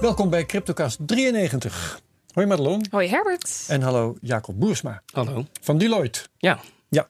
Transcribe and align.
Welkom 0.00 0.30
bij 0.30 0.46
CryptoCast 0.46 0.98
93. 1.06 2.00
Hoi 2.32 2.46
Madelon. 2.46 2.86
Hoi 2.90 3.08
Herbert. 3.08 3.64
En 3.68 3.82
hallo 3.82 4.16
Jacob 4.20 4.58
Boersma. 4.58 5.02
Hallo. 5.12 5.44
Van 5.60 5.78
Deloitte. 5.78 6.20
Ja. 6.36 6.60
Ja. 6.88 7.08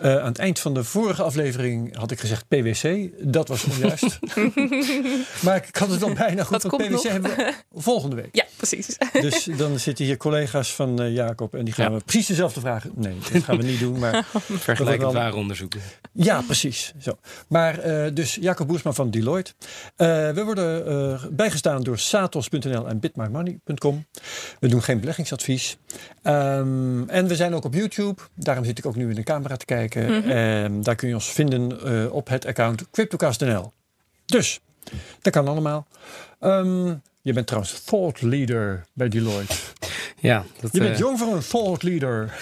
Uh, 0.00 0.16
aan 0.16 0.24
het 0.26 0.38
eind 0.38 0.58
van 0.58 0.74
de 0.74 0.84
vorige 0.84 1.22
aflevering 1.22 1.96
had 1.96 2.10
ik 2.10 2.20
gezegd 2.20 2.48
PwC. 2.48 3.08
Dat 3.32 3.48
was 3.48 3.64
onjuist. 3.64 4.18
maar 5.44 5.56
ik 5.68 5.76
had 5.76 5.90
het 5.90 6.00
dan 6.00 6.14
bijna 6.14 6.42
goed. 6.42 6.62
Dat 6.62 6.70
want 6.70 6.82
PwC 6.82 6.90
nog. 6.90 7.02
hebben 7.02 7.36
we 7.36 7.54
volgende 7.72 8.16
week. 8.16 8.28
Ja, 8.32 8.44
precies. 8.56 8.96
Dus 9.12 9.44
dan 9.44 9.78
zitten 9.78 10.04
hier 10.04 10.16
collega's 10.16 10.74
van 10.74 11.02
uh, 11.02 11.14
Jacob 11.14 11.54
en 11.54 11.64
die 11.64 11.74
gaan 11.74 11.90
Ja. 11.92 11.98
we 11.98 12.04
precies 12.04 12.26
dezelfde 12.26 12.60
vragen. 12.60 12.92
Nee, 12.94 13.16
dat 13.32 13.42
gaan 13.42 13.56
we 13.56 13.62
niet 13.62 13.80
doen. 13.80 13.98
Maar 13.98 14.24
Vergelijkend 14.68 15.12
ware 15.12 15.36
onderzoeken. 15.36 15.80
Ja, 16.12 16.42
precies. 16.42 16.94
Zo. 17.00 17.18
Maar 17.48 17.78
eh, 17.78 18.14
dus 18.14 18.34
Jacob 18.40 18.66
Boersma 18.66 18.92
van 18.92 19.10
Deloitte. 19.10 19.52
Eh, 19.96 20.06
we 20.30 20.42
worden 20.44 20.86
eh, 20.86 21.24
bijgestaan 21.30 21.82
door 21.82 21.98
satos.nl 21.98 22.88
en 22.88 23.00
bitmymoney.com. 23.00 24.06
We 24.60 24.68
doen 24.68 24.82
geen 24.82 25.00
beleggingsadvies. 25.00 25.78
Ehm, 26.22 27.08
en 27.08 27.26
we 27.26 27.36
zijn 27.36 27.54
ook 27.54 27.64
op 27.64 27.74
YouTube. 27.74 28.22
Daarom 28.34 28.64
zit 28.64 28.78
ik 28.78 28.86
ook 28.86 28.96
nu 28.96 29.08
in 29.08 29.14
de 29.14 29.22
camera 29.22 29.56
te 29.56 29.64
kijken. 29.64 29.87
En 29.94 30.82
daar 30.82 30.94
kun 30.94 31.08
je 31.08 31.14
ons 31.14 31.32
vinden 31.32 31.84
eh, 31.84 32.12
op 32.12 32.28
het 32.28 32.46
account 32.46 32.90
CryptoCast.nl. 32.90 33.72
Dus, 34.26 34.60
dat 35.20 35.32
kan 35.32 35.48
allemaal. 35.48 35.86
Ehm, 36.40 36.94
je 37.22 37.32
bent 37.32 37.46
trouwens 37.46 37.84
thought 37.84 38.22
leader 38.22 38.84
bij 38.92 39.08
Deloitte. 39.08 39.54
Ja, 40.20 40.44
dat, 40.60 40.72
Je 40.72 40.78
bent 40.78 40.92
eh, 40.92 40.98
jong 40.98 41.18
voor 41.18 41.34
een 41.34 41.46
thought 41.48 41.82
leader. 41.82 42.34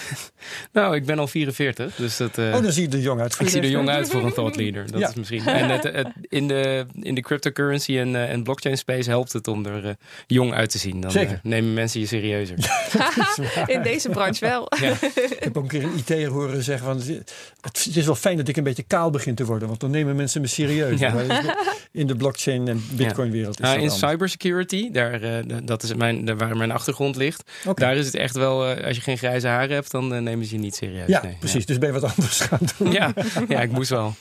Nou, 0.71 0.95
ik 0.95 1.05
ben 1.05 1.19
al 1.19 1.27
44, 1.27 1.95
dus 1.95 2.17
dat, 2.17 2.37
eh, 2.37 2.45
Oh, 2.45 2.51
dan 2.63 2.71
zie 2.71 2.89
je 2.89 2.95
er 2.95 3.01
jong 3.03 3.21
uit. 3.21 3.37
ik 3.39 3.49
zie 3.49 3.61
er 3.61 3.69
jong 3.69 3.89
uit 3.89 4.09
voor 4.09 4.23
een 4.23 4.33
thought 4.39 4.55
leader. 4.55 4.91
Dat 4.91 4.99
Ja. 4.99 5.07
is 5.09 5.13
misschien. 5.13 5.45
En 5.45 5.69
het, 5.69 5.83
het- 5.83 6.07
in, 6.21 6.47
de, 6.47 6.85
in 7.01 7.15
de 7.15 7.21
cryptocurrency 7.21 7.97
en, 7.97 8.15
eh, 8.15 8.31
en 8.31 8.43
blockchain 8.43 8.77
space 8.77 9.09
helpt 9.09 9.33
het 9.33 9.47
om 9.47 9.65
er 9.65 9.85
eh, 9.85 9.91
jong 10.27 10.53
uit 10.53 10.69
te 10.69 10.77
zien. 10.77 10.99
Dan 11.01 11.11
Zeker. 11.11 11.39
nemen 11.43 11.73
mensen 11.73 11.99
je 11.99 12.05
serieuzer. 12.05 12.55
In 13.67 13.81
deze 13.81 14.09
branche 14.09 14.45
wel. 14.45 14.67
Ja. 14.79 14.91
Ik 15.01 15.35
heb 15.39 15.57
ook 15.57 15.63
een 15.63 15.69
keer 15.69 15.83
een 15.83 15.97
IT'er 15.97 16.27
horen 16.29 16.63
zeggen 16.63 16.85
van... 16.85 16.97
Het, 16.97 17.83
het 17.85 17.95
is 17.95 18.05
wel 18.05 18.15
fijn 18.15 18.37
dat 18.37 18.47
ik 18.47 18.57
een 18.57 18.63
beetje 18.63 18.83
kaal 18.83 19.09
begin 19.09 19.35
te 19.35 19.45
worden. 19.45 19.67
Want 19.67 19.79
dan 19.79 19.91
nemen 19.91 20.15
mensen 20.15 20.41
me 20.41 20.47
serieus. 20.47 20.99
Ja. 20.99 21.13
In 21.91 22.07
de 22.07 22.15
blockchain 22.15 22.67
en 22.67 22.83
bitcoin 22.91 23.31
wereld 23.31 23.59
is 23.59 23.65
Ah, 23.65 23.73
in 23.73 23.79
anders. 23.79 23.99
cybersecurity, 23.99 24.91
daar, 24.91 25.21
eh, 25.21 25.31
dat 25.63 25.83
is 25.83 25.93
mijn, 25.93 26.25
daar 26.25 26.37
waar 26.37 26.57
mijn 26.57 26.71
achtergrond 26.71 27.15
ligt. 27.15 27.51
Daar 27.73 27.95
is 27.95 28.05
het 28.05 28.15
echt 28.15 28.35
wel, 28.35 28.67
eh, 28.67 28.85
als 28.87 28.95
je 28.95 29.01
geen 29.01 29.17
grijze 29.17 29.47
haren 29.47 29.75
hebt, 29.75 29.91
dan 29.91 30.13
eh, 30.13 30.21
nemen 30.37 30.49
ze 30.49 30.55
je 30.55 30.61
niet 30.61 30.75
serieus. 30.75 31.07
Ja, 31.07 31.21
Nee, 31.23 31.35
precies. 31.39 31.65
Dus 31.65 31.77
ben 31.77 31.93
je 31.93 31.99
wat 31.99 32.11
anders 32.15 32.39
gaan 32.39 32.59
doen. 32.77 32.91
Ja. 32.91 33.13
Ja, 33.47 33.61
ik 33.61 33.71
moest 33.71 33.89
wel. 33.89 34.15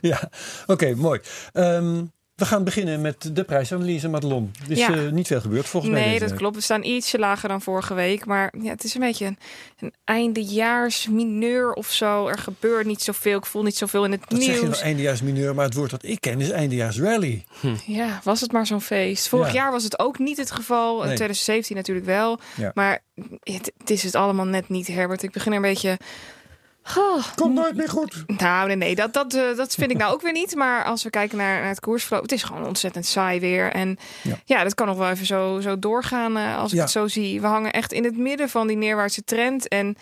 Ja, 0.00 0.30
oké, 0.66 0.94
mooi. 0.94 1.20
Ehm, 1.52 2.04
we 2.38 2.44
gaan 2.44 2.64
beginnen 2.64 3.00
met 3.00 3.30
de 3.32 3.44
prijsanalyse, 3.44 4.08
Madelon. 4.08 4.52
Er 4.64 4.70
is 4.70 4.78
Ja. 4.78 4.94
eh, 4.94 5.10
niet 5.10 5.26
veel 5.26 5.40
gebeurd 5.40 5.66
volgens 5.66 5.92
mij. 5.92 6.04
Nee, 6.06 6.18
dat 6.18 6.28
week. 6.28 6.38
klopt. 6.38 6.54
We 6.56 6.62
staan 6.62 6.82
ietsje 6.84 7.18
lager 7.18 7.48
dan 7.48 7.62
vorige 7.62 7.94
week. 7.94 8.24
Maar 8.26 8.52
ja, 8.60 8.70
het 8.70 8.84
is 8.84 8.94
een 8.94 9.00
beetje 9.00 9.24
een, 9.26 9.38
een 9.78 9.92
eindejaars 10.04 11.08
mineur 11.08 11.72
of 11.72 11.90
zo. 11.90 12.26
Er 12.28 12.38
gebeurt 12.38 12.86
niet 12.86 13.02
zoveel. 13.02 13.38
Ik 13.38 13.46
voel 13.46 13.62
niet 13.62 13.76
zoveel 13.76 14.04
in 14.04 14.12
het 14.12 14.20
Dat 14.28 14.38
zeg 14.42 14.46
je 14.48 14.52
wel 14.60 14.62
nieuws. 14.62 14.80
eindejaars 14.80 15.22
mineur, 15.22 15.54
maar 15.54 15.64
het 15.64 15.74
woord 15.74 15.90
dat 15.90 16.04
ik 16.04 16.20
ken 16.20 16.40
is 16.40 16.50
eindejaars 16.50 17.00
rally. 17.00 17.44
Ja, 17.86 18.20
was 18.24 18.40
het 18.40 18.52
maar 18.52 18.66
zo'n 18.66 18.80
feest. 18.80 19.28
Vorig 19.28 19.46
Ja. 19.46 19.52
jaar 19.52 19.70
was 19.72 19.84
het 19.84 19.98
ook 19.98 20.18
niet 20.18 20.36
het 20.36 20.50
geval. 20.50 21.00
In 21.00 21.06
Nee. 21.06 21.16
2017 21.16 21.76
natuurlijk 21.76 22.06
wel. 22.06 22.38
Ja. 22.56 22.70
Maar 22.74 23.02
het, 23.42 23.72
het 23.78 23.90
is 23.90 24.02
het 24.02 24.14
allemaal 24.14 24.46
net 24.46 24.68
niet, 24.68 24.86
Herbert. 24.86 25.22
Ik 25.22 25.32
begin 25.32 25.50
er 25.50 25.56
een 25.56 25.62
beetje... 25.62 25.98
Oh, 26.96 27.24
Komt 27.34 27.54
nooit 27.54 27.76
meer 27.76 27.88
goed. 27.88 28.24
Nou, 28.26 28.66
nee, 28.66 28.76
nee, 28.76 28.94
dat, 28.94 29.12
dat, 29.12 29.34
eh, 29.34 29.56
dat 29.56 29.74
vind 29.74 29.90
ik 29.90 29.96
nou 29.96 30.12
ook 30.12 30.22
weer 30.22 30.32
niet. 30.32 30.54
Maar 30.54 30.84
als 30.84 31.02
we 31.02 31.10
kijken 31.10 31.38
naar, 31.38 31.60
naar 31.60 31.68
het 31.68 31.80
koersverloop, 31.80 32.22
het 32.22 32.32
is 32.32 32.42
gewoon 32.42 32.66
ontzettend 32.66 33.06
saai 33.06 33.40
weer. 33.40 33.72
En 33.72 33.98
Ja. 34.22 34.38
ja, 34.44 34.62
dat 34.62 34.74
kan 34.74 34.86
nog 34.86 34.96
wel 34.96 35.10
even 35.10 35.26
zo, 35.26 35.60
zo 35.60 35.78
doorgaan 35.78 36.36
eh, 36.36 36.58
als 36.58 36.72
ik 36.72 36.78
het 36.80 36.90
zo 36.90 37.08
zie. 37.08 37.40
We 37.40 37.46
hangen 37.46 37.72
echt 37.72 37.92
in 37.92 38.04
het 38.04 38.16
midden 38.16 38.48
van 38.48 38.66
die 38.66 38.76
neerwaartse 38.76 39.24
trend. 39.24 39.68
En 39.68 39.96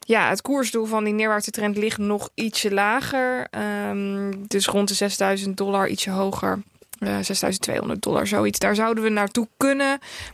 ja, 0.00 0.28
het 0.28 0.42
koersdoel 0.42 0.84
van 0.86 1.04
die 1.04 1.12
neerwaartse 1.14 1.50
trend 1.50 1.76
ligt 1.76 1.98
nog 1.98 2.28
ietsje 2.34 2.72
lager. 2.74 3.46
Ehm, 3.50 4.32
dus 4.46 4.66
rond 4.66 4.88
de 4.88 4.94
6000 4.94 5.56
dollar, 5.56 5.88
ietsje 5.88 6.10
hoger. 6.10 6.62
Eh 7.00 7.16
6200 7.20 8.02
dollar, 8.02 8.26
zoiets. 8.26 8.58
Daar 8.58 8.74
zouden 8.74 9.04
we 9.04 9.10
naartoe 9.10 9.48
kunnen. 9.56 9.86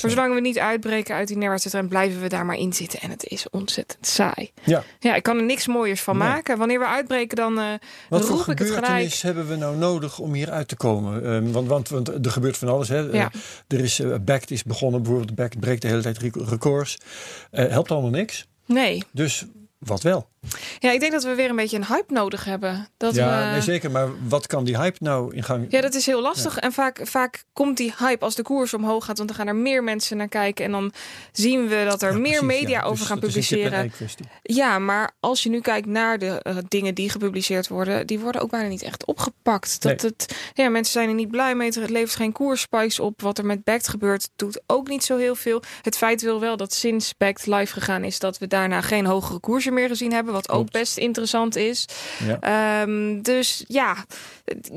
Maar 0.03 0.11
zolang 0.11 0.35
we 0.35 0.41
niet 0.41 0.59
uitbreken 0.59 1.15
uit 1.15 1.29
die 1.29 1.37
neerwaartse 1.37 1.71
trend, 1.71 1.89
blijven 1.89 2.21
we 2.21 2.29
daar 2.29 2.47
maar 2.47 2.57
in 2.57 2.73
zitten. 2.73 3.01
En 3.01 3.11
het 3.11 3.25
is 3.25 3.47
ontzettend 3.51 4.07
saai. 4.07 4.51
Ja. 4.65 4.83
Ja, 5.01 5.15
ik 5.15 5.23
kan 5.23 5.37
er 5.37 5.45
niks 5.45 5.67
mooiers 5.67 6.01
van 6.01 6.19
Nee. 6.19 6.29
maken. 6.29 6.59
Wanneer 6.59 6.79
we 6.79 6.87
uitbreken, 6.87 7.37
dan 7.37 7.59
eh 7.59 7.65
Wat 8.09 8.25
voor 8.27 8.37
roep 8.37 8.49
ik 8.49 8.59
het 8.59 8.71
gelijk. 8.71 9.13
hebben 9.15 9.49
we 9.49 9.57
nou 9.57 9.77
nodig 9.77 10.19
om 10.19 10.33
hier 10.35 10.51
uit 10.51 10.69
te 10.69 10.77
komen? 10.77 11.25
Ehm, 11.25 11.51
want, 11.53 11.69
want, 11.69 11.89
want 11.89 12.09
er 12.27 12.31
gebeurt 12.31 12.57
van 12.57 12.69
alles. 12.69 12.89
Hè? 12.89 12.99
Ja. 12.99 13.31
Eh, 13.33 13.79
er 13.79 13.85
is 13.85 14.01
uh, 14.01 14.15
Backed 14.21 14.51
is 14.51 14.63
begonnen, 14.63 15.03
bijvoorbeeld 15.03 15.35
Backed 15.35 15.61
breekt 15.61 15.83
de 15.83 15.89
hele 15.89 16.03
tijd 16.03 16.19
rec- 16.19 16.37
records. 16.49 16.99
Helpt 17.51 17.91
allemaal 17.91 18.11
niks. 18.11 18.47
Nee. 18.67 19.03
Dus 19.13 19.45
wat 19.79 20.03
wel? 20.03 20.29
Ja, 20.79 20.91
ik 20.93 21.01
denk 21.01 21.13
dat 21.13 21.25
we 21.25 21.35
weer 21.35 21.51
een 21.51 21.57
beetje 21.57 21.77
een 21.77 21.87
hype 21.87 22.13
nodig 22.13 22.45
hebben. 22.45 22.89
Dat 22.97 23.15
ja, 23.15 23.47
we... 23.47 23.51
nee, 23.51 23.61
zeker. 23.61 23.91
Maar 23.91 24.09
wat 24.29 24.47
kan 24.47 24.65
die 24.65 24.79
hype 24.79 24.97
nou 25.01 25.35
in 25.35 25.43
gang? 25.43 25.67
Ja, 25.69 25.81
dat 25.81 25.95
is 25.95 26.07
heel 26.07 26.23
lastig. 26.23 26.59
En 26.59 26.73
vaak, 26.73 27.01
vaak 27.03 27.45
komt 27.53 27.77
die 27.77 27.95
hype 27.99 28.25
als 28.25 28.35
de 28.35 28.43
koers 28.43 28.75
omhoog 28.75 29.05
gaat. 29.05 29.17
Want 29.17 29.29
dan 29.29 29.39
gaan 29.39 29.47
er 29.47 29.57
meer 29.57 29.85
mensen 29.85 30.17
naar 30.17 30.29
kijken. 30.29 30.65
En 30.65 30.71
dan 30.71 30.93
zien 31.33 31.69
we 31.69 31.85
dat 31.89 32.03
er 32.03 32.13
Ja, 32.13 32.19
meer 32.19 32.41
precies, 32.41 32.61
media 32.61 32.79
ja. 32.79 32.83
over 32.83 32.99
Dus 32.99 33.07
gaan 33.07 33.19
publiceren. 33.19 33.93
Ja, 34.43 34.79
maar 34.79 35.11
als 35.21 35.43
je 35.43 35.49
nu 35.49 35.61
kijkt 35.61 35.87
naar 35.87 36.19
de 36.19 36.43
eh, 36.43 36.57
dingen 36.69 36.95
die 36.95 37.11
gepubliceerd 37.11 37.69
worden, 37.69 38.07
die 38.07 38.19
worden 38.19 38.41
ook 38.41 38.51
bijna 38.51 38.69
niet 38.69 38.83
echt 38.83 39.07
opgepakt. 39.07 39.83
Dat 39.83 40.01
het, 40.01 40.37
ja, 40.55 40.69
mensen 40.69 40.93
zijn 40.93 41.09
er 41.09 41.15
niet 41.15 41.31
blij 41.31 41.55
mee. 41.55 41.69
Het 41.69 41.91
levert 41.91 42.17
geen 42.17 42.33
koersspikes 42.33 43.01
op. 43.01 43.23
Wat 43.23 43.39
er 43.39 43.47
met 43.47 43.65
Backed 43.65 43.89
gebeurt, 43.89 44.29
doet 44.37 44.61
ook 44.67 44.89
niet 44.89 45.05
zo 45.05 45.17
heel 45.17 45.35
veel. 45.35 45.63
Het 45.83 45.97
feit 45.97 46.23
wil 46.23 46.41
wel 46.41 46.57
dat 46.57 46.73
sinds 46.75 47.15
Backed 47.19 47.47
live 47.47 47.73
gegaan 47.73 48.05
is, 48.05 48.19
dat 48.19 48.39
we 48.39 48.47
daarna 48.47 48.81
geen 48.81 49.07
hogere 49.07 49.39
koersen 49.39 49.75
meer 49.75 49.89
gezien 49.89 50.13
hebben. 50.13 50.35
Wat 50.37 50.49
ook 50.57 50.71
best 50.71 50.97
interessant 50.97 51.57
is. 51.57 51.85
Ja. 52.27 52.41
Ehm, 52.83 53.23
dus 53.23 53.65
ja, 53.69 53.97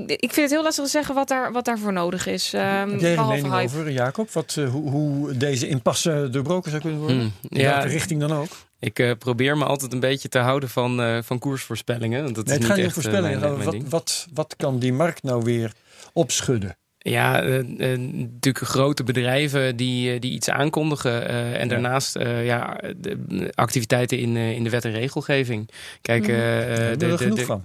ik 0.05 0.33
vind 0.33 0.35
het 0.35 0.49
heel 0.49 0.63
lastig 0.63 0.83
te 0.83 0.89
zeggen 0.89 1.15
wat, 1.15 1.27
daar, 1.27 1.51
wat 1.51 1.65
daarvoor 1.65 1.93
nodig 1.93 2.25
is. 2.27 2.53
Ehm, 2.53 2.89
Heb 2.89 2.99
jij 2.99 3.09
een 3.09 3.15
behalve 3.15 3.33
mening 3.35 3.53
hype. 3.53 3.65
over, 3.65 3.91
Jacob? 3.91 4.31
Wat, 4.31 4.55
eh, 4.57 4.69
hoe, 4.69 4.89
hoe 4.89 5.37
deze 5.37 5.67
impasse 5.67 6.27
doorbroken 6.31 6.69
zou 6.69 6.81
kunnen 6.81 6.99
worden? 6.99 7.17
Hmm. 7.19 7.31
In 7.49 7.59
Ja, 7.59 7.71
welke 7.73 7.87
richting 7.87 8.19
dan 8.19 8.33
ook? 8.33 8.47
ik 8.79 8.99
eh, 8.99 9.11
probeer 9.19 9.57
me 9.57 9.65
altijd 9.65 9.93
een 9.93 9.99
beetje 9.99 10.29
te 10.29 10.39
houden 10.39 10.69
van, 10.69 11.01
eh, 11.01 11.17
van 11.23 11.39
koersvoorspellingen. 11.39 12.23
Want 12.23 12.35
dat 12.35 12.45
Nee, 12.45 12.57
is 12.57 12.59
het 12.63 12.69
gaat 12.71 12.77
niet 12.77 12.85
niet 12.87 12.95
om 12.95 13.01
echt, 13.01 13.11
voorspellingen. 13.11 13.39
mijn- 13.57 13.69
mijn 13.69 13.89
wat, 13.89 13.89
wat, 13.89 14.27
wat 14.33 14.53
kan 14.57 14.79
die 14.79 14.93
markt 14.93 15.23
nou 15.23 15.43
weer 15.43 15.71
opschudden? 16.13 16.77
Ja, 17.01 17.41
eh, 17.43 17.59
eh, 17.93 17.99
natuurlijk 17.99 18.65
grote 18.67 19.03
bedrijven 19.03 19.75
die, 19.75 20.13
eh, 20.13 20.19
die 20.19 20.31
iets 20.31 20.49
aankondigen. 20.49 21.27
en 21.29 21.59
Ja. 21.59 21.65
daarnaast 21.65 22.17
ja, 22.43 22.81
de 22.97 23.51
activiteiten 23.55 24.17
in, 24.19 24.35
in 24.35 24.63
de 24.63 24.69
wet 24.69 24.85
en 24.85 24.91
regelgeving. 24.91 25.69
Kijk, 26.01 26.21
Mhm. 26.27 26.31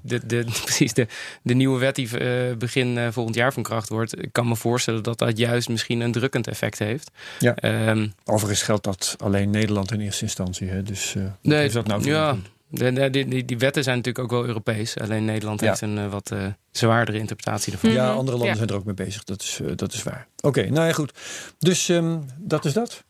de, 0.03 0.27
de, 0.27 0.45
precies, 0.65 0.93
de, 0.93 1.07
de 1.43 1.55
nieuwe 1.55 1.79
wet 1.79 1.95
die 1.95 2.09
begin 2.57 3.13
volgend 3.13 3.37
jaar 3.37 3.53
van 3.53 3.63
kracht 3.63 3.89
wordt. 3.89 4.23
Ik 4.23 4.29
kan 4.33 4.49
me 4.49 4.57
voorstellen 4.57 5.03
dat 5.03 5.19
dat 5.19 5.39
juist 5.39 5.69
misschien 5.69 6.01
een 6.01 6.13
drukkend 6.13 6.49
effect 6.49 6.79
heeft. 6.79 7.11
Ja. 7.39 7.55
Ehm, 7.55 8.07
Overigens 8.25 8.63
geldt 8.63 8.85
dat 8.85 9.15
alleen 9.19 9.51
Nederland 9.51 9.93
in 9.93 10.01
eerste 10.01 10.23
instantie. 10.25 10.69
Hè? 10.69 10.83
Dus 10.83 11.15
Nee, 11.43 11.65
is 11.65 11.73
dat 11.73 11.87
nou 11.87 12.05
ja? 12.05 12.37
De, 12.75 12.93
de- 13.11 13.11
die, 13.11 13.45
die, 13.45 13.59
wetten 13.59 13.83
zijn 13.83 13.97
natuurlijk 13.97 14.25
ook 14.25 14.31
wel 14.31 14.47
Europees. 14.47 14.99
Alleen 14.99 15.25
Nederland 15.25 15.61
Ja. 15.61 15.69
heeft 15.69 15.81
een 15.81 15.99
eh, 15.99 16.11
wat 16.11 16.31
eh, 16.31 16.47
zwaardere 16.71 17.19
interpretatie 17.19 17.73
ervan. 17.73 17.91
Mhm. 17.91 17.99
Ja, 17.99 18.09
andere 18.13 18.31
landen 18.31 18.49
Ja. 18.49 18.55
zijn 18.57 18.69
er 18.69 18.75
ook 18.75 18.85
mee 18.85 18.95
bezig. 18.95 19.25
Dat 19.25 19.43
is, 19.43 19.61
eh, 19.65 19.73
dat 19.77 19.93
is 19.93 20.03
waar. 20.03 20.27
Oké, 20.41 20.71
nou 20.71 20.87
ja, 20.87 20.93
goed. 20.93 21.13
Dus 21.59 21.89
ehm, 21.89 22.19
dat 22.39 22.65
is 22.65 22.73
dat. 22.73 23.05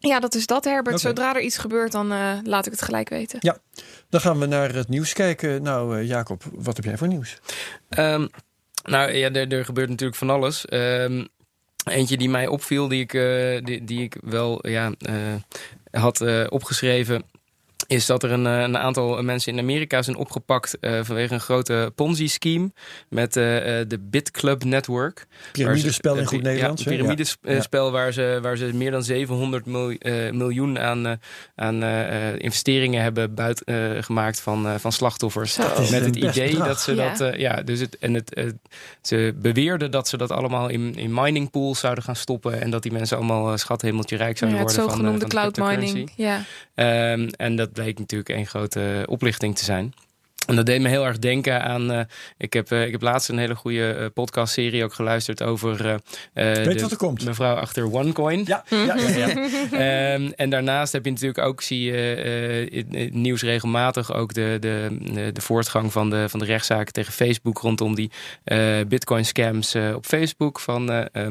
Ja, 0.00 0.20
dat 0.20 0.34
is 0.34 0.46
dat, 0.46 0.64
Herbert. 0.64 1.00
Zodra 1.00 1.34
er 1.34 1.40
iets 1.42 1.58
gebeurt, 1.58 1.92
dan 1.92 2.12
eh, 2.12 2.32
laat 2.42 2.66
ik 2.66 2.72
het 2.72 2.82
gelijk 2.82 3.08
weten. 3.08 3.58
Dan 4.08 4.20
gaan 4.20 4.38
we 4.38 4.46
naar 4.46 4.74
het 4.74 4.88
nieuws 4.88 5.12
kijken. 5.12 5.62
Nou, 5.62 6.02
Jacob, 6.02 6.42
wat 6.52 6.76
heb 6.76 6.84
jij 6.84 6.96
voor 6.96 7.08
nieuws? 7.08 7.38
Ehm, 7.88 8.26
nou 8.84 9.12
ja, 9.12 9.30
er, 9.32 9.52
er 9.52 9.64
gebeurt 9.64 9.88
natuurlijk 9.88 10.18
van 10.18 10.30
alles. 10.30 10.64
Ehm, 10.66 11.24
eentje 11.84 12.16
die 12.16 12.28
mij 12.28 12.46
opviel, 12.46 12.88
die 12.88 13.00
ik, 13.00 13.14
eh, 13.14 13.64
die, 13.64 13.84
die 13.84 14.02
ik 14.02 14.16
wel 14.20 14.68
ja, 14.68 14.92
eh, 14.98 15.14
had 16.00 16.48
opgeschreven. 16.48 17.22
Is 17.86 18.06
dat 18.06 18.22
er 18.22 18.30
een, 18.32 18.46
eh, 18.46 18.60
een 18.60 18.78
aantal 18.78 19.22
mensen 19.22 19.52
in 19.52 19.58
Amerika 19.58 20.02
zijn 20.02 20.16
opgepakt 20.16 20.78
eh, 20.80 21.00
vanwege 21.02 21.34
een 21.34 21.40
grote 21.40 21.92
Ponzi-scheme 21.94 22.70
met 23.08 23.36
eh, 23.36 23.80
eh, 23.80 23.88
de 23.88 23.98
BitClub 23.98 24.64
Network. 24.64 25.26
Piramidespel 25.52 26.16
in 26.16 26.26
goed 26.26 26.42
Nederlands. 26.42 26.82
Ja. 26.84 26.90
piramidespel 26.90 27.90
waar, 27.90 28.12
ze, 28.12 28.38
waar 28.42 28.56
ze 28.56 28.64
meer 28.74 28.90
dan 28.90 29.02
700 29.02 29.66
mil- 29.66 29.96
miljoen 30.32 30.78
aan, 30.78 31.06
eh, 31.06 31.12
aan 31.54 31.82
investeringen 32.38 33.02
hebben 33.02 33.34
buit, 33.34 33.62
gemaakt 34.00 34.40
van, 34.40 34.80
van 34.80 34.92
slachtoffers. 34.92 35.52
Zo. 35.52 35.62
Dat 35.62 35.78
is 35.78 35.90
Met 35.90 36.00
een 36.00 36.10
het 36.10 36.20
best 36.20 36.36
idee 36.36 36.48
bedrag. 36.50 36.66
dat 36.66 36.80
ze 36.80 36.94
Ja. 36.94 37.14
dat. 37.16 37.34
ja, 37.38 37.62
dus 37.62 37.80
het, 37.80 37.98
en 37.98 38.14
het, 38.14 38.54
ze 39.02 39.34
beweerden 39.36 39.90
dat 39.90 40.08
ze 40.08 40.16
dat 40.16 40.30
allemaal 40.30 40.68
in, 40.68 40.94
in 40.96 41.14
mining 41.14 41.50
pools 41.50 41.78
zouden 41.80 42.04
gaan 42.04 42.16
stoppen. 42.16 42.60
En 42.60 42.70
dat 42.70 42.82
die 42.82 42.92
mensen 42.92 43.16
allemaal 43.16 43.50
uh, 43.50 43.56
schathemeltje 43.56 44.16
rijk 44.16 44.32
Ja, 44.32 44.36
zouden 44.38 44.60
het 44.60 44.76
worden. 44.76 44.90
van, 44.92 45.04
eh, 45.04 45.10
zogenoemde 45.10 45.36
van 45.36 45.44
de 45.44 45.54
cloud 45.54 45.78
mining. 45.78 46.12
Ja. 46.16 46.42
Ehm, 46.74 47.28
en 47.36 47.56
dat 47.56 47.63
bleek 47.72 47.98
natuurlijk 47.98 48.28
een 48.28 48.46
grote 48.46 49.02
oplichting 49.08 49.56
te 49.56 49.64
zijn. 49.64 49.94
En 50.46 50.56
dat 50.56 50.66
deed 50.66 50.80
me 50.80 50.88
heel 50.88 51.06
erg 51.06 51.18
denken 51.18 51.62
aan. 51.62 51.92
eh, 51.92 52.00
ik, 52.38 52.52
heb, 52.52 52.70
eh, 52.70 52.84
ik 52.84 52.92
heb 52.92 53.02
laatst 53.02 53.28
een 53.28 53.38
hele 53.38 53.54
goede 53.54 53.92
eh, 53.92 54.06
podcastserie 54.14 54.84
ook 54.84 54.94
geluisterd 54.94 55.42
over. 55.42 56.00
Weet 56.32 56.64
de 56.64 56.80
wat 56.80 56.90
er 56.90 56.96
komt? 56.96 57.24
Mevrouw 57.24 57.54
achter 57.54 57.92
OneCoin. 57.92 58.42
Ja, 58.46 58.64
ja, 58.68 58.96
ja. 58.96 59.16
ja. 59.16 59.32
Ehm, 60.14 60.30
en 60.36 60.50
daarnaast 60.50 60.92
heb 60.92 61.04
je 61.04 61.10
natuurlijk 61.10 61.46
ook, 61.46 61.62
zie 61.62 61.82
je 61.82 62.68
in 62.70 62.86
in 62.90 63.04
het 63.04 63.14
nieuws 63.14 63.42
regelmatig 63.42 64.14
ook 64.14 64.34
de, 64.34 64.56
de, 64.60 64.98
de, 65.32 65.40
voortgang 65.40 65.92
van 65.92 66.10
de, 66.10 66.28
van 66.28 66.38
de 66.38 66.44
rechtszaken 66.44 66.92
tegen 66.92 67.12
Facebook 67.12 67.58
rondom 67.58 67.94
die 67.94 68.10
bitcoin 68.88 69.24
scams 69.24 69.74
eh, 69.74 69.94
op 69.94 70.06
Facebook 70.06 70.60
van 70.60 70.92
eh, 70.92 71.26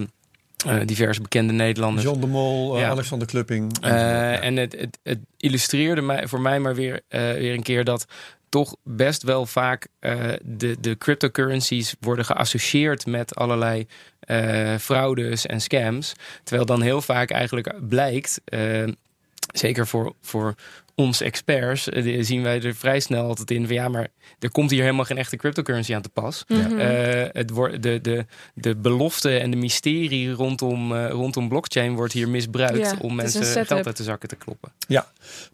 eh, 0.65 0.79
diverse 0.85 1.21
bekende 1.21 1.53
Nederlanders. 1.53 2.03
John 2.05 2.19
de 2.19 2.27
Mol, 2.27 2.75
eh, 2.75 2.81
Ja. 2.81 2.89
Alexander 2.89 3.27
Klupping. 3.27 3.77
Eh, 3.81 3.89
Ja. 3.89 4.39
En 4.39 4.55
het, 4.55 4.75
het, 4.79 4.99
het 5.03 5.19
illustreerde 5.37 6.01
mij, 6.01 6.27
voor 6.27 6.41
mij 6.41 6.59
maar 6.59 6.75
weer, 6.75 7.01
eh, 7.07 7.31
weer 7.33 7.53
een 7.53 7.63
keer 7.63 7.83
dat 7.83 8.05
toch 8.49 8.75
best 8.83 9.23
wel 9.23 9.45
vaak 9.45 9.87
eh, 9.99 10.19
de, 10.43 10.77
de 10.79 10.97
cryptocurrencies 10.97 11.95
worden 11.99 12.25
geassocieerd 12.25 13.05
met 13.05 13.35
allerlei 13.35 13.87
eh, 14.19 14.75
fraudes 14.75 15.45
en 15.45 15.61
scams. 15.61 16.13
Terwijl 16.43 16.65
dan 16.67 16.81
heel 16.81 17.01
vaak 17.01 17.31
eigenlijk 17.31 17.87
blijkt, 17.87 18.41
eh, 18.45 18.83
zeker 19.53 19.87
voor, 19.87 20.13
voor 20.21 20.53
ons 20.95 21.21
experts, 21.21 21.89
eh, 21.89 22.03
die- 22.03 22.23
zien 22.23 22.43
wij 22.43 22.61
er 22.61 22.75
vrij 22.75 22.99
snel 22.99 23.25
altijd 23.27 23.51
in 23.51 23.65
van 23.65 23.75
ja, 23.75 23.87
maar 23.87 24.07
er 24.39 24.51
komt 24.51 24.71
hier 24.71 24.81
helemaal 24.81 25.05
geen 25.05 25.17
echte 25.17 25.35
cryptocurrency 25.35 25.95
aan 25.95 26.01
te 26.01 26.09
pas. 26.09 26.43
Mhm. 26.47 26.79
Eh, 26.79 27.25
het 27.31 27.49
wordt 27.49 27.83
de, 27.83 27.99
de, 28.01 28.25
de 28.53 28.75
belofte 28.75 29.37
en 29.37 29.51
de 29.51 29.57
mysterie 29.57 30.31
rondom, 30.31 30.95
eh, 30.95 31.09
rondom 31.09 31.49
blockchain 31.49 31.95
wordt 31.95 32.13
hier 32.13 32.29
misbruikt 32.29 32.77
Ja, 32.77 32.95
om 33.01 33.15
mensen 33.15 33.45
geld 33.67 33.85
uit 33.85 33.97
de 33.97 34.03
zakken 34.03 34.29
te 34.29 34.35
kloppen. 34.35 34.71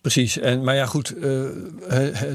Precies. 0.01 0.38
En, 0.39 0.63
maar 0.63 0.75
ja, 0.75 0.86
goed, 0.86 1.15
eh, 1.18 1.21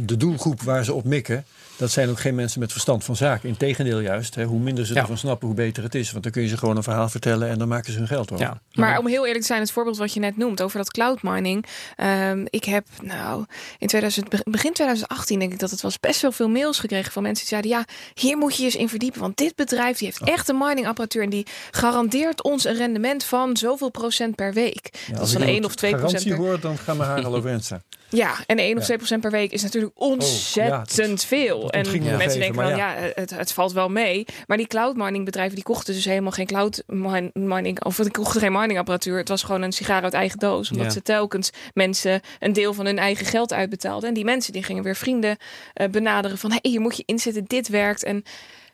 de 0.02 0.16
doelgroep 0.16 0.62
waar 0.62 0.84
ze 0.84 0.92
op 0.92 1.04
mikken, 1.04 1.44
dat 1.76 1.90
zijn 1.90 2.08
ook 2.08 2.20
geen 2.20 2.34
mensen 2.34 2.60
met 2.60 2.72
verstand 2.72 3.04
van 3.04 3.16
zaken. 3.16 3.48
Integendeel 3.48 4.00
juist, 4.00 4.34
hè, 4.34 4.44
hoe 4.44 4.60
minder 4.60 4.86
ze 4.86 4.94
Ja. 4.94 5.00
ervan 5.00 5.18
snappen, 5.18 5.46
hoe 5.46 5.56
beter 5.56 5.82
het 5.82 5.94
is. 5.94 6.10
Want 6.10 6.22
dan 6.22 6.32
kun 6.32 6.42
je 6.42 6.48
ze 6.48 6.56
gewoon 6.56 6.76
een 6.76 6.82
verhaal 6.82 7.08
vertellen 7.08 7.48
en 7.48 7.58
dan 7.58 7.68
maken 7.68 7.92
ze 7.92 7.98
hun 7.98 8.06
geld 8.06 8.32
over. 8.32 8.44
Ja. 8.44 8.60
Maar 8.72 8.98
om 8.98 9.06
heel 9.06 9.22
eerlijk 9.22 9.40
te 9.40 9.46
zijn, 9.46 9.60
het 9.60 9.70
voorbeeld 9.70 9.96
wat 9.96 10.14
je 10.14 10.20
net 10.20 10.36
noemt 10.36 10.62
over 10.62 10.78
dat 10.78 10.90
cloud 10.90 11.22
mining. 11.22 11.64
ehm, 11.96 12.44
ik 12.50 12.64
heb 12.64 12.86
nou 13.02 13.44
in 13.78 13.86
2000, 13.86 14.28
begin 14.44 14.72
2018 14.72 15.38
denk 15.38 15.52
ik 15.52 15.58
dat 15.58 15.70
het 15.70 15.80
was 15.80 16.00
best 16.00 16.20
wel 16.22 16.32
veel 16.32 16.48
mails 16.48 16.78
gekregen 16.78 17.12
van 17.12 17.22
mensen 17.22 17.46
die 17.46 17.58
zeiden 17.58 17.70
ja, 17.70 17.84
hier 18.14 18.36
moet 18.36 18.52
je 18.56 18.58
je 18.58 18.64
eens 18.64 18.76
in 18.76 18.88
verdiepen, 18.88 19.20
want 19.20 19.36
dit 19.36 19.56
bedrijf 19.56 19.98
die 19.98 20.06
heeft 20.06 20.20
Oh. 20.22 20.28
echt 20.28 20.48
een 20.48 20.58
miningapparatuur 20.58 21.22
en 21.22 21.30
die 21.30 21.46
garandeert 21.70 22.42
ons 22.42 22.64
een 22.64 22.76
rendement 22.76 23.24
van 23.24 23.56
zoveel 23.56 23.90
procent 23.90 24.34
per 24.34 24.52
week. 24.52 24.88
Ja, 25.06 25.12
dat 25.12 25.20
als 25.20 25.32
is 25.32 25.38
dan 25.38 25.48
1 25.48 25.64
of 25.64 25.74
2 25.74 25.90
procent 25.90 26.10
garantie 26.22 26.36
per 26.42 26.50
hoor, 26.50 26.60
dan 26.60 26.78
gaan 26.78 26.96
mijn 26.96 27.08
haren 27.08 27.24
al 27.24 27.34
overeind 27.34 27.64
staan. 27.74 27.82
Ja, 28.08 28.34
en 28.46 28.58
1 28.58 28.72
of 28.72 28.78
Ja. 28.78 28.84
2 28.84 28.96
procent 28.96 29.20
per 29.20 29.30
week 29.30 29.52
is 29.52 29.62
natuurlijk 29.62 29.92
ontzettend 29.94 31.24
veel. 31.24 31.63
Dat 31.70 31.86
En 31.86 32.02
mensen 32.02 32.20
even, 32.20 32.38
denken 32.40 32.54
van 32.54 32.68
ja. 32.76 32.76
ja, 32.76 33.10
het, 33.14 33.30
het 33.30 33.52
valt 33.52 33.72
wel 33.72 33.88
mee. 33.88 34.24
Maar 34.46 34.56
die 34.56 34.66
cloud 34.66 34.96
mining 34.96 35.24
bedrijven 35.24 35.54
die 35.54 35.64
kochten 35.64 35.94
dus 35.94 36.04
helemaal 36.04 36.30
geen 36.32 36.46
cloud 36.46 36.82
min- 36.86 37.30
mining 37.32 37.84
of 37.84 37.96
die 37.96 38.10
kochten 38.10 38.40
geen 38.40 38.52
mining 38.52 38.78
apparatuur. 38.78 39.16
Het 39.18 39.28
was 39.28 39.42
gewoon 39.42 39.62
een 39.62 39.72
sigaar 39.72 40.02
uit 40.02 40.14
eigen 40.14 40.38
doos, 40.38 40.70
omdat 40.70 40.86
Ja. 40.86 40.92
ze 40.92 41.02
telkens 41.02 41.50
mensen 41.74 42.20
een 42.40 42.52
deel 42.52 42.74
van 42.74 42.86
hun 42.86 42.98
eigen 42.98 43.26
geld 43.26 43.52
uitbetaalden. 43.52 44.08
En 44.08 44.14
die 44.14 44.24
mensen 44.24 44.52
die 44.52 44.62
gingen 44.62 44.82
weer 44.82 44.96
vrienden 44.96 45.36
eh, 45.72 45.88
benaderen 45.88 46.38
van 46.38 46.50
hé, 46.50 46.58
hey, 46.62 46.70
hier 46.70 46.80
moet 46.80 46.96
je 46.96 47.02
inzetten, 47.06 47.44
dit 47.46 47.68
werkt. 47.68 48.02
En 48.04 48.22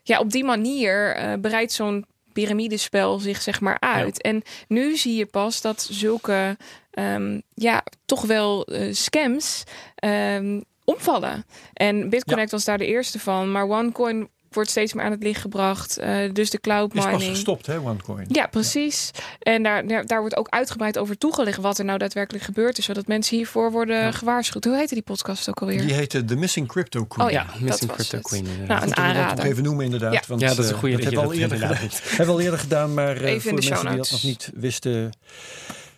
ja, 0.02 0.18
op 0.18 0.30
die 0.30 0.44
manier 0.44 1.14
eh, 1.14 1.32
bereidt 1.38 1.72
zo'n 1.72 2.06
piramidespel 2.32 3.18
zich 3.18 3.42
zeg 3.42 3.60
maar 3.60 3.80
uit. 3.80 4.22
En 4.22 4.42
nu 4.68 4.96
zie 4.96 5.16
je 5.16 5.26
pas 5.26 5.60
dat 5.60 5.88
zulke 5.90 6.56
ehm, 6.90 7.40
ja, 7.54 7.84
toch 8.04 8.22
wel 8.22 8.64
eh, 8.66 8.92
scams 8.94 9.62
ehm, 9.94 10.60
omvallen. 10.84 11.44
En 11.72 12.08
BitConnect 12.10 12.50
was 12.50 12.64
daar 12.64 12.78
de 12.78 12.86
eerste 12.86 13.18
van, 13.18 13.52
maar 13.52 13.68
OneCoin 13.68 14.28
wordt 14.50 14.70
steeds 14.70 14.92
meer 14.92 15.04
aan 15.04 15.10
het 15.10 15.22
licht 15.22 15.40
gebracht. 15.40 15.98
Eh, 15.98 16.32
dus 16.32 16.50
de 16.50 16.60
cloud 16.60 16.94
Is 16.94 17.02
pas 17.02 17.12
mining. 17.12 17.30
gestopt, 17.30 17.66
hè, 17.66 17.78
OneCoin. 17.78 18.26
Ja, 18.28 18.46
precies. 18.46 19.10
En 19.38 19.62
daar, 19.62 19.86
daar, 19.86 20.06
daar 20.06 20.20
wordt 20.20 20.36
ook 20.36 20.48
uitgebreid 20.48 20.98
over 20.98 21.18
toegelicht 21.18 21.58
wat 21.58 21.78
er 21.78 21.84
nou 21.84 21.98
daadwerkelijk 21.98 22.44
gebeurd 22.44 22.78
is, 22.78 22.84
zodat 22.84 23.06
mensen 23.06 23.36
hiervoor 23.36 23.70
worden 23.72 23.96
Ja. 23.96 24.10
gewaarschuwd. 24.12 24.64
Hoe 24.64 24.76
heette 24.76 24.94
die 24.94 25.02
podcast 25.02 25.48
ook 25.48 25.60
alweer? 25.60 25.80
Die 25.80 25.92
heette 25.92 26.24
The 26.24 26.36
Missing 26.36 26.68
Crypto 26.68 27.04
Queen. 27.04 27.26
Oh 27.26 27.32
ja, 27.32 27.44
Missing 27.44 27.68
dat 27.70 27.78
was 27.80 27.96
Crypto 27.96 28.16
het. 28.16 28.26
Queen. 28.26 28.46
inderdaad. 28.46 28.68
Nou, 28.68 28.82
een 28.82 28.88
dat 28.88 28.96
we 28.98 29.02
dat 29.04 29.12
nog 29.14 29.22
aanrader. 29.22 29.44
even 29.44 29.62
noemen 29.62 29.84
inderdaad. 29.84 30.12
Ja. 30.12 30.20
Want, 30.26 30.40
Ja, 30.40 30.48
dat 30.48 30.58
is 30.58 30.66
een 30.66 30.72
eh, 30.74 30.78
goede 30.78 30.94
dat 30.96 31.04
dat 31.04 31.12
hebben 31.14 31.30
we 31.30 31.36
al 31.36 31.48
dat 31.48 31.52
eerder 31.52 31.68
inderdaad 31.70 31.94
gedaan. 31.94 32.08
hebben 32.08 32.26
we 32.26 32.32
al 32.32 32.40
eerder 32.40 32.58
gedaan, 32.58 32.94
maar 32.94 33.16
eh, 33.16 33.22
Even 33.22 33.32
in 33.34 33.40
voor 33.40 33.50
de 33.60 33.68
mensen 33.68 33.86
die 33.88 33.96
dat 33.96 34.10
nog 34.10 34.22
niet 34.22 34.50
wisten, 34.54 35.12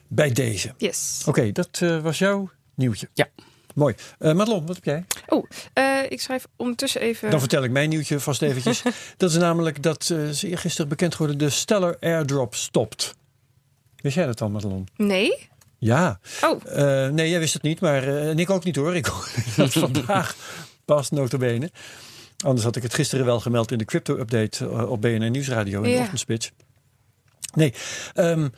bij 0.09 0.31
deze. 0.33 0.75
Yes. 0.77 1.23
Oké, 1.27 1.53
dat 1.53 1.79
eh, 1.83 2.03
was 2.03 2.19
jouw 2.19 2.51
nieuwtje. 2.75 3.09
Ja. 3.15 3.29
Mooi. 3.75 3.95
Eh 4.19 4.33
Madelon, 4.33 4.67
wat 4.67 4.75
heb 4.75 4.85
jij? 4.85 5.05
Eh, 5.73 6.11
ik 6.11 6.21
schrijf 6.21 6.47
ondertussen 6.57 7.01
even. 7.01 7.31
Dan 7.31 7.41
vertel 7.41 7.65
ik 7.65 7.71
mijn 7.71 7.89
nieuwtje 7.89 8.21
vast 8.21 8.43
eventjes. 8.43 8.83
dat 9.17 9.31
is 9.31 9.37
namelijk 9.37 9.83
dat 9.83 10.09
uh, 10.13 10.31
ze 10.31 10.57
gisteren 10.57 10.89
bekend 10.89 11.13
geworden 11.15 11.39
de 11.39 11.51
Stellar 11.51 11.97
Airdrop 12.01 12.55
stopt. 12.55 13.15
Wist 13.97 14.15
jij 14.15 14.27
dat 14.27 14.41
al, 14.41 14.49
Madelon? 14.49 14.89
Nee. 14.97 15.49
Ja. 15.79 16.21
Oh. 16.41 16.61
Uh, 16.67 17.09
nee, 17.09 17.31
jij 17.31 17.39
wist 17.39 17.53
het 17.53 17.63
niet, 17.63 17.81
maar 17.81 18.09
uh, 18.09 18.29
en 18.29 18.39
ik 18.39 18.51
ook 18.51 18.65
niet 18.65 18.77
hoor. 18.77 18.97
Ik 18.97 19.05
dat 19.57 19.73
vandaag 19.73 20.37
pas 20.85 21.11
notabene. 21.11 21.71
Anders 22.45 22.65
had 22.65 22.77
ik 22.77 22.83
het 22.83 22.95
gisteren 22.95 23.25
wel 23.25 23.41
gemeld 23.41 23.73
in 23.73 23.79
de 23.79 23.85
crypto-update 23.85 24.65
uh, 24.65 24.91
op 24.91 25.01
BNN 25.01 25.31
Nieuwsradio 25.31 25.83
in 25.83 25.91
ja. 25.91 25.97
de 25.97 26.03
ochtendspits. 26.03 26.53
Nee, 27.55 27.75
um, 28.15 28.53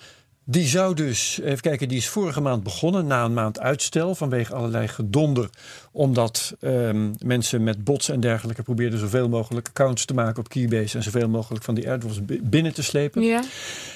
die 0.44 0.66
zou 0.66 0.94
dus, 0.94 1.40
even 1.42 1.60
kijken, 1.60 1.88
die 1.88 1.98
is 1.98 2.08
vorige 2.08 2.40
maand 2.40 2.62
begonnen 2.62 3.06
na 3.06 3.24
een 3.24 3.34
maand 3.34 3.60
uitstel 3.60 4.14
vanwege 4.14 4.54
allerlei 4.54 4.88
gedonder. 4.88 5.50
Omdat 5.92 6.56
um, 6.60 7.14
mensen 7.24 7.62
met 7.62 7.84
bots 7.84 8.08
en 8.08 8.20
dergelijke 8.20 8.62
probeerden 8.62 8.98
zoveel 8.98 9.28
mogelijk 9.28 9.68
accounts 9.68 10.04
te 10.04 10.14
maken 10.14 10.38
op 10.38 10.48
Keybase 10.48 10.96
en 10.96 11.02
zoveel 11.02 11.28
mogelijk 11.28 11.64
van 11.64 11.74
die 11.74 11.88
airdrops 11.88 12.20
binnen 12.42 12.74
te 12.74 12.82
slepen. 12.82 13.22
Ja. 13.22 13.42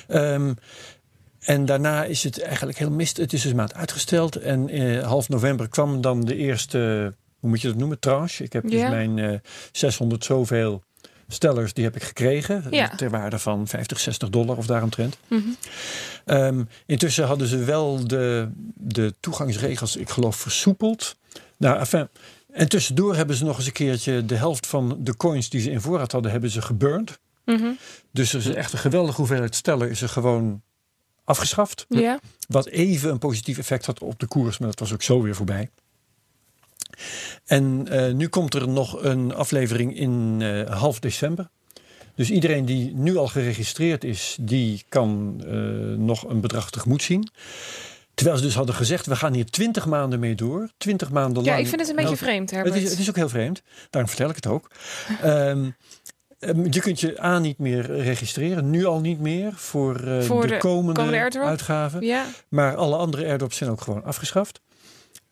Um, 0.09 0.57
en 1.39 1.65
daarna 1.65 2.05
is 2.05 2.25
het 2.25 2.43
eigenlijk 2.43 2.79
heel 2.79 2.91
mist. 2.91 3.17
Het 3.17 3.33
is 3.33 3.43
dus 3.43 3.51
een 3.51 3.57
maand 3.57 3.75
uitgesteld. 3.75 4.37
En 4.37 4.77
uh, 4.77 5.07
half 5.07 5.29
november 5.29 5.69
kwam 5.69 6.01
dan 6.01 6.25
de 6.25 6.37
eerste, 6.37 7.13
hoe 7.39 7.51
moet 7.51 7.61
je 7.61 7.69
dat 7.69 7.77
noemen, 7.77 7.99
tranche. 7.99 8.45
Ik 8.45 8.53
heb 8.53 8.69
dus 8.69 8.81
mijn 8.81 9.17
uh, 9.17 9.39
600 9.73 10.25
zoveel 10.25 10.83
stellers, 11.29 11.73
die 11.73 11.85
heb 11.85 11.97
ik 11.97 12.03
gekregen. 12.03 12.65
Ja. 12.71 12.95
Ter 12.95 13.11
waarde 13.11 13.39
van 13.39 13.67
50, 13.67 14.01
60 14.01 14.31
dollar 14.31 14.57
of 14.57 14.67
daaromtrent. 14.67 15.17
Mm 15.29 15.43
-hmm. 16.25 16.37
um, 16.37 16.69
intussen 16.87 17.27
hadden 17.27 17.47
ze 17.47 17.59
wel 17.65 18.07
de, 18.07 18.49
de 18.75 19.15
toegangsregels, 19.21 19.97
ik 19.97 20.09
geloof, 20.09 20.37
versoepeld. 20.37 21.17
Nou, 21.57 21.79
enfin, 21.79 22.09
en 22.53 22.69
tussendoor 22.69 23.17
hebben 23.17 23.37
ze 23.37 23.45
nog 23.45 23.57
eens 23.57 23.67
een 23.67 23.73
keertje 23.73 24.25
de 24.25 24.35
helft 24.35 24.67
van 24.67 24.97
de 25.01 25.17
coins 25.17 25.49
die 25.49 25.61
ze 25.61 25.71
in 25.71 25.81
voorraad 25.81 26.13
hadden, 26.13 26.31
hebben 26.31 26.51
ze 26.51 26.63
geburnt. 26.63 27.19
Mm 27.45 27.57
-hmm. 27.57 27.79
Dus 28.11 28.33
er 28.33 28.39
is 28.39 28.49
echt 28.49 28.73
een 28.73 28.79
geweldige 28.79 29.17
hoeveelheid 29.17 29.55
steller 29.55 29.91
is 29.91 30.03
er 30.03 30.09
gewoon 30.09 30.63
afgeschaft. 31.25 31.87
Ja. 31.89 32.21
Wat 32.49 32.67
even 32.67 33.11
een 33.11 33.19
positief 33.19 33.59
effect 33.59 33.87
had 33.87 34.01
op 34.01 34.19
de 34.19 34.27
koers, 34.27 34.59
maar 34.59 34.69
dat 34.69 34.79
was 34.79 34.93
ook 34.93 35.03
zo 35.03 35.23
weer 35.23 35.35
voorbij. 35.35 35.71
En 37.45 37.87
uh, 37.91 38.13
nu 38.13 38.29
komt 38.29 38.55
er 38.55 38.69
nog 38.69 39.03
een 39.03 39.35
aflevering 39.35 39.97
in 39.97 40.41
uh, 40.41 40.71
half 40.71 40.99
december. 41.01 41.49
Dus 42.15 42.31
iedereen 42.31 42.65
die 42.65 42.95
nu 42.95 43.17
al 43.17 43.27
geregistreerd 43.27 44.05
is, 44.05 44.37
die 44.41 44.85
kan 44.89 45.43
uh, 45.47 45.53
nog 45.97 46.29
een 46.29 46.41
bedrag 46.41 46.71
tegemoet 46.71 47.03
zien. 47.03 47.31
Terwijl 48.15 48.39
ze 48.39 48.45
dus 48.45 48.55
hadden 48.55 48.75
gezegd, 48.75 49.07
we 49.07 49.17
gaan 49.17 49.33
hier 49.33 49.47
twintig 49.47 49.87
maanden 49.87 50.21
mee 50.21 50.35
door. 50.35 50.69
Twintig 50.77 51.11
maanden 51.11 51.45
ja, 51.45 51.51
lang. 51.51 51.63
ik 51.63 51.69
vind 51.69 51.81
het 51.81 51.91
een 51.91 51.97
beetje 51.97 52.17
vreemd, 52.17 52.51
Herbert. 52.51 52.75
Het 52.75 52.85
is, 52.85 52.91
het 52.91 52.99
is 52.99 53.09
ook 53.09 53.17
heel 53.17 53.29
vreemd. 53.29 53.63
Daarom 53.91 54.11
vertel 54.11 54.29
ik 54.29 54.35
het 54.37 54.47
ook. 54.47 54.71
um, 55.25 55.77
je 56.71 56.81
kunt 56.81 57.01
je 57.01 57.23
A 57.23 57.39
niet 57.39 57.59
meer 57.59 58.01
registreren, 58.01 58.71
nu 58.71 58.85
al 58.85 59.01
niet 59.01 59.21
meer 59.21 59.53
voor, 59.55 60.05
uh, 60.05 60.21
voor 60.21 60.43
de, 60.43 60.49
de 60.49 60.57
komende, 60.59 61.41
uitgaven. 61.41 62.01
Ja. 62.01 62.27
Maar 62.49 62.77
alle 62.77 62.97
andere 62.97 63.27
airdrops 63.27 63.57
zijn 63.57 63.71
ook 63.71 63.81
gewoon 63.81 64.05
afgeschaft. 64.05 64.61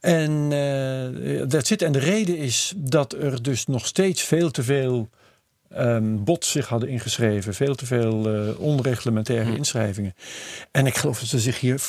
En 0.00 0.50
uh, 0.50 1.42
dat 1.48 1.66
zit. 1.66 1.82
En 1.82 1.92
de 1.92 1.98
reden 1.98 2.36
is 2.36 2.72
dat 2.76 3.12
er 3.12 3.42
dus 3.42 3.66
nog 3.66 3.86
steeds 3.86 4.22
veel 4.22 4.50
te 4.50 4.62
veel 4.62 5.10
um, 5.78 6.24
bots 6.24 6.50
zich 6.50 6.68
hadden 6.68 6.88
ingeschreven. 6.88 7.54
Veel 7.54 7.74
te 7.74 7.86
veel 7.86 8.46
uh, 8.48 8.60
onreglementaire 8.60 9.50
Hm. 9.50 9.56
inschrijvingen. 9.56 10.14
En 10.70 10.86
ik 10.86 10.96
geloof 10.96 11.18
dat 11.18 11.28
ze 11.28 11.38
zich 11.38 11.60
hier. 11.60 11.80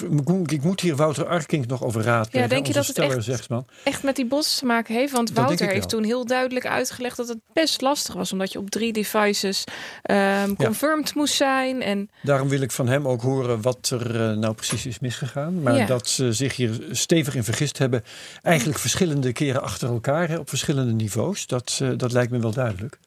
Ik 0.45 0.63
moet 0.63 0.81
hier 0.81 0.95
Wouter 0.95 1.27
Arkink 1.27 1.67
nog 1.67 1.83
over 1.83 2.01
raadplegen. 2.01 2.49
Ja, 2.49 2.55
denk 2.55 2.67
je 2.67 2.73
dat 2.73 2.87
het 2.87 2.97
echt, 2.97 3.49
echt 3.83 4.03
met 4.03 4.15
die 4.15 4.25
bots 4.25 4.59
te 4.59 4.65
maken 4.65 4.95
heeft? 4.95 5.11
Want 5.11 5.35
Dat 5.35 5.45
Wouter 5.45 5.69
heeft 5.69 5.89
toen 5.89 6.03
heel 6.03 6.25
duidelijk 6.25 6.65
uitgelegd 6.67 7.17
dat 7.17 7.27
het 7.27 7.39
best 7.53 7.81
lastig 7.81 8.13
was. 8.13 8.31
Omdat 8.31 8.51
je 8.51 8.59
op 8.59 8.69
drie 8.69 8.93
devices 8.93 9.63
um, 10.11 10.55
confirmed 10.55 11.15
moest 11.15 11.33
zijn. 11.33 11.81
En 11.81 12.09
Daarom 12.23 12.49
wil 12.49 12.61
ik 12.61 12.71
van 12.71 12.87
hem 12.87 13.07
ook 13.07 13.21
horen 13.21 13.61
wat 13.61 13.89
er 13.89 14.15
uh, 14.31 14.37
nou 14.37 14.53
precies 14.53 14.85
is 14.85 14.99
misgegaan. 14.99 15.61
Maar 15.61 15.75
Ja. 15.75 15.85
dat 15.85 16.07
ze 16.07 16.33
zich 16.33 16.55
hier 16.55 16.79
stevig 16.91 17.35
in 17.35 17.43
vergist 17.43 17.77
hebben. 17.77 18.03
Eigenlijk 18.41 18.79
verschillende 18.79 19.31
keren 19.33 19.61
achter 19.61 19.89
elkaar 19.89 20.27
hè, 20.27 20.37
op 20.37 20.49
verschillende 20.49 20.93
niveaus. 20.93 21.47
Dat, 21.47 21.79
uh, 21.81 21.89
dat 21.97 22.11
lijkt 22.11 22.31
me 22.31 22.39
wel 22.39 22.51
duidelijk. 22.51 22.97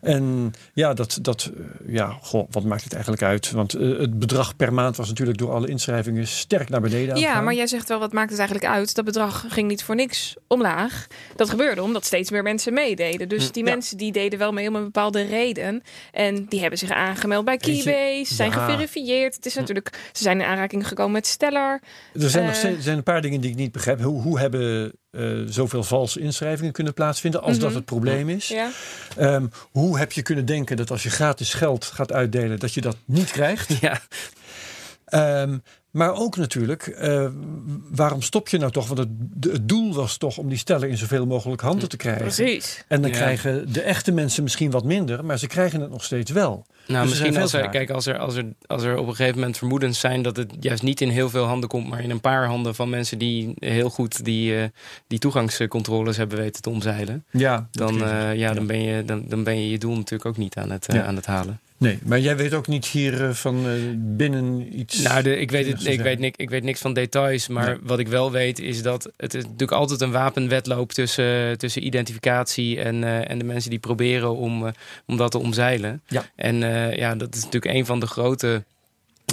En 0.00 0.52
ja, 0.72 0.94
dat, 0.94 1.18
dat, 1.22 1.50
eh, 1.56 1.94
ja 1.94 2.18
goh, 2.22 2.46
wat 2.50 2.64
maakt 2.64 2.84
het 2.84 2.92
eigenlijk 2.92 3.22
uit? 3.22 3.50
Want 3.50 3.74
eh, 3.74 3.98
het 3.98 4.18
bedrag 4.18 4.56
per 4.56 4.72
maand 4.72 4.96
was 4.96 5.08
natuurlijk 5.08 5.38
door 5.38 5.50
alle 5.52 5.68
inschrijvingen 5.68 6.26
sterk 6.26 6.68
naar 6.68 6.80
beneden 6.80 7.16
Ja, 7.16 7.40
maar 7.40 7.54
jij 7.54 7.66
zegt 7.66 7.88
wel, 7.88 7.98
wat 7.98 8.12
maakt 8.12 8.30
het 8.30 8.38
eigenlijk 8.38 8.68
uit? 8.74 8.94
Dat 8.94 9.04
bedrag 9.04 9.44
ging 9.48 9.68
niet 9.68 9.84
voor 9.84 9.94
niks 9.94 10.36
omlaag. 10.46 11.06
Dat 11.36 11.50
gebeurde 11.50 11.82
omdat 11.82 12.04
steeds 12.04 12.30
meer 12.30 12.42
mensen 12.42 12.72
meededen. 12.72 13.28
Dus 13.28 13.52
die 13.52 13.62
Hm, 13.62 13.68
ja. 13.68 13.74
mensen 13.74 13.96
die 13.96 14.12
deden 14.12 14.38
wel 14.38 14.52
mee 14.52 14.68
om 14.68 14.74
een 14.76 14.84
bepaalde 14.84 15.22
reden. 15.22 15.82
En 16.12 16.46
die 16.48 16.60
hebben 16.60 16.78
zich 16.78 16.90
aangemeld 16.90 17.44
bij 17.44 17.56
Keybase. 17.56 18.34
Zijn 18.34 18.50
ja. 18.50 18.64
Geverifieerd. 18.64 19.34
Het 19.34 19.46
is 19.46 19.54
natuurlijk, 19.54 20.10
ze 20.12 20.22
zijn 20.22 20.40
in 20.40 20.46
aanraking 20.46 20.88
gekomen 20.88 21.12
met 21.12 21.26
Stellar. 21.26 21.80
Er 22.14 22.30
zijn 22.30 22.44
nog 22.44 22.52
Eh, 22.52 22.58
steeds, 22.58 22.76
er 22.76 22.82
zijn 22.82 22.96
een 22.96 23.02
paar 23.02 23.20
dingen 23.22 23.40
die 23.40 23.50
ik 23.50 23.56
niet 23.56 23.72
begrijp. 23.72 24.00
Hoe, 24.00 24.22
hoe 24.22 24.38
hebben 24.38 24.92
eh, 25.12 25.24
zoveel 25.46 25.82
valse 25.84 26.20
inschrijvingen 26.20 26.72
kunnen 26.72 26.94
plaatsvinden 26.94 27.42
als 27.42 27.58
dat 27.58 27.68
Mhm. 27.68 27.76
het 27.76 27.84
probleem 27.84 28.28
is? 28.28 28.48
Ja. 28.48 28.70
Ehm, 29.16 29.46
hoe 29.70 29.98
heb 29.98 30.12
je 30.12 30.22
kunnen 30.22 30.44
denken 30.44 30.76
dat 30.76 30.90
als 30.90 31.02
je 31.02 31.10
gratis 31.10 31.54
geld 31.54 31.84
gaat 31.84 32.12
uitdelen, 32.12 32.58
dat 32.58 32.74
je 32.74 32.80
dat 32.80 32.96
niet 33.04 33.30
krijgt? 33.30 33.80
Ja, 33.80 34.00
Ehm, 35.04 35.58
maar 35.92 36.14
ook 36.14 36.36
natuurlijk, 36.36 36.86
eh, 36.86 37.26
waarom 37.90 38.22
stop 38.22 38.48
je 38.48 38.58
nou 38.58 38.72
toch? 38.72 38.86
Want 38.86 38.98
het, 38.98 39.08
het 39.52 39.68
doel 39.68 39.94
was 39.94 40.16
toch 40.16 40.38
om 40.38 40.48
die 40.48 40.58
stellen 40.58 40.88
in 40.88 40.96
zoveel 40.96 41.26
mogelijk 41.26 41.60
handen 41.62 41.88
te 41.88 41.96
krijgen. 41.96 42.22
Precies. 42.22 42.84
En 42.88 43.02
dan 43.02 43.10
Ja. 43.10 43.16
krijgen 43.16 43.72
de 43.72 43.80
echte 43.80 44.12
mensen 44.12 44.42
misschien 44.42 44.70
wat 44.70 44.84
minder, 44.84 45.24
maar 45.24 45.38
ze 45.38 45.46
krijgen 45.46 45.80
het 45.80 45.90
nog 45.90 46.04
steeds 46.04 46.30
wel. 46.30 46.66
Nou, 46.86 47.02
er 47.02 47.08
misschien 47.08 47.36
als 47.36 47.52
er, 47.52 47.68
kijk, 47.68 47.90
als 47.90 48.06
er, 48.06 48.18
als, 48.18 48.34
er, 48.36 48.44
als 48.66 48.82
er 48.82 48.96
op 48.98 49.06
een 49.08 49.14
gegeven 49.14 49.38
moment 49.38 49.58
vermoedens 49.58 50.00
zijn 50.00 50.22
dat 50.22 50.36
het 50.36 50.52
juist 50.60 50.82
niet 50.82 51.00
in 51.00 51.08
heel 51.08 51.30
veel 51.30 51.44
handen 51.44 51.68
komt, 51.68 51.88
maar 51.88 52.02
in 52.02 52.10
een 52.10 52.20
paar 52.20 52.46
handen 52.46 52.74
van 52.74 52.88
mensen 52.90 53.18
die 53.18 53.52
heel 53.58 53.90
goed 53.90 54.24
die, 54.24 54.56
eh, 54.56 54.64
die 55.06 55.18
toegangscontroles 55.18 56.16
hebben 56.16 56.38
weten 56.38 56.62
te 56.62 56.70
omzeilen, 56.70 57.24
Ja, 57.30 57.68
dan, 57.70 58.02
eh, 58.02 58.34
ja, 58.34 58.52
dan, 58.52 58.62
Ja. 58.62 58.66
ben 58.68 58.82
je, 58.82 59.04
dan, 59.04 59.24
dan 59.28 59.44
ben 59.44 59.60
je 59.60 59.70
je 59.70 59.78
doel 59.78 59.94
natuurlijk 59.96 60.26
ook 60.26 60.36
niet 60.36 60.56
aan 60.56 60.70
het, 60.70 60.86
Ja. 60.92 61.04
aan 61.04 61.16
het 61.16 61.26
halen. 61.26 61.60
Nee, 61.82 61.98
maar 62.04 62.20
jij 62.20 62.36
weet 62.36 62.54
ook 62.54 62.66
niet 62.66 62.86
hier 62.86 63.24
eh, 63.24 63.30
van 63.30 63.66
eh, 63.66 63.72
binnen 63.96 64.78
iets. 64.78 65.02
Nou, 65.02 65.22
de, 65.22 65.38
ik, 65.38 65.50
weet 65.50 65.66
het, 65.66 65.86
ik, 65.86 66.00
weet 66.00 66.32
ik 66.36 66.50
weet 66.50 66.62
niks 66.62 66.80
van 66.80 66.92
details, 66.92 67.48
maar 67.48 67.66
Nee. 67.66 67.78
wat 67.82 67.98
ik 67.98 68.08
wel 68.08 68.30
weet 68.30 68.58
is 68.58 68.82
dat 68.82 69.10
het 69.16 69.34
is 69.34 69.42
natuurlijk 69.42 69.72
altijd 69.72 70.00
een 70.00 70.10
wapenwedloop 70.10 70.92
tussen, 70.92 71.58
tussen 71.58 71.86
identificatie 71.86 72.80
en, 72.80 73.04
eh, 73.04 73.30
en 73.30 73.38
de 73.38 73.44
mensen 73.44 73.70
die 73.70 73.78
proberen 73.78 74.36
om, 74.36 74.72
om 75.06 75.16
dat 75.16 75.30
te 75.30 75.38
omzeilen. 75.38 76.02
Ja. 76.06 76.24
En 76.36 76.56
ja, 76.96 77.14
dat 77.14 77.34
is 77.34 77.44
natuurlijk 77.44 77.74
een 77.74 77.86
van 77.86 78.00
de 78.00 78.06
grote 78.06 78.64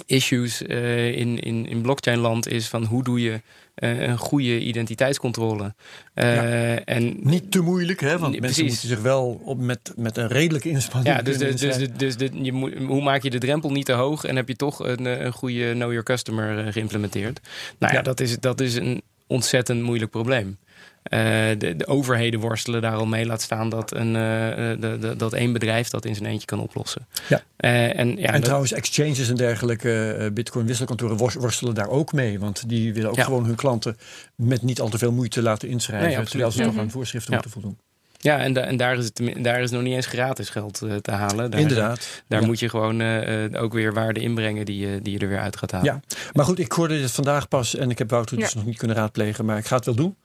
issues 0.06 0.62
in, 0.62 1.39
in, 1.39 1.68
in 1.68 1.82
blockchain-land 1.82 2.48
is 2.48 2.68
van 2.68 2.84
hoe 2.84 3.03
doe 3.03 3.22
je 3.22 3.41
een 3.84 4.18
goede 4.18 4.60
identiteitscontrole. 4.60 5.74
Eh, 6.14 6.90
en 6.90 7.18
Niet 7.22 7.52
te 7.52 7.62
moeilijk, 7.62 8.00
hè? 8.02 8.18
Want 8.18 8.32
Nee, 8.32 8.42
mensen 8.42 8.64
precies. 8.64 8.82
moeten 8.82 8.88
zich 8.98 9.02
wel 9.02 9.42
op 9.44 9.60
met, 9.60 9.94
met 9.96 10.18
een 10.18 10.28
redelijke 10.28 10.70
inspanning. 10.70 11.16
Ja, 11.16 11.22
dus, 11.22 11.38
de, 11.38 11.54
dus, 11.54 11.78
de, 11.78 11.92
dus 11.92 12.18
de, 12.18 12.30
je 12.42 12.54
moet, 12.54 12.74
hoe 12.78 13.02
maak 13.04 13.24
je 13.24 13.30
de 13.30 13.38
drempel 13.38 13.72
niet 13.72 13.86
te 13.86 13.92
hoog 13.94 14.24
en 14.24 14.36
heb 14.36 14.48
je 14.48 14.56
toch 14.56 14.80
een, 14.88 15.06
eh, 15.06 15.22
een 15.22 15.32
goede 15.34 15.72
Know 15.72 15.90
Your 15.90 16.04
Customer 16.04 16.66
eh, 16.66 16.74
geïmplementeerd? 16.74 17.40
Nou 17.80 17.94
ja, 17.94 17.98
Ja. 18.00 18.04
Dat, 18.04 18.20
is, 18.20 18.40
dat 18.40 18.62
is 18.62 18.76
een 18.76 19.02
ontzettend 19.28 19.82
moeilijk 19.82 20.12
probleem. 20.12 20.58
Eh, 21.03 21.20
de, 21.58 21.75
de 21.75 21.88
overheden 21.88 22.39
worstelen 22.39 22.82
daar 22.82 22.96
al 22.96 23.06
mee, 23.06 23.25
laat 23.25 23.41
staan 23.41 23.70
dat, 23.70 23.96
een, 23.96 24.15
eh, 24.15 24.72
eh, 24.72 24.82
de, 24.82 24.98
de- 25.00 25.15
dat 25.15 25.34
één 25.34 25.53
bedrijf 25.53 25.89
dat 25.89 26.06
in 26.06 26.15
zijn 26.15 26.29
eentje 26.29 26.46
kan 26.46 26.60
oplossen. 26.60 27.08
Ja. 27.29 27.41
En 27.58 28.15
ja, 28.18 28.25
en 28.27 28.34
dat- 28.34 28.44
trouwens, 28.44 28.72
exchanges 28.72 29.29
en 29.29 29.36
dergelijke 29.36 30.32
bitcoin 30.34 30.65
wisselkantoren 30.65 31.18
wors- 31.18 31.36
worstelen 31.36 31.75
daar 31.75 31.89
ook 31.89 32.13
mee. 32.13 32.39
Want 32.39 32.70
die 32.70 32.94
willen 32.94 33.10
ook 33.10 33.15
Ja. 33.15 33.24
gewoon 33.24 33.46
hun 33.46 33.56
klanten 33.56 33.98
met 34.36 34.62
niet 34.62 34.82
al 34.82 34.89
te 34.89 34.98
veel 34.98 35.12
moeite 35.12 35.41
laten 35.41 35.70
inschrijven. 35.70 36.18
Nee, 36.18 36.25
terwijl 36.25 36.51
ze 36.51 36.58
Ja. 36.58 36.63
toch 36.63 36.74
Mhm. 36.74 36.82
aan 36.82 36.91
voorschriften 36.91 37.34
moeten 37.34 37.51
voldoen. 37.51 37.77
Ja, 38.22 38.40
en, 38.40 38.54
da- 38.54 38.62
en 38.62 38.78
daar, 38.78 38.98
is 38.98 39.06
het, 39.06 39.22
daar 39.44 39.62
is 39.62 39.72
nog 39.72 39.82
niet 39.82 39.94
eens 39.94 40.06
gratis 40.06 40.50
geld 40.50 40.82
eh, 40.82 40.96
te 40.96 41.12
halen. 41.12 41.52
Daar, 41.52 41.60
Inderdaad. 41.60 42.08
Daar 42.28 42.42
Ja. 42.42 42.48
moet 42.48 42.60
je 42.60 42.70
gewoon 42.70 43.02
eh, 43.02 43.46
eh, 43.46 43.64
ook 43.64 43.74
weer 43.74 43.94
waarde 43.94 44.20
inbrengen 44.20 44.66
die, 44.66 44.88
je- 44.88 45.02
die 45.02 45.14
je 45.14 45.20
er 45.20 45.28
weer 45.28 45.40
uit 45.40 45.58
gaat 45.58 45.72
halen. 45.72 45.94
Ja, 45.94 46.18
maar 46.34 46.46
goed, 46.46 46.60
ik 46.60 46.72
hoorde 46.72 47.00
dit 47.00 47.12
vandaag 47.12 47.48
pas 47.48 47.76
en 47.76 47.90
ik 47.90 47.98
heb 47.98 48.10
Wouter 48.10 48.38
dus 48.38 48.54
nog 48.54 48.66
niet 48.66 48.78
kunnen 48.78 48.96
raadplegen, 48.98 49.46
maar 49.46 49.58
ik 49.58 49.66
ga 49.66 49.76
het 49.76 49.86
wel 49.86 49.96
doen. 49.96 50.18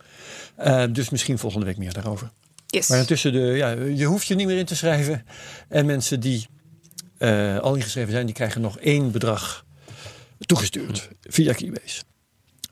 Dus 0.92 1.10
misschien 1.10 1.38
volgende 1.38 1.66
week 1.66 1.76
meer 1.76 1.92
daarover. 1.92 2.30
Yes. 2.66 2.88
Maar 2.88 2.98
intussen, 2.98 3.32
de, 3.32 3.38
ja, 3.38 3.70
je 3.70 4.04
hoeft 4.04 4.26
je 4.26 4.34
niet 4.34 4.46
meer 4.46 4.58
in 4.58 4.64
te 4.64 4.76
schrijven. 4.76 5.24
En 5.68 5.86
mensen 5.86 6.20
die 6.20 6.46
eh, 7.18 7.58
al 7.58 7.74
ingeschreven 7.74 8.12
zijn, 8.12 8.26
die 8.26 8.34
krijgen 8.34 8.60
nog 8.60 8.78
één 8.78 9.10
bedrag 9.10 9.64
toegestuurd 10.38 11.08
via 11.22 11.52
Keybase. 11.52 12.02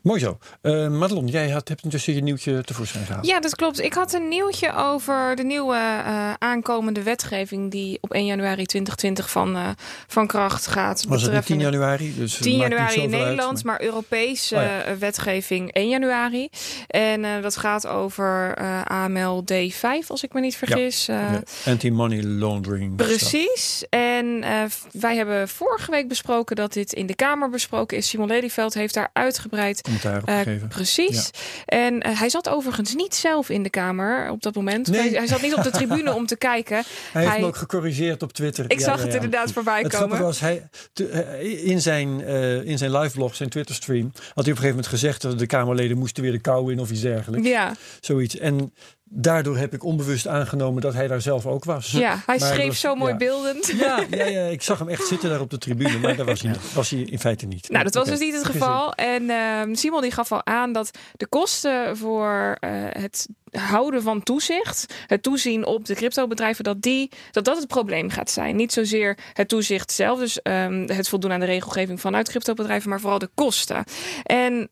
Mooi 0.03 0.19
zo. 0.19 0.37
Eh 0.61 0.87
Madelon, 0.87 1.27
jij 1.27 1.49
had, 1.49 1.67
hebt 1.67 1.83
intussen 1.83 2.13
je 2.13 2.21
nieuwtje 2.21 2.63
tevoorschijn 2.63 3.05
gehaald. 3.05 3.25
Ja, 3.25 3.39
dat 3.39 3.55
klopt. 3.55 3.79
Ik 3.81 3.93
had 3.93 4.13
een 4.13 4.27
nieuwtje 4.27 4.75
over 4.75 5.35
de 5.35 5.43
nieuwe 5.43 5.75
eh, 5.75 6.33
aankomende 6.37 7.03
wetgeving 7.03 7.71
die 7.71 7.97
op 8.01 8.11
1 8.13 8.25
januari 8.25 8.65
2020 8.65 9.29
van, 9.29 9.55
eh, 9.55 9.69
van 10.07 10.27
kracht 10.27 10.67
gaat. 10.67 11.05
Was 11.07 11.21
het 11.21 11.31
niet 11.31 11.45
10 11.45 11.57
betreffende- 11.57 11.63
januari? 11.63 12.15
Dus 12.15 12.33
het 12.33 12.41
10 12.43 12.57
maakt 12.57 12.69
niet 12.69 12.79
januari 12.79 13.01
in 13.01 13.13
uit, 13.13 13.23
Nederland, 13.23 13.63
maar, 13.63 13.81
Europese 13.81 14.55
Oh 14.55 14.61
ja. 14.61 14.97
wetgeving 14.97 15.73
1 15.73 15.89
januari. 15.89 16.49
En 16.87 17.41
dat 17.41 17.57
gaat 17.57 17.87
over 17.87 18.55
AML 18.87 19.43
D5, 19.53 20.07
als 20.07 20.23
ik 20.23 20.33
me 20.33 20.39
niet 20.39 20.55
vergis. 20.55 21.05
Ja, 21.05 21.41
Anti-money 21.65 22.23
laundering. 22.23 22.95
Precies. 22.95 23.85
En 23.89 24.43
wij 24.91 25.15
hebben 25.15 25.49
vorige 25.49 25.91
week 25.91 26.07
besproken 26.07 26.55
dat 26.55 26.73
dit 26.73 26.93
in 26.93 27.05
de 27.05 27.15
Kamer 27.15 27.49
besproken 27.49 27.97
is. 27.97 28.07
Simon 28.07 28.27
Lelyveld 28.27 28.73
heeft 28.73 28.93
daar 28.93 29.09
uitgebreid 29.13 29.91
Commentaar 29.99 30.21
op 30.21 30.27
eh, 30.27 30.37
gegeven. 30.37 30.67
precies. 30.67 31.29
En 31.65 31.99
eh, 31.99 32.19
hij 32.19 32.29
zat 32.29 32.49
overigens 32.49 32.95
niet 32.95 33.15
zelf 33.15 33.49
in 33.49 33.63
de 33.63 33.69
Kamer 33.69 34.29
op 34.29 34.41
dat 34.41 34.55
moment. 34.55 34.87
Nee. 34.87 34.99
Hij, 34.99 35.09
hij 35.09 35.27
zat 35.27 35.41
niet 35.41 35.55
op 35.55 35.63
de 35.63 35.69
tribune 35.69 36.13
om 36.13 36.25
te 36.25 36.35
kijken. 36.35 36.83
Hij 37.13 37.25
heeft 37.25 37.39
me 37.39 37.45
ook 37.45 37.55
gecorrigeerd 37.55 38.21
op 38.21 38.33
Twitter. 38.33 38.65
Ik 38.67 38.79
zag 38.79 39.01
het 39.03 39.13
inderdaad 39.13 39.51
voorbij 39.51 39.81
Het 39.81 39.91
komen. 39.91 40.17
grappige 40.17 40.23
was, 40.23 40.39
hij, 40.39 40.69
eh, 40.93 41.67
in 41.67 41.81
zijn, 41.81 42.23
eh, 42.23 42.63
in 42.63 42.77
zijn 42.77 42.91
liveblog, 42.91 43.35
zijn 43.35 43.49
Twitter-stream, 43.49 44.11
had 44.13 44.21
hij 44.23 44.33
op 44.33 44.37
een 44.37 44.45
gegeven 44.45 44.69
moment 44.69 44.87
gezegd 44.87 45.21
dat 45.21 45.39
de 45.39 45.45
Kamerleden 45.45 45.97
moesten 45.97 46.23
weer 46.23 46.31
de 46.31 46.39
kou 46.39 46.71
in 46.71 46.79
of 46.79 46.91
iets 46.91 47.01
dergelijks. 47.01 47.47
Ja, 47.47 47.75
Zoiets. 47.99 48.37
En 48.37 48.73
daardoor 49.15 49.57
heb 49.57 49.73
ik 49.73 49.83
onbewust 49.83 50.27
aangenomen 50.27 50.81
dat 50.81 50.93
hij 50.93 51.07
daar 51.07 51.21
zelf 51.21 51.45
ook 51.45 51.63
was. 51.63 51.91
ja, 51.91 52.21
hij 52.25 52.37
Maar 52.37 52.53
schreef 52.53 52.77
zo 52.77 52.95
mooi 52.95 53.11
ja. 53.11 53.17
beeldend. 53.17 53.73
Ja, 53.77 54.03
ja, 54.09 54.25
ja, 54.25 54.45
ik 54.45 54.61
zag 54.61 54.79
hem 54.79 54.89
echt 54.89 55.07
zitten 55.07 55.29
daar 55.29 55.41
op 55.41 55.49
de 55.49 55.57
tribune, 55.57 55.99
maar 55.99 56.15
daar 56.15 56.25
was 56.25 56.41
hij, 56.41 56.55
was 56.73 56.89
hij 56.89 56.99
in 56.99 57.19
feite 57.19 57.45
niet. 57.45 57.69
Nou, 57.69 57.83
dat 57.83 57.93
was 57.93 58.07
dus 58.07 58.19
niet 58.19 58.33
het 58.33 58.45
geval. 58.45 58.93
En 58.93 59.29
ehm, 59.29 59.73
Simon 59.73 60.01
die 60.01 60.11
gaf 60.11 60.31
al 60.31 60.45
aan 60.45 60.73
dat 60.73 60.97
de 61.13 61.27
kosten 61.27 61.97
voor 61.97 62.57
eh, 62.59 62.69
het 62.89 63.27
houden 63.51 64.01
van 64.01 64.23
toezicht, 64.23 64.93
het 65.07 65.23
toezien 65.23 65.65
op 65.65 65.85
de 65.85 65.95
cryptobedrijven, 65.95 66.63
dat, 66.63 66.81
die, 66.81 67.11
dat 67.31 67.45
dat 67.45 67.57
het 67.57 67.67
probleem 67.67 68.09
gaat 68.09 68.29
zijn. 68.29 68.55
Niet 68.55 68.73
zozeer 68.73 69.17
het 69.33 69.47
toezicht 69.47 69.91
zelf, 69.91 70.19
dus 70.19 70.41
ehm, 70.41 70.87
het 70.87 71.09
voldoen 71.09 71.31
aan 71.31 71.39
de 71.39 71.45
regelgeving 71.45 72.01
vanuit 72.01 72.29
cryptobedrijven, 72.29 72.89
maar 72.89 72.99
vooral 72.99 73.19
de 73.19 73.29
kosten. 73.33 73.83
En 74.23 74.69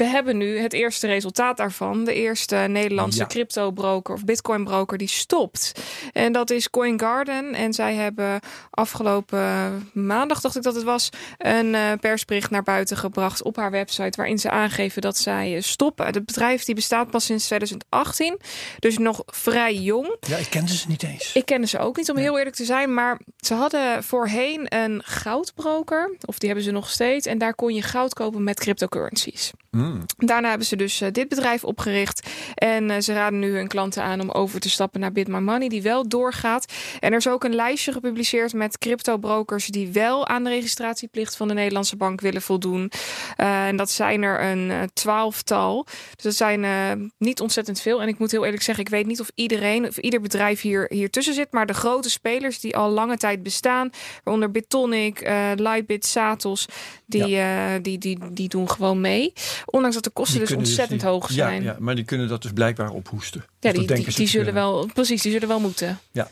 we 0.00 0.06
hebben 0.06 0.36
nu 0.36 0.58
het 0.58 0.72
eerste 0.72 1.06
resultaat 1.06 1.56
daarvan. 1.56 2.04
De 2.04 2.14
eerste 2.14 2.56
Nederlandse 2.56 3.18
Ja. 3.18 3.26
crypto-broker 3.26 4.14
of 4.14 4.24
bitcoin-broker 4.24 4.98
die 4.98 5.08
stopt. 5.08 5.72
En 6.12 6.32
dat 6.32 6.50
is 6.50 6.70
CoinGarden. 6.70 7.54
En 7.54 7.72
zij 7.72 7.94
hebben 7.94 8.40
afgelopen 8.70 9.90
maandag, 9.92 10.40
dacht 10.40 10.56
ik 10.56 10.62
dat 10.62 10.74
het 10.74 10.84
was, 10.84 11.08
een 11.38 11.74
eh, 11.74 11.92
persbericht 12.00 12.50
naar 12.50 12.62
buiten 12.62 12.96
gebracht 12.96 13.42
op 13.42 13.56
haar 13.56 13.70
website. 13.70 14.16
Waarin 14.16 14.38
ze 14.38 14.50
aangeven 14.50 15.02
dat 15.02 15.16
zij 15.18 15.56
eh, 15.56 15.62
stoppen. 15.62 16.06
Het 16.06 16.24
bedrijf 16.26 16.64
die 16.64 16.74
bestaat 16.74 17.10
pas 17.10 17.24
sinds 17.24 17.44
2018. 17.46 18.38
Dus 18.78 18.98
nog 18.98 19.22
vrij 19.26 19.74
jong. 19.74 20.16
Ja, 20.20 20.36
ik 20.36 20.50
kende 20.50 20.76
ze 20.76 20.88
niet 20.88 21.02
eens. 21.02 21.32
Ik 21.34 21.44
kende 21.46 21.66
ze 21.66 21.78
ook 21.78 21.96
niet, 21.96 22.10
om 22.10 22.16
heel 22.16 22.38
eerlijk 22.38 22.56
te 22.56 22.64
zijn. 22.64 22.94
Maar 22.94 23.20
ze 23.38 23.54
hadden 23.54 24.04
voorheen 24.04 24.74
een 24.74 25.02
goudbroker. 25.04 26.16
Of 26.24 26.38
die 26.38 26.48
hebben 26.48 26.66
ze 26.66 26.70
nog 26.72 26.90
steeds. 26.90 27.26
En 27.26 27.38
daar 27.38 27.54
kon 27.54 27.74
je 27.74 27.82
goud 27.82 28.14
kopen 28.14 28.44
met 28.44 28.60
cryptocurrencies. 28.60 29.50
Hmm. 29.90 30.06
Daarna 30.16 30.48
hebben 30.48 30.66
ze 30.66 30.76
dus 30.76 31.00
eh, 31.00 31.08
dit 31.12 31.28
bedrijf 31.28 31.64
opgericht. 31.64 32.30
En 32.54 32.90
eh, 32.90 33.00
ze 33.00 33.12
raden 33.12 33.38
nu 33.38 33.56
hun 33.56 33.68
klanten 33.68 34.02
aan 34.02 34.20
om 34.20 34.30
over 34.30 34.60
te 34.60 34.70
stappen 34.70 35.00
naar 35.00 35.12
Bit 35.12 35.28
My 35.28 35.38
Money, 35.38 35.68
die 35.68 35.82
wel 35.82 36.08
doorgaat. 36.08 36.72
En 37.00 37.10
er 37.10 37.18
is 37.18 37.28
ook 37.28 37.44
een 37.44 37.54
lijstje 37.54 37.92
gepubliceerd 37.92 38.52
met 38.52 38.78
crypto-brokers 38.78 39.66
die 39.66 39.88
wel 39.88 40.26
aan 40.26 40.44
de 40.44 40.50
registratieplicht 40.50 41.36
van 41.36 41.48
de 41.48 41.54
Nederlandse 41.54 41.96
bank 41.96 42.20
willen 42.20 42.42
voldoen. 42.42 42.90
Eh, 43.36 43.66
en 43.66 43.76
dat 43.76 43.90
zijn 43.90 44.22
er 44.22 44.42
een 44.42 44.90
twaalftal. 44.92 45.86
Dus 46.14 46.24
dat 46.24 46.34
zijn 46.34 47.12
niet 47.18 47.40
ontzettend 47.40 47.80
veel. 47.80 48.02
En 48.02 48.08
ik 48.08 48.18
moet 48.18 48.30
heel 48.30 48.44
eerlijk 48.44 48.62
zeggen, 48.62 48.84
ik 48.84 48.90
weet 48.90 49.06
niet 49.06 49.20
of 49.20 49.30
iedereen, 49.34 49.86
of 49.86 49.96
ieder 49.96 50.20
bedrijf 50.20 50.60
hier, 50.60 50.86
hier 50.88 51.10
tussen 51.10 51.34
zit. 51.34 51.52
Maar 51.52 51.66
de 51.66 51.74
grote 51.74 52.10
spelers 52.10 52.60
die 52.60 52.76
al 52.76 52.90
lange 52.90 53.16
tijd 53.16 53.42
bestaan, 53.42 53.90
waaronder 54.24 54.50
Bitonic, 54.50 55.20
Lightbit, 55.54 56.06
Satos, 56.06 56.66
die, 57.06 57.40
die, 57.82 57.98
die, 57.98 58.18
die 58.30 58.48
doen 58.48 58.70
gewoon 58.70 59.00
mee. 59.00 59.32
Ondanks 59.70 59.94
dat 59.96 60.04
de 60.04 60.10
kosten 60.10 60.32
Die 60.38 60.40
dus 60.40 60.50
kunnen 60.50 60.66
ontzettend 60.66 61.00
die- 61.00 61.08
hoog 61.10 61.30
zijn. 61.30 61.62
Ja, 61.62 61.70
ja, 61.72 61.76
maar 61.78 61.94
die 61.94 62.04
kunnen 62.04 62.28
dat 62.28 62.42
dus 62.42 62.52
blijkbaar 62.52 62.90
ophoesten. 62.90 63.40
Ja, 63.40 63.72
dat 63.72 63.74
die, 63.86 63.96
die, 63.96 64.10
ze 64.10 64.16
die 64.18 64.28
zullen 64.28 64.54
wel, 64.54 64.90
precies, 64.94 65.22
die 65.22 65.32
zullen 65.32 65.48
wel 65.48 65.60
moeten. 65.60 65.98
Ja. 66.10 66.28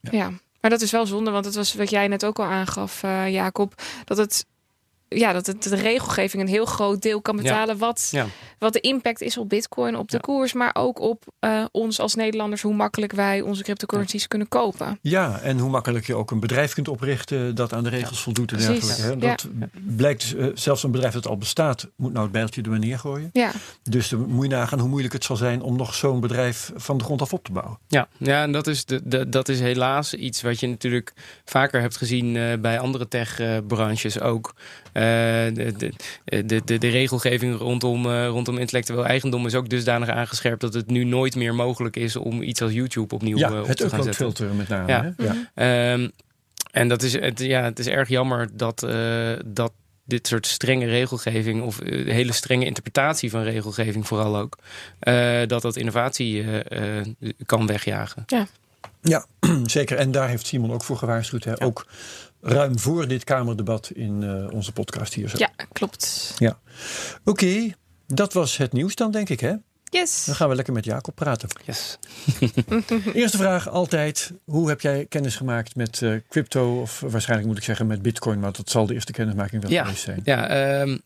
Ja. 0.00 0.10
ja. 0.12 0.30
Maar 0.60 0.70
dat 0.70 0.80
is 0.82 0.90
wel 0.90 1.06
zonde, 1.06 1.30
want 1.30 1.44
het 1.44 1.54
was 1.54 1.74
wat 1.74 1.90
jij 1.90 2.08
net 2.08 2.24
ook 2.24 2.38
al 2.38 2.44
aangaf, 2.44 3.02
eh, 3.02 3.32
Jacob, 3.32 3.82
dat 4.04 4.16
het 4.16 4.46
ja, 5.14 5.32
dat 5.32 5.46
het, 5.46 5.62
de 5.62 5.76
regelgeving 5.76 6.42
een 6.42 6.48
heel 6.48 6.64
groot 6.64 7.02
deel 7.02 7.20
kan 7.20 7.36
betalen. 7.36 7.78
Wat, 7.78 8.08
Ja. 8.10 8.26
wat 8.58 8.72
de 8.72 8.80
impact 8.80 9.20
is 9.20 9.38
op 9.38 9.48
Bitcoin, 9.48 9.96
op 9.96 10.08
de 10.10 10.16
Ja. 10.16 10.20
koers, 10.22 10.52
maar 10.52 10.70
ook 10.74 11.00
op 11.00 11.22
eh, 11.38 11.64
ons 11.70 12.00
als 12.00 12.14
Nederlanders, 12.14 12.62
hoe 12.62 12.74
makkelijk 12.74 13.12
wij 13.12 13.40
onze 13.40 13.62
cryptocurrencies 13.62 14.26
kunnen 14.28 14.48
kopen. 14.48 14.98
Ja, 15.02 15.38
en 15.40 15.58
hoe 15.58 15.70
makkelijk 15.70 16.06
je 16.06 16.14
ook 16.14 16.30
een 16.30 16.40
bedrijf 16.40 16.72
kunt 16.74 16.88
oprichten 16.88 17.54
dat 17.54 17.72
aan 17.72 17.82
de 17.84 17.88
regels 17.90 18.22
voldoet 18.22 18.52
en 18.52 18.58
dergelijke. 18.58 19.02
hè. 19.02 19.16
Dat 19.16 19.48
blijkt 19.96 20.20
dus, 20.20 20.34
eh, 20.34 20.46
zelfs 20.54 20.82
een 20.82 20.90
bedrijf 20.90 21.12
dat 21.12 21.26
al 21.26 21.36
bestaat, 21.36 21.90
moet 21.96 22.12
nou 22.12 22.22
het 22.24 22.32
bijltje 22.32 22.62
er 22.62 22.70
maar 22.70 22.78
neergooien. 22.78 23.30
Ja, 23.32 23.50
Dus 23.82 24.08
dan 24.08 24.26
moet 24.28 24.44
je 24.44 24.50
nagaan 24.50 24.78
hoe 24.78 24.88
moeilijk 24.88 25.12
het 25.14 25.24
zal 25.24 25.36
zijn 25.36 25.62
om 25.62 25.76
nog 25.76 25.94
zo'n 25.94 26.20
bedrijf 26.20 26.72
van 26.76 26.98
de 26.98 27.04
grond 27.04 27.20
af 27.22 27.32
op 27.32 27.44
te 27.44 27.52
bouwen. 27.52 27.78
Ja, 27.88 28.08
ja 28.18 28.42
en 28.42 28.52
dat 28.52 28.66
is, 28.66 28.84
de, 28.84 29.00
de, 29.04 29.28
dat 29.28 29.48
is 29.48 29.60
helaas 29.60 30.14
iets 30.14 30.42
wat 30.42 30.60
je 30.60 30.66
natuurlijk 30.68 31.12
vaker 31.44 31.80
hebt 31.80 31.96
gezien 31.96 32.36
eh, 32.36 32.58
bij 32.58 32.78
andere 32.78 33.08
tech-branches 33.08 34.20
ook. 34.20 34.54
Eh, 34.94 35.02
de, 35.54 35.92
de, 36.24 36.64
de, 36.64 36.78
de, 36.78 36.88
regelgeving 36.88 37.58
rondom, 37.58 38.06
eh, 38.06 38.26
rondom 38.26 38.58
intellectueel 38.58 39.06
eigendom 39.06 39.46
is 39.46 39.54
ook 39.54 39.68
dusdanig 39.68 40.08
aangescherpt 40.08 40.60
dat 40.60 40.74
het 40.74 40.86
nu 40.86 41.04
nooit 41.04 41.36
meer 41.36 41.54
mogelijk 41.54 41.96
is 41.96 42.16
om 42.16 42.42
iets 42.42 42.62
als 42.62 42.72
YouTube 42.72 43.14
opnieuw 43.14 43.36
Ja, 43.36 43.50
eh, 43.50 43.60
op 43.60 43.66
het 43.66 43.76
te 43.76 43.88
gaan 43.88 44.02
zetten. 44.02 44.26
uploadfilter 44.26 44.56
met 44.56 44.68
name. 44.68 44.88
Ja. 44.88 45.14
Hè? 45.16 45.24
Ja. 45.24 45.50
Ehm, 45.54 46.08
en 46.70 46.88
dat 46.88 47.02
is, 47.02 47.12
het, 47.12 47.40
ja, 47.40 47.62
het 47.62 47.78
is 47.78 47.86
erg 47.86 48.08
jammer 48.08 48.48
dat, 48.52 48.82
eh, 48.82 49.32
dat 49.44 49.72
dit 50.04 50.26
soort 50.26 50.46
strenge 50.46 50.86
regelgeving, 50.86 51.62
of 51.62 51.80
hele 51.84 52.32
strenge 52.32 52.64
interpretatie 52.64 53.30
van 53.30 53.42
regelgeving 53.42 54.06
vooral 54.06 54.36
ook, 54.36 54.58
eh, 54.98 55.40
dat 55.46 55.62
dat 55.62 55.76
innovatie 55.76 56.44
kan 57.46 57.66
wegjagen. 57.66 58.24
Ja, 59.04 59.26
zeker. 59.64 59.96
En 59.96 60.10
daar 60.10 60.28
heeft 60.28 60.46
Simon 60.46 60.72
ook 60.72 60.84
voor 60.84 60.96
gewaarschuwd. 60.96 61.44
Hè? 61.44 61.62
Ook 61.62 61.86
ruim 62.46 62.78
voor 62.78 63.08
dit 63.08 63.24
Kamerdebat 63.24 63.90
in 63.94 64.22
eh, 64.22 64.52
onze 64.52 64.72
podcast 64.72 65.14
hier. 65.14 65.28
Zo. 65.28 65.36
ja 65.38 65.50
klopt. 65.72 66.34
Oké, 67.24 67.70
dat 68.06 68.32
was 68.32 68.56
het 68.56 68.72
nieuws 68.72 68.94
dan, 68.94 69.10
denk 69.10 69.28
ik. 69.28 69.40
Hè? 69.40 69.52
Yes. 69.84 70.24
Dan 70.24 70.34
gaan 70.34 70.48
we 70.48 70.54
lekker 70.54 70.74
met 70.74 70.84
Jacob 70.84 71.14
praten. 71.14 71.48
Yes. 71.64 71.98
Eerste 73.14 73.36
vraag 73.36 73.68
altijd. 73.68 74.32
Hoe 74.44 74.68
heb 74.68 74.80
jij 74.80 75.06
kennis 75.08 75.36
gemaakt 75.36 75.76
met 75.76 76.02
eh, 76.02 76.12
crypto? 76.28 76.80
Of 76.80 77.00
waarschijnlijk 77.00 77.48
moet 77.48 77.58
ik 77.58 77.64
zeggen 77.64 77.86
met 77.86 78.02
bitcoin. 78.02 78.40
Maar 78.40 78.52
dat 78.52 78.70
zal 78.70 78.86
de 78.86 78.94
eerste 78.94 79.12
kennismaking 79.12 79.62
wel 79.62 79.70
Ja. 79.70 79.82
geweest 79.84 80.02
zijn. 80.02 80.20
Ja, 80.24 80.48
ehm, 80.48 80.98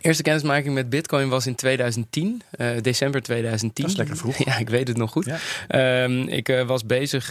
eerste 0.00 0.22
kennismaking 0.22 0.74
met 0.74 0.88
Bitcoin 0.90 1.28
was 1.28 1.46
in 1.46 1.54
2010, 1.54 2.42
eh, 2.50 2.68
december 2.82 3.22
2010. 3.22 3.84
Dat 3.84 3.92
is 3.92 3.98
lekker 3.98 4.16
vroeg. 4.16 4.36
Ja, 4.44 4.56
ik 4.58 4.68
weet 4.68 4.88
het 4.88 4.96
nog 4.96 5.10
goed. 5.10 5.24
Ja. 5.24 5.38
Ehm, 5.68 6.20
ik 6.20 6.48
eh, 6.48 6.66
was 6.66 6.86
bezig, 6.86 7.30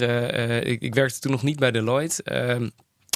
ik, 0.63 0.81
ik 0.81 0.93
werkte 0.95 1.19
toen 1.19 1.31
nog 1.31 1.43
niet 1.43 1.59
bij 1.59 1.71
Deloitte. 1.71 2.23
ehm, 2.23 2.69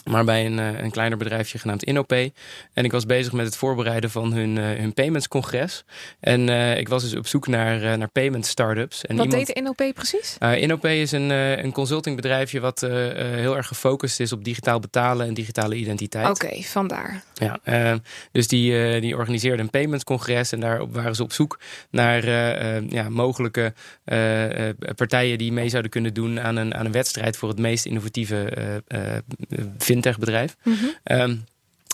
maar 0.10 0.26
bij 0.26 0.46
een, 0.46 0.60
eh, 0.60 0.80
een 0.80 0.92
kleiner 0.92 1.18
bedrijfje 1.18 1.60
genaamd 1.60 1.84
InnoPay. 1.84 2.34
En 2.74 2.84
ik 2.84 2.92
was 2.92 3.06
bezig 3.06 3.34
met 3.34 3.46
het 3.46 3.56
voorbereiden 3.56 4.10
van 4.10 4.34
hun, 4.34 4.58
eh, 4.58 4.64
hun 4.64 4.94
payments 4.94 5.28
congres. 5.28 5.84
En 6.20 6.50
eh, 6.50 6.78
ik 6.78 6.90
was 6.90 7.04
dus 7.04 7.16
op 7.16 7.28
zoek 7.28 7.48
naar, 7.48 7.98
naar 7.98 8.08
payment 8.08 8.46
startups. 8.46 9.06
En 9.06 9.16
Wat 9.16 9.26
iemand- 9.26 9.46
deed 9.48 9.56
de 9.56 9.62
NLP 9.62 9.94
precies? 9.94 10.36
Uh, 10.40 10.62
InnoPay 10.62 10.96
is 10.96 11.12
een, 11.12 11.30
een 11.30 11.72
consultingbedrijfje 11.72 12.60
wat 12.60 12.80
heel 12.80 13.58
erg 13.58 13.68
gefocust 13.68 14.20
is 14.20 14.32
op 14.32 14.44
digitaal 14.44 14.80
betalen 14.80 15.28
en 15.28 15.34
digitale 15.34 15.76
identiteit. 15.76 16.28
Oké, 16.30 16.62
vandaar. 16.62 17.24
Ja, 17.34 17.60
dus 18.32 18.48
die, 18.48 19.00
die 19.00 19.16
organiseerde 19.16 19.64
een 19.64 19.70
paymentcongres 19.70 20.52
en 20.52 20.60
daarop 20.60 20.94
waren 20.94 21.16
ze 21.16 21.24
op 21.24 21.34
zoek 21.34 21.60
naar 21.90 22.26
ja, 22.90 23.10
mogelijke 23.10 23.74
partijen 24.96 25.38
die 25.38 25.52
mee 25.52 25.70
zouden 25.70 25.92
kunnen 25.92 26.14
doen 26.14 26.40
aan 26.40 26.56
een, 26.56 26.76
aan 26.76 26.86
een 26.86 26.92
wedstrijd 26.92 27.38
voor 27.38 27.50
het 27.50 27.60
meest 27.60 27.86
innovatieve 27.86 28.54
eh, 30.06 30.14
fintech-bedrijf. 30.14 30.56
Mhm. 30.64 30.76
Ehm, 31.04 31.36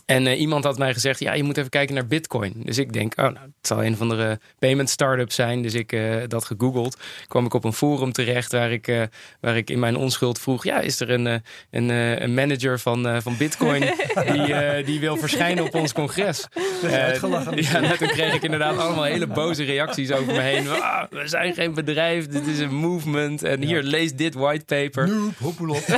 en 0.06 0.28
eh, 0.28 0.40
iemand 0.40 0.64
had 0.64 0.78
mij 0.78 0.94
gezegd, 0.94 1.20
ja, 1.20 1.34
je 1.34 1.44
moet 1.44 1.58
even 1.58 1.70
kijken 1.70 1.96
naar 1.96 2.08
Bitcoin. 2.08 2.54
Dus 2.64 2.78
ik 2.78 2.94
denk, 2.94 3.14
oh, 3.18 3.24
nou, 3.24 3.36
het 3.38 3.68
zal 3.68 3.84
een 3.84 3.98
van 3.98 4.10
de 4.10 4.40
payment 4.60 4.90
startups 4.90 5.36
zijn. 5.36 5.62
Dus 5.62 5.74
ik 5.74 5.92
eh, 5.92 6.16
dat 6.28 6.46
gegoogeld. 6.46 6.98
Kwam 7.28 7.46
ik 7.46 7.54
op 7.54 7.64
een 7.64 7.74
forum 7.74 8.12
terecht 8.12 8.52
waar 8.52 8.72
ik, 8.72 8.88
eh, 8.88 9.02
waar 9.42 9.58
ik 9.58 9.70
in 9.70 9.80
mijn 9.80 9.96
onschuld 9.98 10.40
vroeg, 10.40 10.64
ja, 10.64 10.80
is 10.80 11.00
er 11.00 11.10
een, 11.10 11.28
eh, 11.28 11.36
een, 11.72 11.90
eh, 11.90 12.20
een 12.20 12.34
manager 12.34 12.80
van, 12.80 13.08
eh, 13.08 13.18
van 13.22 13.38
Bitcoin 13.38 13.80
die, 14.32 14.54
eh, 14.54 14.86
die 14.86 15.00
wil 15.00 15.18
verschijnen 15.18 15.64
op 15.64 15.74
ons 15.76 15.94
congres? 15.94 16.48
Eh, 16.84 16.94
uitgelachen. 17.04 17.62
ja, 17.64 17.80
nou, 17.80 17.98
toen 17.98 18.08
kreeg 18.08 18.34
ik 18.34 18.44
inderdaad 18.44 18.78
allemaal 18.78 19.04
hele 19.04 19.28
boze 19.28 19.64
reacties 19.64 20.12
over 20.12 20.34
me 20.34 20.40
heen. 20.42 20.70
Ah, 20.70 21.04
we 21.10 21.28
zijn 21.28 21.54
geen 21.54 21.74
bedrijf, 21.74 22.28
dit 22.28 22.48
is 22.48 22.60
een 22.60 22.74
movement. 22.76 23.44
En 23.44 23.62
hier, 23.64 23.84
lees 23.84 24.14
dit 24.14 24.34
whitepaper. 24.34 25.08
Noob, 25.08 25.38
hoppelop. 25.40 25.84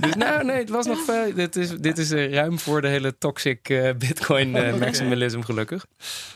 Dus 0.00 0.14
nou, 0.14 0.44
nee, 0.44 0.56
het 0.56 0.70
was 0.70 0.86
nog. 0.86 0.98
veel- 1.04 1.34
dit 1.34 1.56
is, 1.56 1.70
dit 1.70 1.98
is 1.98 2.10
eh, 2.10 2.32
ruim 2.32 2.58
voor 2.58 2.80
de 2.80 2.88
hele 2.88 3.18
toxic 3.28 3.68
eh, 3.68 3.90
Bitcoin 3.98 4.56
eh, 4.56 4.74
maximalism, 4.84 5.40
gelukkig. 5.40 5.86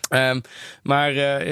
Ehm, 0.08 0.40
maar 0.82 1.16
eh, 1.16 1.50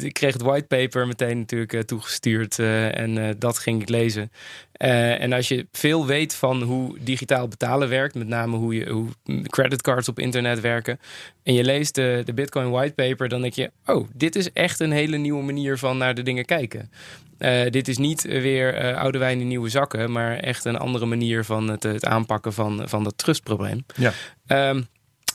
ik 0.00 0.12
kreeg 0.12 0.32
het 0.32 0.42
whitepaper 0.42 1.06
meteen 1.06 1.38
natuurlijk 1.38 1.82
toegestuurd. 1.82 2.58
en 2.58 3.38
dat 3.38 3.58
ging 3.58 3.82
ik 3.82 3.88
lezen. 3.88 4.30
Eh, 4.74 5.20
en 5.20 5.32
als 5.32 5.48
je 5.48 5.66
veel 5.72 6.06
weet 6.06 6.34
van 6.34 6.62
hoe 6.62 6.98
digitaal 7.00 7.48
betalen 7.48 7.88
werkt, 7.88 8.14
met 8.14 8.28
name 8.28 8.56
hoe, 8.56 8.74
je, 8.74 8.90
hoe 8.90 9.08
creditcards 9.42 10.08
op 10.08 10.18
internet 10.18 10.60
werken, 10.60 11.00
en 11.42 11.54
je 11.54 11.64
leest 11.64 11.94
de, 11.94 12.22
de 12.24 12.34
Bitcoin 12.34 12.70
whitepaper, 12.70 13.28
dan 13.28 13.40
denk 13.40 13.54
je: 13.54 13.70
oh, 13.86 14.08
dit 14.12 14.36
is 14.36 14.52
echt 14.52 14.80
een 14.80 14.92
hele 14.92 15.16
nieuwe 15.16 15.42
manier 15.42 15.78
van 15.78 15.98
naar 15.98 16.14
de 16.14 16.22
dingen 16.22 16.44
kijken. 16.44 16.90
Eh, 17.38 17.70
dit 17.70 17.88
is 17.88 17.98
niet 17.98 18.22
weer 18.22 18.74
eh, 18.74 18.96
oude 18.96 19.18
wijn 19.18 19.40
in 19.40 19.48
nieuwe 19.48 19.68
zakken, 19.68 20.12
maar 20.12 20.36
echt 20.36 20.64
een 20.64 20.78
andere 20.78 21.06
manier 21.06 21.44
van 21.44 21.68
het, 21.68 21.82
het 21.82 22.04
aanpakken 22.04 22.52
van, 22.52 22.82
van 22.88 23.04
dat 23.04 23.18
trustprobleem. 23.18 23.84
Ja. 23.96 24.12
Ehm, 24.46 24.82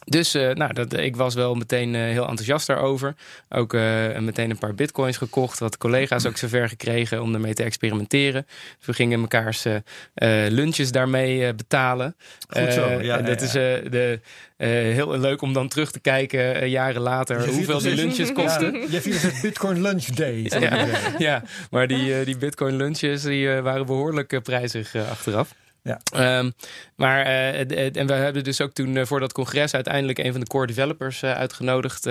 dus 0.10 0.32
dus 0.32 0.34
eh, 0.34 0.56
nou, 0.56 0.74
dat, 0.74 0.94
ik 0.98 1.16
was 1.16 1.34
wel 1.34 1.56
meteen 1.56 1.96
eh, 1.96 2.02
heel 2.02 2.28
enthousiast 2.28 2.68
daarover. 2.68 3.16
Ook 3.50 3.74
eh, 3.74 4.18
meteen 4.20 4.50
een 4.50 4.58
paar 4.58 4.76
bitcoins 4.76 5.18
gekocht. 5.18 5.60
Wat 5.60 5.78
collega's 5.78 6.26
ook 6.26 6.38
zover 6.38 6.70
gekregen 6.70 7.22
om 7.22 7.34
ermee 7.34 7.54
te 7.54 7.64
experimenteren. 7.64 8.46
Dus 8.78 8.86
we 8.88 8.94
gingen 8.94 9.22
mekaars 9.22 9.66
eh, 9.66 9.76
eh, 10.46 10.52
lunches 10.52 10.92
daarmee 10.92 11.46
eh, 11.46 11.54
betalen. 11.56 12.16
Goed 12.50 12.74
zo, 12.74 12.84
Eh, 12.84 13.04
ja, 13.04 13.18
en 13.18 13.26
ja, 13.26 13.30
dat 13.30 13.40
ja. 13.40 13.46
is 13.46 13.56
eh, 13.56 13.92
de, 13.92 14.20
eh, 14.58 14.68
heel 14.70 15.18
leuk 15.20 15.42
om 15.42 15.54
dan 15.54 15.68
terug 15.68 15.92
te 15.92 16.00
kijken 16.00 16.56
eh, 16.62 16.68
jaren 16.68 17.02
later. 17.02 17.46
Je 17.46 17.52
hoeveel 17.52 17.80
die 17.80 17.92
viert 17.92 17.98
lunches 18.06 18.28
Ja, 18.28 18.34
kosten. 18.34 18.88
jij 18.90 19.02
viert 19.02 19.22
het 19.22 19.42
Bitcoin 19.42 19.82
Lunch 19.82 20.06
Day. 20.06 20.52
Ja. 20.60 20.86
Ja, 21.18 21.44
maar 21.72 21.88
die, 21.88 22.20
eh, 22.20 22.26
die 22.26 22.38
bitcoin 22.38 22.76
lunches 22.76 23.22
die, 23.22 23.54
eh, 23.54 23.62
waren 23.62 23.86
behoorlijk 23.86 24.34
eh, 24.34 24.42
prijzig 24.42 24.94
eh, 24.96 25.10
achteraf. 25.10 25.54
Ja. 25.84 26.00
Ehm, 26.14 26.52
maar 26.96 27.26
eh, 27.26 27.96
en 27.98 28.08
we 28.08 28.14
hebben 28.14 28.44
dus 28.44 28.62
ook 28.62 28.72
toen 28.72 28.98
eh, 28.98 29.06
voor 29.06 29.20
dat 29.20 29.34
congres 29.34 29.74
uiteindelijk 29.74 30.18
een 30.18 30.32
van 30.32 30.42
de 30.42 30.48
core 30.48 30.68
developers 30.68 31.22
eh, 31.22 31.32
uitgenodigd, 31.32 32.08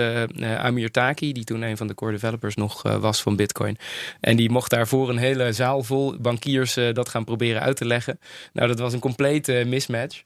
Amir 0.57 0.91
Taki, 0.91 1.33
die 1.33 1.43
toen 1.43 1.61
een 1.61 1.77
van 1.77 1.87
de 1.87 1.93
core 1.93 2.11
developers 2.11 2.55
nog 2.55 2.81
was 2.81 3.21
van 3.21 3.35
Bitcoin. 3.35 3.77
En 4.19 4.35
die 4.35 4.49
mocht 4.49 4.69
daarvoor 4.69 5.09
een 5.09 5.17
hele 5.17 5.53
zaal 5.53 5.83
vol 5.83 6.17
bankiers 6.19 6.73
dat 6.93 7.09
gaan 7.09 7.23
proberen 7.23 7.61
uit 7.61 7.77
te 7.77 7.85
leggen. 7.85 8.19
Nou, 8.53 8.67
dat 8.67 8.79
was 8.79 8.93
een 8.93 8.99
complete 8.99 9.63
mismatch. 9.67 10.23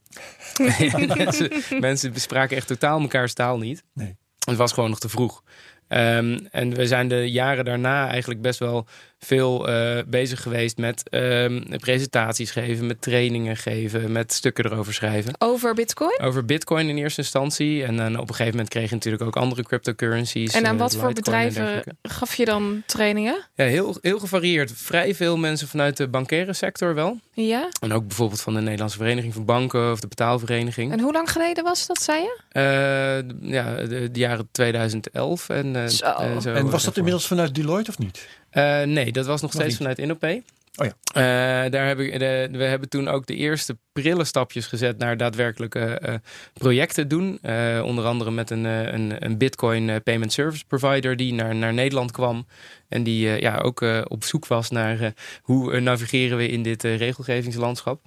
mensen, 1.16 1.52
mensen 1.80 2.14
bespraken 2.14 2.58
echt 2.58 2.68
totaal 2.68 3.00
mekaars 3.00 3.34
taal 3.34 3.58
niet. 3.58 3.84
Nee. 3.94 4.16
Het 4.46 4.58
was 4.58 4.72
gewoon 4.72 4.90
nog 4.90 5.00
te 5.00 5.10
vroeg. 5.10 5.44
Ehm, 5.88 6.40
en 6.52 6.74
we 6.74 6.88
zijn 6.88 7.08
de 7.08 7.32
jaren 7.32 7.66
daarna 7.66 8.10
eigenlijk 8.10 8.42
best 8.42 8.60
wel 8.60 8.88
veel 9.24 9.68
eh, 9.68 10.04
bezig 10.08 10.42
geweest 10.42 10.78
met 10.78 11.10
ehm, 11.10 11.78
presentaties 11.78 12.52
geven, 12.52 12.88
met 12.88 13.02
trainingen 13.02 13.58
geven, 13.58 14.12
met 14.12 14.34
stukken 14.34 14.66
erover 14.66 14.94
schrijven. 14.94 15.34
Over 15.38 15.74
Bitcoin? 15.74 16.20
Over 16.22 16.46
Bitcoin 16.46 16.90
in 16.90 16.98
eerste 16.98 17.22
instantie. 17.22 17.84
En 17.84 17.98
dan 17.98 18.14
op 18.20 18.22
een 18.30 18.36
gegeven 18.36 18.52
moment 18.52 18.70
kreeg 18.70 18.90
je 18.90 18.96
natuurlijk 18.96 19.24
ook 19.24 19.36
andere 19.36 19.64
cryptocurrencies. 19.64 20.54
En 20.54 20.66
aan 20.66 20.74
eh, 20.74 20.80
wat 20.80 20.96
voor 20.96 21.08
Litecoin 21.08 21.48
bedrijven 21.48 21.98
gaf 22.02 22.36
je 22.36 22.46
dan 22.46 22.84
trainingen? 22.86 23.48
Ja, 23.56 23.66
heel, 23.66 23.98
heel 24.02 24.20
gevarieerd. 24.20 24.72
Vrij 24.76 25.16
veel 25.16 25.38
mensen 25.38 25.68
vanuit 25.68 25.98
de 25.98 26.08
bankaire 26.08 26.54
sector 26.54 26.94
wel. 26.96 27.20
Ja. 27.34 27.70
En 27.82 27.94
ook 27.94 28.08
bijvoorbeeld 28.08 28.42
van 28.42 28.54
de 28.54 28.62
Nederlandse 28.62 28.98
Vereniging 28.98 29.34
van 29.34 29.46
Banken 29.46 29.92
of 29.92 30.00
de 30.00 30.08
betaalvereniging. 30.08 30.92
En 30.92 31.00
hoe 31.00 31.14
lang 31.14 31.32
geleden 31.32 31.64
was 31.64 31.88
dat, 31.88 32.02
zei 32.02 32.22
je? 32.22 32.40
Eh, 32.50 33.52
ja, 33.52 33.76
de, 33.76 34.10
de 34.12 34.20
jaren 34.20 34.48
2011 34.52 35.50
en 35.50 35.76
eh, 35.76 35.86
Zo. 35.88 35.90
zo 35.90 36.14
En 36.14 36.40
was 36.40 36.44
dat 36.44 36.52
daarvoor. 36.72 36.94
inmiddels 36.96 37.28
vanuit 37.28 37.56
Deloitte 37.56 37.90
of 37.90 37.98
niet? 37.98 38.28
Eh, 38.54 38.82
nee, 38.82 39.12
dat 39.12 39.26
was 39.26 39.42
nog 39.42 39.52
steeds 39.52 39.68
niet. 39.68 39.78
vanuit 39.78 40.00
Innopay. 40.00 40.44
Oh 40.76 40.86
ja. 40.86 40.94
Eh, 41.14 41.72
daar 41.72 41.88
heb 41.88 42.00
ik, 42.00 42.20
de, 42.20 42.48
we 42.52 42.64
hebben 42.64 42.90
toen 42.90 43.08
ook 43.08 43.26
de 43.26 43.36
eerste 43.36 43.78
prille 43.92 44.24
stapjes 44.24 44.66
gezet 44.66 44.98
naar 44.98 45.18
daadwerkelijke 45.18 45.80
eh, 45.80 46.14
projecten 46.54 47.08
doen. 47.08 47.40
Eh, 47.42 47.82
onder 47.86 48.06
andere 48.06 48.32
met 48.32 48.50
een, 48.50 48.64
een, 48.64 49.26
een 49.26 49.38
Bitcoin 49.38 50.04
Payment 50.04 50.34
Service 50.34 50.66
Provider 50.66 51.16
die 51.16 51.34
naar, 51.34 51.56
naar 51.56 51.74
Nederland 51.74 52.12
kwam. 52.12 52.48
En 52.90 53.04
die 53.04 53.42
ja, 53.42 53.58
ook 53.58 53.82
op 54.08 54.24
zoek 54.24 54.48
was 54.48 54.70
naar 54.70 55.14
hoe 55.42 55.80
navigeren 55.80 56.38
we 56.38 56.48
in 56.48 56.64
dit 56.64 56.84
regelgevingslandschap. 56.84 58.02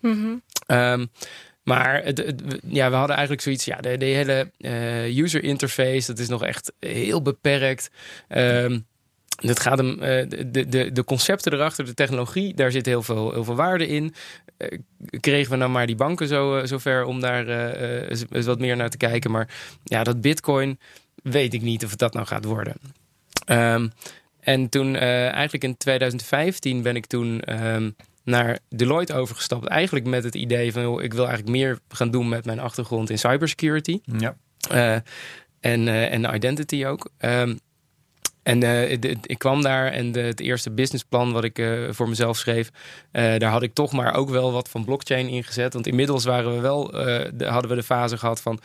Ehm, 0.67 1.07
maar 1.63 2.05
het, 2.05 2.35
ja, 2.69 2.91
we 2.91 2.97
hadden 2.97 3.17
eigenlijk 3.17 3.43
zoiets, 3.43 3.65
ja, 3.65 3.77
de, 3.77 3.97
de 3.97 4.05
hele 4.05 4.51
user 5.23 5.45
interface, 5.45 6.07
dat 6.07 6.19
is 6.19 6.29
nog 6.29 6.45
echt 6.45 6.73
heel 6.81 7.23
beperkt. 7.23 7.91
Ehm, 8.29 8.79
het 9.37 9.61
gaat 9.61 9.79
hem, 9.79 10.03
eh, 10.03 10.29
de, 10.47 10.69
de, 10.69 10.93
de 10.93 11.05
concepten 11.05 11.53
erachter, 11.53 11.85
de 11.85 11.95
technologie, 11.95 12.55
daar 12.55 12.71
zit 12.71 12.87
heel 12.87 13.03
veel, 13.03 13.33
heel 13.33 13.45
veel 13.45 13.55
waarde 13.55 13.87
in. 13.87 14.15
Eh, 14.57 14.79
kregen 15.21 15.51
we 15.51 15.57
nou 15.57 15.71
maar 15.71 15.87
die 15.87 15.97
banken 15.97 16.29
zo, 16.29 16.59
uh, 16.59 16.65
zover 16.65 17.05
om 17.05 17.21
daar 17.21 17.49
eens, 18.09 18.25
eens, 18.31 18.47
wat 18.47 18.59
meer 18.59 18.77
naar 18.77 18.91
te 18.91 18.97
kijken. 18.97 19.31
Maar 19.31 19.49
ja, 19.85 20.03
dat 20.03 20.21
bitcoin 20.21 20.79
weet 21.23 21.55
ik 21.55 21.63
niet 21.63 21.85
of 21.85 21.91
het 21.91 21.99
dat 21.99 22.15
nou 22.15 22.27
gaat 22.27 22.45
worden. 22.45 22.75
Um, 23.47 23.93
en 24.41 24.69
toen 24.69 24.97
eigenlijk 24.97 25.65
in 25.65 25.77
2015 25.77 26.83
ben 26.83 26.97
ik 26.97 27.07
toen 27.07 27.43
um, 27.65 27.97
naar 28.25 28.59
Deloitte 28.69 29.15
overgestapt. 29.15 29.67
Eigenlijk 29.67 30.07
met 30.07 30.25
het 30.25 30.35
idee 30.35 30.73
van 30.73 30.83
joh, 30.83 31.03
ik 31.03 31.13
wil 31.13 31.27
eigenlijk 31.27 31.57
meer 31.57 31.79
gaan 31.89 32.11
doen 32.11 32.29
met 32.29 32.45
mijn 32.45 32.61
achtergrond 32.61 33.11
in 33.11 33.19
cybersecurity. 33.19 34.01
Ja. 34.19 34.37
en, 35.61 35.89
en 35.89 36.35
identity 36.35 36.85
ook. 36.85 37.11
Um, 37.19 37.59
en 38.47 38.63
uh, 38.63 38.91
ik 39.23 39.39
kwam 39.39 39.63
daar 39.63 39.93
en 39.93 40.13
de, 40.13 40.21
het 40.21 40.41
eerste 40.41 40.71
businessplan 40.71 41.33
wat 41.33 41.45
ik 41.45 41.59
uh, 41.59 41.89
voor 41.91 42.09
mezelf 42.09 42.37
schreef, 42.37 42.71
uh, 43.13 43.39
daar 43.39 43.51
had 43.51 43.63
ik 43.63 43.75
toch 43.75 43.93
maar 43.93 44.15
ook 44.15 44.29
wel 44.29 44.53
wat 44.53 44.69
van 44.69 44.85
blockchain 44.85 45.29
ingezet. 45.29 45.73
Want 45.73 45.87
inmiddels 45.87 46.25
waren 46.25 46.55
we 46.55 46.61
wel, 46.61 46.91
de, 46.91 47.47
hadden 47.47 47.71
we 47.71 47.77
de 47.77 47.83
fase 47.83 48.17
gehad 48.17 48.41
van 48.41 48.61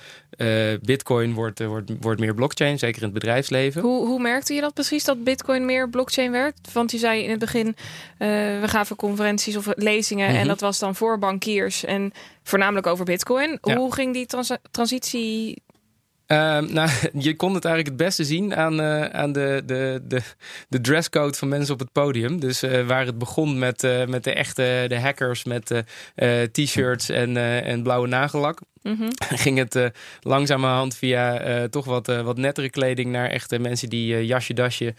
Bitcoin 0.81 1.33
wordt, 1.33 1.65
wordt, 1.65 1.91
wordt 1.99 2.19
meer 2.19 2.33
blockchain, 2.33 2.79
zeker 2.79 2.97
in 2.97 3.03
het 3.03 3.13
bedrijfsleven. 3.13 3.81
Hoe, 3.81 4.05
hoe 4.05 4.21
merkte 4.21 4.53
je 4.53 4.61
dat 4.61 4.73
precies 4.73 5.03
dat 5.03 5.23
Bitcoin 5.23 5.65
meer 5.65 5.89
blockchain 5.89 6.31
werd? 6.31 6.73
Want 6.73 6.91
je 6.91 6.97
zei 6.97 7.23
in 7.23 7.29
het 7.29 7.39
begin, 7.39 7.75
we 8.17 8.63
gaven 8.65 8.95
conferenties 8.95 9.57
of 9.57 9.67
lezingen 9.75 10.27
en 10.27 10.35
mhm. 10.35 10.47
dat 10.47 10.59
was 10.59 10.79
dan 10.79 10.95
voor 10.95 11.19
bankiers 11.19 11.85
en 11.85 12.11
voornamelijk 12.43 12.87
over 12.87 13.05
Bitcoin. 13.05 13.57
Hoe 13.61 13.93
ging 13.93 14.13
die 14.13 14.25
trans 14.25 14.51
transitie 14.71 15.61
Ehm, 16.31 16.73
nou, 16.73 16.89
je 17.27 17.35
kon 17.35 17.53
het 17.53 17.65
eigenlijk 17.65 17.97
het 17.97 18.07
beste 18.07 18.23
zien 18.23 18.55
aan, 18.55 18.79
uh, 18.79 19.05
aan 19.05 19.31
de, 19.31 19.63
de, 19.65 20.01
de, 20.03 20.21
de 20.69 20.81
dresscode 20.81 21.37
van 21.37 21.47
mensen 21.47 21.73
op 21.73 21.79
het 21.79 21.91
podium. 21.91 22.39
Dus 22.39 22.63
uh, 22.63 22.87
waar 22.87 23.05
het 23.05 23.17
begon 23.17 23.59
met, 23.59 23.83
uh, 23.83 24.05
met 24.05 24.23
de 24.23 24.33
echte 24.33 24.85
de 24.87 24.99
hackers 24.99 25.43
met 25.43 25.83
t-shirts 26.51 27.09
en, 27.09 27.37
en 27.63 27.83
blauwe 27.83 28.07
nagellak. 28.07 28.59
Mm 28.81 28.95
-hmm. 28.95 29.11
ging 29.45 29.57
het 29.57 29.91
langzamerhand 30.21 30.95
via 30.95 31.67
toch 31.67 31.85
wat, 31.85 32.07
wat 32.07 32.37
nettere 32.37 32.69
kleding 32.69 33.11
naar 33.11 33.29
echte 33.29 33.59
mensen 33.59 33.89
die 33.89 34.25
jasje 34.25 34.53
dasje 34.53 34.93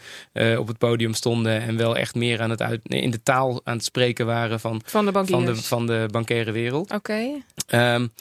op 0.57 0.67
het 0.67 0.77
podium 0.77 1.13
stonden. 1.13 1.61
En 1.61 1.77
wel 1.77 1.97
echt 1.97 2.15
meer 2.15 2.41
aan 2.41 2.49
het 2.49 2.61
uit, 2.61 2.79
in 2.83 3.11
de 3.11 3.23
taal 3.23 3.61
aan 3.63 3.75
het 3.75 3.85
spreken 3.85 4.25
waren 4.25 4.59
van, 4.59 4.81
van, 4.85 5.05
de, 5.05 5.11
van, 5.11 5.45
de, 5.45 5.55
van 5.55 5.87
de 5.87 6.05
bankaire 6.11 6.51
wereld. 6.51 6.91
Oké. 6.91 7.29
Um, 7.71 8.11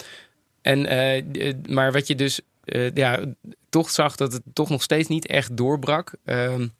en, 0.62 0.82
maar 1.68 1.92
wat 1.92 2.06
je 2.06 2.14
dus 2.14 2.40
uh, 2.40 2.46
ja, 2.94 3.20
toch 3.68 3.90
zag 3.90 4.16
dat 4.16 4.32
het 4.32 4.42
toch 4.52 4.68
nog 4.68 4.82
steeds 4.82 5.08
niet 5.08 5.26
echt 5.26 5.56
doorbrak. 5.56 6.12
Um, 6.24 6.72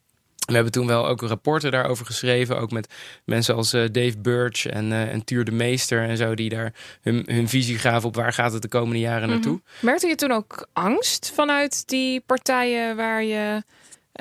we 0.45 0.53
hebben 0.53 0.71
toen 0.71 0.87
wel 0.87 1.07
ook 1.07 1.21
rapporten 1.21 1.71
daarover 1.71 2.05
geschreven. 2.05 2.59
Ook 2.59 2.71
met 2.71 2.93
mensen 3.25 3.55
als 3.55 3.73
uh, 3.73 3.83
Dave 3.91 4.17
Birch 4.17 4.65
en, 4.65 4.91
uh, 4.91 5.13
en 5.13 5.23
Tuur 5.23 5.45
de 5.45 5.51
Meester 5.51 6.03
en 6.09 6.17
zo. 6.17 6.35
Die 6.35 6.49
daar 6.49 6.73
hun, 7.01 7.23
hun 7.25 7.49
visie 7.49 7.77
gaven 7.77 8.07
op 8.07 8.15
waar 8.15 8.33
gaat 8.33 8.53
het 8.53 8.61
de 8.61 8.67
komende 8.67 8.99
jaren 8.99 9.29
naartoe. 9.29 9.51
Mm 9.51 9.61
-hmm. 9.65 9.89
Merkte 9.89 10.07
je 10.07 10.15
toen 10.15 10.31
ook 10.31 10.67
angst 10.73 11.31
vanuit 11.35 11.87
die 11.87 12.21
partijen 12.21 12.95
waar 12.95 13.23
je 13.23 13.63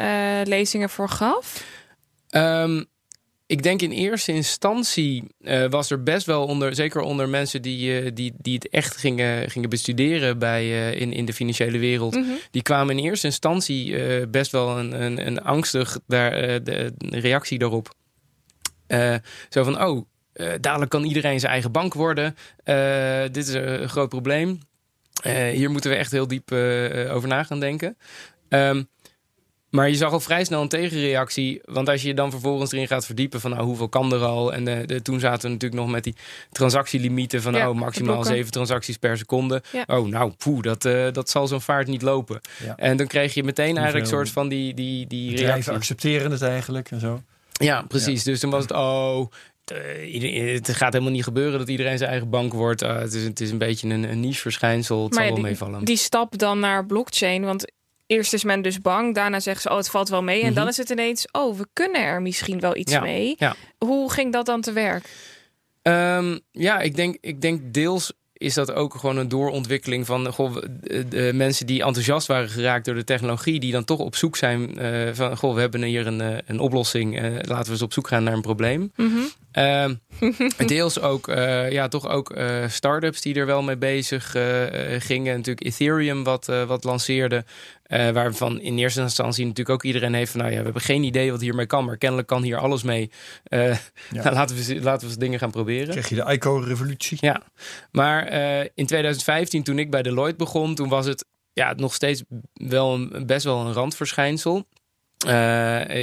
uh, 0.01 0.41
lezingen 0.45 0.91
voor 0.91 1.09
gaf? 1.09 1.65
Um, 2.31 2.87
ik 3.53 3.63
denk 3.63 3.83
in 3.83 3.91
eerste 3.91 4.33
instantie 4.33 5.25
uh, 5.41 5.71
was 5.71 5.91
er 5.91 6.03
best 6.03 6.27
wel 6.27 6.47
onder, 6.47 6.75
zeker 6.75 7.01
onder 7.01 7.29
mensen 7.29 7.63
die, 7.63 8.03
uh, 8.03 8.11
die, 8.15 8.33
die 8.39 8.55
het 8.55 8.69
echt 8.69 8.97
gingen, 8.97 9.51
gingen 9.51 9.69
bestuderen 9.69 10.39
bij, 10.39 10.65
uh, 10.65 11.01
in, 11.01 11.13
in 11.13 11.25
de 11.25 11.33
financiële 11.33 11.79
wereld. 11.79 12.15
Mm 12.15 12.23
-hmm. 12.23 12.39
Die 12.51 12.63
kwamen 12.63 12.99
in 12.99 13.05
eerste 13.05 13.27
instantie 13.27 13.97
best 14.27 14.53
wel 14.53 14.79
een, 14.79 15.03
een, 15.03 15.27
een 15.27 15.43
angstig 15.43 15.99
daar, 16.07 16.63
de, 16.63 16.93
reactie 16.99 17.59
daarop. 17.59 17.95
zo 19.49 19.63
van, 19.63 19.83
oh, 19.83 20.07
dadelijk 20.61 20.91
kan 20.91 21.05
iedereen 21.05 21.41
zijn 21.41 21.53
eigen 21.53 21.73
bank 21.73 21.95
worden. 21.95 22.37
dit 23.33 23.49
is 23.49 23.55
een 23.55 23.89
groot 23.89 24.09
probleem. 24.09 24.61
hier 25.53 25.71
moeten 25.71 25.91
we 25.91 25.97
echt 25.97 26.13
heel 26.13 26.29
diep 26.29 26.53
over 27.11 27.29
na 27.29 27.43
gaan 27.43 27.61
denken. 27.61 27.97
Um, 28.49 28.89
maar 29.73 29.89
je 29.89 29.97
zag 29.97 30.13
al 30.13 30.21
vrij 30.21 30.45
snel 30.45 30.63
een 30.63 30.69
tegenreactie. 30.69 31.61
Want 31.65 31.89
als 31.89 32.03
je 32.03 32.09
je 32.09 32.15
dan 32.15 32.31
vervolgens 32.31 32.73
erin 32.73 32.87
gaat 32.87 33.07
verdiepen 33.07 33.41
van 33.41 33.51
nou, 33.51 33.63
hoeveel 33.63 33.89
kan 33.89 34.13
er 34.13 34.23
al. 34.23 34.53
En 34.53 34.65
de, 34.65 34.83
de, 34.87 35.03
toen 35.03 35.21
zaten 35.21 35.43
we 35.43 35.49
natuurlijk 35.49 35.83
nog 35.83 35.91
met 35.91 36.05
die 36.05 36.15
transactielimieten 36.51 37.43
van 37.43 37.55
ja, 37.55 37.71
oh, 37.71 37.77
maximaal 37.77 38.25
zeven 38.25 38.53
transacties 38.53 38.97
per 38.97 39.17
seconde. 39.17 39.63
Ja. 39.73 39.85
Oh, 39.87 40.07
nou, 40.07 40.33
poeh, 40.39 40.63
dat, 40.63 40.85
uh, 40.85 41.13
dat 41.13 41.31
zal 41.31 41.47
zo'n 41.47 41.61
vaart 41.61 41.87
niet 41.87 42.03
lopen. 42.03 42.41
Ja. 42.65 42.77
En 42.77 42.97
dan 42.97 43.07
kreeg 43.07 43.35
je 43.35 43.45
meteen 43.45 43.77
eigenlijk 43.77 44.07
een 44.07 44.13
soort 44.13 44.31
van 44.31 44.49
die, 44.49 44.75
die, 44.75 45.07
die 45.07 45.37
reactie. 45.37 45.73
accepteren 45.73 46.31
het 46.31 46.43
eigenlijk 46.43 46.91
en 46.91 47.01
zo. 47.01 47.23
Ja, 47.53 47.83
precies. 47.83 48.23
Dus 48.23 48.41
toen 48.41 48.51
was 48.51 48.63
het, 48.63 48.73
oh, 48.73 49.27
het 50.55 50.69
gaat 50.69 50.93
helemaal 50.93 51.15
niet 51.15 51.25
gebeuren 51.25 51.59
dat 51.59 51.69
iedereen 51.69 51.99
zijn 51.99 52.11
eigen 52.11 52.31
bank 52.31 52.53
wordt. 52.53 52.83
Uh, 52.83 52.99
het, 52.99 53.15
is, 53.15 53.25
het 53.25 53.41
is 53.41 53.51
een 53.51 53.59
beetje 53.59 53.89
een, 53.89 54.11
een 54.11 54.21
niche 54.21 54.41
verschijnsel. 54.41 55.05
Het 55.05 55.15
maar 55.15 55.25
zal 55.25 55.33
wel 55.33 55.43
meevallen. 55.43 55.85
Die 55.85 55.97
stap 55.97 56.39
dan 56.39 56.61
naar 56.61 56.87
blockchain, 56.87 57.45
want 57.45 57.73
eerst 58.13 58.33
is 58.33 58.45
men 58.45 58.63
dus 58.63 58.81
bang. 58.81 59.15
Daarna 59.15 59.41
zeggen 59.41 59.63
ze, 59.63 59.71
oh, 59.71 59.77
het 59.77 59.91
valt 59.91 60.09
wel 60.09 60.23
mee. 60.23 60.43
En 60.43 60.55
dan 60.55 60.63
mhm. 60.63 60.73
is 60.73 60.77
het 60.77 60.91
ineens, 60.91 61.27
oh, 61.33 61.59
we 61.59 61.67
kunnen 61.73 62.03
er 62.03 62.23
misschien 62.23 62.61
wel 62.61 62.77
iets 62.77 63.01
mee. 63.01 63.35
Ja. 63.39 63.55
Hoe 63.79 64.13
ging 64.13 64.33
dat 64.33 64.47
dan 64.47 64.61
te 64.61 64.73
werk? 64.73 65.09
Um, 65.83 66.41
ja, 66.51 66.81
ik 66.81 66.97
denk, 66.97 67.17
ik 67.21 67.41
denk 67.41 67.75
deels 67.75 68.13
is 68.43 68.55
dat 68.55 68.73
ook 68.73 68.95
gewoon 68.95 69.17
een 69.17 69.29
doorontwikkeling 69.29 70.07
van 70.07 70.33
goh, 70.33 70.57
de, 71.09 71.31
mensen 71.35 71.67
die 71.67 71.83
enthousiast 71.83 72.27
waren 72.27 72.49
geraakt 72.49 72.85
door 72.85 72.95
de 72.95 73.05
technologie, 73.05 73.61
die 73.61 73.73
dan 73.73 73.85
toch 73.85 73.99
op 73.99 74.17
zoek 74.17 74.37
zijn 74.37 74.83
uh, 74.83 75.09
van 75.13 75.37
goh, 75.37 75.55
we 75.55 75.61
hebben 75.61 75.83
hier 75.83 76.07
een, 76.07 76.21
uh, 76.21 76.37
een 76.47 76.61
oplossing, 76.61 77.23
uh, 77.23 77.33
laten 77.43 77.65
we 77.65 77.71
eens 77.71 77.83
op 77.83 77.93
zoek 77.93 78.09
gaan 78.09 78.25
naar 78.25 78.33
een 78.33 78.41
probleem. 78.41 78.93
Mm 78.97 79.13
-hmm. 79.13 79.29
deels 80.67 81.01
ook, 81.01 81.27
ja, 81.71 81.89
toch 81.89 82.09
ook 82.09 82.37
start-ups 82.69 83.21
die 83.21 83.35
er 83.35 83.47
wel 83.47 83.63
mee 83.63 83.77
bezig 83.77 84.31
gingen. 84.99 85.37
Natuurlijk 85.37 85.67
Ethereum 85.67 86.25
wat, 86.25 86.47
wat 86.67 86.85
lanceerde. 86.85 87.45
Waarvan 87.89 88.61
in 88.61 88.79
eerste 88.79 89.01
instantie 89.01 89.43
natuurlijk 89.47 89.77
ook 89.77 89.83
iedereen 89.83 90.15
heeft 90.15 90.31
van... 90.31 90.41
nou 90.41 90.53
ja, 90.53 90.59
we 90.59 90.65
hebben 90.65 90.83
geen 90.83 91.03
idee 91.03 91.31
wat 91.31 91.41
hiermee 91.41 91.67
kan... 91.67 91.85
maar 91.85 91.97
kennelijk 91.97 92.29
kan 92.29 92.43
hier 92.43 92.59
alles 92.59 92.83
mee. 92.83 93.11
Ja. 93.45 93.79
nou, 94.11 94.35
laten, 94.35 94.57
we, 94.57 94.81
laten 94.81 95.01
we 95.01 95.07
eens 95.07 95.17
dingen 95.17 95.39
gaan 95.39 95.51
proberen. 95.51 95.89
Krijg 95.89 96.09
je 96.09 96.15
de 96.15 96.33
ICO-revolutie. 96.33 97.19
Ja, 97.21 97.43
maar 97.91 98.33
in 98.75 98.87
2015 98.87 99.63
toen 99.63 99.79
ik 99.79 99.91
bij 99.91 100.03
Deloitte 100.03 100.37
begon... 100.37 100.75
toen 100.75 100.89
was 100.89 101.07
het 101.07 101.25
ja, 101.53 101.73
nog 101.73 101.95
steeds 101.95 102.23
wel 102.53 102.95
een, 102.95 103.27
best 103.27 103.45
wel 103.45 103.67
een 103.67 103.73
randverschijnsel. 103.73 104.67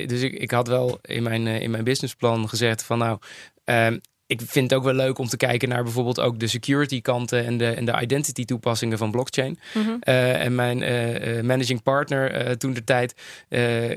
Dus 0.07 0.21
ik, 0.21 0.33
ik 0.33 0.51
had 0.51 0.67
wel 0.67 0.99
in 1.01 1.23
mijn, 1.23 1.47
in 1.47 1.71
mijn 1.71 1.83
businessplan 1.83 2.49
gezegd 2.49 2.83
van... 2.83 2.97
nou, 2.97 3.19
ehm, 3.63 3.97
ik 4.29 4.41
vind 4.45 4.69
het 4.69 4.79
ook 4.79 4.85
wel 4.85 4.93
leuk 4.93 5.17
om 5.17 5.27
te 5.27 5.37
kijken 5.37 5.69
naar 5.69 5.83
bijvoorbeeld 5.83 6.19
ook 6.19 6.39
de 6.39 6.47
security 6.47 7.01
kanten 7.01 7.45
en 7.45 7.57
de, 7.57 7.67
en 7.67 7.85
de 7.85 7.99
identity 8.01 8.45
toepassingen 8.45 8.97
van 8.97 9.11
blockchain. 9.11 9.59
Mm 9.73 9.97
en 9.99 10.55
mijn 10.55 10.81
uh, 10.81 11.41
managing 11.41 11.83
partner 11.83 12.47
uh, 12.47 12.51
toen 12.51 12.73
de 12.73 12.83
tijd, 12.83 13.11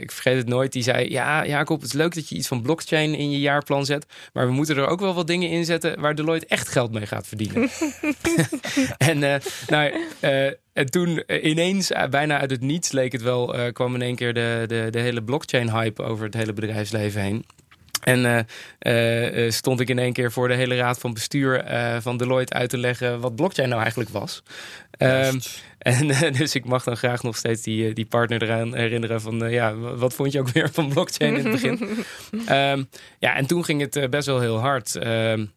ik 0.00 0.10
vergeet 0.10 0.36
het 0.36 0.48
nooit, 0.48 0.72
die 0.72 0.82
zei: 0.82 1.10
Ja, 1.10 1.46
Jacob, 1.46 1.80
het 1.80 1.86
is 1.86 1.92
leuk 1.92 2.14
dat 2.14 2.28
je 2.28 2.34
iets 2.34 2.48
van 2.48 2.62
blockchain 2.62 3.14
in 3.14 3.30
je 3.30 3.40
jaarplan 3.40 3.84
zet. 3.84 4.06
Maar 4.32 4.46
we 4.46 4.52
moeten 4.52 4.76
er 4.76 4.86
ook 4.86 5.00
wel 5.00 5.14
wat 5.14 5.26
dingen 5.26 5.48
in 5.48 5.64
zetten 5.64 6.00
waar 6.00 6.14
Deloitte 6.14 6.46
echt 6.46 6.68
geld 6.68 6.92
mee 6.92 7.06
gaat 7.06 7.26
verdienen. 7.26 7.70
en 9.10 9.18
nou. 9.68 9.92
en 10.72 10.86
toen 10.90 11.22
ineens, 11.42 11.92
bijna 12.10 12.38
uit 12.38 12.50
het 12.50 12.60
niets, 12.60 12.92
leek 12.92 13.12
het 13.12 13.22
wel, 13.22 13.72
kwam 13.72 13.94
in 13.94 14.02
één 14.02 14.16
keer 14.16 14.34
de, 14.34 14.64
de, 14.66 14.88
de 14.90 15.00
hele 15.00 15.22
blockchain-hype 15.22 16.02
over 16.02 16.24
het 16.24 16.34
hele 16.34 16.52
bedrijfsleven 16.52 17.20
heen. 17.20 17.44
En 18.02 18.46
uh, 18.82 19.44
uh, 19.44 19.50
stond 19.50 19.80
ik 19.80 19.88
in 19.88 19.98
één 19.98 20.12
keer 20.12 20.32
voor 20.32 20.48
de 20.48 20.54
hele 20.54 20.76
raad 20.76 20.98
van 20.98 21.12
bestuur 21.12 21.72
uh, 21.72 21.96
van 22.00 22.16
Deloitte 22.16 22.54
uit 22.54 22.70
te 22.70 22.78
leggen 22.78 23.20
wat 23.20 23.36
blockchain 23.36 23.68
nou 23.68 23.80
eigenlijk 23.80 24.10
was. 24.10 24.42
Um, 24.98 25.40
en 25.78 26.32
dus 26.32 26.54
ik 26.54 26.64
mag 26.64 26.84
dan 26.84 26.96
graag 26.96 27.22
nog 27.22 27.36
steeds 27.36 27.62
die, 27.62 27.92
die 27.92 28.06
partner 28.06 28.42
eraan 28.42 28.74
herinneren 28.74 29.20
van 29.20 29.50
ja, 29.50 29.74
wat 29.74 30.14
vond 30.14 30.32
je 30.32 30.40
ook 30.40 30.50
weer 30.54 30.70
van 30.72 30.88
blockchain 30.88 31.36
in 31.36 31.44
het 31.44 31.52
begin? 31.52 32.04
um, 32.32 32.88
ja, 33.18 33.36
en 33.36 33.46
toen 33.46 33.64
ging 33.64 33.80
het 33.80 34.10
best 34.10 34.26
wel 34.26 34.40
heel 34.40 34.58
hard. 34.58 34.94
Um, 35.06 35.52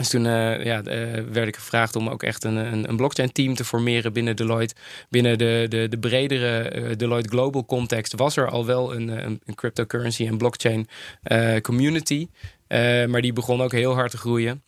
dus 0.00 0.08
toen 0.08 0.24
uh, 0.24 0.64
ja, 0.64 0.82
uh, 0.84 1.24
werd 1.32 1.48
ik 1.48 1.56
gevraagd 1.56 1.96
om 1.96 2.08
ook 2.08 2.22
echt 2.22 2.44
een, 2.44 2.56
een, 2.56 2.88
een 2.88 2.96
blockchain-team 2.96 3.54
te 3.54 3.64
formeren 3.64 4.12
binnen 4.12 4.36
Deloitte. 4.36 4.74
Binnen 5.08 5.38
de, 5.38 5.66
de, 5.68 5.88
de 5.88 5.98
bredere 5.98 6.72
uh, 6.74 6.96
Deloitte 6.96 7.28
Global 7.28 7.66
context 7.66 8.14
was 8.14 8.36
er 8.36 8.50
al 8.50 8.66
wel 8.66 8.94
een, 8.94 9.08
een, 9.08 9.40
een 9.44 9.54
cryptocurrency 9.54 10.26
en 10.26 10.38
blockchain 10.38 10.88
community. 11.62 12.28
maar 13.06 13.20
die 13.20 13.32
begon 13.32 13.62
ook 13.62 13.72
heel 13.72 13.94
hard 13.94 14.10
te 14.10 14.18
groeien. 14.18 14.62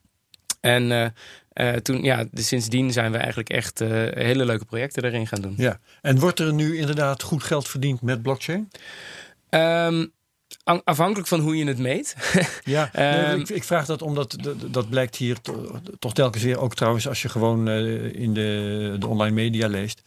En 0.60 1.14
toen, 1.82 2.02
ja, 2.02 2.24
dus 2.30 2.48
sindsdien 2.48 2.92
zijn 2.92 3.12
we 3.12 3.18
eigenlijk 3.18 3.48
echt 3.48 3.78
hele 4.14 4.44
leuke 4.44 4.64
projecten 4.64 5.04
erin 5.04 5.26
gaan 5.26 5.40
doen. 5.40 5.54
Ja, 5.56 5.78
en 6.00 6.18
wordt 6.18 6.38
er 6.38 6.52
nu 6.52 6.76
inderdaad 6.76 7.22
goed 7.22 7.42
geld 7.42 7.68
verdiend 7.68 8.02
met 8.02 8.22
blockchain? 8.22 8.70
Um, 9.50 10.12
Afhankelijk 10.84 11.28
van 11.28 11.40
hoe 11.40 11.56
je 11.56 11.66
het 11.66 11.78
meet. 11.78 12.16
ja, 12.64 12.90
ehm, 12.92 13.40
ik, 13.40 13.48
ik, 13.48 13.64
vraag 13.64 13.86
dat 13.86 14.02
omdat 14.02 14.36
dat 14.70 14.90
blijkt 14.90 15.16
hier 15.16 15.36
toch 15.98 16.14
telkens 16.14 16.42
weer 16.42 16.58
ook 16.58 16.74
trouwens 16.74 17.08
als 17.08 17.22
je 17.22 17.28
gewoon 17.28 17.68
uh, 17.68 18.14
in 18.14 18.34
de, 18.34 18.96
de 18.98 19.06
online 19.06 19.34
media 19.34 19.68
leest. 19.68 20.02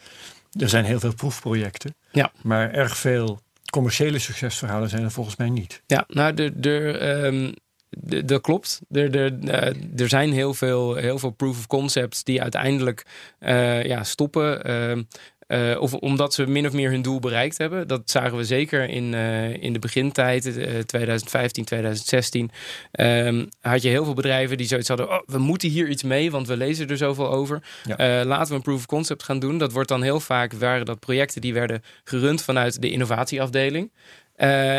Er 0.59 0.69
zijn 0.69 0.85
heel 0.85 0.99
veel 0.99 1.13
proefprojecten, 1.13 1.95
ja. 2.11 2.31
maar 2.41 2.71
erg 2.71 2.97
veel 2.97 3.39
commerciële 3.69 4.19
succesverhalen 4.19 4.89
zijn 4.89 5.03
er 5.03 5.11
volgens 5.11 5.35
mij 5.35 5.49
niet. 5.49 5.81
Ja, 5.87 6.05
nou, 6.07 6.33
de, 6.33 6.59
de, 6.59 6.97
ehm, 6.97 7.51
de, 7.89 8.25
dat 8.25 8.41
klopt. 8.41 8.81
Er, 8.91 9.15
er, 9.15 9.39
eh, 9.49 9.99
er 10.01 10.09
zijn 10.09 10.31
heel 10.31 10.53
veel, 10.53 10.95
heel 10.95 11.19
veel 11.19 11.29
proof 11.29 11.57
of 11.57 11.67
concepts 11.67 12.23
die 12.23 12.41
uiteindelijk 12.41 13.05
eh, 13.39 13.83
ja, 13.83 14.03
stoppen. 14.03 15.07
Ehm, 15.47 15.71
eh, 15.71 15.81
of 15.81 15.93
omdat 15.93 16.33
ze 16.33 16.47
min 16.47 16.65
of 16.65 16.73
meer 16.73 16.89
hun 16.89 17.01
doel 17.01 17.19
bereikt 17.19 17.57
hebben. 17.57 17.87
Dat 17.87 18.01
zagen 18.09 18.37
we 18.37 18.43
zeker 18.43 18.89
in, 18.89 19.13
uh, 19.13 19.63
in 19.63 19.73
de 19.73 19.79
begintijd, 19.79 20.45
uh, 20.45 20.79
2015, 20.79 21.65
2016. 21.65 22.51
Um, 22.99 23.49
had 23.61 23.81
je 23.81 23.89
heel 23.89 24.03
veel 24.03 24.13
bedrijven 24.13 24.57
die 24.57 24.67
zoiets 24.67 24.87
hadden: 24.87 25.09
oh, 25.09 25.19
we 25.25 25.37
moeten 25.37 25.69
hier 25.69 25.89
iets 25.89 26.03
mee, 26.03 26.31
want 26.31 26.47
we 26.47 26.57
lezen 26.57 26.87
er 26.87 26.97
zoveel 26.97 27.31
over. 27.31 27.63
Ja. 27.83 28.25
laten 28.25 28.47
we 28.49 28.55
een 28.55 28.61
proof 28.61 28.77
of 28.77 28.85
concept 28.85 29.23
gaan 29.23 29.39
doen. 29.39 29.57
Dat 29.57 29.71
wordt 29.71 29.89
dan 29.89 30.01
heel 30.01 30.19
vaak 30.19 30.53
waren 30.53 30.85
dat 30.85 30.99
projecten 30.99 31.41
die 31.41 31.53
werden 31.53 31.81
gerund 32.03 32.41
vanuit 32.41 32.81
de 32.81 32.91
innovatieafdeling. 32.91 33.91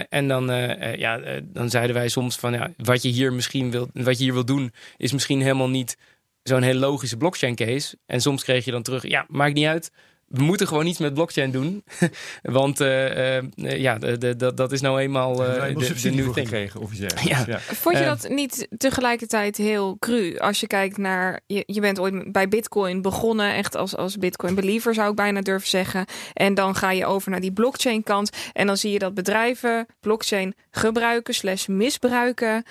en 0.08 0.28
dan, 0.28 0.46
ja, 0.96 1.20
dan 1.42 1.70
zeiden 1.70 1.96
wij 1.96 2.08
soms 2.08 2.36
van 2.36 2.52
ja, 2.52 2.70
wat 2.76 3.02
je 3.02 3.08
hier 3.08 3.32
misschien 3.32 3.70
wil, 3.70 3.88
wat 3.92 4.18
je 4.18 4.24
hier 4.24 4.32
wil 4.32 4.44
doen, 4.44 4.72
is 4.96 5.12
misschien 5.12 5.40
helemaal 5.40 5.68
niet 5.68 5.96
zo'n 6.42 6.62
heel 6.62 6.74
logische 6.74 7.16
blockchain 7.16 7.54
case. 7.54 7.96
En 8.06 8.20
soms 8.20 8.44
kreeg 8.44 8.64
je 8.64 8.70
dan 8.70 8.82
terug, 8.82 9.08
ja, 9.08 9.26
maakt 9.28 9.54
niet 9.54 9.66
uit 9.66 9.90
we 10.26 10.42
moeten 10.42 10.66
gewoon 10.66 10.86
iets 10.86 10.98
met 10.98 11.14
blockchain 11.14 11.50
doen. 11.50 11.84
Want 12.42 12.80
uh, 12.80 13.36
uh, 13.36 13.42
ja, 13.56 13.98
de, 13.98 14.36
de, 14.36 14.54
dat 14.54 14.72
is 14.72 14.80
nou 14.80 15.00
eenmaal 15.00 15.32
uh, 15.32 15.62
de, 15.76 15.94
de 16.02 16.10
nieuwe 16.10 16.32
gekregen, 16.32 16.80
officieel. 16.80 17.10
Ja. 17.24 17.44
ja. 17.46 17.58
Vond 17.58 17.98
je 17.98 18.04
dat 18.04 18.28
niet 18.28 18.68
tegelijkertijd 18.76 19.56
heel 19.56 19.96
cru? 19.98 20.38
Als 20.38 20.60
je 20.60 20.66
kijkt 20.66 20.96
naar, 20.96 21.40
je, 21.46 21.62
je 21.66 21.80
bent 21.80 21.98
ooit 21.98 22.32
bij 22.32 22.48
Bitcoin 22.48 23.02
begonnen, 23.02 23.54
echt 23.54 23.76
als, 23.76 23.96
als 23.96 24.16
Bitcoin 24.16 24.54
believer 24.54 24.94
zou 24.94 25.10
ik 25.10 25.16
bijna 25.16 25.40
durven 25.40 25.68
zeggen. 25.68 26.04
En 26.32 26.54
dan 26.54 26.74
ga 26.74 26.90
je 26.90 27.06
over 27.06 27.30
naar 27.30 27.40
die 27.40 27.52
blockchain 27.52 28.02
kant. 28.02 28.30
En 28.52 28.66
dan 28.66 28.76
zie 28.76 28.92
je 28.92 28.98
dat 28.98 29.14
bedrijven 29.14 29.86
blockchain 30.00 30.54
gebruiken 30.70 31.34
slash 31.34 31.66
misbruiken. 31.66 32.64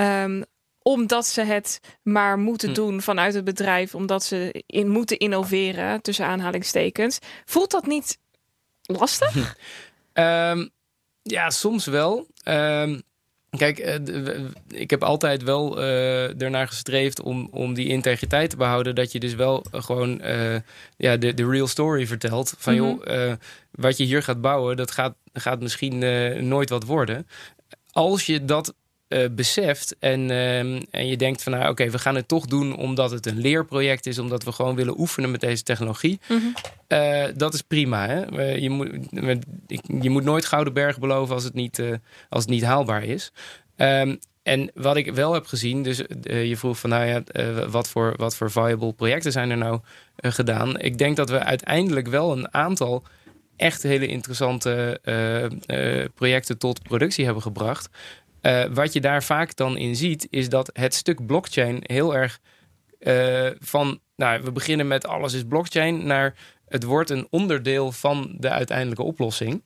Um, 0.00 0.44
omdat 0.82 1.26
ze 1.26 1.42
het 1.42 1.80
maar 2.02 2.38
moeten 2.38 2.68
hm. 2.68 2.74
doen 2.74 3.02
vanuit 3.02 3.34
het 3.34 3.44
bedrijf, 3.44 3.94
omdat 3.94 4.24
ze 4.24 4.62
in 4.66 4.88
moeten 4.88 5.18
innoveren, 5.18 6.02
tussen 6.02 6.26
aanhalingstekens. 6.26 7.18
Voelt 7.44 7.70
dat 7.70 7.86
niet 7.86 8.18
lastig? 8.82 9.56
um, 10.14 10.70
ja, 11.36 11.50
soms 11.50 11.86
wel. 11.86 12.26
Um, 12.48 13.02
kijk, 13.50 13.78
uh, 14.08 14.38
ik 14.68 14.90
heb 14.90 15.02
altijd 15.02 15.42
wel 15.42 15.78
uh, 15.78 16.42
ernaar 16.42 16.68
gestreefd 16.68 17.22
om, 17.22 17.48
om 17.50 17.74
die 17.74 17.88
integriteit 17.88 18.50
te 18.50 18.56
behouden. 18.56 18.94
Dat 18.94 19.12
je 19.12 19.20
dus 19.20 19.34
wel 19.34 19.64
uh, 19.74 19.82
gewoon 19.82 20.20
ja, 20.96 21.16
de, 21.16 21.34
de 21.34 21.48
real 21.48 21.66
story 21.66 22.06
vertelt. 22.06 22.54
Van 22.58 22.74
mm 22.74 22.80
-hmm. 22.80 23.00
joh, 23.04 23.32
wat 23.70 23.96
je 23.96 24.04
hier 24.04 24.22
gaat 24.22 24.40
bouwen, 24.40 24.76
dat 24.76 24.90
gaat, 24.90 25.14
gaat 25.32 25.60
misschien 25.60 25.98
nooit 26.48 26.68
wat 26.68 26.84
worden. 26.84 27.26
Als 27.92 28.26
je 28.26 28.44
dat 28.44 28.74
uh, 29.12 29.24
beseft 29.30 29.96
en, 29.98 30.30
uh, 30.30 30.58
en 30.90 31.06
je 31.06 31.16
denkt 31.16 31.42
van 31.42 31.52
nou 31.52 31.70
oké, 31.70 31.90
we 31.90 31.98
gaan 31.98 32.14
het 32.14 32.28
toch 32.28 32.46
doen 32.46 32.76
omdat 32.76 33.10
het 33.10 33.26
een 33.26 33.38
leerproject 33.38 34.06
is, 34.06 34.18
omdat 34.18 34.44
we 34.44 34.52
gewoon 34.52 34.74
willen 34.74 35.00
oefenen 35.00 35.30
met 35.30 35.40
deze 35.40 35.62
technologie. 35.62 36.20
Mm 36.28 36.38
-hmm. 36.38 36.54
uh, 36.88 37.24
dat 37.36 37.54
is 37.54 37.62
prima. 37.62 38.06
Hè? 38.06 38.44
je, 38.54 38.70
moet, 38.70 38.88
je 40.00 40.10
moet 40.10 40.24
nooit 40.24 40.44
gouden 40.44 40.72
berg 40.72 40.98
beloven 40.98 41.34
als 41.34 41.44
het 41.44 41.54
niet, 41.54 41.82
als 42.28 42.42
het 42.42 42.52
niet 42.52 42.64
haalbaar 42.64 43.04
is. 43.04 43.32
Um, 43.76 44.18
en 44.42 44.70
wat 44.74 44.96
ik 44.96 45.14
wel 45.14 45.32
heb 45.32 45.46
gezien, 45.46 45.82
dus 45.82 46.02
je 46.22 46.56
vroeg 46.56 46.78
van 46.78 46.90
nou 46.90 47.04
ja, 47.04 47.22
wat, 47.68 47.88
voor, 47.88 48.14
wat 48.16 48.36
voor 48.36 48.50
viable 48.50 48.92
projecten 48.92 49.32
zijn 49.32 49.50
er 49.50 49.56
nou 49.56 49.80
gedaan. 50.16 50.78
Ik 50.78 50.98
denk 50.98 51.16
dat 51.16 51.30
we 51.30 51.38
uiteindelijk 51.38 52.08
wel 52.08 52.32
een 52.32 52.54
aantal 52.54 53.02
echt 53.56 53.82
hele 53.82 54.06
interessante 54.06 55.00
projecten 56.14 56.58
tot 56.58 56.82
productie 56.82 57.24
hebben 57.24 57.42
gebracht. 57.42 57.88
Uh, 58.42 58.64
wat 58.64 58.92
je 58.92 59.00
daar 59.00 59.22
vaak 59.22 59.56
dan 59.56 59.76
in 59.76 59.96
ziet, 59.96 60.26
is 60.30 60.48
dat 60.48 60.70
het 60.72 60.94
stuk 60.94 61.26
blockchain 61.26 61.78
heel 61.82 62.14
erg 62.14 62.40
uh, 63.00 63.50
van, 63.58 64.00
nou, 64.16 64.42
we 64.42 64.52
beginnen 64.52 64.88
met 64.88 65.06
alles 65.06 65.32
is 65.32 65.44
blockchain, 65.44 66.06
naar 66.06 66.34
het 66.68 66.82
wordt 66.82 67.10
een 67.10 67.26
onderdeel 67.30 67.92
van 67.92 68.34
de 68.38 68.48
uiteindelijke 68.48 69.02
oplossing. 69.02 69.62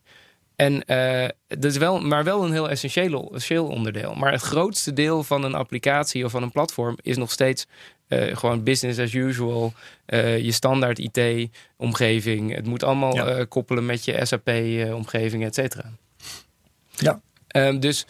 En 0.55 0.83
uh, 0.87 1.27
dat 1.47 1.71
is 1.71 1.77
wel, 1.77 2.01
maar 2.01 2.23
wel 2.23 2.43
een 2.43 2.51
heel 2.51 2.69
essentieel, 2.69 3.31
essentieel 3.33 3.67
onderdeel. 3.67 4.13
Maar 4.13 4.31
het 4.31 4.41
grootste 4.41 4.93
deel 4.93 5.23
van 5.23 5.43
een 5.43 5.55
applicatie 5.55 6.25
of 6.25 6.31
van 6.31 6.43
een 6.43 6.51
platform 6.51 6.97
is 7.01 7.17
nog 7.17 7.31
steeds 7.31 7.67
uh, 8.07 8.37
gewoon 8.37 8.63
business 8.63 8.99
as 8.99 9.13
usual. 9.13 9.73
Uh, 10.07 10.39
je 10.39 10.51
standaard 10.51 10.99
IT-omgeving. 10.99 12.55
Het 12.55 12.65
moet 12.65 12.83
allemaal 12.83 13.15
ja. 13.15 13.45
koppelen 13.45 13.85
met 13.85 14.05
je 14.05 14.25
SAP-omgeving, 14.25 15.43
et 15.43 15.55
cetera. 15.55 15.91
Ja. 16.95 17.21
Um, 17.55 17.79
dus 17.79 18.05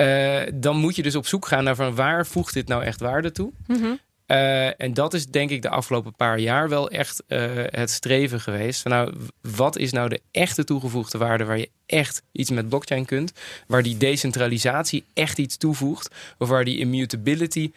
uh, 0.00 0.40
dan 0.54 0.76
moet 0.76 0.96
je 0.96 1.02
dus 1.02 1.14
op 1.14 1.26
zoek 1.26 1.46
gaan 1.46 1.64
naar 1.64 1.76
van 1.76 1.94
waar 1.94 2.26
voegt 2.26 2.54
dit 2.54 2.68
nou 2.68 2.82
echt 2.82 3.00
waarde 3.00 3.32
toe. 3.32 3.52
Mm 3.66 3.76
-hmm. 3.76 3.98
uh, 4.26 4.80
en 4.80 4.94
dat 4.94 5.14
is 5.14 5.26
denk 5.26 5.50
ik 5.50 5.62
de 5.62 5.68
afgelopen 5.68 6.14
paar 6.14 6.38
jaar 6.38 6.68
wel 6.68 6.90
echt 6.90 7.22
uh, 7.28 7.50
het 7.54 7.90
streven 7.90 8.40
geweest. 8.40 8.82
Van 8.82 8.90
nou, 8.90 9.14
wat 9.40 9.76
is 9.76 9.92
nou 9.92 10.08
de 10.08 10.20
echte 10.30 10.64
toegevoegde 10.64 11.18
waarde 11.18 11.44
waar 11.44 11.58
je 11.58 11.70
echt 11.86 12.22
iets 12.32 12.50
met 12.50 12.68
blockchain 12.68 13.04
kunt? 13.04 13.32
Waar 13.66 13.82
die 13.82 13.96
decentralisatie 13.96 15.04
echt 15.14 15.38
iets 15.38 15.56
toevoegt? 15.56 16.14
Of 16.38 16.48
waar 16.48 16.64
die 16.64 16.78
immutability 16.78 17.72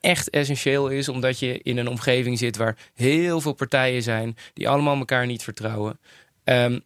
echt 0.00 0.30
essentieel 0.30 0.88
is, 0.88 1.08
omdat 1.08 1.38
je 1.38 1.60
in 1.62 1.76
een 1.76 1.88
omgeving 1.88 2.38
zit 2.38 2.56
waar 2.56 2.76
heel 2.94 3.40
veel 3.40 3.52
partijen 3.52 4.02
zijn 4.02 4.36
die 4.54 4.68
allemaal 4.68 4.96
elkaar 4.96 5.26
niet 5.26 5.42
vertrouwen. 5.42 5.98
Um, 6.44 6.82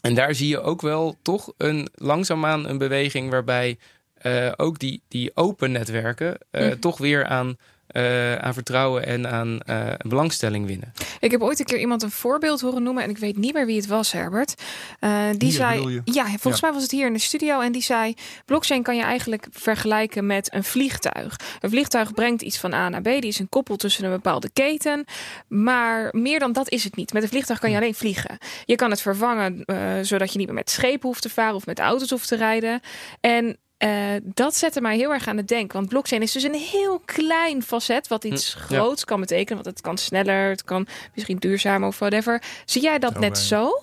en 0.00 0.14
daar 0.14 0.34
zie 0.34 0.48
je 0.48 0.60
ook 0.60 0.80
wel 0.80 1.16
toch 1.22 1.52
een 1.56 1.88
langzaamaan 1.94 2.68
een 2.68 2.78
beweging 2.78 3.30
waarbij 3.30 3.78
uh, 4.22 4.52
ook 4.56 4.78
die, 4.78 5.02
die 5.08 5.30
open 5.34 5.72
netwerken 5.72 6.38
uh, 6.52 6.62
mm. 6.62 6.80
toch 6.80 6.98
weer 6.98 7.26
aan, 7.26 7.56
uh, 7.92 8.34
aan 8.34 8.54
vertrouwen 8.54 9.06
en 9.06 9.28
aan 9.30 9.60
belangstelling 10.08 10.66
winnen. 10.66 10.92
Ik 11.20 11.30
heb 11.30 11.42
ooit 11.42 11.58
een 11.58 11.64
keer 11.64 11.78
iemand 11.78 12.02
een 12.02 12.10
voorbeeld 12.10 12.60
horen 12.60 12.82
noemen 12.82 13.02
en 13.02 13.10
ik 13.10 13.18
weet 13.18 13.36
niet 13.36 13.54
meer 13.54 13.66
wie 13.66 13.76
het 13.76 13.86
was, 13.86 14.12
Herbert. 14.12 14.54
die 15.00 15.36
hier, 15.38 15.50
zei, 15.50 16.00
ja, 16.04 16.24
volgens 16.24 16.60
ja. 16.60 16.66
mij 16.66 16.72
was 16.72 16.82
het 16.82 16.90
hier 16.90 17.06
in 17.06 17.12
de 17.12 17.18
studio 17.18 17.60
en 17.60 17.72
die 17.72 17.82
zei: 17.82 18.14
blockchain 18.44 18.82
kan 18.82 18.96
je 18.96 19.02
eigenlijk 19.02 19.46
vergelijken 19.50 20.26
met 20.26 20.54
een 20.54 20.64
vliegtuig. 20.64 21.36
Een 21.60 21.70
vliegtuig 21.70 22.14
brengt 22.14 22.42
iets 22.42 22.58
van 22.58 22.72
A 22.72 22.88
naar 22.88 23.00
B, 23.00 23.04
die 23.04 23.26
is 23.26 23.38
een 23.38 23.48
koppel 23.48 23.76
tussen 23.76 24.04
een 24.04 24.10
bepaalde 24.10 24.50
keten, 24.52 25.04
maar 25.48 26.08
meer 26.12 26.38
dan 26.38 26.52
dat 26.52 26.70
is 26.70 26.84
het 26.84 26.96
niet. 26.96 27.12
Met 27.12 27.22
een 27.22 27.28
vliegtuig 27.28 27.58
kan 27.58 27.70
je 27.70 27.76
alleen 27.76 27.94
vliegen. 27.94 28.38
Je 28.64 28.76
kan 28.76 28.90
het 28.90 29.00
vervangen 29.00 29.64
zodat 30.02 30.32
je 30.32 30.38
niet 30.38 30.46
meer 30.46 30.56
met 30.56 30.70
schepen 30.70 31.08
hoeft 31.08 31.22
te 31.22 31.30
varen 31.30 31.54
of 31.54 31.66
met 31.66 31.78
auto's 31.78 32.10
hoeft 32.10 32.28
te 32.28 32.36
rijden. 32.36 32.80
En 33.20 33.58
uh, 33.84 34.16
dat 34.24 34.56
zette 34.56 34.80
mij 34.80 34.96
heel 34.96 35.12
erg 35.12 35.28
aan 35.28 35.36
het 35.36 35.48
denken. 35.48 35.76
Want 35.76 35.88
blockchain 35.88 36.22
is 36.22 36.32
dus 36.32 36.42
een 36.42 36.54
heel 36.54 36.98
klein 37.04 37.62
facet 37.62 38.08
wat 38.08 38.24
iets 38.24 38.54
hm, 38.54 38.60
groots 38.60 39.00
ja. 39.00 39.06
kan 39.06 39.20
betekenen. 39.20 39.62
Want 39.62 39.76
het 39.76 39.84
kan 39.84 39.98
sneller, 39.98 40.50
het 40.50 40.64
kan 40.64 40.86
misschien 41.14 41.36
duurzamer 41.36 41.88
of 41.88 41.98
whatever. 41.98 42.42
Zie 42.64 42.82
jij 42.82 42.98
dat 42.98 43.12
zo 43.12 43.18
net 43.18 43.38
zo? 43.38 43.82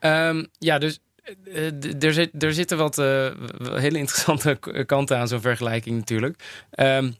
Um, 0.00 0.46
ja, 0.58 0.78
dus 0.78 0.98
uh, 1.44 2.02
er, 2.02 2.12
zit, 2.12 2.42
er 2.42 2.54
zitten 2.54 2.78
wat 2.78 2.98
uh, 2.98 3.30
hele 3.58 3.98
interessante 3.98 4.58
kanten 4.86 5.18
aan 5.18 5.28
zo'n 5.28 5.40
vergelijking 5.40 5.96
natuurlijk. 5.96 6.42
Um, 6.76 7.16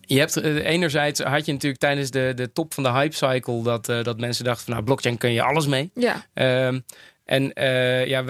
je 0.00 0.18
hebt 0.18 0.36
enerzijds 0.42 1.20
had 1.20 1.46
je 1.46 1.52
natuurlijk 1.52 1.80
tijdens 1.80 2.10
de, 2.10 2.32
de 2.34 2.52
top 2.52 2.74
van 2.74 2.82
de 2.82 2.90
hype 2.90 3.14
cycle 3.14 3.62
dat, 3.62 3.86
dat 3.86 4.20
mensen 4.20 4.44
dachten 4.44 4.64
van 4.64 4.72
nou 4.72 4.84
blockchain 4.84 5.18
kun 5.18 5.32
je 5.32 5.42
alles 5.42 5.66
mee. 5.66 5.90
Ja. 5.94 6.26
Um, 6.68 6.84
en 7.26 7.52
ja, 8.08 8.24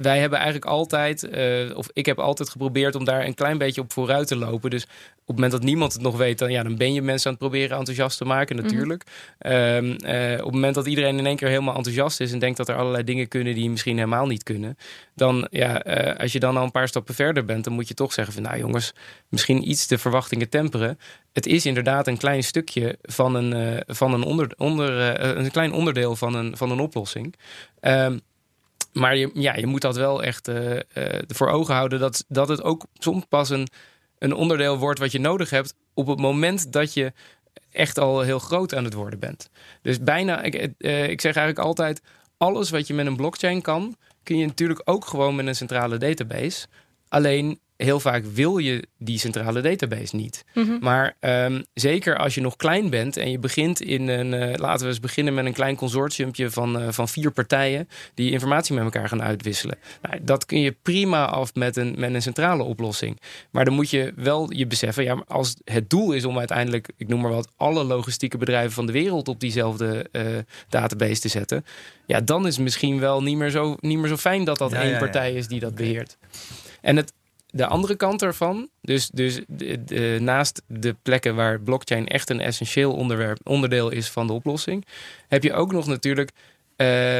wij 0.00 0.18
hebben 0.18 0.38
eigenlijk 0.38 0.70
altijd, 0.70 1.22
uh, 1.22 1.76
of 1.76 1.88
ik 1.92 2.06
heb 2.06 2.18
altijd 2.18 2.48
geprobeerd 2.48 2.94
om 2.94 3.04
daar 3.04 3.24
een 3.24 3.34
klein 3.34 3.58
beetje 3.58 3.80
op 3.80 3.92
vooruit 3.92 4.26
te 4.26 4.36
lopen. 4.36 4.70
Dus 4.70 4.86
op 5.26 5.34
het 5.34 5.44
moment 5.44 5.60
dat 5.60 5.70
niemand 5.70 5.92
het 5.92 6.02
nog 6.02 6.16
weet, 6.16 6.38
dan, 6.38 6.50
ja, 6.50 6.62
dan 6.62 6.76
ben 6.76 6.92
je 6.92 7.02
mensen 7.02 7.26
aan 7.26 7.36
het 7.36 7.42
proberen 7.42 7.78
enthousiast 7.78 8.18
te 8.18 8.24
maken, 8.24 8.56
mhm. 8.56 8.64
natuurlijk. 8.64 9.04
Mm 9.38 9.50
-hmm. 9.50 9.60
um, 9.60 9.84
uh, 9.84 10.32
op 10.38 10.44
het 10.44 10.54
moment 10.54 10.74
dat 10.74 10.86
iedereen 10.86 11.18
in 11.18 11.26
één 11.26 11.36
keer 11.36 11.48
helemaal 11.48 11.74
enthousiast 11.74 12.20
is 12.20 12.32
en 12.32 12.38
denkt 12.38 12.56
dat 12.56 12.68
er 12.68 12.76
allerlei 12.76 13.04
dingen 13.04 13.28
kunnen 13.28 13.54
die 13.54 13.70
misschien 13.70 13.96
helemaal 13.96 14.26
niet 14.26 14.42
kunnen, 14.42 14.76
dan, 15.14 15.46
ja, 15.50 15.86
uh, 15.86 16.20
als 16.20 16.32
je 16.32 16.40
dan 16.40 16.56
al 16.56 16.64
een 16.64 16.70
paar 16.70 16.88
stappen 16.88 17.14
verder 17.14 17.44
bent, 17.44 17.64
dan 17.64 17.72
moet 17.72 17.88
je 17.88 17.94
toch 17.94 18.12
zeggen 18.12 18.34
van, 18.34 18.42
nou 18.42 18.58
jongens, 18.58 18.94
misschien 19.28 19.70
iets 19.70 19.86
de 19.86 19.98
verwachtingen 19.98 20.48
temperen. 20.48 20.98
Het 21.32 21.46
is 21.46 21.66
inderdaad 21.66 22.06
een 22.06 22.18
klein 22.18 22.44
stukje 22.44 22.98
van 23.02 23.34
een, 23.34 23.82
van 23.86 24.12
een, 24.14 24.22
onder, 24.22 24.52
onder, 24.56 25.20
een 25.36 25.50
klein 25.50 25.72
onderdeel 25.72 26.16
van 26.16 26.34
een, 26.34 26.56
van 26.56 26.70
een 26.70 26.80
oplossing. 26.80 27.34
Um, 27.80 28.20
maar 28.92 29.16
je, 29.16 29.30
ja, 29.34 29.56
je 29.56 29.66
moet 29.66 29.80
dat 29.80 29.96
wel 29.96 30.22
echt 30.22 30.50
voor 31.26 31.48
ogen 31.48 31.74
houden. 31.74 31.98
Dat, 31.98 32.24
dat 32.28 32.48
het 32.48 32.62
ook 32.62 32.86
soms 32.94 33.24
pas 33.28 33.50
een, 33.50 33.68
een 34.18 34.34
onderdeel 34.34 34.78
wordt 34.78 34.98
wat 34.98 35.12
je 35.12 35.20
nodig 35.20 35.50
hebt. 35.50 35.74
op 35.94 36.06
het 36.06 36.18
moment 36.18 36.72
dat 36.72 36.94
je 36.94 37.12
echt 37.72 37.98
al 37.98 38.20
heel 38.20 38.38
groot 38.38 38.74
aan 38.74 38.84
het 38.84 38.94
worden 38.94 39.18
bent. 39.18 39.50
Dus 39.82 40.00
bijna, 40.00 40.42
ik, 40.42 40.54
uh, 40.78 41.08
ik 41.08 41.20
zeg 41.20 41.36
eigenlijk 41.36 41.66
altijd. 41.66 42.02
alles 42.36 42.70
wat 42.70 42.86
je 42.86 42.94
met 42.94 43.06
een 43.06 43.16
blockchain 43.16 43.62
kan. 43.62 43.96
kun 44.22 44.38
je 44.38 44.46
natuurlijk 44.46 44.80
ook 44.84 45.06
gewoon 45.06 45.34
met 45.34 45.46
een 45.46 45.54
centrale 45.54 45.98
database. 45.98 46.66
Alleen 47.08 47.60
heel 47.76 48.00
vaak 48.00 48.24
wil 48.24 48.58
je 48.58 48.84
die 48.98 49.18
centrale 49.18 49.60
database 49.60 50.16
niet. 50.16 50.44
Mhm. 50.54 50.78
Maar 50.80 51.16
ehm, 51.20 51.62
zeker 51.74 52.16
als 52.16 52.34
je 52.34 52.40
nog 52.40 52.56
klein 52.56 52.90
bent 52.90 53.16
en 53.16 53.30
je 53.30 53.38
begint 53.38 53.80
in 53.80 54.08
een, 54.08 54.34
eh, 54.34 54.58
laten 54.58 54.82
we 54.82 54.90
eens 54.90 55.00
beginnen 55.00 55.34
met 55.34 55.44
een 55.44 55.52
klein 55.52 55.76
consortiumpje 55.76 56.50
van, 56.50 56.80
eh, 56.80 56.88
van 56.90 57.08
vier 57.08 57.30
partijen 57.30 57.88
die 58.14 58.30
informatie 58.30 58.74
met 58.74 58.84
elkaar 58.84 59.08
gaan 59.08 59.22
uitwisselen. 59.22 59.78
Nou, 60.02 60.18
dat 60.22 60.46
kun 60.46 60.60
je 60.60 60.76
prima 60.82 61.26
af 61.26 61.54
met 61.54 61.76
een, 61.76 61.94
met 61.98 62.14
een 62.14 62.22
centrale 62.22 62.62
oplossing. 62.62 63.20
Maar 63.50 63.64
dan 63.64 63.74
moet 63.74 63.90
je 63.90 64.12
wel 64.16 64.52
je 64.52 64.66
beseffen, 64.66 65.04
ja, 65.04 65.14
maar 65.14 65.24
als 65.26 65.54
het 65.64 65.90
doel 65.90 66.12
is 66.12 66.24
om 66.24 66.38
uiteindelijk, 66.38 66.88
ik 66.96 67.08
noem 67.08 67.20
maar 67.20 67.30
wat, 67.30 67.48
alle 67.56 67.84
logistieke 67.84 68.38
bedrijven 68.38 68.72
van 68.72 68.86
de 68.86 68.92
wereld 68.92 69.28
op 69.28 69.40
diezelfde 69.40 70.08
eh, 70.12 70.24
database 70.68 71.20
te 71.20 71.28
zetten. 71.28 71.64
Ja, 72.06 72.20
dan 72.20 72.46
is 72.46 72.54
het 72.54 72.64
misschien 72.64 73.00
wel 73.00 73.22
niet 73.22 73.36
meer 73.36 73.50
zo, 73.50 73.76
niet 73.80 73.98
meer 73.98 74.08
zo 74.08 74.16
fijn 74.16 74.44
dat 74.44 74.58
dat 74.58 74.70
Ja, 74.70 74.76
één 74.76 74.86
ja, 74.86 74.92
ja. 74.92 74.98
partij 74.98 75.32
is 75.32 75.48
die 75.48 75.60
dat 75.60 75.74
beheert. 75.74 76.16
En 76.80 76.96
het, 76.96 77.12
de 77.56 77.66
andere 77.66 77.94
kant 77.96 78.22
ervan, 78.22 78.68
dus, 78.80 79.08
dus 79.08 79.40
de- 79.46 79.84
de- 79.84 80.18
naast 80.20 80.62
de 80.66 80.96
plekken 81.02 81.34
waar 81.34 81.60
blockchain 81.60 82.06
echt 82.08 82.30
een 82.30 82.40
essentieel 82.40 82.92
onderwerp, 82.92 83.38
onderdeel 83.44 83.90
is 83.90 84.08
van 84.10 84.26
de 84.26 84.32
oplossing, 84.32 84.84
heb 85.28 85.42
je 85.42 85.52
ook 85.52 85.72
nog 85.72 85.86
natuurlijk 85.86 86.30
eh, 86.76 87.18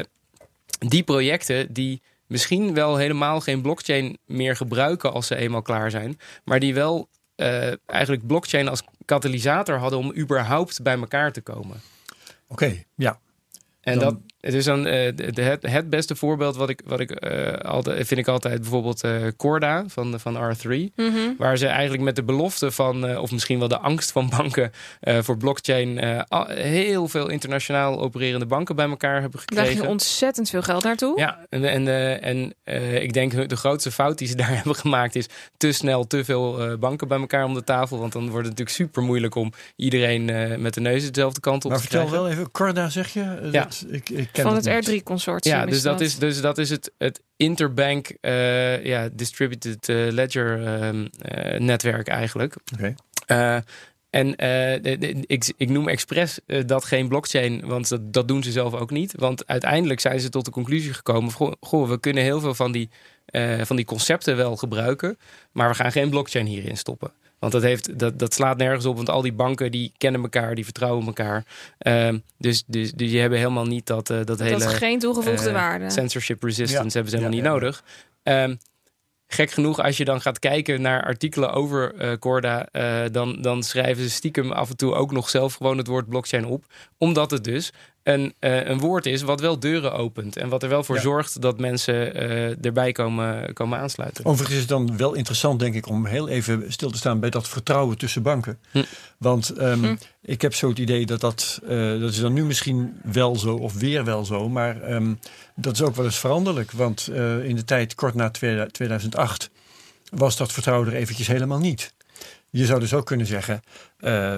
die 0.79 1.03
projecten 1.03 1.73
die 1.73 2.01
misschien 2.27 2.75
wel 2.75 2.97
helemaal 2.97 3.41
geen 3.41 3.63
blockchain 3.63 4.19
meer 4.27 4.57
gebruiken 4.57 5.13
als 5.13 5.27
ze 5.27 5.37
eenmaal 5.37 5.63
klaar 5.63 5.91
zijn, 5.91 6.19
maar 6.45 6.61
die 6.61 6.75
wel 6.75 7.09
eh, 7.37 7.73
eigenlijk 7.87 8.27
blockchain 8.27 8.69
als 8.69 8.83
katalysator 9.05 9.77
hadden 9.79 9.99
om 9.99 10.15
überhaupt 10.17 10.83
bij 10.83 10.99
elkaar 10.99 11.33
te 11.33 11.41
komen. 11.41 11.81
Oké, 12.49 12.83
ja. 12.95 13.19
En 13.81 13.99
Dan- 13.99 14.09
dat 14.09 14.19
het 14.47 14.55
is 14.55 14.65
dan 14.65 14.87
eh, 14.87 15.13
het, 15.37 15.63
het 15.63 15.91
beste 15.91 16.17
voorbeeld 16.17 16.57
wat 16.57 16.69
ik, 16.69 16.81
wat 16.85 17.01
ik 17.01 17.11
eh, 17.11 17.53
altijd 17.71 18.07
vind 18.07 18.21
ik 18.21 18.29
altijd 18.29 18.61
bijvoorbeeld 18.61 19.03
eh, 19.05 19.13
Corda 19.37 19.85
van, 19.87 20.21
van 20.21 20.35
R3. 20.57 20.69
Mhm. 20.97 21.13
Waar 21.39 21.57
ze 21.59 21.67
eigenlijk 21.67 22.03
met 22.03 22.17
de 22.17 22.23
belofte 22.23 22.71
van, 22.71 23.07
eh, 23.07 23.23
of 23.23 23.33
misschien 23.33 23.59
wel 23.59 23.69
de 23.69 23.79
angst 23.79 24.13
van 24.13 24.29
banken 24.29 24.73
eh, 25.01 25.19
voor 25.23 25.37
blockchain, 25.37 25.99
eh, 25.99 26.21
heel 26.49 27.09
veel 27.09 27.29
internationaal 27.29 28.01
opererende 28.01 28.47
banken 28.47 28.77
bij 28.77 28.89
elkaar 28.89 29.21
hebben 29.21 29.41
Daar 29.45 29.57
ging 29.57 29.67
gekregen. 29.69 29.89
ontzettend 29.91 30.51
veel 30.51 30.63
geld 30.63 30.85
naartoe. 30.85 31.19
Ja, 31.21 31.39
en, 31.49 31.65
en, 31.65 31.89
eh, 31.89 32.25
en 32.27 32.55
eh, 32.65 33.03
ik 33.03 33.13
denk 33.13 33.49
de 33.49 33.57
grootste 33.57 33.91
fout 33.91 34.19
die 34.19 34.29
ze 34.29 34.37
daar 34.37 34.55
hebben 34.57 34.75
gemaakt 34.75 35.17
is 35.17 35.27
te 35.57 35.73
snel 35.73 36.07
te 36.07 36.25
veel 36.25 36.61
eh, 36.71 36.77
banken 36.79 37.09
bij 37.09 37.19
elkaar 37.19 37.45
om 37.45 37.55
de 37.55 37.65
tafel. 37.65 37.99
Want 37.99 38.13
dan 38.13 38.23
wordt 38.23 38.37
het 38.49 38.59
natuurlijk 38.59 38.77
super 38.77 39.03
moeilijk 39.03 39.35
om 39.35 39.53
iedereen 39.77 40.31
eh, 40.31 40.57
met 40.59 40.75
de 40.75 40.81
neus 40.81 41.11
dezelfde 41.13 41.41
kant 41.41 41.65
op 41.65 41.71
Maar 41.71 41.81
te 41.81 41.87
vertel 41.87 42.07
krijgen. 42.07 42.25
wel 42.29 42.33
even, 42.37 42.51
Corda 42.51 42.89
zeg 42.89 43.13
je? 43.13 43.21
Eh, 43.21 43.53
Ja. 43.53 43.63
dat- 43.63 43.85
ik, 43.91 44.09
Van 44.43 44.55
het 44.55 44.65
niet. 44.89 45.03
R3-consortium. 45.03 45.53
Ja, 45.53 45.67
dus 45.67 45.83
dat, 45.83 46.01
is, 46.01 46.19
dus 46.19 46.41
dat 46.41 46.59
is 46.59 46.71
het, 46.71 46.91
het 46.99 47.21
interbank 47.37 48.09
eh, 48.21 48.85
ja, 48.85 49.09
distributed 49.13 49.89
eh, 49.89 49.97
ledger 50.11 50.67
ehm, 50.67 51.07
eh, 51.21 51.61
netwerk 51.61 52.09
eigenlijk. 52.09 52.55
Oké. 52.75 52.95
Eh, 53.27 53.57
en 54.11 54.37
eh, 54.37 54.83
de- 54.83 54.99
de- 54.99 55.25
ik, 55.27 55.53
ik 55.57 55.69
noem 55.69 55.89
expres 55.89 56.39
dat 56.67 56.85
geen 56.85 57.09
blockchain, 57.09 57.61
want 57.67 57.89
dat, 57.89 58.13
dat 58.13 58.29
doen 58.29 58.43
ze 58.43 58.51
zelf 58.53 58.75
ook 58.75 58.91
niet. 58.91 59.13
Want 59.17 59.47
uiteindelijk 59.47 60.01
zijn 60.01 60.21
ze 60.21 60.29
tot 60.29 60.45
de 60.45 60.51
conclusie 60.51 60.93
gekomen: 60.93 61.33
goh, 61.33 61.53
goh, 61.61 61.89
we 61.89 62.01
kunnen 62.01 62.23
heel 62.23 62.41
veel 62.41 62.55
van 62.55 62.73
die, 62.73 62.89
eh, 63.27 63.61
van 63.63 63.77
die 63.77 63.85
concepten 63.85 64.37
wel 64.37 64.57
gebruiken, 64.57 65.19
maar 65.53 65.69
we 65.69 65.75
gaan 65.75 65.93
geen 65.93 66.11
blockchain 66.11 66.47
hierin 66.47 66.77
stoppen. 66.77 67.11
Want 67.51 67.63
dat, 67.63 67.71
heeft, 67.71 67.99
dat, 67.99 68.19
dat 68.19 68.35
slaat 68.35 68.57
nergens 68.57 68.87
op, 68.87 68.97
want 68.97 69.09
al 69.11 69.23
die 69.23 69.33
banken 69.33 69.71
die 69.71 69.93
kennen 69.97 70.23
elkaar, 70.23 70.55
die 70.55 70.65
vertrouwen 70.65 71.07
elkaar. 71.07 71.45
Ehm, 71.79 72.19
dus, 72.39 72.65
dus, 72.67 72.93
dus 72.93 73.11
die 73.11 73.21
hebben 73.21 73.39
helemaal 73.39 73.65
niet 73.67 73.87
dat, 73.87 74.11
eh, 74.11 74.17
dat 74.17 74.27
Dat 74.27 74.41
hele 74.41 74.57
is 74.65 74.73
geen 74.73 74.99
toegevoegde 74.99 75.49
eh, 75.49 75.55
waarde. 75.55 75.91
censorship 75.91 76.43
resistance 76.43 76.87
Ja. 76.87 76.93
hebben 76.93 77.11
ze 77.11 77.17
helemaal 77.17 77.39
Ja, 77.39 77.43
niet 77.43 77.53
nodig. 77.53 77.85
Ehm, 78.23 78.55
gek 79.27 79.51
genoeg, 79.51 79.81
als 79.83 79.97
je 79.97 80.05
dan 80.05 80.21
gaat 80.21 80.39
kijken 80.39 80.81
naar 80.81 81.05
artikelen 81.05 81.53
over 81.53 81.95
eh, 81.95 82.13
Corda, 82.19 82.69
eh, 82.73 83.03
dan, 83.13 83.43
dan 83.43 83.63
schrijven 83.63 84.03
ze 84.03 84.11
stiekem 84.11 84.53
af 84.53 84.71
en 84.71 84.77
toe 84.77 84.95
ook 84.95 85.13
nog 85.13 85.29
zelf 85.29 85.55
gewoon 85.55 85.79
het 85.79 85.87
woord 85.87 86.09
blockchain 86.09 86.45
op. 86.47 86.65
Omdat 86.99 87.31
het 87.31 87.45
dus 87.45 87.73
een, 88.07 88.35
eh, 88.39 88.67
een 88.67 88.79
woord 88.79 89.07
is 89.07 89.23
wat 89.23 89.41
wel 89.41 89.59
deuren 89.59 89.93
opent. 89.93 90.37
En 90.37 90.49
wat 90.49 90.63
er 90.63 90.69
wel 90.69 90.85
voor 90.85 90.95
Ja. 90.97 91.01
zorgt 91.03 91.41
dat 91.41 91.59
mensen 91.59 92.15
eh, 92.15 92.65
erbij 92.65 92.93
komen, 92.93 93.53
komen 93.53 93.79
aansluiten. 93.79 94.25
Overigens 94.25 94.55
is 94.55 94.61
het 94.61 94.69
dan 94.71 94.97
wel 94.97 95.15
interessant, 95.15 95.61
denk 95.61 95.75
ik, 95.75 95.89
om 95.89 96.07
heel 96.07 96.29
even 96.29 96.65
stil 96.73 96.91
te 96.91 96.97
staan 96.97 97.21
bij 97.21 97.31
dat 97.31 97.49
vertrouwen 97.49 97.99
tussen 97.99 98.23
banken. 98.23 98.59
Hm. 98.71 98.83
Want 99.19 99.51
ehm, 99.51 99.85
Hm. 99.85 99.97
ik 100.23 100.43
heb 100.43 100.55
zo 100.55 100.69
het 100.69 100.79
idee 100.79 101.07
dat 101.07 101.21
dat, 101.21 101.61
eh, 101.69 102.01
dat 102.01 102.11
is 102.11 102.21
dan 102.21 102.33
nu 102.33 102.45
misschien 102.45 103.01
wel 103.03 103.37
zo 103.37 103.55
of 103.55 103.75
weer 103.75 104.05
wel 104.05 104.25
zo, 104.25 104.49
maar 104.49 104.83
ehm, 104.83 105.15
dat 105.57 105.73
is 105.75 105.83
ook 105.83 105.97
wel 105.97 106.05
eens 106.05 106.19
veranderlijk. 106.19 106.73
Want 106.73 107.09
eh, 107.09 107.45
in 107.45 107.57
de 107.57 107.65
tijd 107.65 107.95
kort 107.95 108.15
na 108.15 108.31
2008 108.71 109.51
was 110.11 110.37
dat 110.37 110.53
vertrouwen 110.53 110.89
er 110.89 110.95
eventjes 110.95 111.27
helemaal 111.27 111.59
niet. 111.59 111.95
Je 112.51 112.65
zou 112.67 112.81
dus 112.81 112.95
ook 112.95 113.07
kunnen 113.07 113.27
zeggen, 113.27 113.63
eh, 113.99 114.35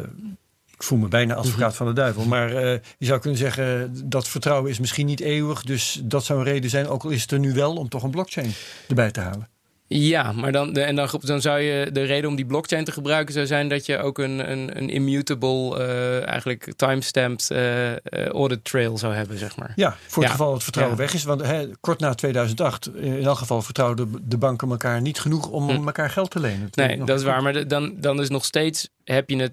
ik 0.78 0.82
voel 0.84 0.98
me 0.98 1.08
bijna 1.08 1.34
advocaat 1.34 1.76
van 1.76 1.86
de 1.86 1.92
duivel, 1.92 2.24
maar 2.24 2.54
eh, 2.56 2.78
je 2.98 3.06
zou 3.06 3.20
kunnen 3.20 3.38
zeggen 3.38 3.92
dat 4.04 4.28
vertrouwen 4.28 4.70
is 4.70 4.78
misschien 4.78 5.06
niet 5.06 5.20
eeuwig, 5.20 5.62
dus 5.62 6.00
dat 6.04 6.24
zou 6.24 6.38
een 6.38 6.44
reden 6.44 6.70
zijn, 6.70 6.88
ook 6.88 7.04
al 7.04 7.10
is 7.10 7.22
het 7.22 7.30
er 7.30 7.38
nu 7.38 7.52
wel, 7.52 7.74
om 7.74 7.88
toch 7.88 8.02
een 8.02 8.10
blockchain 8.10 8.50
erbij 8.88 9.10
te 9.10 9.20
halen. 9.20 9.48
Ja, 9.90 10.32
maar 10.32 10.52
dan, 10.52 10.76
en 10.76 10.96
dan, 10.96 11.08
dan 11.20 11.40
zou 11.40 11.58
je 11.60 11.90
de 11.92 12.02
reden 12.02 12.30
om 12.30 12.36
die 12.36 12.46
blockchain 12.46 12.84
te 12.84 12.92
gebruiken 12.92 13.34
zou 13.34 13.46
zijn 13.46 13.68
dat 13.68 13.86
je 13.86 13.98
ook 13.98 14.18
een, 14.18 14.50
een, 14.50 14.76
een 14.78 14.90
immutable, 14.90 15.78
eh, 15.78 16.26
eigenlijk 16.28 16.72
timestamped 16.76 17.50
eh, 17.50 18.26
audit 18.26 18.64
trail 18.64 18.98
zou 18.98 19.14
hebben, 19.14 19.38
zeg 19.38 19.56
maar. 19.56 19.72
Ja, 19.76 19.96
voor 20.06 20.22
het 20.22 20.32
Ja. 20.32 20.38
geval 20.38 20.52
het 20.54 20.62
vertrouwen 20.62 20.96
Ja. 20.96 21.02
weg 21.02 21.14
is. 21.14 21.24
Want 21.24 21.40
hè, 21.42 21.66
kort 21.80 22.00
na 22.00 22.14
2008, 22.14 22.90
in 22.94 23.22
elk 23.24 23.38
geval 23.38 23.62
vertrouwden 23.62 24.14
de 24.24 24.36
banken 24.38 24.70
elkaar 24.70 25.00
niet 25.00 25.20
genoeg 25.20 25.48
om 25.48 25.68
Hm. 25.70 25.86
elkaar 25.86 26.10
geld 26.10 26.30
te 26.30 26.40
lenen. 26.40 26.66
ik 26.66 26.76
Nee, 26.76 27.04
dat 27.04 27.18
is 27.18 27.24
waar. 27.24 27.42
Maar 27.42 27.52
de- 27.52 27.66
dan, 27.66 27.94
dan 27.96 28.20
is 28.20 28.28
nog 28.28 28.44
steeds, 28.44 28.88
heb 29.04 29.30
je 29.30 29.36
het, 29.36 29.52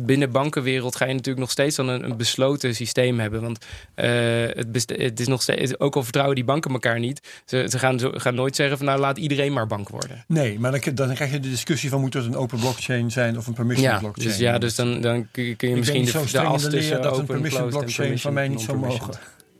binnen 0.00 0.30
bankenwereld 0.30 0.96
ga 0.96 1.04
je 1.04 1.12
natuurlijk 1.12 1.40
nog 1.40 1.50
steeds 1.50 1.76
dan 1.76 1.88
een, 1.88 2.04
een 2.04 2.16
besloten 2.16 2.74
systeem 2.74 3.20
hebben. 3.20 3.40
Want 3.40 3.64
eh, 3.94 4.08
het, 4.46 4.92
het 4.96 5.20
is 5.20 5.26
nog 5.26 5.42
steeds, 5.42 5.78
ook 5.78 5.96
al 5.96 6.02
vertrouwen 6.02 6.34
die 6.34 6.44
banken 6.44 6.72
elkaar 6.72 6.98
niet, 6.98 7.42
ze, 7.44 7.66
ze 7.70 7.78
gaan, 7.78 7.98
zo, 7.98 8.10
gaan 8.14 8.34
nooit 8.34 8.56
zeggen 8.56 8.76
van 8.76 8.86
nou 8.86 9.00
laat 9.00 9.18
iedereen 9.18 9.52
maar 9.52 9.66
bank 9.66 9.88
worden. 9.88 10.24
Nee, 10.28 10.58
maar 10.58 10.70
dan, 10.70 10.94
dan 10.94 11.14
krijg 11.14 11.30
je 11.30 11.40
de 11.40 11.50
discussie 11.50 11.90
van 11.90 12.00
moet 12.00 12.14
het 12.14 12.24
een 12.24 12.36
open 12.36 12.58
blockchain 12.58 13.10
zijn 13.10 13.38
of 13.38 13.46
een 13.46 13.54
permission 13.54 13.90
Ja, 13.90 13.98
blockchain. 13.98 14.28
dus 14.28 14.38
ja, 14.38 14.58
dus 14.58 14.74
dan, 14.74 15.00
dan 15.00 15.28
kun 15.30 15.44
je, 15.44 15.54
kun 15.54 15.78
misschien 15.78 16.04
de, 16.04 16.12
de 16.12 16.40
as 16.40 16.68
tussen 16.68 17.02
dat 17.02 17.04
een 17.04 17.12
open, 17.12 17.26
permission 17.26 17.60
closed 17.60 17.80
en 17.80 17.84
blockchain 17.84 18.18
van 18.18 18.32
mij 18.32 18.48
niet 18.48 18.60
zou 18.60 18.78
mogen. 18.78 19.14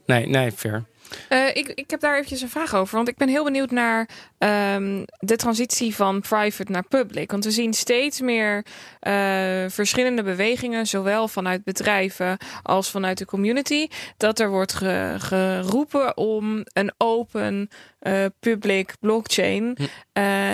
Nee, 0.06 0.26
nee, 0.26 0.52
fair. 0.52 0.84
Eh, 1.28 1.48
ik, 1.48 1.68
ik 1.68 1.90
heb 1.90 2.00
daar 2.00 2.14
eventjes 2.14 2.40
een 2.40 2.48
vraag 2.50 2.74
over. 2.74 2.96
Want 2.96 3.08
ik 3.08 3.16
ben 3.16 3.28
heel 3.28 3.44
benieuwd 3.44 3.70
naar 3.70 4.08
ehm, 4.38 5.04
de 5.18 5.36
transitie 5.36 5.94
van 5.94 6.20
private 6.20 6.72
naar 6.72 6.88
public. 6.88 7.30
Want 7.30 7.44
we 7.44 7.50
zien 7.50 7.74
steeds 7.74 8.20
meer 8.20 8.64
eh, 9.00 9.64
verschillende 9.68 10.22
bewegingen, 10.22 10.86
zowel 10.86 11.28
vanuit 11.28 11.64
bedrijven 11.64 12.36
als 12.62 12.90
vanuit 12.90 13.18
de 13.18 13.24
community, 13.24 13.88
dat 14.16 14.38
er 14.38 14.50
wordt 14.50 14.72
ge- 14.72 15.14
geroepen 15.18 16.16
om 16.16 16.62
een 16.72 16.92
open 16.98 17.68
eh, 17.98 18.24
public 18.40 18.94
blockchain. 19.00 19.76
Hm. 19.76 19.82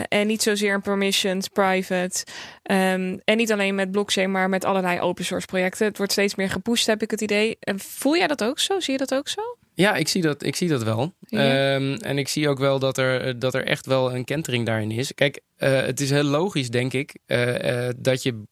En 0.09 0.27
niet 0.27 0.43
zozeer 0.43 0.75
een 0.75 0.81
permissioned 0.81 1.53
private. 1.53 2.25
Ehm, 2.71 3.17
en 3.25 3.37
niet 3.37 3.53
alleen 3.53 3.75
met 3.75 3.91
blockchain, 3.91 4.31
maar 4.31 4.49
met 4.49 4.65
allerlei 4.65 5.01
open 5.01 5.25
source 5.25 5.47
projecten. 5.47 5.87
Het 5.87 5.97
wordt 5.97 6.13
steeds 6.13 6.35
meer 6.35 6.51
gepusht, 6.51 6.87
heb 6.87 7.03
ik 7.03 7.11
het 7.11 7.21
idee. 7.21 7.57
En 7.61 7.79
voel 7.79 8.17
jij 8.17 8.27
dat 8.27 8.45
ook 8.45 8.59
zo? 8.59 8.81
Zie 8.81 8.93
je 8.93 8.99
dat 8.99 9.15
ook 9.15 9.29
zo? 9.29 9.41
Ja, 9.75 9.95
ik 9.95 10.09
zie 10.09 10.23
dat, 10.23 10.43
ik 10.43 10.57
zie 10.57 10.69
dat 10.69 10.83
wel. 10.83 11.15
Ja. 11.21 11.75
Ehm, 11.75 11.93
en 11.93 12.19
ik 12.19 12.29
zie 12.29 12.49
ook 12.49 12.59
wel 12.59 12.79
dat 12.79 12.99
er, 12.99 13.39
dat 13.39 13.55
er 13.55 13.65
echt 13.67 13.87
wel 13.87 14.15
een 14.15 14.25
kentering 14.25 14.67
daarin 14.67 14.91
is. 14.91 15.15
Kijk, 15.15 15.41
eh, 15.57 15.81
het 15.81 16.01
is 16.01 16.11
heel 16.11 16.23
logisch, 16.23 16.71
denk 16.71 16.93
ik, 16.93 17.19
eh, 17.27 17.89
eh, 17.89 17.95
dat 17.97 18.23
je 18.23 18.43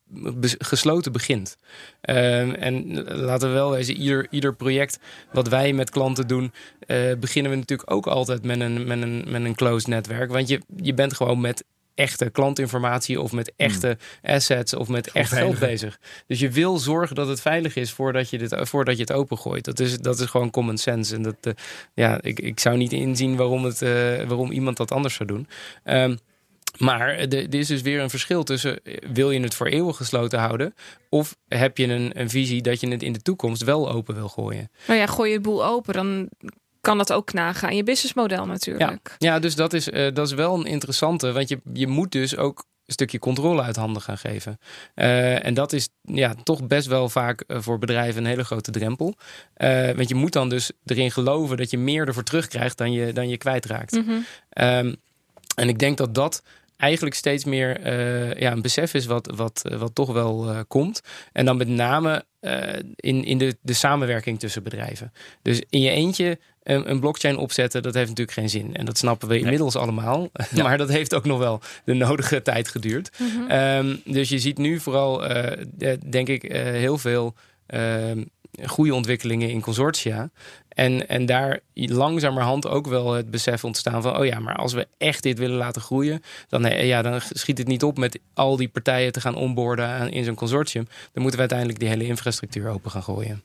gesloten 0.59 1.13
begint. 1.13 1.57
Ehm, 2.01 2.51
en 2.51 3.05
laten 3.05 3.49
we 3.49 3.55
wel 3.55 3.71
wezen, 3.71 3.97
ieder, 3.97 4.27
ieder 4.31 4.55
project 4.55 4.99
wat 5.33 5.49
wij 5.49 5.73
met 5.73 5.91
klanten 5.91 6.27
doen, 6.27 6.53
eh, 6.81 6.97
beginnen 7.21 7.51
we 7.53 7.59
natuurlijk 7.59 7.93
ook 7.93 8.07
altijd 8.07 8.45
met 8.45 8.61
een, 8.61 8.87
met 8.87 9.03
een, 9.03 9.25
met 9.29 9.45
een 9.45 9.55
closed 9.55 9.89
netwerk. 9.89 10.33
Want 10.33 10.49
je, 10.49 10.61
je 10.77 10.95
bent 10.95 11.15
gewoon 11.15 11.41
met 11.41 11.65
echte 11.99 12.31
klantinformatie 12.31 13.21
of 13.21 13.33
met 13.33 13.53
echte 13.57 13.99
assets 14.23 14.75
of 14.75 14.89
met 14.89 15.13
echt 15.13 15.33
geld 15.33 15.59
bezig. 15.59 15.99
Dus 16.27 16.41
je 16.41 16.51
wil 16.51 16.79
zorgen 16.79 17.17
dat 17.17 17.29
het 17.29 17.41
veilig 17.41 17.77
is 17.77 17.93
voordat 17.93 18.31
je, 18.31 18.39
dit, 18.39 18.57
voordat 18.61 18.95
je 18.95 19.01
het 19.01 19.13
opengooit. 19.13 19.65
Dat 19.65 19.81
is, 19.81 19.99
dat 19.99 20.21
is 20.21 20.27
gewoon 20.27 20.51
common 20.51 20.79
sense. 20.79 21.15
En 21.15 21.23
dat, 21.23 21.37
eh, 21.41 21.53
ja, 21.95 22.23
ik, 22.23 22.41
ik 22.41 22.61
zou 22.61 22.77
niet 22.77 22.93
inzien 22.93 23.37
waarom, 23.37 23.65
het, 23.65 23.83
eh, 23.83 23.91
waarom 24.27 24.51
iemand 24.51 24.77
dat 24.77 24.93
anders 24.93 25.15
zou 25.15 25.29
doen. 25.29 25.49
Ehm, 25.85 26.17
maar 26.79 27.09
er 27.09 27.33
er 27.33 27.55
is 27.55 27.67
dus 27.67 27.83
weer 27.83 28.01
een 28.01 28.11
verschil 28.11 28.43
tussen 28.43 28.85
eh, 28.85 28.95
wil 29.13 29.31
je 29.31 29.41
het 29.41 29.55
voor 29.55 29.67
eeuwig 29.67 29.97
gesloten 29.97 30.39
houden 30.39 30.75
of 31.09 31.37
heb 31.49 31.79
je 31.79 31.87
een, 31.87 32.21
een 32.21 32.31
visie 32.31 32.63
dat 32.63 32.81
je 32.81 32.89
het 32.89 33.03
in 33.03 33.13
de 33.13 33.23
toekomst 33.23 33.65
wel 33.65 33.91
open 33.91 34.15
wil 34.15 34.29
gooien. 34.29 34.71
Nou 34.87 34.99
ja, 35.01 35.07
gooi 35.07 35.29
je 35.29 35.35
het 35.35 35.45
boel 35.45 35.65
open, 35.65 35.95
dan 35.95 36.29
kan 36.81 36.99
dat 36.99 37.13
ook 37.13 37.27
knagen 37.27 37.69
aan 37.69 37.77
je 37.77 37.83
businessmodel 37.83 38.47
natuurlijk. 38.47 39.15
Ja, 39.19 39.39
dus 39.39 39.55
dat 39.55 39.73
is, 39.73 39.91
eh, 39.91 40.15
dat 40.15 40.27
is 40.27 40.33
wel 40.33 40.55
een 40.55 40.67
interessante, 40.67 41.33
want 41.33 41.49
je, 41.49 41.61
je 41.73 41.87
moet 41.87 42.13
dus 42.13 42.37
ook 42.37 42.59
een 42.59 42.95
stukje 42.95 43.19
controle 43.19 43.63
uit 43.63 43.77
handen 43.77 44.03
gaan 44.03 44.19
geven. 44.19 44.59
Eh, 44.95 45.45
en 45.47 45.55
dat 45.55 45.73
is 45.73 45.89
ja, 46.03 46.35
toch 46.43 46.67
best 46.67 46.87
wel 46.87 47.09
vaak 47.09 47.41
eh, 47.41 47.57
voor 47.61 47.79
bedrijven 47.79 48.23
een 48.23 48.29
hele 48.29 48.45
grote 48.45 48.71
drempel. 48.71 49.15
Want 49.97 50.09
je 50.09 50.15
moet 50.15 50.33
dan 50.33 50.49
dus 50.49 50.71
erin 50.85 51.11
geloven 51.11 51.57
dat 51.57 51.71
je 51.71 51.79
meer 51.79 52.07
ervoor 52.07 52.23
terugkrijgt 52.23 52.79
dan 52.79 52.93
je, 52.93 53.13
dan 53.13 53.29
je 53.29 53.37
kwijtraakt. 53.37 54.01
Ehm, 54.49 54.95
en 55.55 55.69
ik 55.69 55.79
denk 55.79 55.97
dat 55.97 56.15
dat 56.15 56.43
eigenlijk 56.79 57.15
steeds 57.15 57.45
meer 57.45 57.87
uh, 57.87 58.35
ja, 58.35 58.53
een 58.53 58.63
besef 58.63 58.95
is 58.95 59.07
wat, 59.07 59.33
wat, 59.35 59.63
wat 59.79 59.95
toch 59.95 60.13
wel 60.13 60.51
uh, 60.51 60.61
komt. 60.69 61.01
En 61.33 61.45
dan 61.45 61.57
met 61.57 61.69
name 61.69 62.25
uh, 62.41 62.63
in, 62.97 63.25
in 63.25 63.39
de, 63.39 63.57
de 63.61 63.73
samenwerking 63.73 64.39
tussen 64.39 64.63
bedrijven. 64.63 65.13
Dus 65.43 65.63
in 65.69 65.81
je 65.81 65.91
eentje 65.91 66.39
een, 66.69 66.91
een, 66.91 67.01
blockchain 67.01 67.37
opzetten, 67.37 67.83
dat 67.83 67.95
heeft 67.95 68.09
natuurlijk 68.09 68.39
geen 68.39 68.51
zin. 68.51 68.75
En 68.75 68.85
dat 68.85 68.99
snappen 68.99 69.29
we 69.29 69.39
inmiddels 69.39 69.77
allemaal. 69.77 70.29
Ja. 70.51 70.63
maar 70.67 70.79
dat 70.79 70.89
heeft 70.89 71.15
ook 71.15 71.25
nog 71.25 71.39
wel 71.39 71.61
de 71.85 71.95
nodige 71.95 72.43
tijd 72.43 72.69
geduurd. 72.69 73.11
Mm 73.19 73.29
-hmm. 73.29 73.51
um, 73.51 74.03
dus 74.05 74.29
je 74.29 74.39
ziet 74.39 74.59
nu 74.59 74.81
vooral, 74.81 75.23
denk 76.11 76.29
ik, 76.29 76.43
heel 76.53 76.99
veel 76.99 77.35
ehm, 77.67 78.23
goede 78.65 78.95
ontwikkelingen 78.95 79.51
in 79.51 79.61
consortia. 79.61 80.31
En, 80.69 81.09
en 81.09 81.27
daar 81.27 81.61
langzamerhand 81.75 82.69
ook 82.69 82.87
wel 82.87 83.13
het 83.13 83.31
besef 83.31 83.65
ontstaan 83.65 84.03
van... 84.03 84.19
oh 84.19 84.25
ja, 84.25 84.39
maar 84.39 84.57
als 84.57 84.73
we 84.73 84.87
echt 84.99 85.23
dit 85.23 85.39
willen 85.39 85.57
laten 85.57 85.83
groeien... 85.83 86.23
dan, 86.49 86.87
ja, 86.87 87.03
dan 87.03 87.21
schiet 87.33 87.59
het 87.59 87.67
niet 87.67 87.83
op 87.83 87.99
met 87.99 88.19
al 88.35 88.57
die 88.57 88.69
partijen 88.69 89.13
te 89.13 89.21
gaan 89.21 89.35
onboorden 89.35 90.11
in 90.13 90.25
zo'n 90.25 90.35
consortium. 90.35 90.85
Dan 90.85 91.23
moeten 91.23 91.33
we 91.33 91.39
uiteindelijk 91.39 91.79
die 91.79 91.89
hele 91.89 92.07
infrastructuur 92.07 92.69
open 92.69 92.91
gaan 92.91 93.03
gooien. 93.03 93.43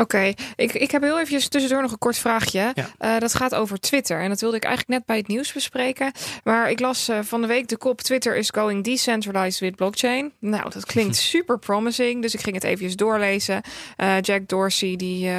Oké, 0.00 0.32
ik, 0.56 0.72
ik 0.72 0.90
heb 0.90 1.02
heel 1.02 1.20
even 1.20 1.50
tussendoor 1.50 1.82
nog 1.82 1.92
een 1.92 1.98
kort 1.98 2.18
vraagje. 2.18 2.72
Ja. 2.74 2.90
Uh, 3.00 3.18
dat 3.18 3.34
gaat 3.34 3.54
over 3.54 3.80
Twitter. 3.80 4.20
En 4.20 4.28
dat 4.28 4.40
wilde 4.40 4.56
ik 4.56 4.64
eigenlijk 4.64 4.98
net 4.98 5.06
bij 5.06 5.16
het 5.16 5.26
nieuws 5.28 5.52
bespreken. 5.52 6.12
Maar 6.44 6.70
ik 6.70 6.80
las 6.80 7.08
uh, 7.08 7.18
van 7.22 7.40
de 7.40 7.46
week 7.46 7.68
de 7.68 7.76
kop 7.76 8.00
Twitter 8.00 8.36
is 8.36 8.50
going 8.50 8.84
decentralized 8.84 9.60
with 9.60 9.76
blockchain. 9.76 10.32
Nou, 10.38 10.70
dat 10.70 10.86
klinkt 10.86 11.16
super 11.34 11.58
promising. 11.58 12.22
Dus 12.22 12.34
ik 12.34 12.40
ging 12.40 12.54
het 12.54 12.64
even 12.64 12.96
doorlezen. 12.96 13.62
Uh, 13.96 14.20
Jack 14.20 14.48
Dorsey 14.48 14.96
die 14.96 15.30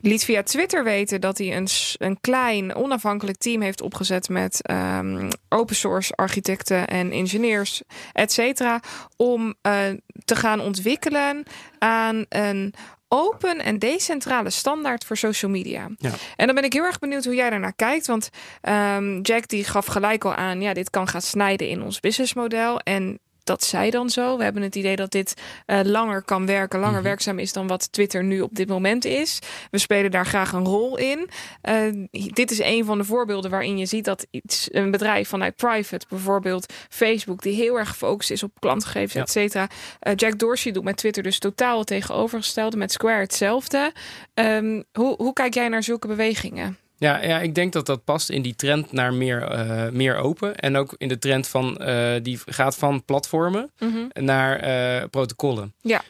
liet 0.00 0.24
via 0.24 0.42
Twitter 0.42 0.84
weten 0.84 1.20
dat 1.20 1.38
hij 1.38 1.56
een, 1.56 1.68
een 1.96 2.20
klein 2.20 2.74
onafhankelijk 2.74 3.38
team 3.38 3.60
heeft 3.60 3.80
opgezet 3.80 4.28
met 4.28 4.70
um, 4.70 5.28
open 5.48 5.76
source 5.76 6.12
architecten 6.14 6.86
en 6.86 7.12
ingenieurs, 7.12 7.82
et 8.12 8.32
cetera. 8.32 8.80
Om 9.16 9.54
te 10.24 10.36
gaan 10.36 10.60
ontwikkelen 10.60 11.42
aan 11.78 12.24
een 12.28 12.74
open 13.12 13.58
en 13.58 13.78
decentrale 13.78 14.50
standaard 14.50 15.04
voor 15.04 15.16
social 15.16 15.50
media. 15.50 15.88
Ja. 15.98 16.10
En 16.36 16.46
dan 16.46 16.54
ben 16.54 16.64
ik 16.64 16.72
heel 16.72 16.84
erg 16.84 16.98
benieuwd 16.98 17.24
hoe 17.24 17.34
jij 17.34 17.50
daarnaar 17.50 17.74
kijkt. 17.76 18.06
Want 18.06 18.30
um, 18.68 19.20
Jack 19.20 19.48
die 19.48 19.64
gaf 19.64 19.86
gelijk 19.86 20.24
al 20.24 20.34
aan, 20.34 20.60
ja, 20.60 20.72
dit 20.72 20.90
kan 20.90 21.08
gaan 21.08 21.22
snijden 21.22 21.68
in 21.68 21.82
ons 21.82 22.00
businessmodel. 22.00 22.80
En 22.80 23.18
dat 23.50 23.64
zij 23.64 23.90
dan 23.90 24.10
zo. 24.10 24.36
We 24.36 24.42
hebben 24.42 24.62
het 24.62 24.74
idee 24.74 24.96
dat 24.96 25.10
dit 25.10 25.34
uh, 25.66 25.80
langer 25.82 26.22
kan 26.22 26.46
werken, 26.46 26.78
langer 26.78 26.92
mm 26.92 27.00
-hmm. 27.00 27.08
werkzaam 27.08 27.38
is 27.38 27.52
dan 27.52 27.66
wat 27.66 27.92
Twitter 27.92 28.24
nu 28.24 28.40
op 28.40 28.54
dit 28.54 28.68
moment 28.68 29.04
is. 29.04 29.38
We 29.70 29.78
spelen 29.78 30.10
daar 30.10 30.26
graag 30.26 30.52
een 30.52 30.64
rol 30.64 30.98
in. 30.98 31.28
Uh, 31.68 32.06
dit 32.10 32.50
is 32.50 32.60
een 32.60 32.84
van 32.84 32.98
de 32.98 33.04
voorbeelden 33.04 33.50
waarin 33.50 33.78
je 33.78 33.86
ziet 33.86 34.04
dat 34.04 34.26
iets, 34.30 34.68
een 34.72 34.90
bedrijf 34.90 35.28
vanuit 35.28 35.56
private, 35.56 36.06
bijvoorbeeld 36.08 36.72
Facebook, 36.88 37.42
die 37.42 37.54
heel 37.54 37.78
erg 37.78 37.88
gefocust 37.88 38.30
is 38.30 38.42
op 38.42 38.50
klantgegevens, 38.58 39.12
ja. 39.12 39.20
et 39.20 39.30
cetera. 39.30 39.68
Uh, 40.02 40.12
Jack 40.16 40.38
Dorsey 40.38 40.72
doet 40.72 40.84
met 40.84 40.96
Twitter 40.96 41.22
dus 41.22 41.38
totaal 41.38 41.78
het 41.78 41.86
tegenovergestelde, 41.86 42.76
met 42.76 42.92
Square 42.92 43.20
hetzelfde. 43.20 43.92
Um, 44.34 44.84
hoe, 44.92 45.14
hoe 45.16 45.32
kijk 45.32 45.54
jij 45.54 45.68
naar 45.68 45.82
zulke 45.82 46.06
bewegingen? 46.06 46.78
Ja, 47.00 47.22
ja, 47.22 47.40
ik 47.40 47.54
denk 47.54 47.72
dat 47.72 47.86
dat 47.86 48.04
past 48.04 48.30
in 48.30 48.42
die 48.42 48.54
trend 48.54 48.92
naar 48.92 49.14
meer, 49.14 49.52
uh, 49.52 49.88
meer 49.92 50.16
open. 50.16 50.56
En 50.56 50.76
ook 50.76 50.94
in 50.98 51.08
de 51.08 51.18
trend 51.18 51.48
van 51.48 51.78
uh, 51.80 52.12
die 52.22 52.38
gaat 52.46 52.76
van 52.76 53.04
platformen 53.04 53.70
mm 53.78 53.92
-hmm. 53.92 54.24
naar 54.24 54.68
uh, 54.68 55.04
protocollen. 55.10 55.74
Ja. 55.80 56.02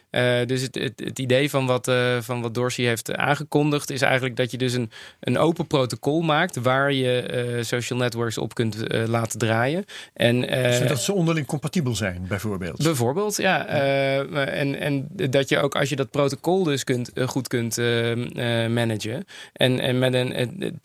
dus 0.45 0.63
het, 0.63 0.75
het, 0.75 1.01
het, 1.05 1.19
idee 1.19 1.51
van 1.51 1.67
wat, 1.67 1.91
van 2.21 2.43
wat 2.43 2.55
Dorsey 2.55 2.85
heeft 2.85 3.17
aangekondigd 3.17 3.91
is 3.91 4.03
eigenlijk 4.03 4.37
dat 4.37 4.51
je 4.51 4.57
dus 4.57 4.73
een, 4.73 4.91
een 5.21 5.39
open 5.39 5.67
protocol 5.67 6.21
maakt 6.21 6.57
waar 6.57 6.93
je 6.93 7.59
social 7.61 7.99
networks 7.99 8.39
op 8.39 8.55
kunt 8.55 8.77
laten 9.07 9.39
draaien. 9.39 9.85
En, 10.15 10.75
Zodat 10.75 11.03
ze 11.03 11.13
onderling 11.13 11.47
compatibel 11.47 11.95
zijn, 11.95 12.25
bijvoorbeeld. 12.29 12.83
Bijvoorbeeld, 12.83 13.37
ja. 13.37 13.67
en, 13.67 14.81
en 14.81 15.09
dat 15.11 15.49
je 15.49 15.59
ook 15.59 15.75
als 15.75 15.89
je 15.89 15.97
dat 15.97 16.11
protocol 16.11 16.63
dus 16.63 16.85
kunt, 16.85 17.11
goed 17.27 17.49
kunt 17.49 17.77
managen. 18.69 19.25
En, 19.53 19.81
en 19.81 19.99
met 19.99 20.15
een 20.15 20.39
uh, 20.59 20.80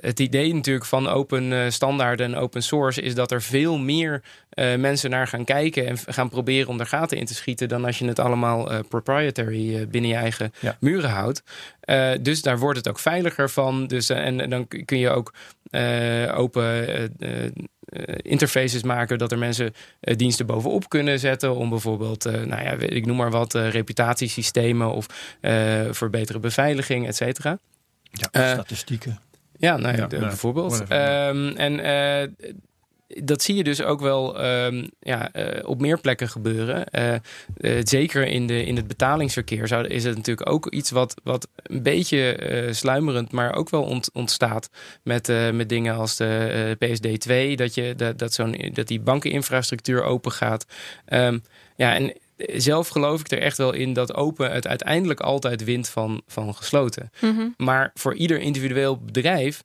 het 0.00 0.20
idee 0.20 0.54
natuurlijk 0.54 0.86
van 0.86 1.08
open 1.08 1.50
uh, 1.50 1.60
standaard 1.68 2.20
en 2.20 2.36
open 2.36 2.62
source 2.62 3.02
is 3.02 3.14
dat 3.14 3.30
er 3.30 3.42
veel 3.42 3.78
meer 3.78 4.22
uh, 4.54 4.74
mensen 4.74 5.10
naar 5.10 5.26
gaan 5.26 5.44
kijken 5.44 5.86
en 5.86 5.98
gaan 5.98 6.28
proberen 6.28 6.68
om 6.68 6.80
er 6.80 6.86
gaten 6.86 7.18
in 7.18 7.26
te 7.26 7.34
schieten 7.34 7.68
dan 7.68 7.84
als 7.84 7.98
je 7.98 8.06
het 8.06 8.18
allemaal 8.18 8.84
proprietary 8.88 9.88
binnen 9.88 10.10
je 10.10 10.16
eigen 10.16 10.52
ja. 10.60 10.76
muren 10.80 11.10
houdt. 11.10 11.42
dus 12.20 12.42
daar 12.42 12.58
wordt 12.58 12.78
het 12.78 12.88
ook 12.88 12.98
veiliger 12.98 13.50
van. 13.50 13.86
Dus, 13.86 14.08
en, 14.08 14.40
en, 14.40 14.50
dan 14.50 14.68
kun 14.84 14.98
je 14.98 15.10
ook 15.10 15.32
open 16.34 16.86
interfaces 18.22 18.82
maken 18.82 19.18
dat 19.18 19.32
er 19.32 19.38
mensen 19.38 19.74
diensten 20.00 20.46
bovenop 20.46 20.88
kunnen 20.88 21.18
zetten 21.18 21.54
om 21.54 21.68
bijvoorbeeld, 21.68 22.24
nou 22.24 22.62
ja, 22.62 22.72
ik 22.72 23.06
noem 23.06 23.16
maar 23.16 23.30
wat, 23.30 23.54
reputatiesystemen 23.54 24.92
of 24.92 25.06
voor 25.90 26.10
betere 26.10 26.38
beveiliging, 26.38 27.06
et 27.06 27.16
cetera. 27.16 27.58
Ja, 28.10 28.28
uh, 28.32 28.52
statistieken. 28.52 29.20
Ja, 29.56 29.76
nou, 29.76 29.96
ja, 29.96 30.06
de, 30.06 30.18
bijvoorbeeld. 30.18 30.80
Um, 30.80 31.56
en 31.56 31.78
uh, 31.78 32.52
dat 33.24 33.42
zie 33.42 33.54
je 33.54 33.64
dus 33.64 33.82
ook 33.82 34.00
wel 34.00 34.44
um, 34.44 34.90
ja, 35.00 35.34
uh, 35.36 35.68
op 35.68 35.80
meer 35.80 36.00
plekken 36.00 36.28
gebeuren. 36.28 36.84
zeker 37.82 38.26
in, 38.26 38.46
de, 38.46 38.64
in 38.64 38.76
het 38.76 38.86
betalingsverkeer 38.86 39.68
zou, 39.68 39.86
is 39.86 40.04
het 40.04 40.16
natuurlijk 40.16 40.50
ook 40.50 40.70
iets 40.70 40.90
wat, 40.90 41.14
wat 41.22 41.48
een 41.62 41.82
beetje 41.82 42.68
sluimerend, 42.70 43.32
maar 43.32 43.54
ook 43.54 43.70
wel 43.70 43.82
ont, 43.82 44.10
ontstaat 44.12 44.70
met, 45.02 45.32
met 45.52 45.68
dingen 45.68 45.94
als 45.94 46.16
de 46.16 46.76
PSD2, 46.84 47.54
dat, 47.54 47.74
je, 47.74 47.94
dat, 47.96 48.18
dat, 48.18 48.34
zo'n, 48.34 48.70
dat 48.72 48.86
die 48.86 49.00
bankeninfrastructuur 49.00 50.02
open 50.02 50.32
gaat. 50.32 50.66
Um, 51.12 51.42
ja, 51.76 51.94
en 51.94 52.12
zelf 52.46 52.88
geloof 52.88 53.20
ik 53.20 53.30
er 53.30 53.40
echt 53.40 53.56
wel 53.56 53.72
in 53.72 53.92
dat 53.92 54.14
open 54.14 54.52
het 54.52 54.66
uiteindelijk 54.66 55.20
altijd 55.20 55.64
wint 55.64 55.88
van, 55.88 56.22
van 56.26 56.54
gesloten. 56.54 57.10
Mm 57.20 57.36
-hmm. 57.36 57.54
Maar 57.56 57.90
voor 57.94 58.14
ieder 58.14 58.40
individueel 58.40 58.98
bedrijf 58.98 59.62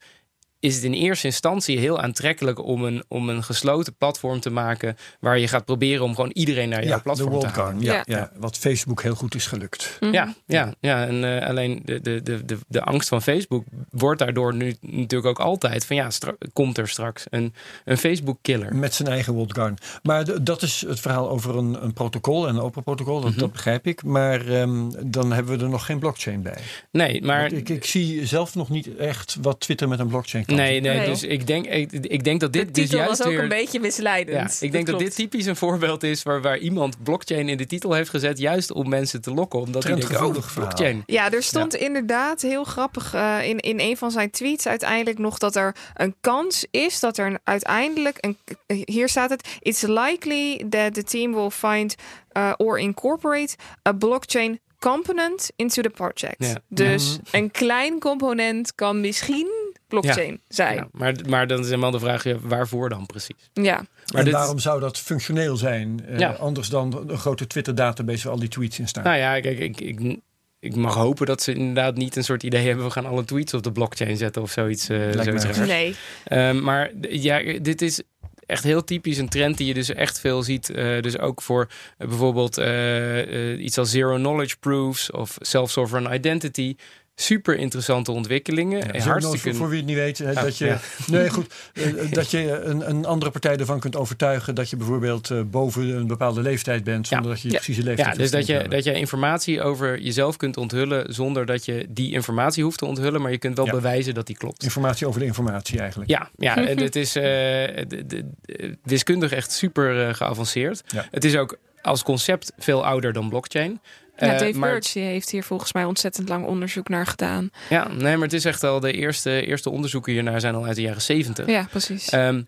is 0.63 0.75
het 0.75 0.83
in 0.83 0.93
eerste 0.93 1.27
instantie 1.27 1.79
heel 1.79 2.01
aantrekkelijk 2.01 2.65
om 2.65 2.83
een, 2.83 3.03
om 3.07 3.29
een 3.29 3.43
gesloten 3.43 3.95
platform 3.95 4.39
te 4.39 4.49
maken. 4.49 4.97
waar 5.19 5.39
je 5.39 5.47
gaat 5.47 5.65
proberen 5.65 6.03
om 6.03 6.15
gewoon 6.15 6.31
iedereen 6.33 6.69
naar 6.69 6.83
jouw 6.83 6.95
ja, 6.95 7.01
platform 7.01 7.39
te 7.39 7.47
halen. 7.47 7.81
Ja, 7.81 7.93
ja. 7.93 8.03
ja, 8.05 8.31
wat 8.37 8.57
Facebook 8.57 9.01
heel 9.01 9.15
goed 9.15 9.35
is 9.35 9.47
gelukt. 9.47 9.97
Mm 9.99 10.07
-hmm. 10.07 10.13
Ja, 10.13 10.33
ja, 10.45 10.73
ja. 10.79 11.05
En 11.05 11.23
uh, 11.23 11.47
alleen 11.47 11.81
de, 11.85 12.01
de, 12.01 12.21
de, 12.21 12.45
de, 12.45 12.57
de 12.67 12.81
angst 12.81 13.09
van 13.09 13.21
Facebook 13.21 13.63
wordt 13.89 14.19
daardoor 14.19 14.55
nu 14.55 14.75
natuurlijk 14.81 15.25
ook 15.25 15.39
altijd 15.39 15.85
van 15.85 15.95
ja, 15.95 16.09
komt 16.53 16.77
er 16.77 16.87
straks 16.87 17.25
een, 17.29 17.53
een 17.85 17.97
Facebook-killer. 17.97 18.75
Met 18.75 18.93
zijn 18.93 19.07
eigen 19.07 19.33
walled 19.33 19.53
garden. 19.53 19.77
Maar 20.03 20.43
dat 20.43 20.61
is 20.61 20.85
het 20.87 20.99
verhaal 20.99 21.29
over 21.29 21.57
een, 21.57 21.83
een 21.83 21.93
protocol, 21.93 22.47
een 22.47 22.59
open 22.59 22.83
protocol, 22.83 23.15
dat, 23.15 23.23
mm 23.23 23.29
-hmm. 23.29 23.39
dat 23.39 23.51
begrijp 23.51 23.87
ik. 23.87 24.03
Maar 24.03 24.47
um, 24.47 25.11
dan 25.11 25.31
hebben 25.31 25.57
we 25.57 25.63
er 25.63 25.69
nog 25.69 25.85
geen 25.85 25.99
blockchain 25.99 26.41
bij. 26.41 26.57
Nee, 26.91 27.21
maar. 27.21 27.51
Ik, 27.51 27.69
ik, 27.69 27.85
zie 27.85 28.25
zelf 28.25 28.55
nog 28.55 28.69
niet 28.69 28.95
echt 28.95 29.37
wat 29.41 29.59
Twitter 29.59 29.87
met 29.87 29.99
een 29.99 30.07
blockchain 30.07 30.45
kan. 30.45 30.52
Nee, 30.55 30.79
nee, 30.79 30.97
nee, 30.97 31.05
dus 31.05 31.23
ik 31.23 31.47
denk, 31.47 31.65
ik, 31.65 31.91
ik 31.91 32.23
denk 32.23 32.39
dat 32.39 32.53
dit 32.53 32.75
de 32.75 32.81
dus 32.81 32.89
juist 32.89 33.09
was 33.09 33.21
ook 33.21 33.33
weer... 33.33 33.41
een 33.41 33.49
beetje 33.49 33.79
misleidend. 33.79 34.57
Ja, 34.59 34.65
ik 34.65 34.71
denk 34.71 34.85
dat, 34.85 34.99
dat 34.99 35.07
dit 35.07 35.15
typisch 35.15 35.45
een 35.45 35.55
voorbeeld 35.55 36.03
is 36.03 36.23
waar, 36.23 36.41
waar 36.41 36.57
iemand 36.57 37.03
blockchain 37.03 37.49
in 37.49 37.57
de 37.57 37.65
titel 37.65 37.93
heeft 37.93 38.09
gezet, 38.09 38.37
juist 38.37 38.71
om 38.71 38.89
mensen 38.89 39.21
te 39.21 39.33
lokken. 39.33 39.59
Omdat 39.59 39.81
die 39.81 39.95
denken, 39.95 40.25
oh, 40.25 40.35
blockchain. 40.53 41.03
Ja, 41.05 41.31
er 41.31 41.43
stond 41.43 41.73
ja. 41.73 41.79
inderdaad 41.79 42.41
heel 42.41 42.63
grappig 42.63 43.13
uh, 43.15 43.37
in, 43.43 43.59
in 43.59 43.79
een 43.79 43.97
van 43.97 44.11
zijn 44.11 44.31
tweets 44.31 44.67
uiteindelijk 44.67 45.17
nog 45.17 45.37
dat 45.37 45.55
er 45.55 45.75
een 45.93 46.15
kans 46.21 46.65
is 46.71 46.99
dat 46.99 47.17
er 47.17 47.39
uiteindelijk, 47.43 48.17
een, 48.19 48.37
hier 48.85 49.09
staat 49.09 49.29
het, 49.29 49.47
it's 49.59 49.81
likely 49.81 50.65
that 50.69 50.93
the 50.93 51.03
team 51.03 51.33
will 51.33 51.49
find 51.49 51.95
uh, 52.37 52.53
or 52.57 52.79
incorporate 52.79 53.55
a 53.87 53.91
blockchain 53.91 54.59
component 54.79 55.51
into 55.55 55.81
the 55.81 55.89
project. 55.89 56.35
Ja. 56.37 56.55
Dus 56.69 57.19
ja. 57.23 57.39
een 57.39 57.51
klein 57.51 57.99
component 57.99 58.75
kan 58.75 59.01
misschien 59.01 59.62
blockchain 59.99 60.31
ja. 60.31 60.37
zijn. 60.47 60.75
Ja, 60.75 60.87
maar, 60.91 61.13
maar 61.29 61.47
dan 61.47 61.59
is 61.59 61.65
helemaal 61.65 61.91
de 61.91 61.99
vraag, 61.99 62.23
waarvoor 62.41 62.89
dan 62.89 63.05
precies? 63.05 63.49
Ja. 63.53 63.75
Maar 63.75 64.19
en 64.19 64.25
dit... 64.25 64.33
waarom 64.33 64.59
zou 64.59 64.79
dat 64.79 64.99
functioneel 64.99 65.57
zijn? 65.57 66.01
Uh, 66.09 66.19
ja. 66.19 66.31
Anders 66.31 66.69
dan 66.69 67.09
een 67.09 67.17
grote 67.17 67.47
Twitter-database 67.47 68.23
waar 68.23 68.33
al 68.33 68.39
die 68.39 68.49
tweets 68.49 68.79
in 68.79 68.87
staan. 68.87 69.03
Nou 69.03 69.17
ja, 69.17 69.39
kijk, 69.39 69.59
ik, 69.59 69.81
ik, 69.81 70.19
ik 70.59 70.75
mag 70.75 70.93
hopen 70.93 71.25
dat 71.25 71.41
ze 71.41 71.53
inderdaad 71.53 71.95
niet 71.95 72.15
een 72.15 72.23
soort 72.23 72.43
idee 72.43 72.67
hebben... 72.67 72.85
we 72.85 72.91
gaan 72.91 73.05
alle 73.05 73.25
tweets 73.25 73.53
op 73.53 73.63
de 73.63 73.71
blockchain 73.71 74.17
zetten 74.17 74.41
of 74.41 74.51
zoiets. 74.51 74.89
Uh, 74.89 75.11
zoiets 75.11 75.57
nee. 75.57 75.95
Uh, 76.27 76.51
maar 76.51 76.91
ja, 77.09 77.59
dit 77.61 77.81
is 77.81 78.01
echt 78.45 78.63
heel 78.63 78.83
typisch 78.83 79.17
een 79.17 79.29
trend 79.29 79.57
die 79.57 79.67
je 79.67 79.73
dus 79.73 79.89
echt 79.89 80.19
veel 80.19 80.43
ziet. 80.43 80.69
Uh, 80.69 81.01
dus 81.01 81.19
ook 81.19 81.41
voor 81.41 81.67
uh, 81.97 82.07
bijvoorbeeld 82.07 82.59
uh, 82.59 83.63
iets 83.63 83.77
als 83.77 83.89
zero 83.89 84.15
knowledge 84.15 84.57
proofs 84.59 85.11
of 85.11 85.37
self-sovereign 85.39 86.13
identity. 86.13 86.75
Super 87.15 87.55
interessante 87.57 88.11
ontwikkelingen. 88.11 88.77
Ja, 88.79 88.91
en 88.91 89.01
zo 89.01 89.09
hartstikke... 89.09 89.49
voor, 89.49 89.55
voor 89.55 89.69
wie 89.69 89.77
het 89.77 89.85
niet 89.87 89.95
weet, 89.95 90.17
hè, 90.17 90.29
Oh, 90.31 90.41
dat 90.41 90.57
je, 90.57 90.65
ja. 90.65 90.79
nee, 91.11 91.29
goed, 91.29 91.53
eh, 91.73 92.11
dat 92.11 92.31
je 92.31 92.61
een, 92.61 92.89
een 92.89 93.05
andere 93.05 93.31
partij 93.31 93.57
ervan 93.57 93.79
kunt 93.79 93.95
overtuigen 93.95 94.55
dat 94.55 94.69
je 94.69 94.77
bijvoorbeeld 94.77 95.29
eh, 95.29 95.41
boven 95.45 95.89
een 95.89 96.07
bepaalde 96.07 96.41
leeftijd 96.41 96.83
bent, 96.83 97.07
zonder 97.07 97.29
dat 97.31 97.41
je 97.41 97.47
je 97.47 97.53
precieze 97.55 97.83
leeftijd 97.83 98.07
Ja, 98.07 98.21
dus 98.21 98.31
dat 98.31 98.45
je, 98.45 98.65
dat 98.69 98.83
je 98.83 98.93
informatie 98.93 99.61
over 99.61 99.99
jezelf 99.99 100.37
kunt 100.37 100.57
onthullen 100.57 101.13
zonder 101.13 101.45
dat 101.45 101.65
je 101.65 101.85
die 101.89 102.11
informatie 102.11 102.63
hoeft 102.63 102.77
te 102.77 102.85
onthullen, 102.85 103.21
maar 103.21 103.31
je 103.31 103.37
kunt 103.37 103.57
wel 103.57 103.65
Ja. 103.65 103.71
bewijzen 103.71 104.13
dat 104.13 104.27
die 104.27 104.37
klopt. 104.37 104.63
Informatie 104.63 105.07
over 105.07 105.19
de 105.19 105.25
informatie 105.25 105.79
eigenlijk. 105.79 106.09
Ja, 106.09 106.29
ja 106.37 106.57
en 106.67 106.79
het 106.79 106.95
is 106.95 107.15
eh, 107.15 107.23
de- 107.23 107.85
de- 107.87 108.05
de- 108.41 108.77
wiskundig 108.83 109.31
echt 109.31 109.51
super 109.51 110.07
eh, 110.07 110.13
geavanceerd. 110.13 110.83
Ja. 110.87 111.05
Het 111.11 111.23
is 111.23 111.35
ook 111.35 111.57
als 111.81 112.03
concept 112.03 112.51
veel 112.57 112.85
ouder 112.85 113.13
dan 113.13 113.29
blockchain. 113.29 113.81
Ja, 114.17 114.33
Eh, 114.33 114.39
Dave 114.39 114.57
maar, 114.59 114.71
Birch 114.71 114.93
heeft 114.93 115.29
hier 115.29 115.43
volgens 115.43 115.73
mij 115.73 115.83
ontzettend 115.83 116.29
lang 116.29 116.45
onderzoek 116.45 116.89
naar 116.89 117.07
gedaan. 117.07 117.49
Ja, 117.69 117.87
nee, 117.87 118.13
maar 118.13 118.25
het 118.25 118.33
is 118.33 118.45
echt 118.45 118.63
al 118.63 118.79
de 118.79 118.91
eerste, 118.91 119.45
eerste 119.45 119.69
onderzoeken 119.69 120.13
hiernaar 120.13 120.39
zijn 120.39 120.55
al 120.55 120.65
uit 120.65 120.75
de 120.75 120.81
jaren 120.81 121.01
zeventig. 121.01 121.47
Ja, 121.47 121.67
precies. 121.69 122.09
Ehm, 122.09 122.41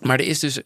maar 0.00 0.18
er 0.18 0.26
is 0.26 0.38
dus. 0.38 0.60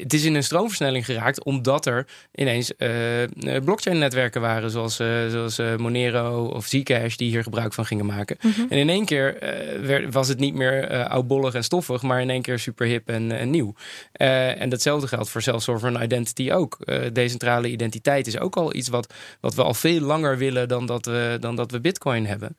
Het 0.00 0.12
is 0.12 0.24
in 0.24 0.34
een 0.34 0.42
stroomversnelling 0.42 1.04
geraakt 1.04 1.44
omdat 1.44 1.86
er 1.86 2.06
ineens 2.34 2.76
eh, 2.76 3.22
eh, 3.22 3.64
blockchain-netwerken 3.64 4.40
waren, 4.40 4.70
zoals, 4.70 4.98
eh, 4.98 5.28
zoals 5.28 5.58
Monero 5.76 6.44
of 6.46 6.66
Zcash, 6.66 7.16
die 7.16 7.30
hier 7.30 7.42
gebruik 7.42 7.72
van 7.72 7.86
gingen 7.86 8.06
maken. 8.06 8.36
Mhm. 8.40 8.60
En 8.68 8.78
in 8.78 8.88
één 8.88 9.04
keer 9.04 9.36
werd, 9.82 10.12
was 10.12 10.28
het 10.28 10.38
niet 10.38 10.54
meer 10.54 11.06
oudbollig 11.06 11.54
en 11.54 11.64
stoffig, 11.64 12.02
maar 12.02 12.20
in 12.20 12.30
één 12.30 12.42
keer 12.42 12.58
super 12.58 12.86
hip 12.86 13.08
en, 13.08 13.32
en 13.32 13.50
nieuw. 13.50 13.74
En 14.12 14.68
datzelfde 14.68 15.08
geldt 15.08 15.30
voor 15.30 15.42
self-sovereign 15.42 16.04
identity 16.04 16.52
ook. 16.52 16.78
Decentrale 17.12 17.68
identiteit 17.68 18.26
is 18.26 18.38
ook 18.38 18.56
al 18.56 18.74
iets 18.74 18.88
wat, 18.88 19.14
wat 19.40 19.54
we 19.54 19.62
al 19.62 19.74
veel 19.74 20.00
langer 20.00 20.38
willen 20.38 20.68
dan 20.68 20.86
dat 20.86 21.06
we, 21.06 21.36
dan 21.40 21.56
dat 21.56 21.70
we 21.70 21.80
Bitcoin 21.80 22.26
hebben. 22.26 22.56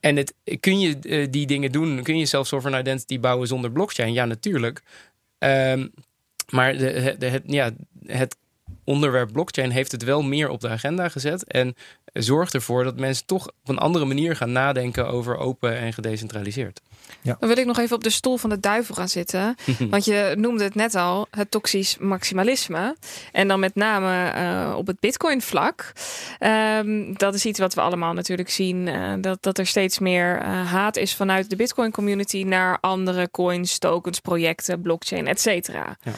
En 0.00 0.16
het, 0.16 0.34
kun 0.60 0.80
je 0.80 1.28
die 1.30 1.46
dingen 1.46 1.72
doen? 1.72 2.02
Kun 2.02 2.18
je 2.18 2.26
self-sovereign 2.26 2.80
identity 2.80 3.20
bouwen 3.20 3.48
zonder 3.48 3.72
blockchain? 3.72 4.12
Ja, 4.12 4.24
natuurlijk. 4.24 4.82
Ehm, 5.40 5.88
maar 6.48 6.76
de, 6.76 7.14
de, 7.18 7.26
het, 7.26 7.42
ja, 7.46 7.70
het 8.06 8.36
onderwerp 8.84 9.32
blockchain 9.32 9.70
heeft 9.70 9.92
het 9.92 10.04
wel 10.04 10.22
meer 10.22 10.48
op 10.48 10.60
de 10.60 10.68
agenda 10.68 11.08
gezet. 11.08 11.44
En 11.44 11.74
zorgt 12.12 12.54
ervoor 12.54 12.84
dat 12.84 12.98
mensen 12.98 13.26
toch 13.26 13.46
op 13.46 13.68
een 13.68 13.78
andere 13.78 14.04
manier 14.04 14.36
gaan 14.36 14.52
nadenken 14.52 15.08
over 15.08 15.36
open 15.36 15.78
en 15.78 15.92
gedecentraliseerd. 15.92 16.80
Dan 17.22 17.36
wil 17.38 17.56
ik 17.56 17.66
nog 17.66 17.78
even 17.78 17.96
op 17.96 18.04
de 18.04 18.10
stoel 18.10 18.36
van 18.36 18.50
de 18.50 18.60
duivel 18.60 18.94
gaan 18.94 19.08
zitten. 19.08 19.56
Want 19.90 20.04
je 20.04 20.34
noemde 20.36 20.64
het 20.64 20.74
net 20.74 20.94
al, 20.94 21.26
het 21.30 21.50
toxisch 21.50 21.98
maximalisme. 21.98 22.96
En 23.32 23.48
dan 23.48 23.60
met 23.60 23.74
name 23.74 24.28
eh, 24.30 24.74
op 24.76 24.86
het 24.86 25.00
bitcoin-vlak. 25.00 25.92
Ehm, 26.38 27.12
dat 27.12 27.34
is 27.34 27.46
iets 27.46 27.58
wat 27.58 27.74
we 27.74 27.80
allemaal 27.80 28.12
natuurlijk 28.12 28.50
zien. 28.50 28.88
eh, 28.88 29.12
dat, 29.20 29.42
dat 29.42 29.58
er 29.58 29.66
steeds 29.66 29.98
meer 29.98 30.38
eh, 30.38 30.72
haat 30.72 30.96
is 30.96 31.14
vanuit 31.14 31.50
de 31.50 31.56
bitcoin-community... 31.56 32.42
naar 32.42 32.78
andere 32.80 33.30
coins, 33.30 33.78
tokens, 33.78 34.20
projecten, 34.20 34.80
blockchain, 34.80 35.26
et 35.26 35.40
cetera. 35.40 35.96
Ja. 36.02 36.12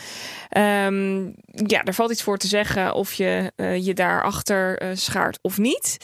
Ehm, 0.49 1.25
ja, 1.67 1.85
er 1.85 1.95
valt 1.95 2.11
iets 2.11 2.23
voor 2.23 2.39
te 2.39 2.49
zeggen 2.53 2.95
of 2.95 3.13
je 3.13 3.53
eh, 3.57 3.85
je 3.87 3.95
daarachter 3.95 4.79
eh 4.79 4.89
schaart 4.95 5.39
of 5.43 5.59
niet. 5.59 5.97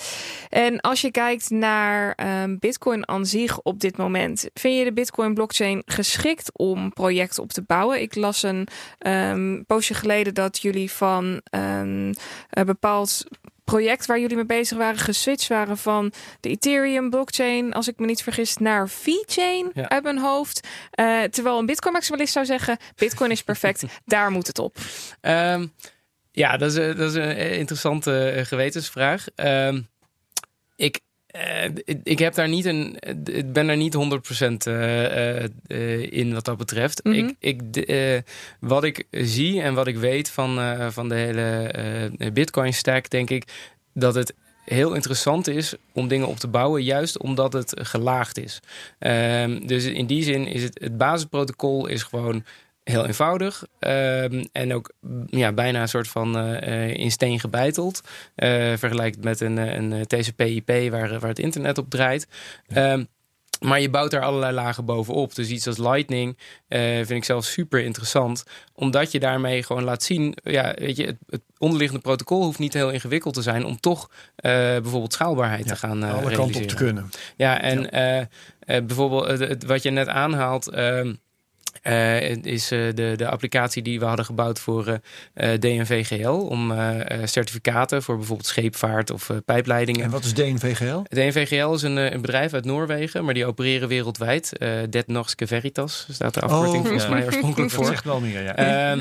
En 0.49 0.81
als 0.81 1.01
je 1.01 1.11
kijkt 1.11 1.51
naar 1.51 2.13
ehm, 2.15 2.57
Bitcoin 2.59 3.09
aan 3.09 3.27
zich 3.27 3.61
op 3.63 3.81
dit 3.81 3.97
moment, 3.97 4.49
vind 4.55 4.79
je 4.79 4.85
de 4.85 4.93
Bitcoin-blockchain 4.93 5.83
geschikt 5.87 6.51
om 6.59 6.93
projecten 6.93 7.43
op 7.43 7.53
te 7.53 7.63
bouwen? 7.63 8.01
Ik 8.01 8.15
las 8.15 8.43
een 8.43 8.69
ehm 8.99 9.63
poosje 9.67 9.95
geleden 9.95 10.35
dat 10.35 10.61
jullie 10.61 10.91
van 10.91 11.41
een, 11.51 12.17
een 12.51 12.67
bepaald 12.67 13.25
project 13.65 14.07
waar 14.07 14.21
jullie 14.21 14.37
mee 14.37 14.45
bezig 14.47 14.79
waren 14.79 14.99
geswitcht 14.99 15.49
waren 15.49 15.79
van 15.79 16.13
de 16.41 16.49
Ethereum 16.49 17.11
blockchain, 17.11 17.73
als 17.73 17.89
ik 17.89 17.99
me 17.99 18.07
niet 18.07 18.23
vergis, 18.23 18.57
naar 18.57 18.89
VeChain 18.89 19.71
Ja. 19.75 19.89
uit 19.89 20.03
mijn 20.03 20.19
hoofd. 20.19 20.67
Eh, 20.91 21.23
terwijl 21.23 21.59
een 21.59 21.67
Bitcoin 21.67 21.93
maximalist 21.93 22.33
zou 22.33 22.45
zeggen: 22.47 22.77
Bitcoin 22.97 23.31
is 23.31 23.43
perfect, 23.43 23.85
daar 24.05 24.31
moet 24.31 24.47
het 24.47 24.59
op. 24.59 24.77
Ehm, 25.21 25.67
ja, 26.39 26.57
dat 26.57 26.71
is, 26.71 26.77
een- 26.77 26.97
dat 26.97 27.11
is 27.11 27.15
een 27.15 27.37
interessante 27.59 28.29
eh, 28.29 28.45
gewetensvraag. 28.45 29.27
Ehm, 29.35 29.81
ik, 30.77 31.01
eh, 31.27 31.65
ik- 31.65 32.01
ik 32.03 32.19
heb 32.19 32.35
daar 32.35 32.49
niet 32.49 32.65
een. 32.65 32.97
Ik 33.25 33.53
ben 33.53 33.67
daar 33.67 33.77
niet 33.77 33.95
100% 33.95 34.67
eh, 34.67 35.05
eh, 35.45 35.45
eh, 35.67 36.13
in 36.13 36.35
wat 36.35 36.45
dat 36.45 36.57
betreft. 36.57 37.05
Mhm. 37.05 37.15
ik, 37.17 37.35
ik, 37.39 37.77
eh, 37.77 38.19
wat 38.61 38.85
ik 38.85 39.05
zie 39.11 39.63
en 39.63 39.75
wat 39.75 39.87
ik 39.87 39.97
weet 39.97 40.31
van, 40.31 40.59
eh, 40.59 40.87
van 40.91 41.09
de 41.09 41.15
hele 41.15 41.43
eh, 42.19 42.33
Bitcoin-stack, 42.33 43.11
denk 43.11 43.31
ik 43.31 43.45
dat 43.95 44.15
het 44.15 44.35
heel 44.65 44.95
interessant 44.95 45.47
is 45.49 45.75
om 45.93 46.09
dingen 46.09 46.27
op 46.27 46.37
te 46.39 46.49
bouwen, 46.49 46.83
juist 46.83 47.19
omdat 47.19 47.53
het 47.53 47.75
gelaagd 47.77 48.39
is. 48.39 48.61
Ehm, 48.99 49.67
dus 49.67 49.85
in 49.85 50.07
die 50.07 50.23
zin 50.23 50.47
is 50.47 50.63
het, 50.63 50.79
het 50.83 50.97
basisprotocol 50.97 51.87
is 51.87 52.03
gewoon 52.03 52.45
heel 52.91 53.07
eenvoudig. 53.07 53.65
ehm, 53.79 54.45
en 54.53 54.75
ook 54.75 54.93
mm, 55.01 55.25
ja, 55.27 55.53
bijna 55.53 55.81
een 55.81 55.89
soort 55.89 56.09
van 56.09 56.37
eh, 56.39 56.85
eh, 56.87 56.95
in 56.97 57.11
steen 57.11 57.41
gebeiteld. 57.41 58.01
Eh 58.35 58.73
vergelijkt 58.77 59.25
met 59.25 59.41
een, 59.41 59.57
een 59.57 60.07
TCP/IP 60.07 60.91
waar, 60.91 61.19
waar 61.19 61.29
het 61.29 61.39
internet 61.39 61.79
op 61.79 61.91
draait. 61.91 62.27
Ehm, 62.67 63.05
maar 63.61 63.81
je 63.81 63.91
bouwt 63.91 64.11
daar 64.11 64.23
allerlei 64.23 64.53
lagen 64.55 64.85
bovenop. 64.85 65.35
Dus 65.35 65.49
iets 65.49 65.67
als 65.67 65.79
Lightning 65.79 66.39
vind 66.69 67.11
ik 67.11 67.25
zelf 67.25 67.45
super 67.45 67.81
interessant. 67.85 68.45
Omdat 68.75 69.13
je 69.13 69.19
daarmee 69.21 69.63
gewoon 69.63 69.85
laat 69.85 70.03
zien... 70.03 70.37
Ja, 70.43 70.75
weet 70.79 70.97
je, 70.97 71.07
het, 71.07 71.17
het 71.29 71.43
onderliggende 71.59 72.03
protocol 72.03 72.43
hoeft 72.45 72.59
niet 72.59 72.73
heel 72.73 72.91
ingewikkeld 72.91 73.35
te 73.35 73.43
zijn... 73.43 73.65
om 73.65 73.81
toch 73.81 74.11
bijvoorbeeld 74.37 75.13
schaalbaarheid 75.13 75.65
Ja, 75.65 75.71
te 75.73 75.77
gaan 75.77 76.05
eh 76.05 76.15
alle 76.15 76.33
kanten 76.33 76.63
op 76.63 76.69
te 76.69 76.75
kunnen. 76.75 77.11
Ja, 77.37 77.61
en 77.61 77.89
bijvoorbeeld 78.87 79.39
het- 79.39 79.65
wat 79.65 79.83
je 79.83 79.91
net 79.91 80.09
aanhaalt. 80.09 80.69
ehm, 80.69 81.15
eh, 81.83 82.31
is 82.45 82.71
eh, 82.71 82.79
de, 82.95 83.13
de 83.17 83.29
applicatie 83.29 83.83
die 83.83 83.99
we 83.99 84.05
hadden 84.05 84.25
gebouwd 84.25 84.59
voor 84.59 84.87
eh 84.87 85.53
eh, 85.53 85.59
DNVGL 85.61 86.29
om 86.29 86.73
certificaten 87.25 88.03
voor 88.03 88.17
bijvoorbeeld 88.17 88.49
scheepvaart 88.49 89.11
of 89.11 89.31
pijpleidingen. 89.45 90.03
En 90.05 90.11
wat 90.11 90.25
is 90.25 90.33
DNVGL? 90.33 91.01
DNVGL 91.09 91.73
is 91.73 91.83
een, 91.83 91.97
een 91.97 92.21
bedrijf 92.21 92.53
uit 92.53 92.65
Noorwegen, 92.65 93.25
maar 93.25 93.35
die 93.35 93.47
opereren 93.47 93.89
wereldwijd. 93.89 94.59
Eh 94.59 94.71
Det 94.91 95.07
Norske 95.07 95.47
Veritas 95.47 96.07
staat 96.11 96.35
de 96.35 96.41
afkorting 96.41 96.75
Oh, 96.77 96.83
volgens 96.83 97.05
ja. 97.05 97.11
mij 97.11 97.25
oorspronkelijk 97.25 97.71
Dat 97.71 97.79
voor. 97.79 97.87
zegt 97.87 98.05
wel 98.05 98.21
meer, 98.21 98.43
ja. 98.43 98.97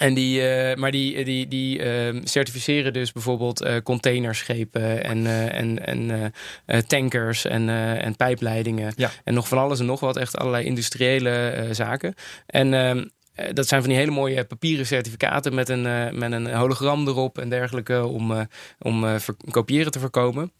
En 0.00 0.14
die, 0.14 0.48
eh, 0.48 0.76
maar 0.76 0.90
die, 0.90 1.24
die, 1.24 1.48
die 1.48 1.82
ehm, 1.82 2.20
certificeren 2.24 2.92
dus 2.92 3.12
bijvoorbeeld 3.12 3.60
eh, 3.60 3.76
containerschepen 3.82 5.04
en, 5.04 5.26
eh, 5.26 5.58
en, 5.58 5.86
en 5.86 6.10
eh, 6.10 6.24
eh, 6.66 6.82
tankers 6.82 7.44
en, 7.44 7.68
eh, 7.68 8.04
en 8.04 8.16
pijpleidingen. 8.16 8.92
Ja. 8.96 9.10
En 9.24 9.34
nog 9.34 9.48
van 9.48 9.58
alles 9.58 9.80
en 9.80 9.86
nog 9.86 10.00
wat, 10.00 10.16
echt 10.16 10.36
allerlei 10.36 10.64
industriële 10.64 11.30
eh, 11.30 11.68
zaken. 11.74 12.14
En 12.46 12.74
ehm, 12.74 13.04
eh, 13.34 13.54
dat 13.54 13.68
zijn 13.68 13.80
van 13.80 13.90
die 13.90 13.98
hele 13.98 14.10
mooie 14.10 14.44
papieren 14.44 14.86
certificaten 14.86 15.54
met 15.54 15.68
een, 15.68 15.86
eh, 15.86 16.10
met 16.10 16.32
een 16.32 16.54
hologram 16.54 17.08
erop 17.08 17.38
en 17.38 17.48
dergelijke 17.48 18.06
om, 18.06 18.32
eh, 18.32 18.40
om 18.78 19.04
eh, 19.04 19.14
kopiëren 19.50 19.92
te 19.92 20.00
voorkomen. 20.00 20.52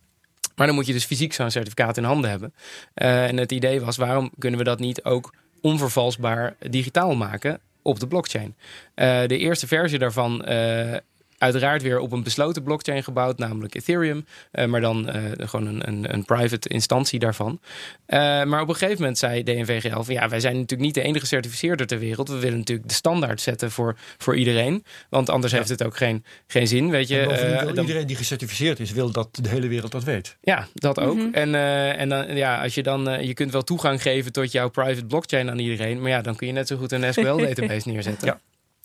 Maar 0.55 0.67
dan 0.67 0.77
moet 0.77 0.87
je 0.87 0.93
dus 0.93 1.05
fysiek 1.05 1.33
zo'n 1.33 1.51
certificaat 1.51 1.97
in 1.97 2.05
handen 2.05 2.31
hebben. 2.31 2.55
Eh, 2.95 3.27
en 3.27 3.37
het 3.37 3.53
idee 3.53 3.81
was, 3.81 3.97
waarom 3.97 4.31
kunnen 4.39 4.59
we 4.59 4.65
dat 4.65 4.79
niet 4.79 5.05
ook 5.05 5.35
onvervalsbaar 5.61 6.57
digitaal 6.71 7.15
maken 7.15 7.61
op 7.91 8.01
de 8.01 8.07
blockchain? 8.07 8.57
Eh, 8.95 9.27
de 9.27 9.39
eerste 9.39 9.67
versie 9.67 9.99
daarvan, 9.99 10.45
eh, 10.45 10.97
uiteraard 11.41 11.83
weer 11.83 11.99
op 11.99 12.13
een 12.13 12.23
besloten 12.23 12.63
blockchain 12.63 13.03
gebouwd, 13.05 13.39
namelijk 13.39 13.75
Ethereum. 13.75 14.25
Eh, 14.51 14.67
maar 14.67 14.81
dan 14.81 15.09
eh, 15.09 15.23
gewoon 15.49 15.67
een, 15.67 15.89
een, 15.89 16.13
een 16.15 16.25
private 16.25 16.69
instantie 16.69 17.19
daarvan. 17.19 17.61
Eh, 18.07 18.19
maar 18.45 18.61
op 18.61 18.69
een 18.69 18.75
gegeven 18.75 18.99
moment 19.01 19.19
zei 19.19 19.43
DNVGL 19.43 20.01
van 20.01 20.15
ja, 20.15 20.29
wij 20.29 20.41
zijn 20.41 20.55
natuurlijk 20.55 20.81
niet 20.83 20.95
de 20.95 21.03
enige 21.03 21.27
certificeerder 21.27 21.87
ter 21.87 21.99
wereld. 21.99 22.29
We 22.29 22.39
willen 22.39 22.59
natuurlijk 22.59 22.89
de 22.89 22.95
standaard 22.95 23.41
zetten 23.41 23.71
voor, 23.71 23.97
voor 24.19 24.37
iedereen. 24.37 24.85
Want 25.09 25.29
anders 25.31 25.53
Ja. 25.53 25.59
heeft 25.59 25.71
het 25.71 25.85
ook 25.85 25.97
geen, 25.97 26.25
geen 26.47 26.67
zin. 26.69 26.91
Weet 26.91 27.09
je, 27.09 27.21
Eh, 27.21 27.67
dan- 27.75 27.79
iedereen 27.79 28.07
die 28.07 28.17
gecertificeerd 28.17 28.81
is, 28.81 28.93
wil 28.93 29.11
dat 29.11 29.29
de 29.43 29.49
hele 29.49 29.69
wereld 29.69 29.93
dat 29.93 30.05
weet. 30.05 30.37
ja, 30.41 30.67
dat 30.75 31.01
ook. 31.01 31.17
Mhm. 31.17 31.29
En, 31.35 31.55
eh, 31.55 32.01
en 32.01 32.09
dan, 32.09 32.37
ja, 32.37 32.63
als 32.63 32.75
je 32.75 32.83
dan, 32.83 33.27
je 33.27 33.35
kunt 33.35 33.53
wel 33.53 33.63
toegang 33.63 34.03
geven 34.03 34.33
tot 34.33 34.53
jouw 34.53 34.69
private 34.69 35.07
blockchain 35.07 35.51
aan 35.51 35.59
iedereen. 35.59 36.01
Maar 36.01 36.11
ja, 36.11 36.21
dan 36.21 36.37
kun 36.37 36.47
je 36.47 36.53
net 36.53 36.67
zo 36.69 36.77
goed 36.77 36.93
een 36.93 37.13
SQL-database 37.15 37.89
neerzetten. 37.89 38.27
Ja. 38.29 38.41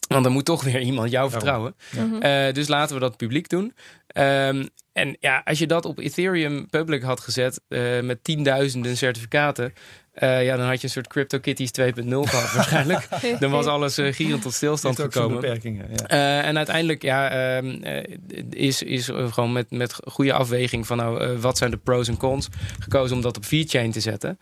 Want 0.07 0.23
dan 0.23 0.33
moet 0.33 0.45
toch 0.45 0.63
weer 0.63 0.79
iemand 0.81 1.11
jou 1.11 1.29
vertrouwen. 1.29 1.75
Mhm. 1.91 2.15
Eh, 2.21 2.53
dus 2.53 2.67
laten 2.67 2.95
we 2.95 3.01
dat 3.01 3.17
publiek 3.17 3.49
doen. 3.49 3.73
Ehm, 4.07 4.65
en 4.93 5.17
ja, 5.19 5.41
als 5.45 5.59
je 5.59 5.67
dat 5.67 5.85
op 5.85 5.99
Ethereum 5.99 6.69
public 6.69 7.01
had 7.01 7.19
gezet 7.19 7.61
eh, 7.67 7.99
met 8.01 8.23
tienduizenden 8.23 8.97
certificaten. 8.97 9.73
eh, 10.13 10.45
ja, 10.45 10.57
dan 10.57 10.67
had 10.67 10.77
je 10.77 10.83
een 10.87 10.93
soort 10.93 11.07
CryptoKitties 11.07 11.71
2.0 11.71 12.27
gehad 12.29 12.53
waarschijnlijk. 12.55 13.07
dan 13.39 13.51
was 13.51 13.65
alles 13.65 13.97
eh, 13.97 14.13
gierend 14.13 14.41
tot 14.41 14.53
stilstand 14.53 14.99
gekomen. 14.99 15.41
beperkingen. 15.41 15.85
Ja. 15.95 16.07
Eh, 16.07 16.47
en 16.47 16.57
uiteindelijk 16.57 17.01
ja, 17.01 17.29
ehm, 17.29 17.83
eh, 17.83 18.17
is, 18.49 18.81
is 18.83 19.05
gewoon 19.29 19.51
met, 19.51 19.71
met 19.71 19.95
goede 20.07 20.33
afweging 20.33 20.87
van 20.87 20.97
nou, 20.97 21.37
wat 21.37 21.57
zijn 21.57 21.71
de 21.71 21.77
pros 21.77 22.07
en 22.07 22.17
cons 22.17 22.47
gekozen 22.79 23.15
om 23.15 23.21
dat 23.21 23.37
op 23.37 23.45
VeChain 23.45 23.91
te 23.91 23.99
zetten. 23.99 24.39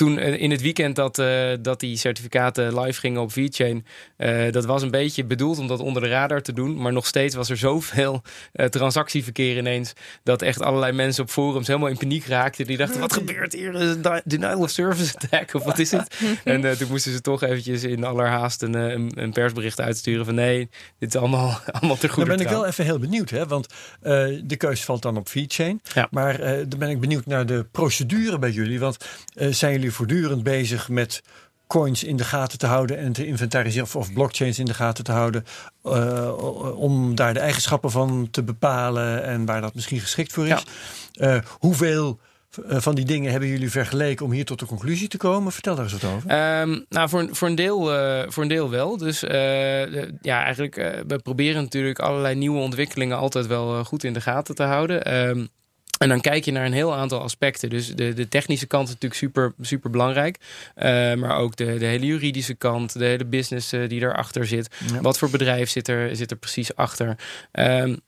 Toen 0.00 0.18
in 0.18 0.50
het 0.50 0.60
weekend 0.60 0.96
dat, 0.96 1.22
dat 1.62 1.80
die 1.80 1.96
certificaten 1.96 2.80
live 2.80 3.00
gingen 3.00 3.20
op 3.20 3.32
VeChain, 3.32 3.86
dat 4.50 4.64
was 4.64 4.82
een 4.82 4.90
beetje 4.90 5.24
bedoeld 5.24 5.58
om 5.58 5.66
dat 5.66 5.80
onder 5.80 6.02
de 6.02 6.08
radar 6.08 6.42
te 6.42 6.52
doen. 6.52 6.82
Maar 6.82 6.92
nog 6.92 7.06
steeds 7.06 7.34
was 7.34 7.50
er 7.50 7.56
zoveel 7.56 8.22
transactieverkeer 8.70 9.56
ineens 9.56 9.92
dat 10.22 10.42
echt 10.42 10.62
allerlei 10.62 10.92
mensen 10.92 11.22
op 11.22 11.30
forums 11.30 11.66
helemaal 11.66 11.88
in 11.88 11.96
paniek 11.96 12.26
raakten. 12.26 12.66
Die 12.66 12.76
dachten: 12.76 13.00
wat 13.00 13.12
gebeurt 13.12 13.52
hier? 13.52 13.96
Denial 14.24 14.58
of 14.58 14.70
service 14.70 15.14
attack 15.14 15.54
of 15.54 15.64
wat 15.64 15.78
is 15.78 15.90
het? 15.90 16.16
en 16.44 16.78
toen 16.78 16.88
moesten 16.88 17.12
ze 17.12 17.20
toch 17.20 17.42
eventjes 17.42 17.82
in 17.82 18.04
allerhaast 18.04 18.62
een, 18.62 18.74
een, 18.74 19.12
een 19.14 19.32
persbericht 19.32 19.80
uitsturen 19.80 20.24
van 20.24 20.34
nee, 20.34 20.68
dit 20.98 21.14
is 21.14 21.20
allemaal, 21.20 21.60
allemaal 21.80 21.96
te 21.96 22.08
goed. 22.08 22.26
Dan 22.26 22.36
ben 22.36 22.46
ik 22.46 22.52
wel 22.52 22.66
even 22.66 22.84
heel 22.84 22.98
benieuwd, 22.98 23.30
hè? 23.30 23.46
want 23.46 23.66
uh, 24.02 24.40
de 24.44 24.56
keuze 24.56 24.84
valt 24.84 25.02
dan 25.02 25.16
op 25.16 25.28
VeChain. 25.28 25.80
Ja. 25.94 26.08
Maar 26.10 26.40
uh, 26.40 26.64
dan 26.68 26.78
ben 26.78 26.90
ik 26.90 27.00
benieuwd 27.00 27.26
naar 27.26 27.46
de 27.46 27.66
procedure 27.72 28.38
bij 28.38 28.50
jullie. 28.50 28.80
Want 28.80 28.96
uh, 29.34 29.52
zijn 29.52 29.72
jullie 29.72 29.89
voortdurend 29.92 30.42
bezig 30.42 30.88
met 30.88 31.22
coins 31.66 32.04
in 32.04 32.16
de 32.16 32.24
gaten 32.24 32.58
te 32.58 32.66
houden 32.66 32.98
en 32.98 33.12
te 33.12 33.26
inventariseren 33.26 33.86
of, 33.86 33.96
of 33.96 34.12
blockchains 34.12 34.58
in 34.58 34.64
de 34.64 34.74
gaten 34.74 35.04
te 35.04 35.12
houden 35.12 35.44
om 36.76 37.14
daar 37.14 37.34
de 37.34 37.40
eigenschappen 37.40 37.90
van 37.90 38.28
te 38.30 38.42
bepalen 38.42 39.24
en 39.24 39.44
waar 39.44 39.60
dat 39.60 39.74
misschien 39.74 40.00
geschikt 40.00 40.32
voor 40.32 40.46
is. 40.46 40.64
Ja. 41.12 41.42
hoeveel 41.58 42.20
eh, 42.68 42.80
van 42.80 42.94
die 42.94 43.04
dingen 43.04 43.30
hebben 43.30 43.48
jullie 43.48 43.70
vergeleken 43.70 44.24
om 44.24 44.32
hier 44.32 44.44
tot 44.44 44.58
de 44.58 44.66
conclusie 44.66 45.08
te 45.08 45.16
komen? 45.16 45.52
Vertel 45.52 45.74
daar 45.74 45.84
eens 45.84 45.92
wat 45.92 46.12
over. 46.12 46.60
Um, 46.60 46.84
nou, 46.88 47.08
voor, 47.08 47.28
voor, 47.30 47.48
een 47.48 47.54
deel, 47.54 47.94
uh, 47.94 48.22
voor 48.28 48.42
een 48.42 48.48
deel 48.48 48.70
wel. 48.70 48.96
Dus 48.96 49.24
uh, 49.24 49.92
ja, 50.22 50.44
eigenlijk, 50.44 50.74
we 51.06 51.18
proberen 51.22 51.62
natuurlijk 51.62 51.98
allerlei 51.98 52.34
nieuwe 52.34 52.58
ontwikkelingen 52.58 53.16
altijd 53.16 53.46
wel 53.46 53.84
goed 53.84 54.04
in 54.04 54.12
de 54.12 54.20
gaten 54.20 54.54
te 54.54 54.62
houden. 54.62 55.28
Um, 55.28 55.48
en 56.00 56.08
dan 56.08 56.20
kijk 56.20 56.44
je 56.44 56.52
naar 56.52 56.66
een 56.66 56.72
heel 56.72 56.94
aantal 56.94 57.20
aspecten. 57.20 57.70
Dus 57.70 57.94
de, 57.94 58.12
de 58.12 58.28
technische 58.28 58.66
kant 58.66 58.88
is 58.88 58.94
natuurlijk 58.94 59.20
super, 59.20 59.52
super 59.60 59.90
belangrijk. 59.90 60.36
Uh, 60.76 60.84
maar 61.14 61.36
ook 61.36 61.56
de, 61.56 61.78
de 61.78 61.84
hele 61.84 62.06
juridische 62.06 62.54
kant, 62.54 62.98
de 62.98 63.04
hele 63.04 63.24
business 63.24 63.72
uh, 63.72 63.88
die 63.88 64.00
erachter 64.00 64.46
zit. 64.46 64.74
Ja. 64.92 65.00
Wat 65.00 65.18
voor 65.18 65.30
bedrijf 65.30 65.70
zit 65.70 65.88
er, 65.88 66.16
zit 66.16 66.30
er 66.30 66.36
precies 66.36 66.76
achter? 66.76 67.16
Um, 67.52 68.00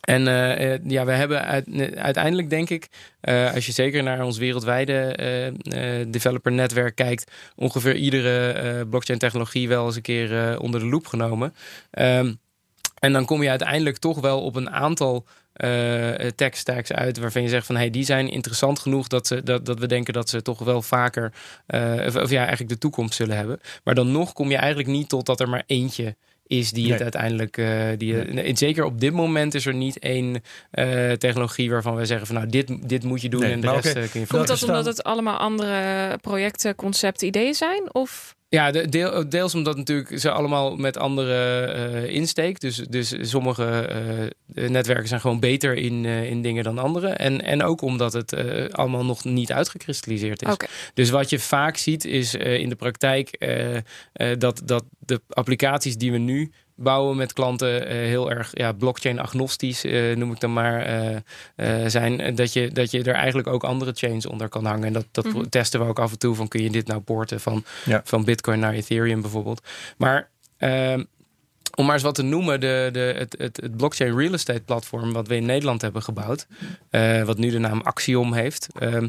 en 0.00 0.26
uh, 0.26 0.78
ja, 0.90 1.04
we 1.04 1.12
hebben 1.12 1.44
uit, 1.44 1.66
uiteindelijk 1.96 2.50
denk 2.50 2.70
ik, 2.70 2.88
uh, 3.22 3.54
als 3.54 3.66
je 3.66 3.72
zeker 3.72 4.02
naar 4.02 4.24
ons 4.24 4.38
wereldwijde 4.38 5.18
uh, 5.64 6.04
developer 6.08 6.52
netwerk 6.52 6.94
kijkt, 6.94 7.30
ongeveer 7.56 7.96
iedere 7.96 8.86
blockchain 8.86 9.18
technologie 9.18 9.68
wel 9.68 9.86
eens 9.86 9.96
een 9.96 10.02
keer 10.02 10.60
onder 10.60 10.80
de 10.80 10.86
loep 10.86 11.06
genomen. 11.06 11.54
Um, 11.98 12.38
en 12.94 13.12
dan 13.12 13.24
kom 13.24 13.42
je 13.42 13.48
uiteindelijk 13.48 13.96
toch 13.96 14.20
wel 14.20 14.42
op 14.42 14.56
een 14.56 14.70
aantal 14.70 15.26
tech 16.34 16.56
stacks 16.56 16.92
uit 16.92 17.18
waarvan 17.18 17.42
je 17.42 17.48
zegt 17.48 17.66
van 17.66 17.76
hey, 17.76 17.90
die 17.90 18.04
zijn 18.04 18.28
interessant 18.28 18.78
genoeg 18.78 19.08
dat, 19.08 19.26
ze, 19.26 19.42
dat, 19.42 19.66
dat 19.66 19.78
we 19.78 19.86
denken 19.86 20.12
dat 20.12 20.28
ze 20.28 20.42
toch 20.42 20.58
wel 20.58 20.82
vaker, 20.82 21.32
of, 22.06 22.16
of 22.16 22.30
ja, 22.30 22.40
eigenlijk 22.40 22.68
de 22.68 22.78
toekomst 22.78 23.14
zullen 23.14 23.36
hebben. 23.36 23.60
Maar 23.84 23.94
dan 23.94 24.12
nog 24.12 24.32
kom 24.32 24.50
je 24.50 24.56
eigenlijk 24.56 24.88
niet 24.88 25.08
tot 25.08 25.26
dat 25.26 25.40
er 25.40 25.48
maar 25.48 25.62
eentje 25.66 26.16
is 26.46 26.70
die 26.70 26.92
het 26.92 27.02
uiteindelijk. 27.02 27.56
Uh, 27.56 27.88
die, 27.98 28.14
nee. 28.14 28.56
Zeker 28.56 28.84
op 28.84 29.00
dit 29.00 29.12
moment 29.12 29.54
is 29.54 29.66
er 29.66 29.74
niet 29.74 29.98
één 29.98 30.34
uh, 30.34 31.12
technologie 31.12 31.70
waarvan 31.70 31.96
we 31.96 32.06
zeggen 32.06 32.26
van 32.26 32.36
nou, 32.36 32.48
dit, 32.48 32.88
dit 32.88 33.04
moet 33.04 33.22
je 33.22 33.28
doen 33.28 33.40
nee, 33.40 33.52
en 33.52 33.60
de 33.60 33.70
rest 33.70 33.90
okay. 33.90 34.08
kun 34.08 34.20
je 34.20 34.26
Komt 34.26 34.46
dat 34.46 34.62
omdat 34.62 34.84
het 34.84 35.02
allemaal 35.02 35.36
andere 35.36 36.18
projecten, 36.20 36.74
concepten, 36.74 37.26
ideeën 37.26 37.54
zijn? 37.54 37.94
Of? 37.94 38.34
Ja, 38.54 38.70
deel, 38.70 39.28
deels 39.28 39.54
omdat 39.54 39.76
natuurlijk 39.76 40.18
ze 40.18 40.30
allemaal 40.30 40.76
met 40.76 40.98
andere 40.98 41.66
uh, 42.06 42.14
insteek. 42.14 42.60
Dus, 42.60 42.76
dus 42.76 43.14
sommige 43.20 43.90
uh, 44.54 44.68
netwerken 44.68 45.08
zijn 45.08 45.20
gewoon 45.20 45.40
beter 45.40 45.74
in, 45.74 46.04
uh, 46.04 46.30
in 46.30 46.42
dingen 46.42 46.64
dan 46.64 46.78
andere. 46.78 47.08
En, 47.08 47.42
en 47.42 47.62
ook 47.62 47.80
omdat 47.80 48.12
het 48.12 48.34
allemaal 48.72 49.04
nog 49.04 49.24
niet 49.24 49.52
uitgekristalliseerd 49.52 50.42
is. 50.42 50.52
Okay. 50.52 50.68
Dus 50.94 51.10
wat 51.10 51.30
je 51.30 51.38
vaak 51.38 51.76
ziet 51.76 52.04
is 52.04 52.34
in 52.34 52.68
de 52.68 52.76
praktijk 52.76 53.38
dat, 54.38 54.62
dat 54.64 54.84
de 54.98 55.20
applicaties 55.28 55.96
die 55.96 56.12
we 56.12 56.18
nu 56.18 56.52
bouwen 56.74 57.16
met 57.16 57.32
klanten 57.32 57.82
uh, 57.82 57.88
heel 57.88 58.30
erg 58.30 58.50
ja, 58.52 58.72
blockchain 58.72 59.18
agnostisch, 59.18 59.84
uh, 59.84 60.16
noem 60.16 60.32
ik 60.32 60.40
dan 60.40 60.52
maar, 60.52 61.02
uh, 61.56 61.86
zijn. 61.86 62.34
Dat 62.34 62.52
je, 62.52 62.70
dat 62.70 62.90
je 62.90 63.02
er 63.02 63.14
eigenlijk 63.14 63.48
ook 63.48 63.64
andere 63.64 63.92
chains 63.94 64.26
onder 64.26 64.48
kan 64.48 64.64
hangen. 64.64 64.84
En 64.84 64.92
dat, 64.92 65.06
dat 65.10 65.24
mm 65.24 65.32
-hmm. 65.32 65.48
testen 65.48 65.80
we 65.80 65.86
ook 65.86 65.98
af 65.98 66.10
en 66.10 66.18
toe 66.18 66.34
van 66.34 66.48
kun 66.48 66.62
je 66.62 66.70
dit 66.70 66.86
nou 66.86 67.00
porten 67.00 67.40
van, 67.40 67.64
ja. 67.84 68.00
van 68.04 68.24
Bitcoin 68.24 68.58
naar 68.58 68.72
Ethereum 68.72 69.20
bijvoorbeeld. 69.20 69.66
Maar 69.96 70.28
ehm, 70.56 71.04
om 71.74 71.84
maar 71.84 71.94
eens 71.94 72.02
wat 72.02 72.14
te 72.14 72.22
noemen, 72.22 72.60
de, 72.60 72.88
de, 72.92 73.14
het, 73.18 73.34
het, 73.38 73.56
het 73.62 73.76
blockchain 73.76 74.16
real 74.16 74.32
estate 74.32 74.60
platform 74.60 75.12
wat 75.12 75.28
we 75.28 75.36
in 75.36 75.46
Nederland 75.46 75.82
hebben 75.82 76.02
gebouwd, 76.02 76.46
wat 77.24 77.38
nu 77.38 77.50
de 77.50 77.58
naam 77.58 77.80
Axiom 77.80 78.32
heeft. 78.32 78.68
Ehm, 78.78 79.08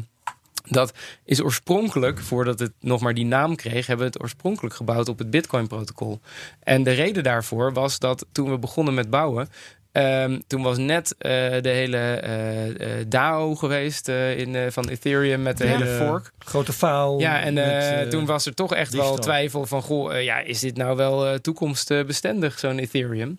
dat 0.68 0.92
is 1.24 1.42
oorspronkelijk, 1.42 2.20
voordat 2.20 2.58
het 2.58 2.72
nog 2.80 3.00
maar 3.00 3.14
die 3.14 3.24
naam 3.24 3.56
kreeg, 3.56 3.86
hebben 3.86 4.06
we 4.06 4.12
het 4.12 4.22
oorspronkelijk 4.22 4.74
gebouwd 4.74 5.08
op 5.08 5.18
het 5.18 5.30
Bitcoin-protocol. 5.30 6.20
En 6.62 6.82
de 6.82 6.92
reden 6.92 7.22
daarvoor 7.22 7.72
was 7.72 7.98
dat 7.98 8.26
toen 8.32 8.50
we 8.50 8.58
begonnen 8.58 8.94
met 8.94 9.10
bouwen, 9.10 9.48
Um, 9.92 10.42
toen 10.46 10.62
was 10.62 10.78
net 10.78 11.14
uh, 11.18 11.30
de 11.60 11.68
hele 11.68 12.22
uh, 12.24 12.66
uh, 12.66 13.04
DAO 13.08 13.54
geweest 13.54 14.08
in, 14.08 14.72
van 14.72 14.88
Ethereum 14.88 15.42
met 15.42 15.58
de 15.58 15.66
ja, 15.66 15.70
hele 15.70 15.86
fork. 15.86 16.32
Grote 16.38 16.72
faal. 16.72 17.20
Ja, 17.20 17.40
en 17.40 18.08
toen 18.08 18.26
was 18.26 18.46
er 18.46 18.54
toch 18.54 18.74
echt 18.74 18.94
wel 18.94 19.16
twijfel 19.16 19.66
van... 19.66 19.82
Goh, 19.82 20.22
ja, 20.22 20.38
is 20.38 20.60
dit 20.60 20.76
nou 20.76 20.96
wel 20.96 21.40
toekomstbestendig, 21.40 22.58
zo'n 22.58 22.78
Ethereum? 22.78 23.38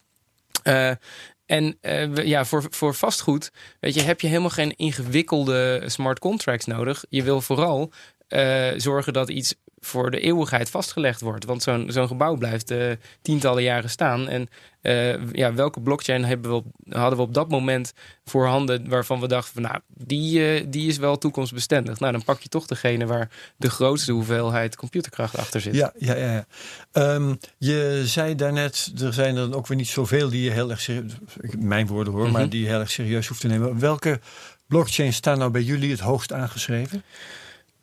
En 1.47 1.77
uh, 1.81 2.25
ja, 2.25 2.45
voor, 2.45 2.65
voor 2.69 2.93
vastgoed 2.93 3.51
weet 3.79 3.93
je, 3.93 4.01
heb 4.01 4.21
je 4.21 4.27
helemaal 4.27 4.49
geen 4.49 4.75
ingewikkelde 4.75 5.83
smart 5.85 6.19
contracts 6.19 6.65
nodig. 6.65 7.05
Je 7.09 7.23
wil 7.23 7.41
vooral 7.41 7.91
uh, 8.29 8.67
zorgen 8.77 9.13
dat 9.13 9.29
iets 9.29 9.55
voor 9.79 10.11
de 10.11 10.19
eeuwigheid 10.19 10.69
vastgelegd 10.69 11.21
wordt. 11.21 11.45
Want 11.45 11.63
zo'n 11.63 11.85
zo'n 11.91 12.07
gebouw 12.07 12.35
blijft 12.35 12.71
uh, 12.71 12.91
tientallen 13.21 13.63
jaren 13.63 13.89
staan. 13.89 14.27
En 14.27 14.49
uh, 14.81 15.31
ja, 15.31 15.53
welke 15.53 15.81
blockchain 15.81 16.25
hebben 16.25 16.51
we 16.51 16.55
op, 16.57 16.65
hadden 16.89 17.17
we 17.17 17.25
op 17.25 17.33
dat 17.33 17.49
moment 17.49 17.93
voorhanden 18.25 18.89
waarvan 18.89 19.19
we 19.19 19.27
dachten 19.27 19.53
van 19.53 19.61
nou, 19.61 19.79
die, 19.87 20.39
uh, 20.39 20.65
die 20.69 20.87
is 20.87 20.97
wel 20.97 21.17
toekomstbestendig. 21.17 21.99
Nou, 21.99 22.11
dan 22.11 22.23
pak 22.23 22.41
je 22.41 22.49
toch 22.49 22.65
degene 22.65 23.05
waar 23.05 23.29
de 23.57 23.69
grootste 23.69 24.11
hoeveelheid 24.11 24.75
computerkracht 24.75 25.37
achter 25.37 25.61
zit. 25.61 25.75
Ja, 25.75 25.93
ja, 25.97 26.15
ja. 26.15 26.31
ja. 26.31 27.13
Um, 27.13 27.37
je 27.57 28.01
zei 28.05 28.35
daarnet, 28.35 28.91
er 29.01 29.13
zijn 29.13 29.35
er 29.35 29.55
ook 29.55 29.67
weer 29.67 29.77
niet 29.77 29.87
zoveel 29.87 30.29
die 30.29 30.43
je 30.43 30.51
heel 30.51 30.69
erg 30.69 30.81
serieus, 30.81 31.13
mijn 31.59 31.87
woorden 31.87 32.13
hoor, 32.13 32.21
mm 32.21 32.29
-hmm. 32.29 32.37
maar 32.37 32.49
die 32.49 32.61
je 32.61 32.67
heel 32.67 32.79
erg 32.79 32.91
serieus 32.91 33.27
hoeft 33.27 33.41
te 33.41 33.47
nemen. 33.47 33.79
Welke 33.79 34.19
blockchains 34.67 35.15
staan 35.15 35.37
nou 35.37 35.51
bij 35.51 35.61
jullie 35.63 35.91
het 35.91 35.99
hoogst 35.99 36.33
aangeschreven? 36.33 37.03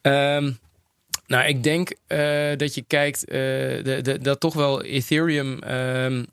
Um, 0.02 0.58
nou, 1.26 1.48
ik 1.48 1.62
denk 1.62 1.90
uh, 2.08 2.56
dat 2.56 2.74
je 2.74 2.84
kijkt 2.86 3.24
uh, 3.28 3.34
de, 3.34 3.98
de, 4.02 4.18
dat 4.18 4.40
toch 4.40 4.54
wel 4.54 4.82
Ethereum. 4.82 5.58
Um, 5.70 6.26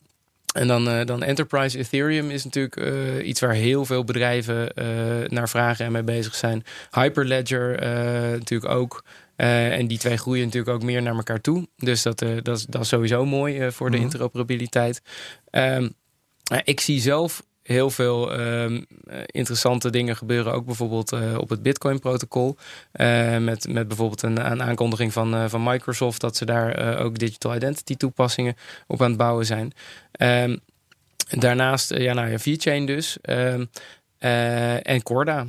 en 0.54 0.68
dan, 0.68 0.88
uh, 0.88 1.06
dan 1.06 1.24
Enterprise 1.24 1.78
Ethereum 1.78 2.30
is 2.30 2.44
natuurlijk 2.44 3.24
iets 3.24 3.40
waar 3.40 3.54
heel 3.54 3.86
veel 3.86 4.04
bedrijven 4.04 4.72
naar 5.28 5.50
vragen 5.50 5.86
en 5.86 5.92
mee 5.92 6.04
bezig 6.04 6.36
zijn. 6.36 6.64
Hyperledger 6.92 7.82
natuurlijk 8.38 8.72
ook. 8.74 9.04
en 9.36 9.88
die 9.88 9.98
twee 9.98 10.18
groeien 10.18 10.46
natuurlijk 10.46 10.76
ook 10.76 10.84
meer 10.84 11.02
naar 11.02 11.16
elkaar 11.16 11.42
toe. 11.42 11.68
Dus 11.78 12.02
dat, 12.02 12.20
dat, 12.20 12.58
is, 12.58 12.66
dat 12.66 12.82
is 12.82 12.88
sowieso 12.88 13.26
mooi 13.26 13.72
voor 13.72 13.92
de 13.92 13.98
mm 13.98 14.04
-hmm. 14.04 14.12
interoperabiliteit. 14.12 15.02
Um, 15.52 15.94
ik 16.64 16.80
zie 16.80 17.02
zelf 17.02 17.44
heel 17.64 17.90
veel 17.90 18.40
uh, 18.40 18.82
interessante 19.26 19.90
dingen 19.90 20.16
gebeuren. 20.16 20.54
Ook 20.54 20.66
bijvoorbeeld 20.66 21.14
uh, 21.14 21.38
op 21.38 21.50
het 21.50 21.62
Bitcoin-protocol. 21.62 22.58
Uh, 22.94 23.38
met, 23.38 23.68
met 23.68 23.88
bijvoorbeeld 23.88 24.22
een, 24.22 24.52
een 24.52 24.64
aankondiging 24.64 25.14
van, 25.14 25.50
van 25.50 25.64
Microsoft 25.64 26.22
dat 26.22 26.38
ze 26.38 26.46
daar 26.46 26.98
ook 26.98 27.20
digital 27.20 27.56
identity 27.56 27.96
toepassingen 27.96 28.56
op 28.88 29.02
aan 29.02 29.08
het 29.08 29.18
bouwen 29.18 29.46
zijn. 29.46 29.74
Um, 30.20 30.60
daarnaast, 31.30 31.94
ja, 31.98 32.14
nou 32.14 32.30
ja, 32.30 32.40
VeChain 32.40 32.86
dus. 32.86 33.18
Um, 33.30 33.70
en 34.84 35.04
Corda. 35.04 35.46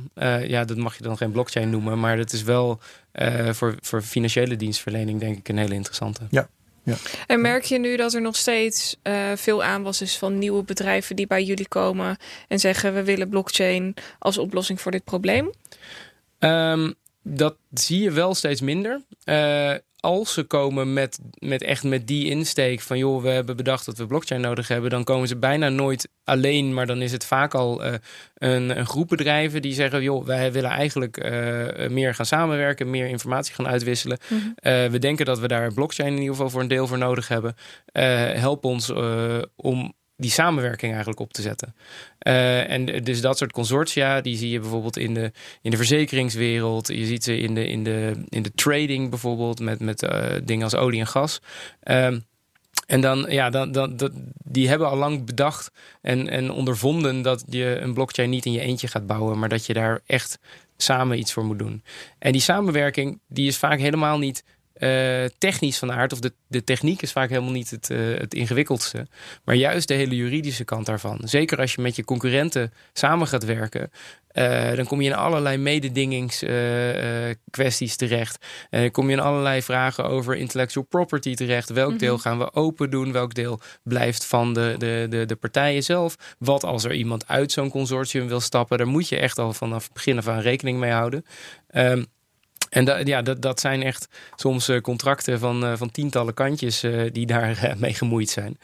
ja, 0.47 0.65
dat 0.65 0.77
mag 0.77 0.97
je 0.97 1.03
dan 1.03 1.17
geen 1.17 1.31
blockchain 1.31 1.69
noemen, 1.69 1.99
maar 1.99 2.17
dat 2.17 2.33
is 2.33 2.43
wel 2.43 2.79
voor, 3.51 3.75
voor 3.81 4.01
financiële 4.01 4.55
dienstverlening, 4.55 5.19
denk 5.19 5.37
ik, 5.37 5.49
een 5.49 5.57
hele 5.57 5.73
interessante. 5.73 6.21
Ja. 6.29 6.47
Ja. 6.83 6.95
En 7.27 7.41
merk 7.41 7.63
je 7.63 7.79
nu 7.79 7.95
dat 7.95 8.13
er 8.13 8.21
nog 8.21 8.35
steeds 8.35 8.95
uh, 9.03 9.31
veel 9.35 9.63
aanwas 9.63 10.01
is 10.01 10.17
van 10.17 10.37
nieuwe 10.37 10.63
bedrijven 10.63 11.15
die 11.15 11.27
bij 11.27 11.43
jullie 11.43 11.67
komen 11.67 12.17
en 12.47 12.59
zeggen 12.59 12.93
we 12.93 13.03
willen 13.03 13.29
blockchain 13.29 13.93
als 14.19 14.37
oplossing 14.37 14.81
voor 14.81 14.91
dit 14.91 15.03
probleem? 15.03 15.51
Um, 16.39 16.93
dat 17.21 17.55
zie 17.73 18.01
je 18.01 18.11
wel 18.11 18.35
steeds 18.35 18.61
minder. 18.61 19.01
Uh, 19.25 19.73
als 20.03 20.33
ze 20.33 20.43
komen 20.43 20.93
met, 20.93 21.19
met 21.37 21.61
echt 21.61 21.83
met 21.83 22.07
die 22.07 22.29
insteek 22.29 22.81
van 22.81 22.97
joh, 22.97 23.21
we 23.21 23.29
hebben 23.29 23.55
bedacht 23.55 23.85
dat 23.85 23.97
we 23.97 24.05
blockchain 24.05 24.41
nodig 24.41 24.67
hebben, 24.67 24.89
dan 24.89 25.03
komen 25.03 25.27
ze 25.27 25.35
bijna 25.35 25.69
nooit 25.69 26.09
alleen, 26.23 26.73
maar 26.73 26.85
dan 26.85 27.01
is 27.01 27.11
het 27.11 27.25
vaak 27.25 27.53
al 27.53 27.85
uh, 27.85 27.93
een, 28.33 28.77
een 28.77 28.85
groep 28.85 29.07
bedrijven 29.07 29.61
die 29.61 29.73
zeggen 29.73 30.01
joh, 30.01 30.25
wij 30.25 30.51
willen 30.51 30.69
eigenlijk 30.69 31.23
uh, 31.23 31.89
meer 31.89 32.15
gaan 32.15 32.25
samenwerken, 32.25 32.89
meer 32.89 33.07
informatie 33.07 33.53
gaan 33.53 33.67
uitwisselen. 33.67 34.17
Mm 34.29 34.37
-hmm. 34.37 34.71
uh, 34.71 34.85
we 34.85 34.99
denken 34.99 35.25
dat 35.25 35.39
we 35.39 35.47
daar 35.47 35.73
blockchain 35.73 36.11
in 36.11 36.19
ieder 36.19 36.35
geval 36.35 36.49
voor 36.49 36.61
een 36.61 36.67
deel 36.67 36.87
voor 36.87 36.97
nodig 36.97 37.27
hebben. 37.27 37.55
help 38.39 38.65
ons 38.65 38.91
om 39.55 39.93
die 40.23 40.31
samenwerking 40.31 40.91
eigenlijk 40.91 41.19
op 41.21 41.33
te 41.33 41.41
zetten. 41.41 41.75
Uh, 42.27 42.69
en 42.69 43.03
dus 43.03 43.21
dat 43.21 43.37
soort 43.37 43.51
consortia, 43.51 44.21
die 44.21 44.37
zie 44.37 44.49
je 44.49 44.59
bijvoorbeeld 44.59 44.97
in 44.97 45.13
de, 45.13 45.31
in 45.61 45.71
de 45.71 45.77
verzekeringswereld. 45.77 46.87
Je 46.87 47.05
ziet 47.05 47.23
ze 47.23 47.37
in 47.37 47.53
de, 47.53 47.67
in 47.67 47.83
de, 47.83 48.23
in 48.29 48.41
de 48.41 48.53
trading 48.53 49.09
bijvoorbeeld 49.09 49.59
met, 49.59 49.79
met 49.79 50.03
uh, 50.03 50.25
dingen 50.43 50.63
als 50.63 50.75
olie 50.75 50.99
en 50.99 51.07
gas. 51.07 51.41
Um, 51.83 52.23
en 52.87 53.01
dan, 53.01 53.25
ja, 53.29 53.49
dan, 53.49 53.71
dan, 53.71 53.97
dat, 53.97 54.11
die 54.43 54.69
hebben 54.69 54.89
al 54.89 54.97
lang 54.97 55.25
bedacht 55.25 55.71
en, 56.01 56.29
en 56.29 56.51
ondervonden 56.51 57.21
dat 57.21 57.43
je 57.49 57.77
een 57.79 57.93
blockchain 57.93 58.29
niet 58.29 58.45
in 58.45 58.51
je 58.51 58.59
eentje 58.59 58.87
gaat 58.87 59.07
bouwen, 59.07 59.39
maar 59.39 59.49
dat 59.49 59.65
je 59.65 59.73
daar 59.73 60.01
echt 60.05 60.39
samen 60.77 61.17
iets 61.17 61.33
voor 61.33 61.45
moet 61.45 61.59
doen. 61.59 61.83
En 62.19 62.31
die 62.31 62.41
samenwerking, 62.41 63.19
die 63.27 63.47
is 63.47 63.57
vaak 63.57 63.79
helemaal 63.79 64.17
niet 64.17 64.43
uh, 64.77 65.25
technisch 65.37 65.77
van 65.77 65.91
aard, 65.91 66.13
of 66.13 66.19
de, 66.19 66.33
de 66.47 66.63
techniek 66.63 67.01
is 67.01 67.11
vaak 67.11 67.29
helemaal 67.29 67.51
niet 67.51 67.69
het, 67.69 67.89
uh, 67.89 68.17
het 68.17 68.33
ingewikkeldste, 68.33 69.07
maar 69.43 69.55
juist 69.55 69.87
de 69.87 69.93
hele 69.93 70.15
juridische 70.15 70.63
kant 70.63 70.85
daarvan. 70.85 71.19
Zeker 71.23 71.59
als 71.59 71.73
je 71.73 71.81
met 71.81 71.95
je 71.95 72.03
concurrenten 72.03 72.73
samen 72.93 73.27
gaat 73.27 73.45
werken, 73.45 73.91
uh, 74.33 74.75
dan 74.75 74.85
kom 74.85 75.01
je 75.01 75.09
in 75.09 75.15
allerlei 75.15 75.57
mededingingskwesties 75.57 77.95
terecht. 77.95 78.45
Uh, 78.69 78.91
kom 78.91 79.07
je 79.07 79.13
in 79.13 79.21
allerlei 79.21 79.61
vragen 79.61 80.05
over 80.05 80.35
intellectual 80.35 80.85
property 80.85 81.35
terecht. 81.35 81.69
Welk 81.69 81.85
mm 81.85 81.91
-hmm. 81.91 82.01
deel 82.01 82.17
gaan 82.17 82.37
we 82.37 82.53
open 82.53 82.89
doen? 82.89 83.11
Welk 83.11 83.33
deel 83.33 83.59
blijft 83.83 84.25
van 84.25 84.53
de, 84.53 84.75
de, 84.77 85.05
de, 85.09 85.25
de 85.25 85.35
partijen 85.35 85.83
zelf? 85.83 86.15
Wat 86.39 86.63
als 86.63 86.83
er 86.83 86.93
iemand 86.93 87.27
uit 87.27 87.51
zo'n 87.51 87.69
consortium 87.69 88.27
wil 88.27 88.39
stappen? 88.39 88.77
Daar 88.77 88.87
moet 88.87 89.09
je 89.09 89.17
echt 89.17 89.39
al 89.39 89.53
vanaf 89.53 89.83
het 89.83 89.93
begin 89.93 90.17
af 90.17 90.27
aan 90.27 90.39
rekening 90.39 90.79
mee 90.79 90.91
houden. 90.91 91.25
Um, 91.75 92.05
en 92.73 92.85
da, 92.85 92.97
ja, 93.03 93.21
dat, 93.21 93.41
dat 93.41 93.59
zijn 93.59 93.83
echt 93.83 94.07
soms 94.35 94.69
uh, 94.69 94.81
contracten 94.81 95.39
van, 95.39 95.63
uh, 95.63 95.73
van 95.75 95.91
tientallen 95.91 96.33
kantjes 96.33 96.83
uh, 96.83 97.11
die 97.11 97.25
daar 97.25 97.73
mee 97.79 97.93
gemoeid 97.93 98.29
zijn. 98.29 98.57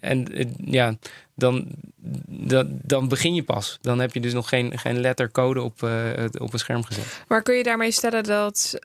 en 0.00 0.26
ja, 0.64 0.94
dan, 1.34 1.66
dan, 2.26 2.78
dan 2.82 3.08
begin 3.08 3.34
je 3.34 3.42
pas. 3.42 3.78
Dan 3.80 3.98
heb 4.00 4.14
je 4.14 4.20
dus 4.20 4.32
nog 4.32 4.48
geen, 4.48 4.78
geen 4.78 5.00
lettercode 5.00 5.62
op, 5.62 5.82
op 6.38 6.52
een 6.52 6.58
scherm 6.58 6.84
gezet. 6.84 7.22
Maar 7.28 7.42
kun 7.42 7.54
je 7.54 7.62
daarmee 7.62 7.90
stellen 7.90 8.24
dat 8.24 8.78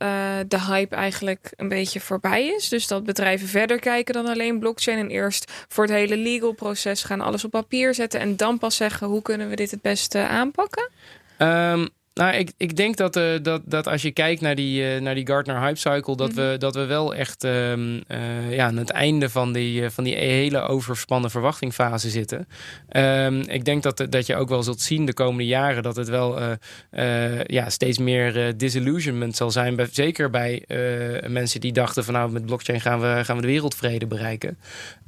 de 0.47 0.61
hype 0.67 0.95
eigenlijk 0.95 1.53
een 1.55 1.69
beetje 1.69 1.99
voorbij 1.99 2.47
is? 2.47 2.69
Dus 2.69 2.87
dat 2.87 3.03
bedrijven 3.03 3.47
verder 3.47 3.79
kijken 3.79 4.13
dan 4.13 4.27
alleen 4.27 4.59
blockchain 4.59 4.99
en 4.99 5.09
eerst 5.09 5.51
voor 5.67 5.83
het 5.83 5.93
hele 5.93 6.17
legal 6.17 6.51
proces 6.51 7.03
gaan 7.03 7.21
alles 7.21 7.45
op 7.45 7.51
papier 7.51 7.93
zetten 7.93 8.19
en 8.19 8.35
dan 8.35 8.57
pas 8.57 8.75
zeggen 8.75 9.07
hoe 9.07 9.21
kunnen 9.21 9.49
we 9.49 9.55
dit 9.55 9.71
het 9.71 9.81
beste 9.81 10.27
aanpakken? 10.27 10.89
Um, 11.37 11.89
nou, 12.15 12.35
ik, 12.35 12.51
ik 12.57 12.75
denk 12.75 12.97
dat, 12.97 13.15
uh, 13.15 13.23
dat, 13.41 13.61
dat 13.65 13.87
als 13.87 14.01
je 14.01 14.11
kijkt 14.11 14.41
naar 14.41 14.55
die, 14.55 14.95
uh, 14.95 15.01
naar 15.01 15.15
die 15.15 15.27
Gartner 15.27 15.59
Hype 15.59 15.79
Cycle, 15.79 16.15
dat, 16.15 16.31
mm 16.31 16.37
-hmm. 16.37 16.51
we, 16.51 16.57
dat 16.57 16.75
we 16.75 16.85
wel 16.85 17.15
echt 17.15 17.43
um, 17.43 18.03
uh, 18.07 18.55
ja, 18.55 18.65
aan 18.65 18.77
het 18.77 18.89
einde 18.89 19.29
van 19.29 19.53
die, 19.53 19.89
van 19.89 20.03
die 20.03 20.15
hele 20.15 20.61
overspannen 20.61 21.31
verwachtingfase 21.31 22.09
zitten. 22.09 22.47
Um, 22.91 23.41
ik 23.41 23.65
denk 23.65 23.83
dat, 23.83 24.05
dat 24.09 24.25
je 24.25 24.35
ook 24.35 24.49
wel 24.49 24.63
zult 24.63 24.81
zien 24.81 25.05
de 25.05 25.13
komende 25.13 25.45
jaren 25.45 25.83
dat 25.83 25.95
het 25.95 26.09
wel 26.09 26.39
ja, 27.45 27.69
steeds 27.69 27.97
meer 27.97 28.57
disillusionment 28.57 29.35
zal 29.35 29.51
zijn. 29.51 29.75
Bij, 29.75 29.87
zeker 29.91 30.29
bij 30.29 30.63
mensen 31.27 31.59
die 31.59 31.73
dachten 31.73 32.03
van 32.03 32.13
nou, 32.13 32.31
met 32.31 32.45
blockchain 32.45 32.81
gaan 32.81 33.01
we, 33.01 33.21
gaan 33.23 33.35
we 33.35 33.41
de 33.41 33.47
wereldvrede 33.47 34.07
bereiken. 34.07 34.57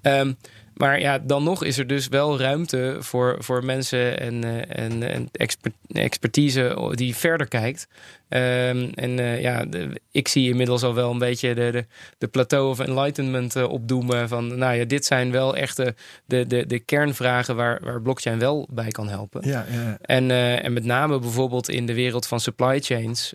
Um, 0.01 0.37
maar 0.77 0.99
ja, 0.99 1.19
dan 1.19 1.43
nog 1.43 1.63
is 1.63 1.77
er 1.77 1.87
dus 1.87 2.07
wel 2.07 2.39
ruimte 2.39 2.97
voor, 2.99 3.35
voor 3.39 3.65
mensen 3.65 4.19
en, 4.19 4.45
uh, 4.45 4.61
en, 4.67 5.03
en 5.03 5.29
expert, 5.31 5.73
expertise 5.87 6.91
die 6.91 7.15
verder 7.15 7.47
kijkt. 7.47 7.87
Um, 8.29 8.89
en 8.93 9.17
uh, 9.17 9.41
ja, 9.41 9.65
de, 9.65 10.01
ik 10.11 10.27
zie 10.27 10.49
inmiddels 10.49 10.83
al 10.83 10.93
wel 10.93 11.11
een 11.11 11.17
beetje 11.17 11.55
de, 11.55 11.71
de, 11.71 11.85
de 12.17 12.27
plateau 12.27 12.69
of 12.69 12.79
enlightenment 12.79 13.55
uh, 13.55 13.69
opdoemen. 13.69 14.27
Van 14.27 14.57
nou 14.57 14.75
ja, 14.75 14.85
dit 14.85 15.05
zijn 15.05 15.31
wel 15.31 15.55
echt 15.55 15.75
de, 15.75 15.93
de, 16.25 16.47
de, 16.47 16.65
de 16.65 16.79
kernvragen 16.79 17.55
waar, 17.55 17.79
waar 17.83 18.01
blockchain 18.01 18.39
wel 18.39 18.67
bij 18.71 18.89
kan 18.89 19.09
helpen. 19.09 19.47
Ja, 19.47 19.65
ja. 19.71 19.97
En, 20.01 20.29
uh, 20.29 20.65
en 20.65 20.73
met 20.73 20.85
name 20.85 21.19
bijvoorbeeld 21.19 21.69
in 21.69 21.85
de 21.85 21.93
wereld 21.93 22.27
van 22.27 22.39
supply 22.39 22.79
chains, 22.79 23.33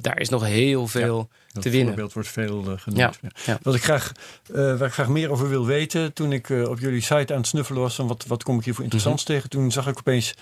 daar 0.00 0.20
is 0.20 0.28
nog 0.28 0.46
heel 0.46 0.86
veel. 0.86 1.28
Ja. 1.30 1.42
Dat 1.54 1.62
te 1.62 1.70
winnen. 1.70 1.88
voorbeeld 1.88 2.12
wordt 2.12 2.28
veel 2.28 2.70
uh, 2.70 2.72
genoemd. 2.76 3.18
Ja, 3.22 3.30
ja. 3.46 3.58
Wat 3.62 3.74
ik 3.74 3.82
graag, 3.82 4.12
uh, 4.50 4.56
waar 4.56 4.88
ik 4.88 4.92
graag 4.92 5.08
meer 5.08 5.30
over 5.30 5.48
wil 5.48 5.66
weten, 5.66 6.12
toen 6.12 6.32
ik 6.32 6.48
uh, 6.48 6.68
op 6.68 6.78
jullie 6.78 7.00
site 7.00 7.32
aan 7.32 7.38
het 7.38 7.46
snuffelen 7.46 7.80
was, 7.80 7.94
van 7.94 8.06
wat, 8.06 8.24
wat 8.26 8.42
kom 8.42 8.58
ik 8.58 8.64
hier 8.64 8.74
voor 8.74 8.84
interessants 8.84 9.22
mm 9.24 9.28
-hmm. 9.28 9.36
tegen, 9.36 9.50
toen 9.50 9.72
zag 9.72 9.86
ik 9.86 9.98
opeens, 9.98 10.34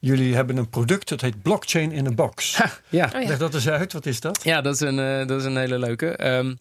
jullie 0.00 0.34
hebben 0.34 0.56
een 0.56 0.68
product, 0.68 1.08
dat 1.08 1.20
heet 1.20 1.42
Blockchain 1.42 1.92
in 1.92 2.06
a 2.06 2.10
Box. 2.10 2.56
Ha, 2.56 2.70
ja. 2.88 3.10
Oh, 3.14 3.26
Leg 3.26 3.38
dat 3.38 3.54
eens 3.54 3.68
uit, 3.68 3.92
wat 3.92 4.06
is 4.06 4.20
dat? 4.20 4.40
Ja, 4.42 4.60
dat 4.60 4.74
is 4.74 4.80
een, 4.80 5.26
dat 5.26 5.40
is 5.40 5.44
een 5.44 5.56
hele 5.56 5.78
leuke. 5.78 6.26
Um, 6.36 6.58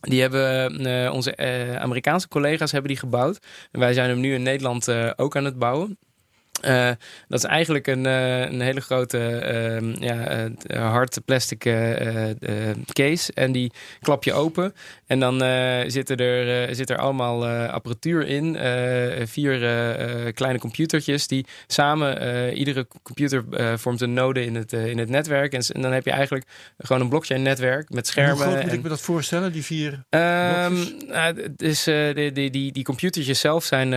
die 0.00 0.20
hebben 0.20 0.86
uh, 0.86 1.12
onze 1.12 1.34
uh, 1.36 1.76
Amerikaanse 1.76 2.28
collega's 2.28 2.72
hebben 2.72 2.90
die 2.90 3.00
gebouwd. 3.00 3.38
En 3.70 3.80
wij 3.80 3.92
zijn 3.92 4.08
hem 4.08 4.20
nu 4.20 4.34
in 4.34 4.42
Nederland 4.42 4.88
uh, 4.88 5.10
ook 5.16 5.36
aan 5.36 5.44
het 5.44 5.58
bouwen. 5.58 5.98
Uh, 6.64 6.90
dat 7.28 7.38
is 7.38 7.44
eigenlijk 7.44 7.86
een, 7.86 8.04
uh, 8.06 8.40
een 8.40 8.60
hele 8.60 8.80
grote 8.80 9.18
uh, 9.80 9.94
ja, 9.94 10.50
hard 10.90 11.20
plastic 11.24 11.58
case. 12.92 13.32
En 13.32 13.52
die 13.52 13.72
klap 14.00 14.24
je 14.24 14.32
open. 14.32 14.74
En 15.06 15.20
dan 15.20 15.34
zitten 15.90 16.16
er, 16.16 16.74
zit 16.74 16.90
er 16.90 16.98
allemaal 16.98 17.46
apparatuur 17.46 18.26
in. 18.26 18.56
vier 19.26 19.58
kleine 20.32 20.58
computertjes 20.58 21.26
die 21.26 21.46
samen... 21.66 22.52
iedere 22.52 22.86
computer 23.02 23.44
vormt 23.78 24.00
een 24.00 24.12
node 24.12 24.44
in 24.44 24.54
het, 24.54 24.72
in 24.72 24.98
het 24.98 25.08
netwerk. 25.08 25.52
En, 25.52 25.60
en, 25.60 25.82
dan 25.82 25.92
heb 25.92 26.04
je 26.04 26.10
eigenlijk 26.10 26.46
gewoon 26.78 27.02
een 27.02 27.08
blockchain 27.08 27.42
netwerk 27.42 27.90
met 27.90 28.06
schermen. 28.06 28.34
Hoe 28.34 28.42
groot 28.42 28.54
moet 28.54 28.70
en, 28.70 28.76
ik 28.76 28.82
me 28.82 28.88
dat 28.88 29.00
voorstellen, 29.00 29.52
die 29.52 29.64
vier 29.64 30.04
um, 30.10 30.98
dus, 31.56 31.84
die, 31.84 32.32
die, 32.32 32.50
die, 32.50 32.72
die 32.72 32.84
computertjes 32.84 33.40
zelf 33.40 33.64
zijn, 33.64 33.92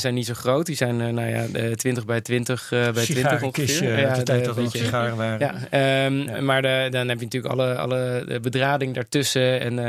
zijn 0.00 0.14
niet 0.14 0.26
zo 0.26 0.34
groot. 0.34 0.66
Die 0.66 0.76
zijn 0.76 1.14
nou 1.14 1.28
ja, 1.28 1.46
20 1.74 1.95
bij 2.04 2.20
20 2.20 2.70
uh, 2.72 2.90
bij 2.90 3.04
20 3.04 3.42
ongeveer. 3.42 3.98
Ja, 3.98 4.14
de 4.14 4.22
tijd 4.22 4.44
dat 4.44 4.70
sigaren 4.70 5.16
waren. 5.16 5.38
Ja, 5.70 6.06
um, 6.06 6.18
ja. 6.18 6.40
Maar 6.40 6.62
de, 6.62 6.86
dan 6.90 7.08
heb 7.08 7.18
je 7.18 7.24
natuurlijk 7.24 7.54
alle, 7.54 7.76
alle 7.76 8.40
bedrading 8.42 8.94
daartussen 8.94 9.60
en 9.60 9.78
uh, 9.78 9.86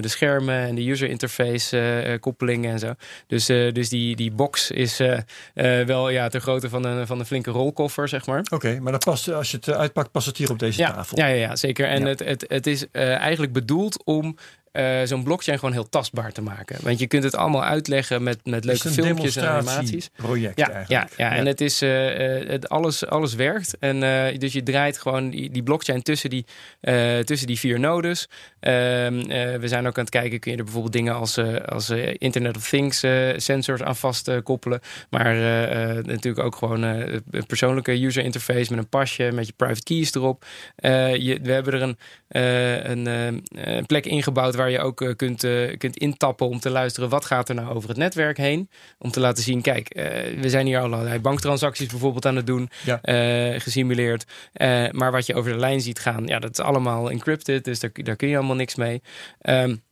de 0.00 0.08
schermen 0.08 0.54
en 0.54 0.74
de 0.74 0.90
user 0.90 1.08
interface 1.08 2.02
uh, 2.06 2.18
koppelingen 2.20 2.72
en 2.72 2.78
zo. 2.78 2.94
Dus, 3.26 3.46
dus 3.46 3.88
die, 3.88 4.16
die 4.16 4.32
box 4.32 4.70
is 4.70 5.00
wel 5.86 6.08
ja, 6.08 6.28
ter 6.28 6.40
grootte 6.40 6.68
van 6.68 6.84
een, 6.84 7.06
van 7.06 7.18
een 7.18 7.26
flinke 7.26 7.50
rolkoffer, 7.50 8.08
zeg 8.08 8.26
maar. 8.26 8.38
Oké, 8.38 8.54
okay, 8.54 8.78
maar 8.78 8.92
dat 8.92 9.04
past, 9.04 9.32
als 9.32 9.50
je 9.50 9.56
het 9.56 9.70
uitpakt, 9.70 10.10
past 10.10 10.26
het 10.26 10.36
hier 10.36 10.50
op 10.50 10.58
deze 10.58 10.80
ja, 10.80 10.92
tafel. 10.92 11.18
Ja, 11.18 11.26
ja, 11.26 11.34
ja 11.34 11.56
zeker. 11.56 11.86
En 11.86 12.04
het, 12.04 12.18
het, 12.18 12.44
het 12.48 12.66
is 12.66 12.86
eigenlijk 12.90 13.52
bedoeld 13.52 14.04
om 14.04 14.36
uh, 14.72 15.00
zo'n 15.04 15.22
blockchain 15.22 15.58
gewoon 15.58 15.74
heel 15.74 15.88
tastbaar 15.88 16.32
te 16.32 16.42
maken. 16.42 16.76
Want 16.82 16.98
je 16.98 17.06
kunt 17.06 17.24
het 17.24 17.34
allemaal 17.34 17.64
uitleggen 17.64 18.22
met, 18.22 18.46
met 18.46 18.64
leuke 18.64 18.88
filmpjes 18.88 19.36
en 19.36 19.48
animaties. 19.48 20.10
project 20.16 20.58
ja, 20.58 20.70
eigenlijk. 20.70 21.10
Ja, 21.18 21.24
ja, 21.24 21.30
ja, 21.30 21.36
en 21.36 21.46
het 21.46 21.60
is, 21.60 21.82
uh, 21.82 21.90
het, 22.48 22.68
alles, 22.68 23.06
alles 23.06 23.34
werkt. 23.34 23.76
En 23.78 24.02
uh, 24.02 24.38
dus 24.38 24.52
je 24.52 24.62
draait 24.62 24.98
gewoon 24.98 25.30
die, 25.30 25.50
die 25.50 25.62
blockchain 25.62 26.02
tussen 26.02 26.30
die, 26.30 26.44
tussen 27.24 27.46
die 27.46 27.58
vier 27.58 27.80
nodes. 27.80 28.28
Ehm, 28.60 29.26
we 29.60 29.68
zijn 29.68 29.86
ook 29.86 29.96
aan 29.96 30.04
het 30.04 30.12
kijken, 30.12 30.40
kun 30.40 30.52
je 30.52 30.56
er 30.56 30.64
bijvoorbeeld 30.64 30.92
dingen 30.92 31.14
als, 31.14 31.38
als 31.66 31.90
Internet 32.18 32.56
of 32.56 32.68
Things 32.68 33.04
sensors 33.36 33.82
aan 33.82 33.96
vast 33.96 34.42
koppelen. 34.42 34.80
Maar 35.10 35.34
natuurlijk 36.02 36.44
ook 36.44 36.56
gewoon 36.56 36.82
een 36.82 37.46
persoonlijke 37.46 38.04
user 38.04 38.24
interface 38.24 38.70
met 38.70 38.78
een 38.78 38.88
pasje, 38.88 39.30
met 39.32 39.46
je 39.46 39.52
private 39.56 39.82
keys 39.82 40.14
erop. 40.14 40.44
Je, 40.76 41.38
we 41.42 41.52
hebben 41.52 41.72
er 41.72 41.82
een, 41.82 41.96
een, 42.90 43.06
een 43.52 43.86
plek 43.86 44.06
ingebouwd 44.06 44.54
waar 44.54 44.61
je 44.70 44.78
ook 44.78 45.00
uh, 45.00 45.14
kunt, 45.16 45.44
uh, 45.44 45.76
kunt 45.78 45.96
intappen 45.96 46.48
om 46.48 46.60
te 46.60 46.70
luisteren 46.70 47.08
wat 47.08 47.24
gaat 47.24 47.48
er 47.48 47.54
nou 47.54 47.74
over 47.74 47.88
het 47.88 47.98
netwerk 47.98 48.36
heen. 48.36 48.70
Om 48.98 49.10
te 49.10 49.20
laten 49.20 49.42
zien, 49.42 49.60
kijk, 49.60 49.96
uh, 49.96 50.04
we 50.40 50.50
zijn 50.50 50.66
hier 50.66 50.80
allerlei 50.80 51.18
banktransacties 51.18 51.88
bijvoorbeeld 51.88 52.26
aan 52.26 52.36
het 52.36 52.46
doen, 52.46 52.70
ja. 52.84 53.00
gesimuleerd. 53.58 54.24
maar 54.90 55.10
wat 55.12 55.26
je 55.26 55.34
over 55.34 55.52
de 55.52 55.58
lijn 55.58 55.80
ziet 55.80 55.98
gaan, 55.98 56.26
ja, 56.26 56.38
dat 56.38 56.50
is 56.50 56.60
allemaal 56.60 57.10
encrypted, 57.10 57.64
dus 57.64 57.80
daar, 57.80 57.90
daar 57.92 58.16
kun 58.16 58.28
je 58.28 58.36
allemaal 58.36 58.56
niks 58.56 58.74
mee. 58.74 59.02
Um, 59.42 59.82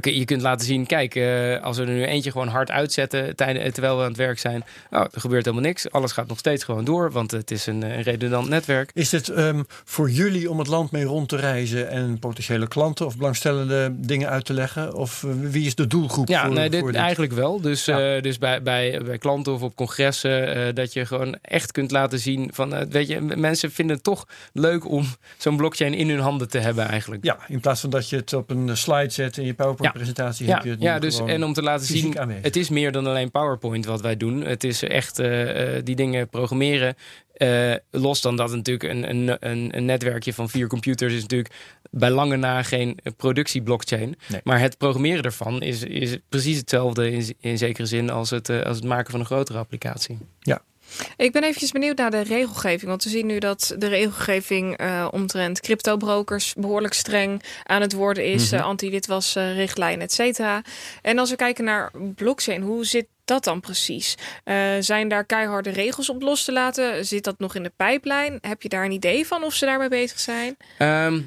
je 0.00 0.24
kunt 0.24 0.42
laten 0.42 0.66
zien, 0.66 0.86
kijk, 0.86 1.14
uh, 1.14 1.62
als 1.62 1.76
we 1.76 1.82
er 1.82 1.88
nu 1.88 2.04
eentje 2.04 2.30
gewoon 2.30 2.48
hard 2.48 2.70
uitzetten 2.70 3.36
tijdens, 3.36 3.72
terwijl 3.72 3.96
we 3.96 4.02
aan 4.02 4.08
het 4.08 4.16
werk 4.16 4.38
zijn, 4.38 4.64
oh, 4.90 5.00
er 5.00 5.20
gebeurt 5.20 5.44
helemaal 5.44 5.66
niks. 5.66 5.90
Alles 5.90 6.12
gaat 6.12 6.28
nog 6.28 6.38
steeds 6.38 6.64
gewoon 6.64 6.84
door, 6.84 7.12
want 7.12 7.30
het 7.30 7.50
is 7.50 7.66
een, 7.66 7.82
een 7.82 8.02
redundant 8.02 8.48
netwerk. 8.48 8.90
Is 8.94 9.12
het 9.12 9.28
um, 9.28 9.66
voor 9.84 10.10
jullie 10.10 10.50
om 10.50 10.58
het 10.58 10.68
land 10.68 10.90
mee 10.90 11.04
rond 11.04 11.28
te 11.28 11.36
reizen 11.36 11.88
en 11.88 12.18
potentiële 12.18 12.68
klanten 12.68 13.06
of 13.06 13.16
belangstellende 13.16 13.94
dingen 13.96 14.28
uit 14.28 14.44
te 14.44 14.52
leggen? 14.52 14.94
Of 14.94 15.22
uh, 15.22 15.32
wie 15.40 15.66
is 15.66 15.74
de 15.74 15.86
doelgroep? 15.86 16.28
Ja, 16.28 16.44
voor, 16.44 16.54
nee, 16.54 16.70
dit, 16.70 16.80
voor 16.80 16.92
dit? 16.92 17.00
eigenlijk 17.00 17.32
wel. 17.32 17.60
Dus, 17.60 17.84
ja. 17.84 18.20
dus 18.20 18.38
bij, 18.38 18.62
bij, 18.62 19.00
bij 19.04 19.18
klanten 19.18 19.52
of 19.52 19.62
op 19.62 19.76
congressen, 19.76 20.74
dat 20.74 20.92
je 20.92 21.06
gewoon 21.06 21.38
echt 21.42 21.72
kunt 21.72 21.90
laten 21.90 22.18
zien 22.18 22.50
van, 22.52 22.88
weet 22.88 23.08
je, 23.08 23.20
mensen 23.20 23.70
vinden 23.70 23.94
het 23.94 24.04
toch 24.04 24.26
leuk 24.52 24.88
om 24.88 25.06
zo'n 25.36 25.56
blockchain 25.56 25.94
in 25.94 26.08
hun 26.08 26.20
handen 26.20 26.48
te 26.48 26.58
hebben 26.58 26.88
eigenlijk. 26.88 27.24
Ja, 27.24 27.38
in 27.48 27.60
plaats 27.60 27.80
van 27.80 27.90
dat 27.90 28.08
je 28.08 28.16
het 28.16 28.32
op 28.32 28.50
een 28.50 28.76
slide 28.76 29.10
zet 29.10 29.38
en 29.38 29.44
je 29.44 29.54
PowerPoint-presentatie 29.58 30.46
Ja, 30.46 30.54
heb 30.54 30.64
je 30.64 30.70
het 30.70 30.82
ja 30.82 30.98
dus 30.98 31.18
en 31.18 31.44
om 31.44 31.52
te 31.52 31.62
laten 31.62 31.86
zien, 31.86 32.18
aanwezig. 32.18 32.42
het 32.44 32.56
is 32.56 32.68
meer 32.68 32.92
dan 32.92 33.06
alleen 33.06 33.30
PowerPoint 33.30 33.84
wat 33.84 34.00
wij 34.00 34.16
doen. 34.16 34.40
Het 34.40 34.64
is 34.64 34.82
echt 34.82 35.18
eh, 35.18 35.76
eh, 35.76 35.84
die 35.84 35.96
dingen 35.96 36.28
programmeren. 36.28 36.96
Eh, 37.32 37.74
los 37.90 38.20
dan 38.20 38.36
dat 38.36 38.50
natuurlijk 38.50 38.92
een, 38.92 39.10
een, 39.10 39.36
een, 39.40 39.76
een 39.76 39.84
netwerkje 39.84 40.34
van 40.34 40.48
vier 40.48 40.66
computers 40.66 41.12
is 41.12 41.22
natuurlijk 41.22 41.54
bij 41.90 42.10
lange 42.10 42.36
na 42.36 42.62
geen 42.62 42.98
productieblockchain. 43.16 44.16
Nee. 44.28 44.40
Maar 44.44 44.60
het 44.60 44.78
programmeren 44.78 45.22
ervan 45.22 45.62
is, 45.62 45.82
is 45.82 46.16
precies 46.28 46.58
hetzelfde 46.58 47.10
in, 47.10 47.34
in 47.40 47.58
zekere 47.58 47.86
zin 47.86 48.10
als 48.10 48.30
het, 48.30 48.50
als 48.50 48.76
het 48.76 48.84
maken 48.84 49.10
van 49.10 49.20
een 49.20 49.26
grotere 49.26 49.58
applicatie. 49.58 50.18
Ik 51.16 51.32
ben 51.32 51.42
eventjes 51.42 51.72
benieuwd 51.72 51.96
naar 51.96 52.10
de 52.10 52.20
regelgeving. 52.20 52.88
Want 52.88 53.04
we 53.04 53.10
zien 53.10 53.26
nu 53.26 53.38
dat 53.38 53.74
de 53.78 53.86
regelgeving 53.88 54.76
eh 54.76 55.08
omtrent 55.10 55.60
cryptobrokers 55.60 56.54
behoorlijk 56.54 56.94
streng 56.94 57.42
aan 57.64 57.80
het 57.80 57.92
worden 57.92 58.24
is. 58.24 58.50
Mhm. 58.50 58.54
eh, 58.54 58.66
Anti-witwasrichtlijn, 58.66 60.00
et 60.00 60.12
cetera. 60.12 60.62
En 61.02 61.18
als 61.18 61.30
we 61.30 61.36
kijken 61.36 61.64
naar 61.64 61.90
blockchain, 62.14 62.62
hoe 62.62 62.84
zit 62.86 63.06
dat 63.24 63.44
dan 63.44 63.60
precies? 63.60 64.14
Eh, 64.44 64.56
zijn 64.80 65.08
daar 65.08 65.24
keiharde 65.24 65.70
regels 65.70 66.08
op 66.10 66.22
los 66.22 66.44
te 66.44 66.52
laten? 66.52 67.04
Zit 67.06 67.24
dat 67.24 67.38
nog 67.38 67.54
in 67.54 67.62
de 67.62 67.72
pijplijn? 67.76 68.38
Heb 68.40 68.62
je 68.62 68.68
daar 68.68 68.84
een 68.84 68.92
idee 68.92 69.26
van 69.26 69.44
of 69.44 69.54
ze 69.54 69.64
daarmee 69.66 69.88
bezig 69.88 70.18
zijn? 70.18 70.56
Ehm 70.78 71.20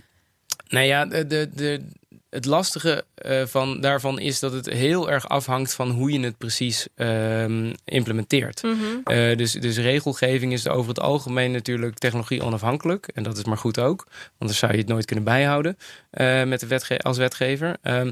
nou 0.68 0.86
ja, 0.86 1.06
de, 1.06 1.50
de, 1.54 1.88
het 2.32 2.46
lastige 2.46 3.04
eh, 3.16 3.46
van, 3.46 3.82
daarvan 3.82 4.20
is 4.20 4.40
dat 4.40 4.52
het 4.52 4.70
heel 4.70 5.12
erg 5.12 5.30
afhangt 5.30 5.74
van 5.74 5.90
hoe 5.90 6.12
je 6.12 6.20
het 6.20 6.38
precies 6.38 6.88
ehm, 6.96 7.74
implementeert. 7.86 8.64
Mhm. 8.64 8.76
Eh, 9.04 9.38
dus, 9.38 9.52
dus 9.52 9.78
regelgeving 9.78 10.54
is 10.54 10.68
over 10.68 10.90
het 10.90 11.00
algemeen 11.00 11.52
natuurlijk 11.52 11.98
technologie 11.98 12.44
onafhankelijk. 12.44 13.08
En 13.08 13.24
dat 13.24 13.38
is 13.38 13.44
maar 13.44 13.58
goed 13.58 13.80
ook. 13.80 14.06
Want 14.10 14.52
dan 14.52 14.54
zou 14.54 14.72
je 14.72 14.78
het 14.78 14.88
nooit 14.88 15.06
kunnen 15.06 15.26
bijhouden 15.26 15.78
eh, 16.10 16.44
met 16.44 16.60
de 16.60 16.68
wetge 16.68 17.00
als 17.00 17.18
wetgever. 17.18 17.78
Ehm, 17.82 18.12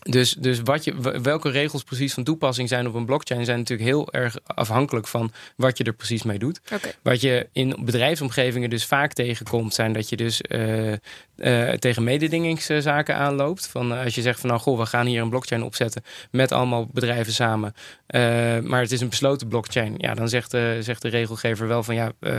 dus, 0.00 0.32
dus 0.32 0.60
wat 0.64 0.84
je, 0.84 1.20
welke 1.22 1.50
regels 1.50 1.82
precies 1.82 2.14
van 2.14 2.24
toepassing 2.24 2.68
zijn 2.68 2.86
op 2.88 2.94
een 2.94 3.04
blockchain... 3.04 3.44
zijn 3.44 3.58
natuurlijk 3.58 3.88
heel 3.88 4.12
erg 4.12 4.36
afhankelijk 4.44 5.06
van 5.06 5.32
wat 5.56 5.78
je 5.78 5.84
er 5.84 5.92
precies 5.92 6.22
mee 6.22 6.38
doet. 6.38 6.60
Wat 7.02 7.20
je 7.20 7.48
in 7.52 7.76
bedrijfsomgevingen 7.80 8.70
dus 8.70 8.84
vaak 8.84 9.12
tegenkomt... 9.12 9.74
zijn 9.74 9.92
dat 9.92 10.08
je 10.08 10.16
dus 10.16 10.40
eh, 10.40 10.92
eh, 10.92 11.78
tegen 11.78 12.04
mededingingszaken 12.04 13.16
aanloopt. 13.16 13.66
Van, 13.66 13.92
eh, 13.92 14.04
als 14.04 14.14
je 14.14 14.22
zegt 14.22 14.40
van 14.40 14.48
nou, 14.48 14.60
goh, 14.60 14.78
we 14.78 14.86
gaan 14.86 15.06
hier 15.06 15.22
een 15.22 15.28
blockchain 15.30 15.62
opzetten... 15.62 16.02
met 16.30 16.52
allemaal 16.52 16.86
bedrijven 16.92 17.32
samen. 17.32 17.74
eh, 18.06 18.20
maar 18.58 18.80
het 18.80 18.92
is 18.92 19.00
een 19.00 19.08
besloten 19.08 19.48
blockchain. 19.48 19.94
Ja, 19.98 20.14
dan 20.14 20.28
zegt, 20.28 20.50
de 20.50 20.78
zegt 20.80 21.02
de 21.02 21.08
regelgever 21.08 21.68
wel 21.68 21.82
van... 21.82 21.94
ja, 21.94 22.12
eh, 22.20 22.32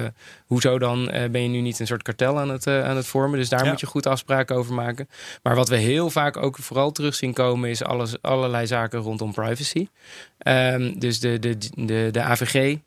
hoezo 0.45 0.79
dan 0.79 1.09
eh, 1.09 1.29
ben 1.29 1.41
je 1.43 1.49
nu 1.49 1.59
niet 1.61 1.79
een 1.79 1.87
soort 1.87 2.03
kartel 2.03 2.39
aan 2.39 2.49
het, 2.49 2.67
aan 2.67 2.95
het 2.95 3.07
vormen? 3.07 3.39
Dus 3.39 3.49
daar 3.49 3.63
Ja. 3.63 3.69
moet 3.69 3.79
je 3.79 3.85
goed 3.85 4.05
afspraken 4.05 4.55
over 4.55 4.73
maken. 4.73 5.09
Maar 5.43 5.55
wat 5.55 5.69
we 5.69 5.75
heel 5.75 6.09
vaak 6.09 6.37
ook 6.37 6.57
vooral 6.57 6.91
terug 6.91 7.15
zien 7.15 7.33
komen... 7.33 7.50
is 7.63 7.83
alles, 7.83 8.21
allerlei 8.21 8.67
zaken 8.67 8.99
rondom 8.99 9.33
privacy. 9.33 9.87
Ehm, 10.37 10.99
dus 10.99 11.19
de, 11.19 11.39
de, 11.39 11.57
de, 11.75 12.09
de 12.11 12.21
AVG... 12.21 12.77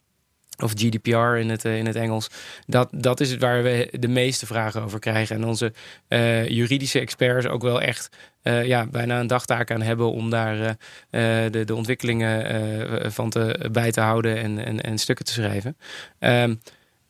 Of 0.62 0.72
GDPR 0.76 1.36
in 1.36 1.50
het, 1.50 1.64
eh, 1.64 1.78
in 1.78 1.86
het 1.86 1.96
Engels. 1.96 2.28
Dat, 2.66 2.88
dat 2.92 3.20
is 3.20 3.30
het 3.30 3.40
waar 3.40 3.62
we 3.62 3.88
de 3.98 4.08
meeste 4.08 4.46
vragen 4.46 4.82
over 4.82 4.98
krijgen. 4.98 5.36
En 5.36 5.44
onze 5.44 5.72
eh, 6.08 6.48
juridische 6.48 7.00
experts 7.00 7.46
ook 7.46 7.62
wel 7.62 7.80
echt 7.80 8.16
eh, 8.42 8.66
ja, 8.66 8.86
bijna 8.86 9.20
een 9.20 9.26
dagtaak 9.26 9.70
aan 9.70 9.82
hebben 9.82 10.12
om 10.12 10.30
daar 10.30 10.76
de, 11.10 11.62
de 11.64 11.74
ontwikkelingen 11.74 13.12
van 13.12 13.30
te, 13.30 13.68
bij 13.72 13.90
te 13.90 14.00
houden 14.00 14.36
en, 14.36 14.64
en, 14.64 14.80
en 14.80 14.98
stukken 14.98 15.24
te 15.24 15.32
schrijven. 15.32 15.76
Ehm, 16.18 16.54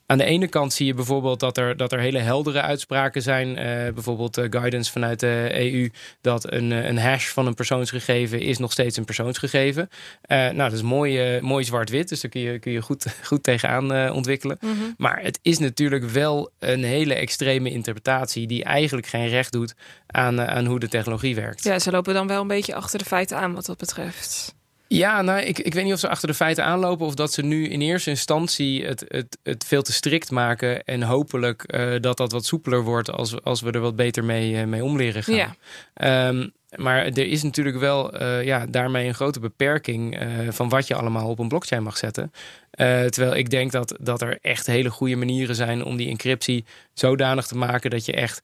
aan 0.07 0.19
de 0.19 0.25
ene 0.25 0.49
kant 0.49 0.73
zie 0.73 0.87
je 0.87 0.95
bijvoorbeeld 0.95 1.41
dat 1.41 1.57
er, 1.57 1.77
dat 1.77 1.93
er 1.93 1.99
hele 1.99 2.19
heldere 2.19 2.61
uitspraken 2.61 3.23
zijn. 3.23 3.57
eh, 3.57 3.93
bijvoorbeeld 3.93 4.39
eh, 4.39 4.47
guidance 4.51 4.93
vanuit 4.93 5.21
de 5.21 5.51
EU. 5.53 5.91
Dat 6.21 6.53
een, 6.53 6.73
eh, 6.73 6.85
een 6.85 6.99
hash 6.99 7.27
van 7.27 7.47
een 7.47 7.55
persoonsgegeven 7.55 8.41
is 8.41 8.59
nog 8.59 8.73
steeds 8.73 8.97
een 8.97 9.05
persoonsgegeven. 9.05 9.89
Eh, 10.23 10.39
nou, 10.39 10.57
dat 10.57 10.73
is 10.73 10.83
mooi, 10.83 11.41
mooi 11.41 11.65
zwart-wit. 11.65 12.09
Dus 12.09 12.21
daar 12.21 12.31
kun 12.31 12.41
je, 12.41 12.59
kun 12.59 12.73
je 12.73 12.83
goed, 12.83 13.07
goed 13.29 13.43
tegenaan 13.43 14.11
ontwikkelen. 14.11 14.59
Mhm. 14.61 14.73
Maar 14.97 15.23
het 15.23 15.39
is 15.43 15.59
natuurlijk 15.59 16.05
wel 16.05 16.51
een 16.59 16.85
hele 16.85 17.15
extreme 17.15 17.71
interpretatie. 17.71 18.47
die 18.47 18.65
eigenlijk 18.65 19.07
geen 19.07 19.29
recht 19.29 19.53
doet 19.53 19.75
aan, 20.07 20.41
aan 20.41 20.67
hoe 20.67 20.81
de 20.81 20.89
technologie 20.89 21.35
werkt. 21.35 21.65
Ja, 21.65 21.79
ze 21.79 21.91
lopen 21.91 22.15
dan 22.15 22.27
wel 22.27 22.41
een 22.41 22.47
beetje 22.49 22.75
achter 22.75 22.99
de 22.99 23.05
feiten 23.05 23.37
aan 23.39 23.55
wat 23.55 23.67
dat 23.67 23.79
betreft. 23.79 24.55
Ja, 24.87 25.22
nou, 25.22 25.41
ik, 25.41 25.59
ik 25.59 25.74
weet 25.74 25.85
niet 25.85 25.93
of 25.93 25.99
ze 25.99 26.09
achter 26.09 26.28
de 26.28 26.35
feiten 26.35 26.64
aanlopen 26.64 27.07
of 27.07 27.14
dat 27.14 27.32
ze 27.32 27.43
nu 27.43 27.68
in 27.68 27.80
eerste 27.80 28.11
instantie 28.11 28.85
het, 28.85 29.05
het, 29.09 29.39
het 29.43 29.64
veel 29.66 29.82
te 29.82 29.93
strikt 29.93 30.30
maken 30.30 30.85
en 30.85 31.03
hopelijk 31.03 31.62
eh, 31.62 31.93
dat 32.01 32.16
dat 32.16 32.32
wat 32.32 32.45
soepeler 32.45 32.82
wordt 32.82 33.11
als, 33.11 33.43
als 33.43 33.61
we 33.61 33.70
er 33.70 33.80
wat 33.80 33.97
beter 33.97 34.24
mee, 34.24 34.57
eh, 34.57 34.66
mee 34.66 34.85
om 34.85 34.97
leren 34.97 35.22
gaan. 35.22 35.35
Ja. 35.35 35.55
Ehm, 35.95 36.49
maar 36.77 37.05
er 37.05 37.27
is 37.27 37.43
natuurlijk 37.43 37.79
wel 37.79 38.12
eh, 38.12 38.45
ja, 38.45 38.66
daarmee 38.66 39.07
een 39.09 39.14
grote 39.14 39.41
beperking 39.41 40.18
eh, 40.18 40.29
van 40.49 40.68
wat 40.68 40.87
je 40.87 40.95
allemaal 40.95 41.29
op 41.29 41.39
een 41.39 41.49
blockchain 41.49 41.83
mag 41.83 41.97
zetten. 41.97 42.33
Eh, 42.70 43.05
terwijl 43.05 43.37
ik 43.37 43.51
denk 43.51 43.72
dat, 43.72 43.97
dat 44.01 44.22
er 44.22 44.39
echt 44.41 44.66
hele 44.66 44.91
goede 44.91 45.16
manieren 45.16 45.55
zijn 45.55 45.85
om 45.85 45.97
die 45.97 46.09
encryptie 46.09 46.64
zodanig 46.93 47.47
te 47.47 47.57
maken 47.57 47.91
dat 47.91 48.05
je 48.05 48.12
echt 48.12 48.41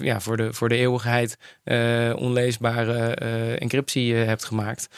ja, 0.00 0.20
voor, 0.20 0.36
de, 0.36 0.52
voor 0.52 0.68
de 0.68 0.76
eeuwigheid 0.76 1.36
onleesbare 2.16 3.14
encryptie 3.58 4.14
hebt 4.14 4.44
gemaakt. 4.44 4.88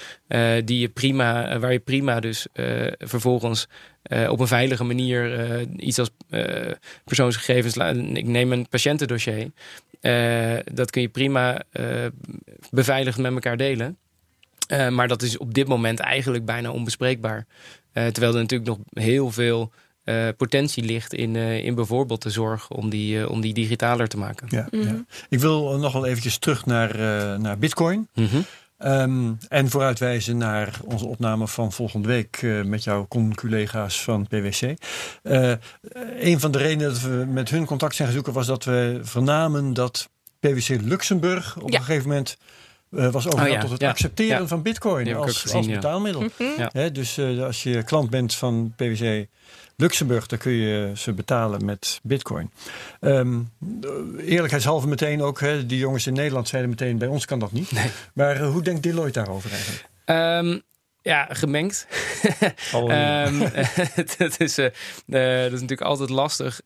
Die 0.65 0.79
je 0.79 0.89
prima, 0.89 1.59
waar 1.59 1.73
je 1.73 1.79
prima 1.79 2.21
dus 2.21 2.47
vervolgens 2.99 3.69
op 4.29 4.41
een 4.41 4.47
veilige 4.47 4.85
manier 4.85 5.61
iets 5.77 5.99
als 5.99 6.11
eh, 6.31 6.73
persoonsgegevens. 7.05 7.77
Ik 8.17 8.27
neem 8.27 8.53
een 8.53 8.69
patiëntendossier. 8.69 9.51
Eh, 10.03 10.57
dat 10.73 10.91
kun 10.91 11.03
je 11.03 11.09
prima 11.09 11.63
eh, 11.73 11.87
beveiligd 12.71 13.19
met 13.19 13.33
elkaar 13.33 13.57
delen. 13.57 13.97
Eh, 14.67 14.89
maar 14.89 15.09
dat 15.09 15.23
is 15.23 15.39
op 15.39 15.55
dit 15.55 15.69
moment 15.69 15.99
eigenlijk 16.01 16.45
bijna 16.45 16.71
onbespreekbaar. 16.71 17.47
Eh, 17.93 18.07
terwijl 18.07 18.35
er 18.35 18.41
natuurlijk 18.41 18.71
nog 18.71 18.79
heel 19.05 19.31
veel 19.31 19.73
eh, 20.05 20.29
potentie 20.37 20.85
ligt 20.85 21.13
in, 21.15 21.37
eh, 21.37 21.65
in 21.65 21.75
bijvoorbeeld 21.75 22.23
de 22.23 22.31
zorg 22.31 22.71
om 22.71 22.89
die, 22.91 23.29
om 23.29 23.41
die 23.41 23.55
digitaler 23.55 24.09
te 24.09 24.19
maken. 24.19 24.47
Ja, 24.51 24.69
Mhm. 24.71 24.87
ja. 24.87 25.05
Ik 25.29 25.39
wil 25.39 25.79
nog 25.79 25.93
wel 25.93 26.07
eventjes 26.07 26.39
terug 26.39 26.67
naar, 26.67 26.91
eh, 26.91 27.39
naar 27.39 27.59
Bitcoin. 27.59 28.09
Mhm. 28.15 28.41
Ehm, 28.83 29.33
en 29.49 29.71
vooruitwijzen 29.71 30.37
naar 30.37 30.81
onze 30.85 31.07
opname 31.07 31.49
van 31.49 31.73
volgende 31.73 32.09
week 32.09 32.39
eh, 32.43 32.63
met 32.63 32.85
jouw 32.85 33.07
collega's 33.35 34.03
van 34.03 34.27
PwC. 34.27 34.75
Eh, 35.23 35.53
een 36.19 36.41
van 36.41 36.51
de 36.51 36.59
redenen 36.59 36.89
dat 36.89 37.01
we 37.01 37.25
met 37.29 37.51
hun 37.51 37.65
contact 37.65 37.95
zijn 37.95 38.09
gezoeken 38.09 38.33
was 38.33 38.47
dat 38.47 38.65
we 38.65 39.01
vernamen 39.03 39.75
dat 39.75 40.09
PwC 40.41 40.69
Luxemburg 40.69 41.57
op 41.57 41.71
Ja. 41.71 41.79
een 41.79 41.85
gegeven 41.85 42.09
moment 42.09 42.37
eh, 42.91 43.09
was 43.11 43.27
overgegaan 43.27 43.47
Oh 43.47 43.55
ja, 43.55 43.61
tot 43.61 43.71
het 43.71 43.81
ja, 43.81 43.89
accepteren 43.89 44.41
ja. 44.41 44.47
van 44.47 44.63
Bitcoin 44.63 45.15
als, 45.15 45.41
gezien, 45.41 45.57
als 45.57 45.67
ja. 45.67 45.75
betaalmiddel. 45.75 46.21
Mhm. 46.21 46.61
Ja. 46.61 46.71
Hè, 46.73 46.93
dus 46.93 47.19
eh, 47.19 47.43
als 47.43 47.63
je 47.63 47.83
klant 47.83 48.11
bent 48.11 48.35
van 48.35 48.73
PwC 48.77 49.27
Luxemburg, 49.77 50.27
dan 50.27 50.39
kun 50.39 50.53
je 50.53 50.93
ze 50.97 51.13
betalen 51.13 51.65
met 51.65 52.01
Bitcoin. 52.03 52.51
Ehm, 53.01 53.41
eerlijkheidshalve 54.19 54.89
meteen 54.89 55.23
ook, 55.23 55.41
hè, 55.41 55.67
die 55.67 55.79
jongens 55.79 56.07
in 56.07 56.13
Nederland 56.13 56.49
zeiden 56.49 56.71
meteen: 56.71 56.99
bij 56.99 57.09
ons 57.09 57.25
kan 57.25 57.39
dat 57.39 57.53
niet. 57.53 57.73
Nee. 57.73 57.91
Maar 58.15 58.37
eh, 58.41 58.51
hoe 58.51 58.63
denkt 58.63 58.83
Deloitte 58.83 59.19
daarover 59.19 59.51
eigenlijk? 59.53 59.89
Ehm, 60.05 60.59
ja, 61.03 61.27
gemengd. 61.31 61.87
Oh, 62.75 62.93
Ehm, 62.93 63.39
dat, 64.19 64.41
is, 64.41 64.59
eh, 64.59 64.67
eh, 64.67 64.73
dat 65.43 65.53
is 65.53 65.61
natuurlijk 65.61 65.81
altijd 65.81 66.11
lastig. 66.11 66.61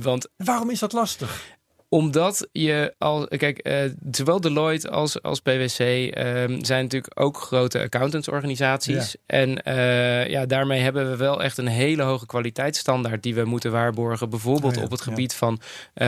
want 0.00 0.28
Waarom 0.36 0.70
is 0.70 0.78
dat 0.78 0.92
lastig? 0.92 1.44
Omdat 1.88 2.48
je 2.52 2.94
al, 2.98 3.26
kijk, 3.28 3.58
eh, 3.58 3.78
zowel 4.10 4.40
Deloitte 4.40 4.90
als, 4.90 5.22
als 5.22 5.40
PwC 5.40 5.78
ehm, 5.78 6.64
zijn 6.64 6.82
natuurlijk 6.82 7.20
ook 7.20 7.36
grote 7.36 7.80
accountantsorganisaties. 7.80 9.16
En 9.26 9.62
eh, 9.62 10.28
ja, 10.28 10.46
daarmee 10.46 10.80
hebben 10.80 11.10
we 11.10 11.16
wel 11.16 11.42
echt 11.42 11.58
een 11.58 11.66
hele 11.66 12.02
hoge 12.02 12.26
kwaliteitsstandaard 12.26 13.22
die 13.22 13.34
we 13.34 13.44
moeten 13.44 13.72
waarborgen. 13.72 14.30
Bijvoorbeeld 14.30 14.72
Oh 14.72 14.78
ja, 14.78 14.84
op 14.84 14.90
het 14.90 14.98
ja. 15.04 15.04
gebied 15.06 15.34
van 15.34 15.60
eh, 15.94 16.06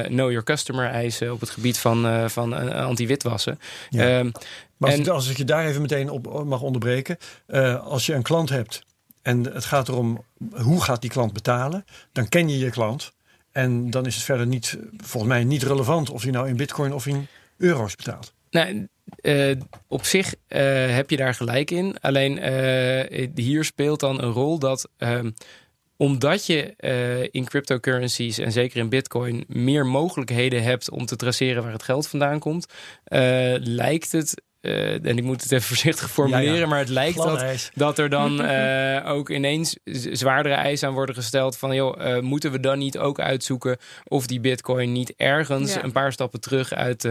know 0.00 0.28
your 0.30 0.42
customer 0.44 0.86
eisen, 0.90 1.32
op 1.32 1.40
het 1.40 1.50
gebied 1.50 1.78
van, 1.78 2.30
van 2.30 2.72
anti-witwassen. 2.72 3.58
Ehm, 3.90 4.30
Maar 4.76 4.90
als, 4.90 4.98
En- 4.98 5.08
als 5.08 5.28
ik 5.30 5.36
je 5.36 5.44
daar 5.44 5.66
even 5.66 5.80
meteen 5.80 6.10
op 6.10 6.44
mag 6.44 6.60
onderbreken. 6.62 7.16
als 7.84 8.06
je 8.06 8.14
een 8.14 8.22
klant 8.22 8.48
hebt 8.48 8.82
en 9.22 9.44
het 9.44 9.64
gaat 9.64 9.88
erom 9.88 10.24
hoe 10.52 10.82
gaat 10.82 11.00
die 11.00 11.10
klant 11.10 11.32
betalen, 11.32 11.84
dan 12.12 12.28
ken 12.28 12.48
je 12.48 12.58
je 12.58 12.70
klant. 12.70 13.14
En 13.56 13.90
dan 13.90 14.06
is 14.06 14.14
het 14.14 14.24
verder 14.24 14.46
niet, 14.46 14.78
volgens 14.96 15.32
mij 15.32 15.44
niet 15.44 15.62
relevant 15.62 16.10
of 16.10 16.22
hij 16.22 16.30
nou 16.30 16.48
in 16.48 16.56
bitcoin 16.56 16.92
of 16.92 17.06
in 17.06 17.26
euro's 17.56 17.96
betaalt. 17.96 18.32
Nou, 18.50 18.88
eh, 19.20 19.56
op 19.86 20.04
zich 20.04 20.34
eh, 20.46 20.94
heb 20.94 21.10
je 21.10 21.16
daar 21.16 21.34
gelijk 21.34 21.70
in. 21.70 22.00
Alleen 22.00 22.38
eh, 22.38 23.28
hier 23.34 23.64
speelt 23.64 24.00
dan 24.00 24.22
een 24.22 24.32
rol 24.32 24.58
dat 24.58 24.88
omdat 25.96 26.46
je 26.46 26.74
in 27.30 27.44
cryptocurrencies 27.44 28.38
en 28.38 28.52
zeker 28.52 28.76
in 28.76 28.88
bitcoin 28.88 29.44
meer 29.48 29.86
mogelijkheden 29.86 30.62
hebt 30.62 30.90
om 30.90 31.06
te 31.06 31.16
traceren 31.16 31.62
waar 31.62 31.72
het 31.72 31.82
geld 31.82 32.08
vandaan 32.08 32.38
komt, 32.38 32.66
lijkt 33.60 34.12
het 34.12 34.42
en 34.60 35.18
ik 35.18 35.22
moet 35.22 35.42
het 35.42 35.52
even 35.52 35.66
voorzichtig 35.66 36.10
formuleren, 36.10 36.68
maar 36.68 36.78
het 36.78 36.88
lijkt 36.88 37.16
dat, 37.16 37.70
dat 37.74 37.98
er 37.98 38.08
dan 38.08 38.46
ook 39.16 39.30
ineens 39.30 39.76
zwaardere 40.12 40.54
eisen 40.54 40.88
aan 40.88 40.94
worden 40.94 41.14
gesteld 41.14 41.56
van 41.56 41.74
joh, 41.74 42.20
moeten 42.20 42.52
we 42.52 42.60
dan 42.60 42.78
niet 42.78 42.98
ook 42.98 43.20
uitzoeken 43.20 43.76
of 44.04 44.26
die 44.26 44.40
bitcoin 44.40 44.92
niet 44.92 45.14
ergens 45.16 45.74
een 45.74 45.92
paar 45.92 46.12
stappen 46.12 46.40
terug 46.40 46.72
uit 46.72 47.04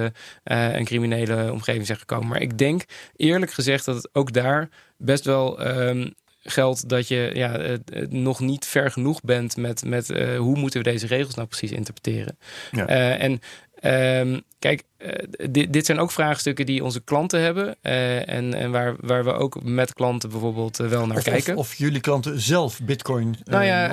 een 0.43 0.85
criminele 0.85 1.51
omgeving 1.51 1.85
zijn 1.85 1.97
gekomen. 1.97 2.27
Maar 2.27 2.41
ik 2.41 2.57
denk 2.57 2.85
eerlijk 3.15 3.53
gezegd 3.53 3.85
dat 3.85 3.95
het 3.95 4.09
ook 4.13 4.33
daar 4.33 4.69
best 4.97 5.25
wel 5.25 5.59
ehm, 5.59 6.07
geldt 6.45 6.89
dat 6.89 7.07
je 7.07 7.31
ja, 7.33 7.77
nog 8.09 8.39
niet 8.39 8.65
ver 8.65 8.91
genoeg 8.91 9.21
bent 9.21 9.57
met, 9.57 9.85
met 9.85 10.09
uh, 10.09 10.37
hoe 10.37 10.57
moeten 10.57 10.83
we 10.83 10.89
deze 10.91 11.07
regels 11.07 11.35
nou 11.35 11.47
precies 11.47 11.71
interpreteren. 11.71 12.37
Ja. 12.71 12.89
Uh, 12.89 13.23
en 13.23 13.39
um, 13.81 14.41
kijk, 14.59 14.83
uh, 14.97 15.09
dit, 15.49 15.73
dit 15.73 15.85
zijn 15.85 15.99
ook 15.99 16.11
vraagstukken 16.11 16.65
die 16.65 16.83
onze 16.83 17.01
klanten 17.01 17.41
hebben. 17.41 17.75
en 17.81 18.53
en 18.53 18.71
waar, 18.71 18.95
waar 18.99 19.23
we 19.23 19.33
ook 19.33 19.63
met 19.63 19.93
klanten 19.93 20.29
bijvoorbeeld 20.29 20.77
wel 20.77 21.07
naar 21.07 21.21
kijken. 21.21 21.55
Of, 21.55 21.73
jullie 21.73 21.99
klanten 21.99 22.39
zelf 22.39 22.81
bitcoin 22.81 23.35
nou 23.43 23.63
ja, 23.63 23.85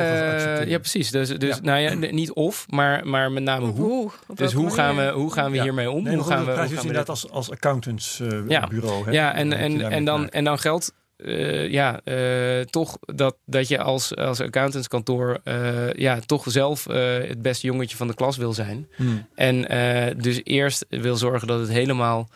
ja, 0.63 0.79
precies. 0.79 1.11
Dus, 1.11 1.29
dus 1.29 1.61
Nou 1.61 1.79
ja, 1.79 1.95
niet 1.95 2.33
of, 2.33 2.67
maar, 2.69 3.07
maar 3.07 3.33
met 3.33 3.43
name 3.43 3.67
hoe. 3.67 3.87
hoe 3.87 4.11
dus 4.35 4.53
hoe 4.53 4.71
gaan, 4.71 4.97
we, 4.97 5.11
hoe 5.11 5.33
gaan 5.33 5.51
we 5.51 5.63
hiermee 5.63 5.91
om? 5.91 6.03
Nee, 6.03 6.17
hoe 6.17 6.25
gaan 6.25 6.45
we, 6.45 6.51
hoe 6.51 6.61
gaan 6.61 6.69
we 6.69 6.77
inderdaad 6.77 7.09
als, 7.09 7.31
als 7.31 7.51
accountantsbureau. 7.51 9.05
ja, 9.05 9.13
ja 9.13 9.35
en, 9.35 9.53
en, 9.53 9.91
en, 9.91 10.05
dan, 10.05 10.29
en 10.29 10.45
dan 10.45 10.59
geldt 10.59 10.93
uh, 11.25 11.69
ja, 11.71 12.01
uh, 12.05 12.61
toch 12.61 12.99
dat, 13.01 13.37
dat 13.47 13.69
je 13.69 13.79
als, 13.79 14.17
als 14.17 14.41
accountantskantoor 14.41 15.41
uh, 15.45 15.93
ja, 15.93 16.19
toch 16.27 16.45
zelf 16.49 16.85
het 16.85 17.43
beste 17.43 17.67
jongetje 17.67 17.97
van 17.97 18.07
de 18.07 18.15
klas 18.15 18.37
wil 18.37 18.53
zijn. 18.53 18.89
Hmm. 18.97 19.27
En 19.35 19.61
dus 20.19 20.41
eerst 20.45 20.87
wil 20.89 21.17
zorgen 21.17 21.49
dat 21.49 21.61
het 21.61 21.69
helemaal 21.69 22.29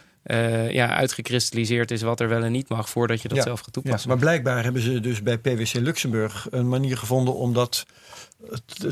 ja, 0.71 0.97
uitgekristalliseerd 0.97 1.91
is 1.91 2.03
wat 2.03 2.21
er 2.21 2.29
wel 2.29 2.43
en 2.43 2.53
niet 2.53 2.69
mag 2.69 2.89
voordat 2.89 3.23
je 3.23 3.29
dat 3.29 3.43
zelf 3.43 3.61
gaat 3.61 3.73
toepassen. 3.73 4.11
Ja, 4.11 4.17
maar 4.17 4.25
blijkbaar 4.25 4.65
hebben 4.65 4.83
ze 4.83 5.01
dus 5.01 5.23
bij 5.23 5.39
PwC 5.39 5.73
Luxemburg 5.73 6.47
een 6.51 6.69
manier 6.69 6.97
gevonden 6.97 7.35
om 7.35 7.53
dat 7.53 7.87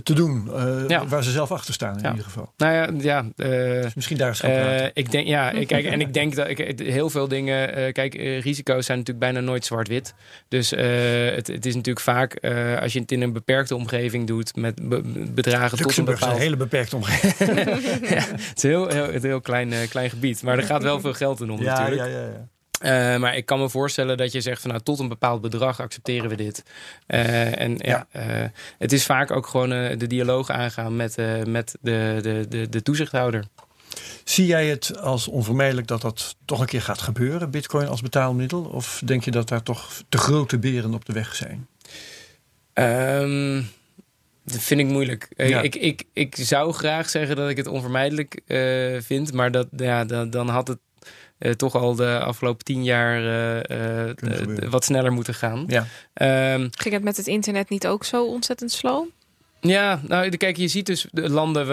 te 0.03 0.14
doen 0.14 0.49
uh, 0.88 1.03
waar 1.09 1.24
ze 1.24 1.30
zelf 1.30 1.51
achter 1.51 1.74
staan 1.74 1.99
in 1.99 2.11
ieder 2.11 2.24
geval. 2.24 2.53
Nou 2.57 2.74
ja, 2.74 2.88
ja 2.99 3.24
uh, 3.36 3.86
misschien 3.95 4.16
daar 4.16 4.28
eens 4.28 4.40
gaan 4.40 4.51
uh, 4.51 4.84
Ik 4.92 5.11
denk, 5.11 5.26
ja, 5.26 5.51
ik, 5.51 5.66
kijk, 5.66 5.84
en 5.84 6.01
ik 6.01 6.14
denk 6.20 6.34
dat 6.34 6.49
ik, 6.49 6.78
heel 6.78 7.11
veel 7.11 7.28
dingen, 7.28 7.92
kijk, 7.92 8.14
risico's 8.14 8.86
zijn 8.86 8.99
natuurlijk 8.99 9.26
bijna 9.26 9.40
nooit 9.40 9.64
zwart-wit. 9.64 10.14
Dus 10.49 10.70
het, 10.70 11.47
het, 11.47 11.66
is 11.66 11.74
natuurlijk 11.74 12.05
vaak, 12.05 12.45
als 12.80 12.92
je 12.92 13.01
het 13.01 13.12
in 13.12 13.22
een 13.22 13.32
beperkte 13.32 13.74
omgeving 13.74 14.26
doet, 14.26 14.57
met 14.57 14.88
bedragen 15.34 15.78
tot 15.78 15.97
een 15.97 16.05
bepaald... 16.05 16.30
is 16.30 16.36
een 16.36 16.42
hele 16.42 16.57
beperkte 16.57 16.97
omgeving. 16.97 17.59
ja, 18.14 18.24
het 18.30 18.57
is 18.57 18.62
een 18.62 18.70
heel, 18.70 18.88
heel, 18.88 19.20
heel 19.20 19.40
klein, 19.40 19.72
klein 19.88 20.11
gebied, 20.11 20.42
maar 20.42 20.59
er 20.59 20.64
gaat 20.64 20.82
wel 20.82 21.01
veel 21.01 21.14
geld 21.14 21.40
in 21.40 21.51
om 21.51 21.62
natuurlijk. 21.64 22.01
Ja, 22.01 22.07
ja, 22.07 22.26
ja. 22.26 22.49
Uh, 22.83 23.16
maar 23.16 23.37
ik 23.37 23.47
kan 23.47 23.59
me 23.59 23.68
voorstellen 23.68 24.16
dat 24.16 24.33
je 24.33 24.41
zegt 24.41 24.61
van 24.61 24.70
nou 24.70 24.83
tot 24.83 24.99
een 24.99 25.09
bepaald 25.09 25.41
bedrag 25.41 25.81
accepteren 25.81 26.29
we 26.29 26.37
dit. 26.37 26.62
Uh, 27.09 27.61
en 27.61 27.77
ja, 27.77 28.07
ja 28.12 28.43
uh, 28.43 28.49
het 28.79 28.93
is 28.93 29.05
vaak 29.05 29.31
ook 29.31 29.47
gewoon 29.47 29.68
de 29.99 30.07
dialoog 30.07 30.51
aangaan 30.51 30.97
met, 30.97 31.16
met 31.47 31.77
de, 31.81 32.18
de, 32.22 32.47
de, 32.49 32.68
de 32.68 32.83
toezichthouder. 32.83 33.45
Zie 34.25 34.47
jij 34.47 34.66
het 34.66 34.99
als 34.99 35.29
onvermijdelijk 35.29 35.87
dat 35.87 36.01
dat 36.01 36.37
toch 36.45 36.61
een 36.61 36.66
keer 36.66 36.83
gaat 36.83 37.01
gebeuren, 37.01 37.51
bitcoin 37.51 37.89
als 37.89 38.03
betaalmiddel? 38.03 38.62
Of 38.62 39.03
denk 39.05 39.25
je 39.25 39.31
dat 39.31 39.49
daar 39.49 39.62
toch 39.62 40.03
te 40.09 40.18
grote 40.18 40.59
beren 40.59 40.95
op 40.95 41.05
de 41.05 41.12
weg 41.12 41.35
zijn? 41.35 41.68
Um, 42.75 43.70
dat 44.45 44.61
vind 44.61 44.81
ik 44.81 44.87
moeilijk. 44.87 45.29
Ja. 45.37 45.61
Ik, 45.61 45.75
ik, 45.75 46.05
ik 46.12 46.37
zou 46.37 46.72
graag 46.72 47.09
zeggen 47.09 47.37
dat 47.37 47.49
ik 47.49 47.57
het 47.57 47.66
onvermijdelijk 47.66 48.41
vind, 49.01 49.33
maar 49.33 49.51
dat, 49.51 49.66
ja, 49.77 50.05
dan, 50.05 50.31
dan 50.31 50.49
had 50.49 50.68
het 50.68 50.79
uh, 51.45 51.53
toch 51.53 51.74
al 51.74 51.95
de 51.95 52.18
afgelopen 52.18 52.64
tien 52.64 52.84
jaar 52.84 53.22
uh, 53.22 54.09
uh, 54.09 54.70
wat 54.70 54.84
sneller 54.84 55.12
moeten 55.12 55.34
gaan. 55.34 55.64
Ja. 55.66 55.86
Um, 56.55 56.68
Ging 56.70 56.95
het 56.95 57.05
met 57.05 57.16
het 57.16 57.26
internet 57.26 57.68
niet 57.68 57.86
ook 57.86 58.05
zo 58.05 58.26
ontzettend 58.26 58.72
slow? 58.72 59.07
Ja, 59.61 60.01
nou 60.09 60.36
kijk, 60.36 60.57
je 60.57 60.68
ziet 60.68 60.86
dus 60.86 61.07
de 61.11 61.30
landen 61.30 61.66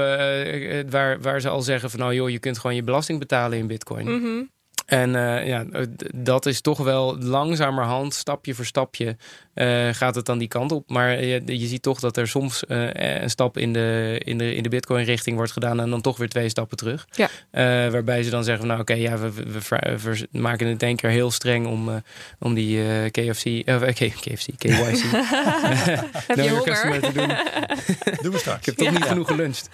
waar, 0.89 1.21
waar 1.21 1.41
ze 1.41 1.49
al 1.49 1.61
zeggen 1.61 1.89
van 1.89 1.99
nou 1.99 2.13
joh, 2.13 2.29
je 2.29 2.39
kunt 2.39 2.59
gewoon 2.59 2.75
je 2.75 2.83
belasting 2.83 3.19
betalen 3.19 3.57
in 3.57 3.67
bitcoin. 3.67 4.07
Mm 4.07 4.21
-hmm. 4.21 4.49
En 4.85 5.09
uh, 5.13 5.47
ja, 5.47 5.65
dat 6.15 6.45
is 6.45 6.61
toch 6.61 6.77
wel 6.77 7.17
langzamerhand, 7.17 8.13
stapje 8.13 8.53
voor 8.53 8.65
stapje, 8.65 9.17
uh, 9.55 9.89
gaat 9.91 10.15
het 10.15 10.25
dan 10.25 10.37
die 10.37 10.47
kant 10.47 10.71
op. 10.71 10.89
Maar 10.89 11.23
je, 11.23 11.41
je 11.45 11.67
ziet 11.67 11.81
toch 11.81 11.99
dat 11.99 12.17
er 12.17 12.27
soms 12.27 12.63
uh, 12.67 12.89
een 12.93 13.29
stap 13.29 13.57
in 13.57 13.73
de, 13.73 14.21
in 14.23 14.37
de, 14.37 14.55
in 14.55 14.63
de 14.63 14.69
Bitcoin-richting 14.69 15.35
wordt 15.35 15.51
gedaan 15.51 15.79
en 15.79 15.89
dan 15.89 16.01
toch 16.01 16.17
weer 16.17 16.29
twee 16.29 16.49
stappen 16.49 16.77
terug. 16.77 17.07
Ja. 17.11 17.29
waarbij 17.89 18.23
ze 18.23 18.29
dan 18.29 18.43
zeggen: 18.43 18.67
van, 18.67 18.67
Nou, 18.67 18.81
oké, 18.81 18.91
okay, 18.91 19.03
ja, 19.03 19.17
we, 19.17 19.31
we, 19.33 19.97
we, 20.01 20.39
maken 20.39 20.67
het 20.67 20.83
één 20.83 20.95
keer 20.95 21.09
heel 21.09 21.31
streng 21.31 21.67
om, 21.67 22.03
om 22.39 22.53
die 22.53 23.09
KFC, 23.09 23.63
KFC, 23.65 24.49
KYC. 24.57 25.01
Heb 26.27 26.37
je 26.37 26.49
honger? 26.49 27.01
Te 27.01 27.11
doen. 27.13 27.27
Doen 28.23 28.31
we 28.31 28.37
straks. 28.37 28.59
Ik 28.59 28.65
heb 28.65 28.75
toch 28.75 28.87
ja. 28.87 28.93
niet 28.93 29.03
genoeg 29.03 29.27
geluncht. 29.27 29.69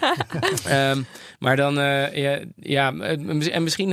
um, 0.70 1.06
maar 1.44 1.56
dan, 1.56 1.74
ja, 2.12 2.40
ja, 2.56 2.92
en 2.94 3.62
misschien 3.62 3.92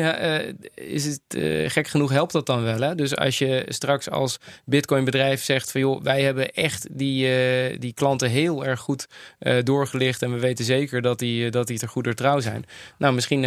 is 0.75 1.05
het 1.05 1.14
uh, 1.35 1.69
gek 1.69 1.87
genoeg 1.87 2.11
helpt 2.11 2.31
dat 2.31 2.45
dan 2.45 2.63
wel. 2.63 2.79
Hè? 2.79 2.95
Dus 2.95 3.15
als 3.15 3.37
je 3.37 3.65
straks 3.67 4.09
als 4.09 4.37
Bitcoin 4.65 5.03
bedrijf 5.03 5.43
zegt 5.43 5.71
van 5.71 5.81
joh, 5.81 6.01
wij 6.03 6.21
hebben 6.21 6.53
echt 6.53 6.87
die, 6.91 7.27
uh, 7.27 7.79
die 7.79 7.93
klanten 7.93 8.29
heel 8.29 8.65
erg 8.65 8.79
goed 8.79 9.07
uh, 9.39 9.63
doorgelicht 9.63 10.21
en 10.21 10.33
we 10.33 10.39
weten 10.39 10.65
zeker 10.65 11.01
dat 11.01 11.19
die, 11.19 11.49
dat 11.49 11.67
die 11.67 11.79
ter 11.79 11.89
goeder 11.89 12.15
trouw 12.15 12.39
zijn. 12.39 12.65
Nou, 12.97 13.13
misschien 13.13 13.45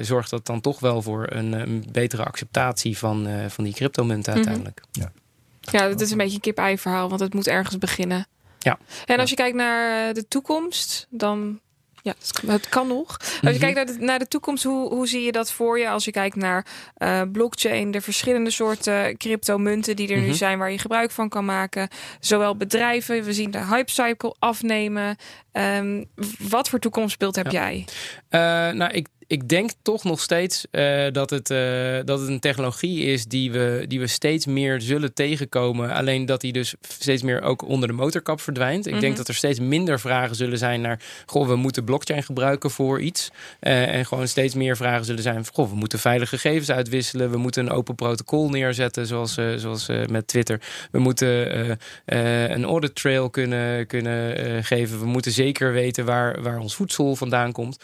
zorgt 0.00 0.30
dat 0.30 0.46
dan 0.46 0.60
toch 0.60 0.80
wel 0.80 1.02
voor 1.02 1.26
een, 1.30 1.52
een 1.52 1.84
betere 1.92 2.24
acceptatie 2.24 2.98
van, 2.98 3.28
van 3.48 3.64
die 3.64 3.74
cryptomunten 3.74 4.32
mhm. 4.32 4.36
uiteindelijk. 4.36 4.82
Ja. 4.92 5.12
ja, 5.60 5.88
dat 5.88 6.00
is 6.00 6.10
een 6.10 6.16
beetje 6.16 6.34
een 6.34 6.40
kip-ei 6.40 6.78
verhaal, 6.78 7.08
want 7.08 7.20
het 7.20 7.34
moet 7.34 7.46
ergens 7.46 7.78
beginnen. 7.78 8.26
Ja. 8.58 8.78
En 9.04 9.18
als 9.18 9.30
je 9.30 9.36
kijkt 9.36 9.56
naar 9.56 10.14
de 10.14 10.28
toekomst, 10.28 11.06
dan 11.10 11.60
ja, 12.02 12.14
het 12.46 12.68
kan 12.68 12.88
nog. 12.88 13.16
Als 13.18 13.38
je 13.40 13.48
mhm. 13.48 13.58
kijkt 13.58 13.74
naar 13.74 13.86
de, 13.86 13.96
naar 13.98 14.18
de 14.18 14.28
toekomst, 14.28 14.64
hoe, 14.64 14.88
hoe 14.94 15.08
zie 15.08 15.22
je 15.22 15.32
dat 15.32 15.52
voor 15.52 15.78
je? 15.78 15.88
Als 15.88 16.04
je 16.04 16.10
kijkt 16.10 16.36
naar 16.36 16.66
uh, 16.98 17.22
blockchain, 17.32 17.90
de 17.90 18.00
verschillende 18.00 18.50
soorten 18.50 19.16
cryptomunten 19.16 19.96
die 19.96 20.08
er 20.08 20.18
nu 20.18 20.26
mhm. 20.26 20.34
zijn, 20.34 20.58
waar 20.58 20.70
je 20.70 20.78
gebruik 20.78 21.10
van 21.10 21.28
kan 21.28 21.44
maken. 21.44 21.88
Zowel 22.20 22.56
bedrijven, 22.56 23.24
we 23.24 23.32
zien 23.32 23.50
de 23.50 23.64
hype 23.64 23.90
cycle 23.90 24.34
afnemen. 24.38 25.16
Um, 25.52 26.04
wat 26.38 26.68
voor 26.68 26.78
toekomstbeeld 26.78 27.36
heb 27.36 27.50
jij? 27.50 27.84
Uh, 28.30 28.40
nou, 28.70 28.90
ik 28.92 29.06
ik 29.26 29.48
denk 29.48 29.70
toch 29.82 30.04
nog 30.04 30.20
steeds 30.20 30.66
uh, 30.70 31.06
dat, 31.12 31.30
het, 31.30 31.50
uh, 31.50 31.98
dat 32.04 32.20
het 32.20 32.28
een 32.28 32.40
technologie 32.40 33.04
is 33.04 33.24
die 33.24 33.52
we, 33.52 33.84
die 33.88 34.00
we 34.00 34.06
steeds 34.06 34.46
meer 34.46 34.80
zullen 34.80 35.14
tegenkomen. 35.14 35.90
Alleen 35.90 36.26
dat 36.26 36.40
die 36.40 36.52
dus 36.52 36.74
steeds 36.80 37.22
meer 37.22 37.42
ook 37.42 37.62
onder 37.62 37.88
de 37.88 37.94
motorkap 37.94 38.40
verdwijnt. 38.40 38.86
Ik 38.86 38.92
denk 38.92 39.06
mhm. 39.06 39.16
dat 39.16 39.28
er 39.28 39.34
steeds 39.34 39.60
minder 39.60 40.00
vragen 40.00 40.36
zullen 40.36 40.58
zijn 40.58 40.80
naar... 40.80 41.00
goh, 41.26 41.46
we 41.46 41.56
moeten 41.56 41.84
blockchain 41.84 42.22
gebruiken 42.22 42.70
voor 42.70 43.00
iets. 43.00 43.30
Uh, 43.60 43.94
en 43.94 44.06
gewoon 44.06 44.28
steeds 44.28 44.54
meer 44.54 44.76
vragen 44.76 45.04
zullen 45.04 45.22
zijn... 45.22 45.46
goh, 45.52 45.70
we 45.70 45.76
moeten 45.76 45.98
veilige 45.98 46.38
gegevens 46.38 46.70
uitwisselen. 46.70 47.30
We 47.30 47.36
moeten 47.36 47.66
een 47.66 47.72
open 47.72 47.94
protocol 47.94 48.48
neerzetten, 48.48 49.06
zoals, 49.06 49.34
zoals 49.56 49.88
met 50.08 50.26
Twitter. 50.26 50.60
We 50.90 50.98
moeten 50.98 51.78
een 52.04 52.64
audit 52.64 52.94
trail 52.94 53.30
kunnen, 53.30 53.86
kunnen 53.86 54.64
geven. 54.64 54.98
We 54.98 55.06
moeten 55.06 55.32
zeker 55.32 55.72
weten 55.72 56.04
waar, 56.04 56.42
waar 56.42 56.58
ons 56.58 56.74
voedsel 56.74 57.16
vandaan 57.16 57.52
komt. 57.52 57.78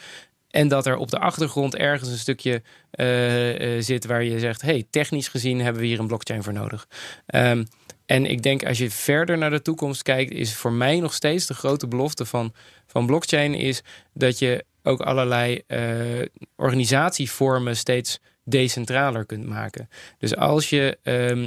En 0.50 0.68
dat 0.68 0.86
er 0.86 0.96
op 0.96 1.10
de 1.10 1.18
achtergrond 1.18 1.76
ergens 1.76 2.10
een 2.10 2.18
stukje 2.18 2.62
uh, 2.94 3.76
uh, 3.76 3.82
zit 3.82 4.06
waar 4.06 4.24
je 4.24 4.38
zegt: 4.38 4.62
hey, 4.62 4.86
technisch 4.90 5.28
gezien 5.28 5.60
hebben 5.60 5.82
we 5.82 5.88
hier 5.88 5.98
een 5.98 6.06
blockchain 6.06 6.42
voor 6.42 6.52
nodig. 6.52 6.88
Um, 7.34 7.66
en 8.06 8.26
ik 8.26 8.42
denk 8.42 8.64
als 8.64 8.78
je 8.78 8.90
verder 8.90 9.38
naar 9.38 9.50
de 9.50 9.62
toekomst 9.62 10.02
kijkt, 10.02 10.32
is 10.32 10.54
voor 10.54 10.72
mij 10.72 11.00
nog 11.00 11.14
steeds 11.14 11.46
de 11.46 11.54
grote 11.54 11.88
belofte 11.88 12.24
van, 12.24 12.52
van 12.86 13.06
blockchain 13.06 13.54
is 13.54 13.82
dat 14.14 14.38
je 14.38 14.64
ook 14.82 15.00
allerlei 15.00 15.62
uh, 15.66 16.26
organisatievormen 16.56 17.76
steeds 17.76 18.18
decentraler 18.44 19.26
kunt 19.26 19.46
maken. 19.46 19.88
Dus 20.18 20.36
als 20.36 20.70
je 20.70 20.98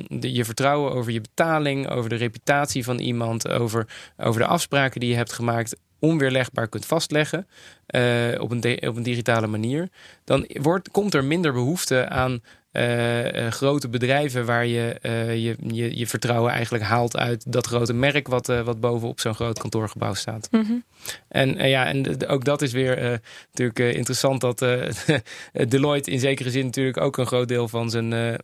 de, 0.08 0.34
je 0.34 0.46
vertrouwen 0.46 0.92
over 0.92 1.12
je 1.12 1.22
betaling, 1.22 1.90
over 1.90 2.10
de 2.10 2.16
reputatie 2.16 2.84
van 2.84 3.00
iemand, 3.00 3.48
over, 3.48 3.88
over 4.18 4.42
de 4.42 4.48
afspraken 4.48 5.00
die 5.00 5.10
je 5.10 5.16
hebt 5.16 5.34
gemaakt, 5.34 5.76
onweerlegbaar 6.02 6.68
kunt 6.68 6.86
vastleggen 6.86 7.48
uh, 7.96 8.42
op, 8.42 8.52
een 8.52 8.88
op 8.88 8.96
een 8.96 9.04
digitale 9.04 9.48
manier, 9.48 9.90
dan 10.24 10.46
wordt, 10.62 10.92
komt 10.92 11.14
er 11.14 11.24
minder 11.24 11.54
behoefte 11.54 12.10
aan 12.10 12.42
uh, 12.74 13.48
grote 13.48 13.88
bedrijven 13.88 14.46
waar 14.46 14.66
je, 14.66 14.96
uh, 15.02 15.36
je, 15.36 15.56
je, 15.68 15.98
je 15.98 16.08
vertrouwen 16.08 16.52
eigenlijk 16.52 16.84
haalt 16.84 17.18
uit 17.18 17.52
dat 17.52 17.68
grote 17.68 17.94
merk 17.94 18.28
wat, 18.28 18.48
wat 18.48 18.80
bovenop 18.80 19.20
zo'n 19.20 19.36
groot 19.36 19.60
kantoorgebouw 19.60 20.14
staat. 20.14 20.48
Mm 20.52 20.64
-hmm. 20.66 20.84
En 21.28 21.70
ja, 21.70 21.86
en 21.86 22.28
ook 22.28 22.46
dat 22.46 22.62
is 22.62 22.72
weer 22.72 23.22
natuurlijk 23.54 23.96
interessant 23.96 24.42
dat 24.42 24.60
Deloitte 25.70 26.12
in 26.12 26.20
zekere 26.20 26.50
zin 26.50 26.66
natuurlijk 26.66 26.98
ook 26.98 27.18
een 27.18 27.26
groot 27.26 27.48
deel 27.48 27.68
van 27.68 27.90
zijn 27.90 28.38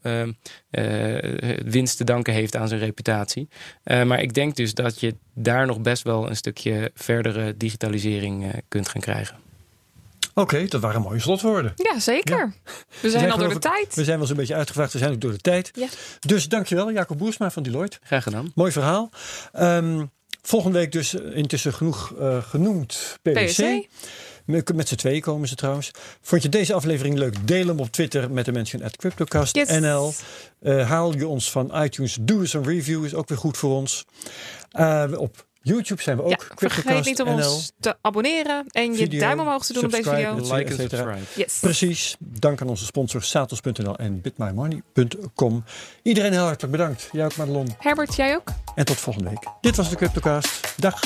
winst 1.65 1.97
te 1.97 2.03
danken 2.03 2.33
heeft 2.33 2.55
aan 2.55 2.67
zijn 2.67 2.79
reputatie. 2.79 3.49
maar 3.83 4.21
ik 4.21 4.33
denk 4.33 4.55
dus 4.55 4.73
dat 4.73 4.99
je 4.99 5.15
daar 5.33 5.65
nog 5.65 5.81
best 5.81 6.03
wel 6.03 6.29
een 6.29 6.35
stukje 6.35 6.91
verdere 6.93 7.57
digitalisering 7.57 8.61
kunt 8.67 8.89
gaan 8.89 9.01
krijgen. 9.01 9.46
Oké, 10.37 10.65
dat 10.65 10.81
waren 10.81 11.01
mooie 11.01 11.19
slotwoorden. 11.19 11.73
Ja, 11.75 11.99
zeker. 11.99 12.53
We 12.63 13.09
zijn 13.09 13.11
zijn 13.11 13.31
al 13.31 13.37
door 13.37 13.53
de 13.53 13.59
tijd. 13.59 13.95
We 13.95 14.03
zijn 14.03 14.17
wel 14.17 14.27
zo'n 14.27 14.35
beetje 14.35 14.55
uitgevraagd. 14.55 14.93
We 14.93 14.99
zijn 14.99 15.11
ook 15.11 15.21
door 15.21 15.31
de 15.31 15.37
tijd. 15.37 15.71
Ja. 15.73 15.87
Dus 16.19 16.47
dankjewel, 16.47 16.91
Jacob 16.91 17.17
Boersma 17.17 17.51
van 17.51 17.63
Deloitte. 17.63 17.97
Graag 18.03 18.23
gedaan. 18.23 18.51
Mooi 18.55 18.71
verhaal. 18.71 19.09
Ehm, 19.53 20.05
volgende 20.41 20.77
week 20.77 20.91
dus 20.91 21.13
intussen 21.13 21.73
genoeg 21.73 22.13
eh, 22.19 22.43
genoemd 22.43 23.17
PwC. 23.21 23.33
PwC. 23.33 23.87
Met, 24.45 24.75
met 24.75 24.87
z'n 24.87 24.95
tweeën 24.95 25.21
komen 25.21 25.47
ze 25.47 25.55
trouwens. 25.55 25.91
Vond 26.21 26.43
je 26.43 26.49
deze 26.49 26.73
aflevering 26.73 27.17
leuk? 27.17 27.47
Deel 27.47 27.67
hem 27.67 27.79
op 27.79 27.91
Twitter 27.91 28.31
met 28.31 28.45
de 28.45 28.51
mention 28.51 28.83
at 28.83 28.95
CryptoCastNL. 28.95 30.05
Yes. 30.05 30.21
Eh, 30.59 30.89
haal 30.89 31.13
je 31.13 31.27
ons 31.27 31.51
van 31.51 31.83
iTunes. 31.83 32.17
Doe 32.21 32.39
eens 32.39 32.53
een 32.53 32.63
review. 32.63 33.05
Is 33.05 33.13
ook 33.13 33.29
weer 33.29 33.37
goed 33.37 33.57
voor 33.57 33.75
ons. 33.75 34.05
Eh, 34.71 35.05
op 35.15 35.46
YouTube 35.67 36.01
zijn 36.01 36.17
we 36.17 36.23
ook. 36.23 36.29
Ja, 36.29 36.37
vergeet 36.55 37.05
niet 37.05 37.21
om 37.21 37.27
ons 37.27 37.71
te 37.79 37.95
abonneren 38.01 38.65
en 38.67 38.97
je 38.97 39.07
duim 39.07 39.39
omhoog 39.39 39.65
te 39.65 39.73
doen 39.73 39.85
op 39.85 39.91
deze 39.91 40.09
video. 40.09 40.35
Like 40.35 40.69
en 40.69 40.75
subscribe. 40.75 41.17
Yes. 41.35 41.59
Precies. 41.59 42.15
Dank 42.19 42.61
aan 42.61 42.67
onze 42.67 42.85
sponsors 42.85 43.29
Satos.nl 43.29 43.95
en 43.95 44.21
bitmymoney.com. 44.21 45.63
Iedereen 46.01 46.31
heel 46.31 46.43
hartelijk 46.43 46.71
bedankt. 46.71 47.09
Jij 47.11 47.25
ook 47.25 47.35
Madelon. 47.35 47.67
Herbert, 47.79 48.15
jij 48.15 48.35
ook? 48.35 48.49
En 48.75 48.85
tot 48.85 48.97
volgende 48.97 49.29
week. 49.29 49.47
Dit 49.61 49.75
was 49.75 49.89
de 49.89 49.95
CryptoCast. 49.95 50.73
Dag. 50.77 50.99